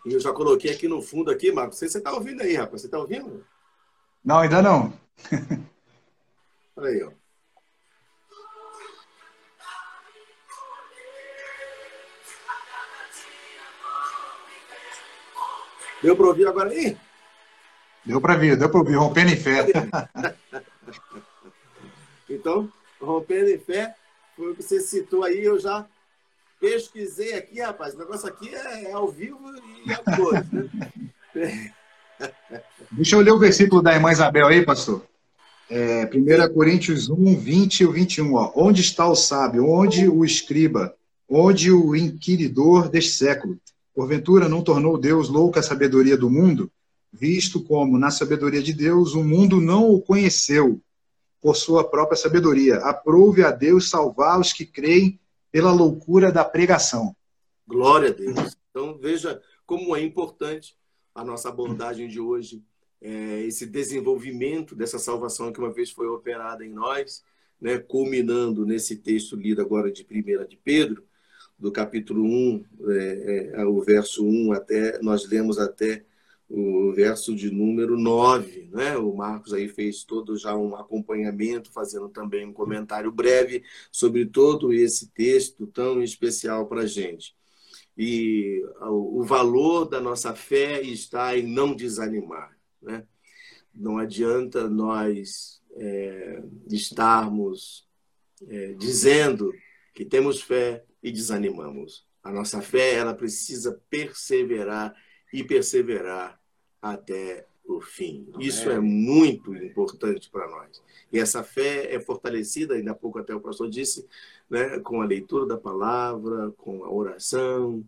Eu 0.05 0.21
já 0.21 0.33
coloquei 0.33 0.71
aqui 0.71 0.89
no 0.89 1.03
fundo 1.03 1.31
aqui, 1.31 1.53
Marcos. 1.53 1.79
Você 1.79 1.87
está 1.87 2.13
ouvindo 2.13 2.43
aí, 2.43 2.55
rapaz. 2.55 2.81
Você 2.81 2.87
está 2.87 2.99
ouvindo? 2.99 3.45
Não, 4.25 4.39
ainda 4.39 4.63
não. 4.63 4.93
Olha 6.77 6.89
aí, 6.89 7.03
ó. 7.03 7.11
Deu 16.01 16.17
para 16.17 16.27
ouvir 16.27 16.47
agora 16.47 16.71
aí? 16.71 16.97
Deu 18.05 18.21
para 18.21 18.35
ouvir, 18.35 18.57
deu 18.57 18.71
para 18.71 18.79
ouvir. 18.79 18.95
Rompendo 18.95 19.33
em 19.33 19.37
fé. 19.37 19.67
então, 22.31 22.73
rompendo 23.01 23.51
em 23.51 23.59
fé, 23.59 23.97
foi 24.37 24.53
o 24.53 24.55
que 24.55 24.63
você 24.63 24.81
citou 24.81 25.25
aí, 25.25 25.45
eu 25.45 25.59
já 25.59 25.85
pesquisei 26.61 27.35
aqui, 27.35 27.61
rapaz. 27.61 27.95
O 27.95 27.99
negócio 27.99 28.29
aqui 28.29 28.55
é, 28.55 28.91
é 28.91 28.93
ao 28.93 29.09
vivo 29.09 29.39
e 29.87 29.93
a 29.93 30.17
cores, 30.17 30.51
né? 30.53 31.73
Deixa 32.91 33.17
eu 33.17 33.21
ler 33.21 33.33
o 33.33 33.39
versículo 33.39 33.83
da 33.83 33.95
irmã 33.95 34.11
Isabel 34.11 34.47
aí, 34.47 34.65
pastor. 34.65 35.03
É, 35.71 36.05
1 36.07 36.55
Coríntios 36.55 37.09
1, 37.09 37.37
20 37.37 37.81
e 37.81 37.87
21. 37.87 38.35
Ó. 38.35 38.53
Onde 38.57 38.81
está 38.81 39.07
o 39.07 39.15
sábio? 39.15 39.69
Onde 39.69 40.09
o 40.09 40.25
escriba? 40.25 40.95
Onde 41.29 41.71
o 41.71 41.95
inquiridor 41.95 42.89
deste 42.89 43.13
século? 43.13 43.59
Porventura 43.95 44.49
não 44.49 44.63
tornou 44.63 44.97
Deus 44.97 45.29
louca 45.29 45.61
a 45.61 45.63
sabedoria 45.63 46.17
do 46.17 46.31
mundo? 46.31 46.71
Visto 47.13 47.63
como, 47.63 47.99
na 47.99 48.11
sabedoria 48.11 48.63
de 48.63 48.73
Deus, 48.73 49.15
o 49.15 49.23
mundo 49.23 49.61
não 49.61 49.91
o 49.91 50.01
conheceu 50.01 50.81
por 51.41 51.57
sua 51.57 51.85
própria 51.85 52.17
sabedoria. 52.17 52.77
Aprove 52.79 53.45
a 53.45 53.51
Deus 53.51 53.91
salvar 53.91 54.41
os 54.41 54.53
que 54.53 54.65
creem 54.65 55.19
pela 55.59 55.73
loucura 55.73 56.31
da 56.31 56.45
pregação. 56.45 57.17
Glória 57.67 58.11
a 58.11 58.13
Deus. 58.13 58.57
Então, 58.71 58.97
veja 58.97 59.43
como 59.67 59.97
é 59.97 60.01
importante 60.01 60.77
a 61.13 61.25
nossa 61.25 61.49
abordagem 61.49 62.07
de 62.07 62.21
hoje, 62.21 62.63
é, 63.03 63.43
esse 63.43 63.67
desenvolvimento 63.67 64.77
dessa 64.77 65.01
salvação 65.01 65.53
que 65.53 65.59
uma 65.59 65.73
vez 65.73 65.91
foi 65.91 66.07
operada 66.07 66.65
em 66.65 66.71
nós, 66.71 67.25
né, 67.61 67.77
culminando 67.77 68.65
nesse 68.65 68.99
texto 68.99 69.35
lido 69.35 69.61
agora 69.61 69.91
de 69.91 70.07
1 70.09 70.47
de 70.47 70.57
Pedro, 70.57 71.03
do 71.59 71.73
capítulo 71.73 72.23
1, 72.23 72.65
é, 72.91 73.51
é, 73.55 73.65
o 73.65 73.81
verso 73.83 74.25
1 74.25 74.53
até, 74.53 75.03
nós 75.03 75.29
lemos 75.29 75.59
até 75.59 76.05
o 76.49 76.93
verso 76.93 77.35
de 77.35 77.51
número 77.51 77.99
9, 77.99 78.71
né? 78.73 78.97
O 78.97 79.15
Marcos 79.15 79.53
aí 79.53 79.69
fez 79.69 80.03
todo 80.03 80.37
já 80.37 80.57
um 80.57 80.75
acompanhamento, 80.75 81.71
fazendo 81.71 82.09
também 82.09 82.47
um 82.47 82.53
comentário 82.53 83.13
breve 83.13 83.63
sobre 83.93 84.25
todo 84.25 84.73
esse 84.73 85.09
texto 85.11 85.67
tão 85.67 86.03
especial 86.03 86.67
para 86.67 86.83
a 86.83 86.87
gente. 86.87 87.37
E 87.97 88.65
o 88.81 89.25
valor 89.25 89.85
da 89.85 90.01
nossa 90.01 90.35
fé 90.35 90.81
está 90.81 91.37
em 91.37 91.47
não 91.47 91.75
desanimar, 91.75 92.57
né? 92.81 93.05
Não 93.75 93.99
adianta 93.99 94.69
nós 94.69 95.61
é, 95.77 96.43
estarmos 96.71 97.87
é, 98.49 98.73
dizendo 98.75 99.53
que 99.95 100.05
temos 100.05 100.41
fé 100.41 100.85
e 101.03 101.13
desanimamos. 101.13 102.07
A 102.23 102.33
nossa 102.33 102.61
fé, 102.63 102.95
ela 102.95 103.15
precisa 103.15 103.81
perseverar 103.91 104.95
e 105.33 105.43
perseverar 105.45 106.39
até 106.81 107.47
o 107.65 107.81
fim. 107.81 108.27
Isso 108.39 108.71
é 108.71 108.81
muito 108.81 109.55
importante 109.55 110.31
para 110.31 110.49
nós. 110.49 110.83
E 111.13 111.19
essa 111.19 111.43
fé 111.43 111.95
é 111.95 112.01
fortalecida, 112.01 112.75
ainda 112.75 112.93
há 112.93 112.95
pouco 112.95 113.19
até 113.19 113.35
o 113.35 113.41
pastor 113.41 113.69
disse, 113.69 114.07
né, 114.49 114.79
com 114.81 115.03
a 115.03 115.05
leitura 115.05 115.47
da 115.47 115.59
palavra, 115.59 116.51
com 116.57 116.85
a 116.85 116.91
oração, 116.91 117.85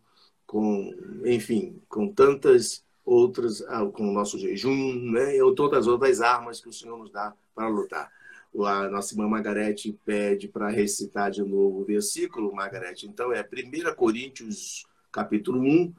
com, 0.47 0.95
enfim, 1.25 1.81
com 1.89 2.09
tantas 2.09 2.85
outras, 3.05 3.63
ah, 3.69 3.87
com 3.87 4.09
o 4.09 4.13
nosso 4.13 4.39
jejum, 4.39 5.11
né, 5.13 5.37
e 5.37 5.55
todas 5.55 5.81
as 5.81 5.87
outras 5.87 6.21
armas 6.21 6.61
que 6.61 6.69
o 6.69 6.73
Senhor 6.73 6.99
nos 6.99 7.11
dá 7.11 7.35
para 7.55 7.69
lutar 7.69 8.11
a 8.59 8.89
nossa 8.89 9.15
irmã 9.15 9.29
Margarete 9.29 9.97
pede 10.05 10.49
para 10.49 10.69
recitar 10.69 11.31
de 11.31 11.43
novo 11.43 11.81
o 11.81 11.85
versículo, 11.85 12.55
Margarete. 12.55 13.07
Então 13.07 13.33
é 13.33 13.43
1 13.43 13.95
Coríntios, 13.95 14.87
capítulo 15.13 15.61
1, 15.61 15.95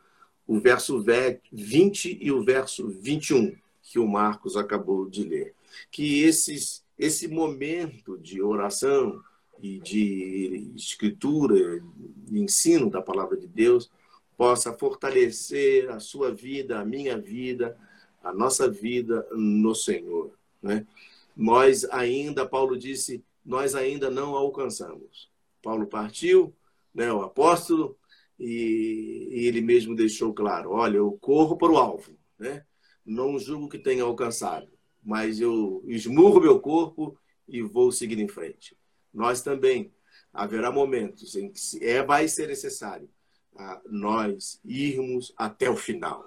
o 0.51 0.59
verso 0.59 1.01
20 1.49 2.17
e 2.21 2.29
o 2.29 2.43
verso 2.43 2.89
21, 2.89 3.55
que 3.81 3.97
o 3.97 4.05
Marcos 4.05 4.57
acabou 4.57 5.09
de 5.09 5.23
ler. 5.23 5.55
Que 5.89 6.23
esses, 6.23 6.83
esse 6.99 7.25
momento 7.29 8.17
de 8.17 8.41
oração 8.41 9.23
e 9.61 9.79
de 9.79 10.73
escritura, 10.75 11.81
de 12.27 12.37
ensino 12.37 12.89
da 12.89 13.01
palavra 13.01 13.37
de 13.37 13.47
Deus, 13.47 13.89
possa 14.35 14.73
fortalecer 14.73 15.89
a 15.89 16.01
sua 16.01 16.33
vida, 16.33 16.81
a 16.81 16.85
minha 16.85 17.17
vida, 17.17 17.77
a 18.21 18.33
nossa 18.33 18.69
vida 18.69 19.25
no 19.31 19.73
Senhor. 19.73 20.31
Né? 20.61 20.85
nós 21.33 21.85
ainda, 21.85 22.45
Paulo 22.45 22.77
disse, 22.77 23.23
nós 23.45 23.73
ainda 23.73 24.09
não 24.09 24.35
alcançamos. 24.35 25.29
Paulo 25.63 25.87
partiu, 25.87 26.53
né, 26.93 27.09
o 27.09 27.21
apóstolo, 27.21 27.97
e, 28.41 29.29
e 29.31 29.47
ele 29.47 29.61
mesmo 29.61 29.95
deixou 29.95 30.33
claro: 30.33 30.71
olha, 30.71 30.97
eu 30.97 31.11
corro 31.21 31.57
para 31.57 31.71
o 31.71 31.77
alvo, 31.77 32.17
né? 32.39 32.65
não 33.05 33.37
julgo 33.39 33.69
que 33.69 33.77
tenha 33.77 34.03
alcançado, 34.03 34.67
mas 35.03 35.39
eu 35.39 35.83
esmurro 35.85 36.41
meu 36.41 36.59
corpo 36.59 37.17
e 37.47 37.61
vou 37.61 37.91
seguir 37.91 38.19
em 38.19 38.27
frente. 38.27 38.77
Nós 39.13 39.41
também 39.41 39.91
haverá 40.33 40.71
momentos 40.71 41.35
em 41.35 41.51
que 41.51 41.83
é, 41.83 42.03
vai 42.03 42.27
ser 42.27 42.47
necessário 42.47 43.09
ah, 43.57 43.81
nós 43.85 44.59
irmos 44.63 45.33
até 45.37 45.69
o 45.69 45.75
final. 45.75 46.25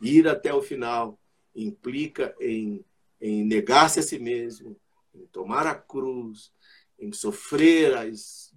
Ir 0.00 0.28
até 0.28 0.52
o 0.52 0.62
final 0.62 1.18
implica 1.54 2.34
em 2.40 2.84
em 3.20 3.44
negar-se 3.44 4.00
a 4.00 4.02
si 4.02 4.18
mesmo, 4.18 4.76
em 5.14 5.26
tomar 5.26 5.66
a 5.66 5.74
cruz, 5.74 6.52
em 6.98 7.12
sofrer 7.12 7.96
as 7.96 8.52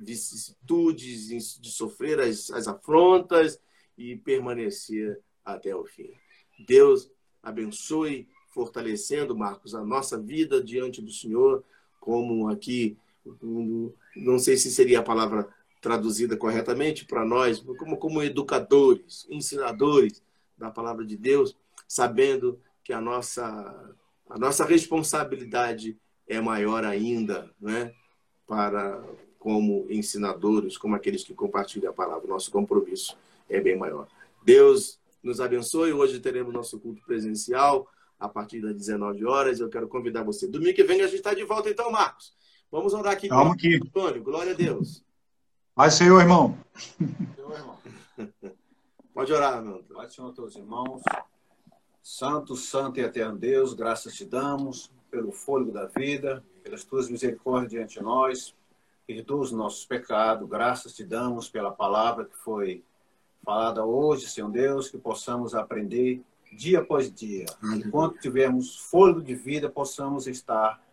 vicissitudes, 0.00 1.60
de 1.60 1.70
sofrer 1.70 2.20
as, 2.20 2.50
as 2.50 2.68
afrontas 2.68 3.60
e 3.96 4.16
permanecer 4.16 5.20
até 5.44 5.74
o 5.74 5.84
fim. 5.84 6.12
Deus 6.66 7.10
abençoe, 7.42 8.28
fortalecendo, 8.52 9.36
Marcos, 9.36 9.74
a 9.74 9.84
nossa 9.84 10.18
vida 10.18 10.62
diante 10.62 11.00
do 11.00 11.10
Senhor, 11.10 11.64
como 12.00 12.48
aqui, 12.48 12.96
não 14.14 14.38
sei 14.38 14.56
se 14.56 14.70
seria 14.70 15.00
a 15.00 15.02
palavra 15.02 15.48
traduzida 15.80 16.36
corretamente 16.36 17.04
para 17.04 17.24
nós, 17.24 17.60
como, 17.60 17.96
como 17.96 18.22
educadores, 18.22 19.26
ensinadores 19.30 20.22
da 20.56 20.70
palavra 20.70 21.04
de 21.04 21.16
Deus, 21.16 21.56
sabendo 21.86 22.60
que 22.82 22.92
a 22.92 23.00
nossa 23.00 23.94
a 24.28 24.38
nossa 24.38 24.64
responsabilidade 24.64 25.96
é 26.28 26.40
maior 26.40 26.84
ainda, 26.84 27.50
né? 27.60 27.92
Para 28.46 29.02
como 29.38 29.86
ensinadores, 29.88 30.76
como 30.76 30.96
aqueles 30.96 31.22
que 31.22 31.34
compartilham 31.34 31.90
a 31.90 31.94
palavra. 31.94 32.26
Nosso 32.26 32.50
compromisso 32.50 33.16
é 33.48 33.60
bem 33.60 33.76
maior. 33.76 34.08
Deus 34.44 34.98
nos 35.22 35.40
abençoe. 35.40 35.92
Hoje 35.92 36.18
teremos 36.18 36.52
nosso 36.52 36.80
culto 36.80 37.02
presencial 37.04 37.88
a 38.18 38.28
partir 38.28 38.60
das 38.60 38.74
19 38.74 39.24
horas. 39.24 39.60
Eu 39.60 39.68
quero 39.68 39.88
convidar 39.88 40.24
você. 40.24 40.48
Domingo 40.48 40.74
que 40.74 40.84
vem 40.84 41.00
a 41.00 41.06
gente 41.06 41.18
está 41.18 41.32
de 41.32 41.44
volta, 41.44 41.70
então, 41.70 41.90
Marcos. 41.90 42.34
Vamos 42.70 42.92
orar 42.92 43.12
aqui. 43.12 43.28
Vamos 43.28 43.54
aqui. 43.54 43.76
Antônio, 43.76 44.22
glória 44.22 44.52
a 44.52 44.56
Deus. 44.56 45.04
Pai 45.74 45.90
Senhor, 45.90 46.20
irmão. 46.20 46.58
Senhor, 46.74 47.52
irmão. 47.52 47.78
Pode 49.14 49.32
orar, 49.32 49.62
meu. 49.62 49.84
Pai 49.94 50.10
Senhor, 50.10 50.32
todos 50.32 50.56
os 50.56 50.60
irmãos. 50.60 51.02
Santo, 52.02 52.56
santo 52.56 52.98
e 52.98 53.02
eterno 53.02 53.36
Deus, 53.36 53.74
graças 53.74 54.14
te 54.14 54.24
damos 54.24 54.90
pelo 55.16 55.32
fôlego 55.32 55.72
da 55.72 55.86
vida, 55.86 56.44
pelas 56.62 56.84
tuas 56.84 57.08
misericórdias 57.08 57.70
diante 57.70 57.98
de 57.98 58.04
nós. 58.04 58.54
Perdoa 59.06 59.40
os 59.40 59.50
nossos 59.50 59.86
pecados. 59.86 60.46
Graças 60.46 60.94
te 60.94 61.04
damos 61.04 61.48
pela 61.48 61.72
palavra 61.72 62.26
que 62.26 62.36
foi 62.36 62.84
falada 63.42 63.82
hoje, 63.82 64.28
Senhor 64.28 64.50
Deus, 64.50 64.90
que 64.90 64.98
possamos 64.98 65.54
aprender 65.54 66.20
dia 66.52 66.80
após 66.80 67.10
dia. 67.10 67.46
Enquanto 67.62 68.20
tivermos 68.20 68.76
fôlego 68.76 69.22
de 69.22 69.34
vida, 69.34 69.70
possamos 69.70 70.26
estar 70.26 70.84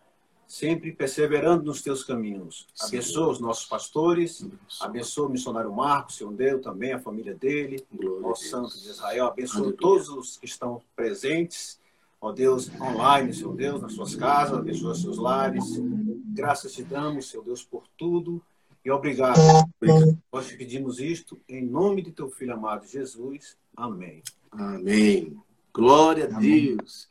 sempre 0.47 0.93
perseverando 0.93 1.65
nos 1.65 1.81
teus 1.81 2.03
caminhos. 2.03 2.67
Abençoa 2.79 3.29
os 3.29 3.39
nossos 3.41 3.65
pastores, 3.65 4.47
abençoa 4.79 5.27
o 5.27 5.31
missionário 5.31 5.73
Marcos, 5.73 6.15
Senhor 6.15 6.31
Deus, 6.31 6.61
também 6.61 6.93
a 6.93 6.99
família 6.99 7.33
dele, 7.33 7.85
Glória 7.91 8.19
ó 8.19 8.27
Deus. 8.27 8.49
Santo 8.49 8.79
de 8.79 8.87
Israel, 8.87 9.25
abençoa 9.25 9.73
todos 9.73 10.07
os 10.07 10.37
que 10.37 10.45
estão 10.45 10.81
presentes, 10.95 11.79
ó 12.23 12.31
Deus, 12.31 12.71
online, 12.79 13.33
Senhor 13.33 13.53
Deus, 13.53 13.81
nas 13.81 13.91
suas 13.91 14.15
casas, 14.15 14.57
abençoa 14.57 14.95
seus 14.95 15.17
lares. 15.17 15.65
Graças 16.33 16.71
te 16.71 16.81
damos, 16.81 17.29
Senhor 17.29 17.43
Deus, 17.43 17.61
por 17.65 17.83
tudo 17.97 18.41
e 18.83 18.89
obrigado. 18.89 19.37
Nós 20.31 20.47
te 20.47 20.55
pedimos 20.55 21.01
isto 21.01 21.37
em 21.49 21.61
nome 21.61 22.01
de 22.01 22.13
teu 22.13 22.29
filho 22.29 22.53
amado 22.53 22.87
Jesus. 22.87 23.57
Amém. 23.75 24.23
Amém. 24.49 25.37
Glória 25.73 26.29
a 26.31 26.37
Amém. 26.37 26.77
Deus. 26.77 27.09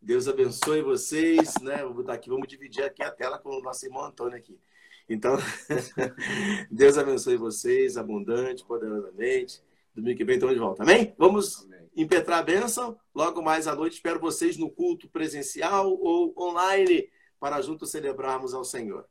Deus 0.00 0.28
abençoe 0.28 0.80
vocês, 0.80 1.54
né? 1.60 1.82
Vou 1.84 1.94
botar 1.94 2.14
aqui, 2.14 2.30
vamos 2.30 2.48
dividir 2.48 2.84
aqui 2.84 3.02
a 3.02 3.10
tela 3.10 3.38
com 3.38 3.50
o 3.50 3.62
nosso 3.62 3.84
irmão 3.84 4.02
Antônio 4.02 4.38
aqui. 4.38 4.58
Então, 5.06 5.36
Deus 6.72 6.96
abençoe 6.96 7.36
vocês 7.36 7.98
abundante, 7.98 8.64
poderosamente. 8.64 9.62
Domingo 9.94 10.16
que 10.16 10.24
vem 10.24 10.36
estamos 10.36 10.54
de 10.54 10.60
volta. 10.60 10.82
Amém? 10.82 11.14
Vamos 11.18 11.66
Amém. 11.66 11.83
Impetrar 11.96 12.40
a 12.40 12.42
bênção. 12.42 12.98
Logo 13.14 13.42
mais 13.42 13.66
à 13.66 13.74
noite, 13.74 13.94
espero 13.94 14.20
vocês 14.20 14.56
no 14.56 14.70
culto 14.70 15.08
presencial 15.08 15.90
ou 15.90 16.34
online 16.38 17.08
para 17.38 17.60
juntos 17.60 17.90
celebrarmos 17.90 18.54
ao 18.54 18.64
Senhor. 18.64 19.06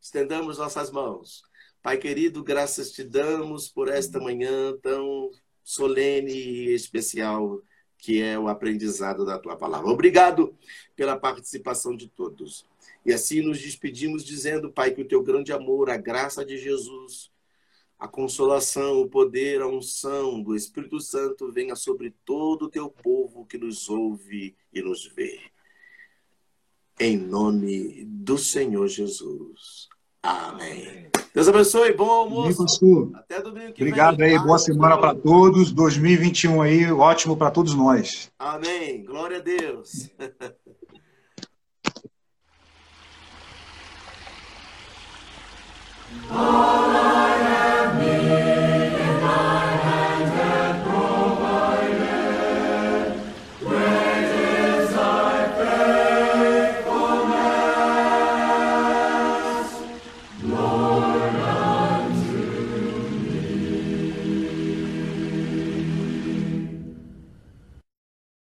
Estendamos 0.00 0.58
nossas 0.58 0.90
mãos. 0.90 1.42
Pai 1.82 1.96
querido, 1.96 2.42
graças 2.42 2.90
te 2.90 3.04
damos 3.04 3.68
por 3.68 3.88
esta 3.88 4.18
manhã 4.18 4.76
tão 4.82 5.30
solene 5.62 6.32
e 6.32 6.74
especial 6.74 7.62
que 7.98 8.22
é 8.22 8.38
o 8.38 8.48
aprendizado 8.48 9.24
da 9.24 9.38
tua 9.38 9.56
palavra. 9.56 9.90
Obrigado 9.90 10.56
pela 10.94 11.18
participação 11.18 11.96
de 11.96 12.08
todos. 12.08 12.64
E 13.04 13.12
assim 13.12 13.42
nos 13.42 13.60
despedimos 13.60 14.24
dizendo, 14.24 14.72
Pai, 14.72 14.92
que 14.92 15.02
o 15.02 15.08
teu 15.08 15.22
grande 15.22 15.52
amor, 15.52 15.90
a 15.90 15.96
graça 15.96 16.44
de 16.44 16.56
Jesus, 16.56 17.30
a 17.98 18.06
consolação, 18.06 19.00
o 19.00 19.08
poder, 19.08 19.60
a 19.60 19.66
unção 19.66 20.40
do 20.40 20.54
Espírito 20.54 21.00
Santo 21.00 21.50
venha 21.50 21.74
sobre 21.74 22.14
todo 22.24 22.66
o 22.66 22.70
teu 22.70 22.88
povo 22.88 23.44
que 23.44 23.58
nos 23.58 23.88
ouve 23.88 24.54
e 24.72 24.80
nos 24.80 25.06
vê. 25.06 25.40
Em 27.00 27.16
nome 27.16 28.04
do 28.04 28.38
Senhor 28.38 28.86
Jesus. 28.86 29.88
Amém. 30.22 31.08
Deus 31.34 31.48
abençoe, 31.48 31.92
bom 31.92 32.10
almoço. 32.10 32.62
pastor. 32.64 33.10
Até 33.14 33.40
domingo 33.40 33.72
que 33.72 33.82
Obrigado 33.82 34.16
vem. 34.16 34.36
aí, 34.36 34.38
boa 34.38 34.58
semana 34.58 34.98
para 34.98 35.14
todos. 35.14 35.72
2021 35.72 36.62
aí, 36.62 36.90
ótimo 36.90 37.36
para 37.36 37.50
todos 37.50 37.74
nós. 37.74 38.30
Amém. 38.38 39.04
Glória 39.04 39.38
a 39.38 39.40
Deus. 39.40 40.10
Amém. 46.30 46.87